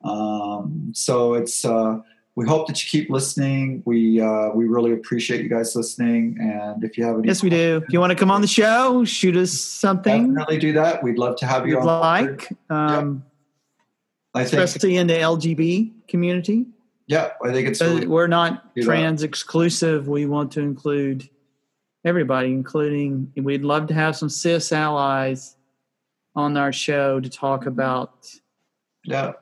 Um, 0.04 0.92
so 0.94 1.34
it's 1.34 1.64
uh, 1.64 2.00
we 2.36 2.46
hope 2.46 2.66
that 2.66 2.82
you 2.82 2.88
keep 2.88 3.10
listening. 3.10 3.82
We 3.84 4.20
uh, 4.20 4.50
we 4.50 4.66
really 4.66 4.92
appreciate 4.92 5.42
you 5.42 5.48
guys 5.48 5.74
listening, 5.76 6.36
and 6.40 6.82
if 6.82 6.98
you 6.98 7.04
have 7.04 7.18
any, 7.18 7.28
Yes, 7.28 7.42
we 7.42 7.50
do. 7.50 7.82
If 7.86 7.92
you 7.92 8.00
want 8.00 8.10
to 8.10 8.16
come 8.16 8.30
on 8.30 8.40
the 8.40 8.46
show, 8.46 9.04
shoot 9.04 9.36
us 9.36 9.52
something 9.52 10.34
definitely 10.34 10.58
do 10.58 10.72
that. 10.74 11.02
We'd 11.02 11.18
love 11.18 11.36
to 11.36 11.46
have 11.46 11.66
you 11.66 11.74
you'd 11.74 11.88
on. 11.88 12.00
like, 12.00 12.52
um, 12.70 13.24
I 14.34 14.44
think 14.44 14.62
especially 14.62 14.96
in 14.96 15.06
the 15.06 15.14
LGB 15.14 16.08
community. 16.08 16.66
yeah, 17.06 17.30
I 17.44 17.52
think 17.52 17.68
it's 17.68 17.80
Uh, 17.80 17.86
really, 17.86 18.06
We're 18.06 18.26
not 18.26 18.74
do 18.74 18.80
that. 18.82 18.86
trans 18.86 19.22
exclusive. 19.22 20.08
We 20.08 20.26
want 20.26 20.50
to 20.52 20.60
include 20.60 21.28
everybody, 22.04 22.48
including 22.52 23.32
we'd 23.36 23.62
love 23.62 23.86
to 23.88 23.94
have 23.94 24.16
some 24.16 24.28
cis 24.28 24.72
allies 24.72 25.56
on 26.34 26.56
our 26.56 26.72
show 26.72 27.20
to 27.20 27.28
talk 27.30 27.66
about 27.66 28.26
yeah. 29.04 29.32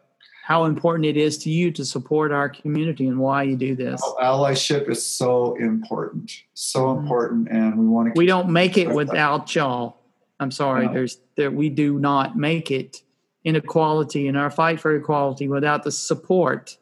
how 0.44 0.64
important 0.64 1.06
it 1.06 1.16
is 1.16 1.39
to 1.39 1.51
you 1.51 1.70
to 1.73 1.85
support 1.85 2.31
our 2.32 2.48
community 2.51 3.06
and 3.06 3.19
why 3.19 3.44
you 3.44 3.56
do 3.56 3.74
this. 3.74 4.02
Allyship 4.20 4.90
is 4.90 5.05
so 5.06 5.55
important, 5.55 6.31
so 6.52 6.86
Mhm. 6.86 6.98
important, 7.01 7.48
and 7.48 7.78
we 7.78 7.86
want 7.86 8.14
to. 8.14 8.19
We 8.19 8.27
don't 8.27 8.51
make 8.51 8.77
it 8.77 8.90
without 8.90 9.55
y'all. 9.55 9.97
I'm 10.39 10.51
sorry. 10.51 10.86
No. 10.86 10.93
There's 10.93 11.19
there 11.36 11.51
we 11.51 11.70
do 11.70 11.98
not 11.98 12.36
make 12.36 12.70
it 12.70 13.02
inequality 13.44 14.28
in 14.28 14.36
our 14.36 14.51
fight 14.51 14.81
for 14.81 14.94
equality 14.94 15.48
without 15.48 15.82
the 15.82 15.90
support 15.93 16.77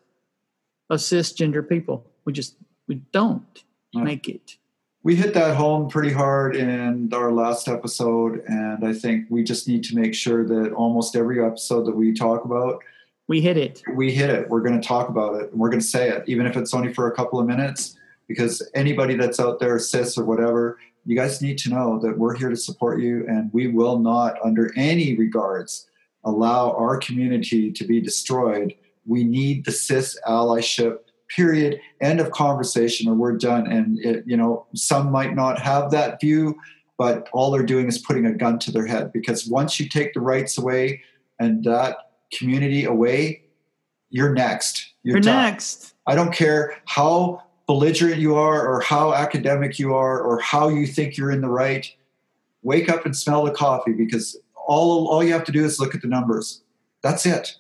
of 0.90 0.98
cisgender 1.00 1.66
people. 1.66 2.06
We 2.24 2.32
just 2.32 2.56
we 2.88 2.96
don't 3.12 3.64
make 3.94 4.28
it. 4.28 4.56
we 5.02 5.16
hit 5.16 5.34
that 5.34 5.56
home 5.56 5.88
pretty 5.88 6.12
hard 6.12 6.54
in 6.56 7.12
our 7.12 7.32
last 7.32 7.66
episode 7.68 8.42
and 8.46 8.84
i 8.86 8.92
think 8.92 9.26
we 9.30 9.42
just 9.42 9.66
need 9.66 9.82
to 9.82 9.96
make 9.96 10.14
sure 10.14 10.46
that 10.46 10.72
almost 10.72 11.16
every 11.16 11.42
episode 11.44 11.84
that 11.86 11.96
we 11.96 12.12
talk 12.12 12.44
about 12.44 12.78
We 13.26 13.40
hit 13.40 13.56
it. 13.56 13.82
we 13.94 14.12
hit 14.12 14.30
it 14.30 14.48
we're 14.48 14.60
going 14.60 14.80
to 14.80 14.86
talk 14.86 15.08
about 15.08 15.34
it 15.40 15.50
and 15.50 15.58
we're 15.60 15.70
going 15.70 15.80
to 15.80 15.86
say 15.86 16.08
it 16.08 16.22
even 16.28 16.46
if 16.46 16.56
it's 16.56 16.72
only 16.74 16.92
for 16.94 17.08
a 17.08 17.14
couple 17.16 17.40
of 17.40 17.46
minutes 17.46 17.96
because 18.28 18.62
anybody 18.74 19.14
that's 19.16 19.40
out 19.40 19.58
there 19.58 19.76
cis 19.80 20.16
or 20.16 20.24
whatever 20.24 20.78
you 21.04 21.16
guys 21.16 21.42
need 21.42 21.58
to 21.58 21.70
know 21.70 21.98
that 21.98 22.16
we're 22.16 22.36
here 22.36 22.50
to 22.50 22.56
support 22.56 23.00
you 23.00 23.24
and 23.28 23.50
we 23.52 23.66
will 23.66 23.98
not 23.98 24.36
under 24.44 24.72
any 24.76 25.16
regards 25.16 25.88
allow 26.24 26.72
our 26.72 26.98
community 26.98 27.72
to 27.72 27.84
be 27.84 28.00
destroyed 28.00 28.74
we 29.06 29.24
need 29.24 29.64
the 29.64 29.72
cis 29.72 30.18
allyship 30.26 30.98
period 31.28 31.80
end 32.00 32.20
of 32.20 32.30
conversation 32.32 33.08
or 33.08 33.14
we're 33.14 33.36
done. 33.36 33.66
And 33.70 33.98
it, 34.04 34.24
you 34.26 34.36
know 34.36 34.66
some 34.74 35.10
might 35.10 35.34
not 35.34 35.60
have 35.60 35.90
that 35.92 36.20
view 36.20 36.56
but 36.98 37.30
all 37.32 37.50
they're 37.50 37.62
doing 37.62 37.88
is 37.88 37.96
putting 37.96 38.26
a 38.26 38.34
gun 38.34 38.58
to 38.58 38.70
their 38.70 38.84
head. 38.84 39.10
Because 39.10 39.46
once 39.46 39.80
you 39.80 39.88
take 39.88 40.12
the 40.12 40.20
rights 40.20 40.58
away 40.58 41.02
and 41.38 41.64
that 41.64 41.96
community 42.32 42.84
away 42.84 43.42
you're 44.10 44.34
next. 44.34 44.92
You're, 45.02 45.16
You're 45.16 45.24
next. 45.24 45.94
i 46.06 46.14
don't 46.14 46.32
care 46.32 46.76
how 46.84 47.42
belligerent 47.66 48.18
you 48.18 48.34
are 48.34 48.66
or 48.66 48.80
how 48.80 49.14
academic 49.14 49.78
you 49.78 49.94
are 49.94 50.20
or 50.20 50.40
how 50.40 50.68
you 50.68 50.86
think 50.86 51.16
you're 51.16 51.30
in 51.30 51.40
the 51.40 51.48
right 51.48 51.90
wake 52.62 52.90
up 52.90 53.06
and 53.06 53.16
smell 53.16 53.44
the 53.44 53.50
coffee 53.50 53.92
because 53.92 54.36
all 54.70 55.08
all 55.08 55.22
you 55.24 55.32
have 55.32 55.44
to 55.44 55.52
do 55.52 55.64
is 55.64 55.80
look 55.80 55.94
at 55.94 56.00
the 56.02 56.08
numbers 56.08 56.62
that's 57.02 57.26
it 57.26 57.56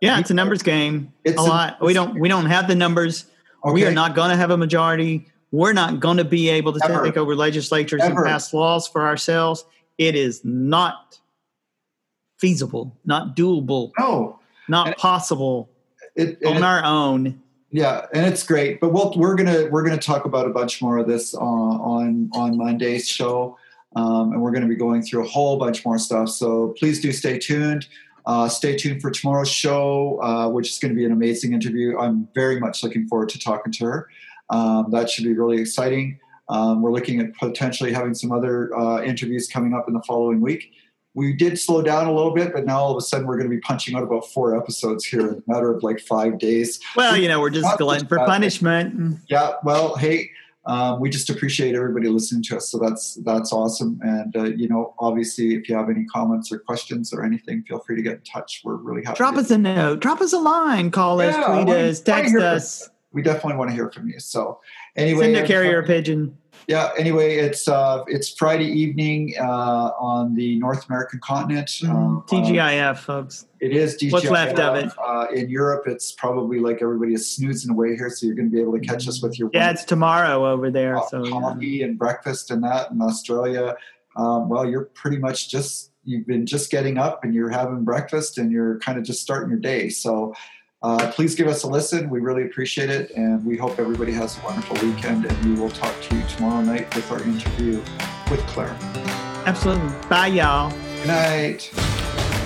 Yeah, 0.00 0.18
it's 0.20 0.30
a 0.30 0.34
numbers 0.34 0.62
game. 0.62 1.12
It's 1.24 1.38
a 1.38 1.40
a- 1.40 1.54
lot. 1.54 1.76
We 1.82 1.92
don't 1.92 2.18
we 2.20 2.28
don't 2.28 2.46
have 2.46 2.66
the 2.68 2.74
numbers. 2.74 3.26
We 3.64 3.84
are 3.84 3.90
not 3.92 4.14
going 4.14 4.30
to 4.30 4.36
have 4.36 4.50
a 4.50 4.56
majority. 4.56 5.26
We're 5.50 5.72
not 5.72 6.00
going 6.00 6.18
to 6.18 6.24
be 6.24 6.48
able 6.50 6.72
to 6.74 6.80
Ever. 6.84 7.04
take 7.04 7.16
over 7.16 7.34
legislatures 7.34 8.00
Ever. 8.02 8.22
and 8.24 8.26
pass 8.32 8.52
laws 8.54 8.86
for 8.86 9.06
ourselves. 9.06 9.64
It 9.98 10.14
is 10.14 10.44
not 10.44 11.18
feasible, 12.38 12.96
not 13.04 13.36
doable, 13.36 13.92
no 13.98 14.38
not 14.68 14.88
And- 14.88 14.96
possible 14.96 15.68
it, 16.14 16.38
on 16.46 16.58
it- 16.58 16.62
our 16.62 16.84
own. 16.84 17.40
Yeah, 17.72 18.06
and 18.14 18.24
it's 18.26 18.44
great. 18.44 18.80
But 18.80 18.92
we'll, 18.92 19.12
we're 19.16 19.34
gonna 19.34 19.66
we're 19.70 19.82
gonna 19.82 19.98
talk 19.98 20.24
about 20.24 20.46
a 20.46 20.50
bunch 20.50 20.80
more 20.80 20.98
of 20.98 21.06
this 21.08 21.34
on 21.34 21.80
on, 21.80 22.30
on 22.32 22.56
Monday's 22.56 23.08
show, 23.08 23.58
um, 23.96 24.32
and 24.32 24.40
we're 24.40 24.52
gonna 24.52 24.68
be 24.68 24.76
going 24.76 25.02
through 25.02 25.24
a 25.24 25.28
whole 25.28 25.56
bunch 25.58 25.84
more 25.84 25.98
stuff. 25.98 26.28
So 26.28 26.74
please 26.78 27.00
do 27.00 27.10
stay 27.10 27.38
tuned. 27.38 27.88
Uh, 28.26 28.48
stay 28.48 28.76
tuned 28.76 29.00
for 29.00 29.10
tomorrow's 29.10 29.48
show, 29.48 30.20
uh, 30.20 30.48
which 30.48 30.68
is 30.68 30.78
going 30.80 30.92
to 30.92 30.96
be 30.96 31.04
an 31.04 31.12
amazing 31.12 31.52
interview. 31.52 31.96
I'm 31.96 32.28
very 32.34 32.58
much 32.58 32.82
looking 32.82 33.06
forward 33.06 33.28
to 33.30 33.38
talking 33.38 33.72
to 33.74 33.84
her. 33.84 34.08
Um, 34.50 34.90
that 34.90 35.08
should 35.08 35.24
be 35.24 35.32
really 35.32 35.60
exciting. 35.60 36.18
Um, 36.48 36.82
we're 36.82 36.92
looking 36.92 37.20
at 37.20 37.34
potentially 37.34 37.92
having 37.92 38.14
some 38.14 38.32
other 38.32 38.76
uh, 38.76 39.02
interviews 39.02 39.48
coming 39.48 39.74
up 39.74 39.86
in 39.86 39.94
the 39.94 40.02
following 40.02 40.40
week. 40.40 40.72
We 41.14 41.32
did 41.32 41.58
slow 41.58 41.82
down 41.82 42.06
a 42.06 42.12
little 42.12 42.34
bit, 42.34 42.52
but 42.52 42.66
now 42.66 42.78
all 42.78 42.90
of 42.90 42.96
a 42.96 43.00
sudden 43.00 43.26
we're 43.26 43.36
going 43.36 43.48
to 43.48 43.54
be 43.54 43.60
punching 43.60 43.96
out 43.96 44.02
about 44.02 44.26
four 44.26 44.56
episodes 44.56 45.04
here 45.04 45.20
in 45.20 45.34
a 45.34 45.42
matter 45.46 45.72
of 45.72 45.82
like 45.82 45.98
five 46.00 46.38
days. 46.38 46.78
Well, 46.94 47.16
you 47.16 47.26
know, 47.28 47.40
we're 47.40 47.50
just 47.50 47.78
glutton 47.78 48.06
for 48.06 48.18
punishment. 48.18 49.18
Yeah, 49.28 49.52
well, 49.64 49.96
hey, 49.96 50.30
um, 50.66 51.00
we 51.00 51.08
just 51.08 51.30
appreciate 51.30 51.76
everybody 51.76 52.08
listening 52.08 52.42
to 52.44 52.56
us. 52.56 52.68
So 52.68 52.78
that's 52.78 53.14
that's 53.24 53.52
awesome. 53.52 54.00
And 54.02 54.36
uh, 54.36 54.44
you 54.44 54.68
know, 54.68 54.94
obviously, 54.98 55.54
if 55.54 55.68
you 55.68 55.76
have 55.76 55.88
any 55.88 56.04
comments 56.06 56.50
or 56.50 56.58
questions 56.58 57.12
or 57.12 57.24
anything, 57.24 57.62
feel 57.62 57.78
free 57.78 57.94
to 57.96 58.02
get 58.02 58.14
in 58.14 58.22
touch. 58.22 58.62
We're 58.64 58.74
really 58.74 59.04
happy. 59.04 59.16
Drop 59.16 59.36
us 59.36 59.50
a 59.50 59.58
note. 59.58 60.00
Drop 60.00 60.20
us 60.20 60.32
a 60.32 60.38
line. 60.38 60.90
Call 60.90 61.20
us. 61.20 61.34
Yeah, 61.34 61.44
I 61.46 61.62
tweet 61.62 61.74
us. 61.74 62.00
Text 62.00 62.30
hear 62.32 62.40
from 62.40 62.48
us. 62.48 62.90
We 63.12 63.22
definitely 63.22 63.56
want 63.56 63.70
to 63.70 63.74
hear 63.74 63.90
from 63.90 64.08
you. 64.08 64.18
So 64.18 64.60
anyway, 64.96 65.26
Send 65.26 65.36
a 65.36 65.44
uh, 65.44 65.46
carrier 65.46 65.82
pigeon. 65.84 66.36
Yeah. 66.68 66.90
Anyway, 66.98 67.36
it's 67.36 67.68
uh, 67.68 68.02
it's 68.08 68.28
Friday 68.30 68.64
evening 68.66 69.34
uh, 69.40 69.92
on 70.00 70.34
the 70.34 70.58
North 70.58 70.88
American 70.88 71.20
continent. 71.22 71.70
Um, 71.84 72.18
uh, 72.18 72.30
TGIF, 72.32 72.98
folks. 72.98 73.46
it 73.60 73.72
is 73.72 73.94
DJI. 73.96 74.10
What's 74.10 74.30
left 74.30 74.58
of 74.58 74.74
it. 74.76 74.92
Uh, 74.98 75.26
in 75.32 75.48
Europe, 75.48 75.84
it's 75.86 76.10
probably 76.12 76.58
like 76.58 76.82
everybody 76.82 77.14
is 77.14 77.30
snoozing 77.34 77.70
away 77.70 77.94
here, 77.96 78.10
so 78.10 78.26
you're 78.26 78.34
going 78.34 78.50
to 78.50 78.52
be 78.54 78.60
able 78.60 78.72
to 78.72 78.80
catch 78.80 79.06
us 79.06 79.22
with 79.22 79.38
your 79.38 79.48
Yeah, 79.54 79.70
it's 79.70 79.84
tomorrow 79.84 80.44
over 80.44 80.70
there. 80.70 80.98
uh, 80.98 81.06
So 81.06 81.24
yeah. 81.24 81.30
coffee 81.30 81.82
and 81.82 81.96
breakfast 81.96 82.50
and 82.50 82.64
that 82.64 82.90
in 82.90 83.00
Australia. 83.00 83.76
Um, 84.16 84.48
well, 84.48 84.68
you're 84.68 84.86
pretty 84.86 85.18
much 85.18 85.48
just 85.50 85.92
you've 86.02 86.26
been 86.26 86.46
just 86.46 86.70
getting 86.70 86.98
up 86.98 87.22
and 87.24 87.34
you're 87.34 87.50
having 87.50 87.84
breakfast 87.84 88.38
and 88.38 88.50
you're 88.50 88.78
kind 88.78 88.96
of 88.96 89.04
just 89.04 89.20
starting 89.20 89.50
your 89.50 89.58
day. 89.58 89.88
So 89.88 90.34
uh, 90.82 91.10
please 91.12 91.34
give 91.34 91.48
us 91.48 91.62
a 91.62 91.68
listen. 91.68 92.08
We 92.10 92.20
really 92.20 92.44
appreciate 92.44 92.90
it, 92.90 93.10
and 93.12 93.44
we 93.44 93.56
hope 93.56 93.78
everybody 93.78 94.12
has 94.12 94.38
a 94.38 94.42
wonderful 94.44 94.76
weekend. 94.86 95.24
And 95.26 95.44
we 95.44 95.54
will 95.60 95.70
talk 95.70 95.94
to 96.02 96.16
you 96.16 96.22
tomorrow 96.28 96.60
night 96.62 96.94
with 96.94 97.10
our 97.10 97.22
interview 97.22 97.82
with 98.30 98.40
Claire. 98.46 98.76
absolutely. 99.46 99.88
Bye, 100.08 100.28
y'all. 100.28 100.70
Good 100.70 101.06
night. 101.08 101.70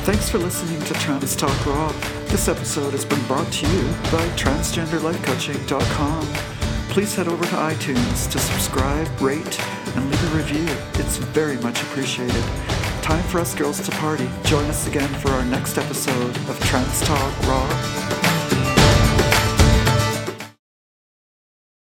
Thanks 0.04 0.28
for 0.30 0.38
listening 0.38 0.80
to 0.82 0.94
Trans 0.94 1.36
Talk 1.36 1.66
Raw. 1.66 1.92
This 2.28 2.48
episode 2.48 2.92
has 2.92 3.04
been 3.04 3.22
brought 3.26 3.50
to 3.52 3.66
you 3.66 3.82
by 4.10 4.26
transgenderlifecoaching.com. 4.36 6.26
Please 6.90 7.14
head 7.14 7.28
over 7.28 7.44
to 7.44 7.50
iTunes 7.50 8.30
to 8.32 8.38
subscribe, 8.38 9.08
rate, 9.20 9.60
and 9.94 10.10
leave 10.10 10.32
a 10.32 10.36
review. 10.36 10.66
It's 10.94 11.18
very 11.18 11.56
much 11.58 11.82
appreciated. 11.82 12.42
Time 13.02 13.22
for 13.24 13.40
us 13.40 13.54
girls 13.54 13.80
to 13.80 13.90
party. 13.92 14.28
Join 14.44 14.64
us 14.66 14.86
again 14.86 15.08
for 15.20 15.30
our 15.30 15.44
next 15.44 15.78
episode 15.78 16.36
of 16.48 16.58
Trans 16.60 17.00
Talk 17.02 17.42
Raw. 17.46 18.19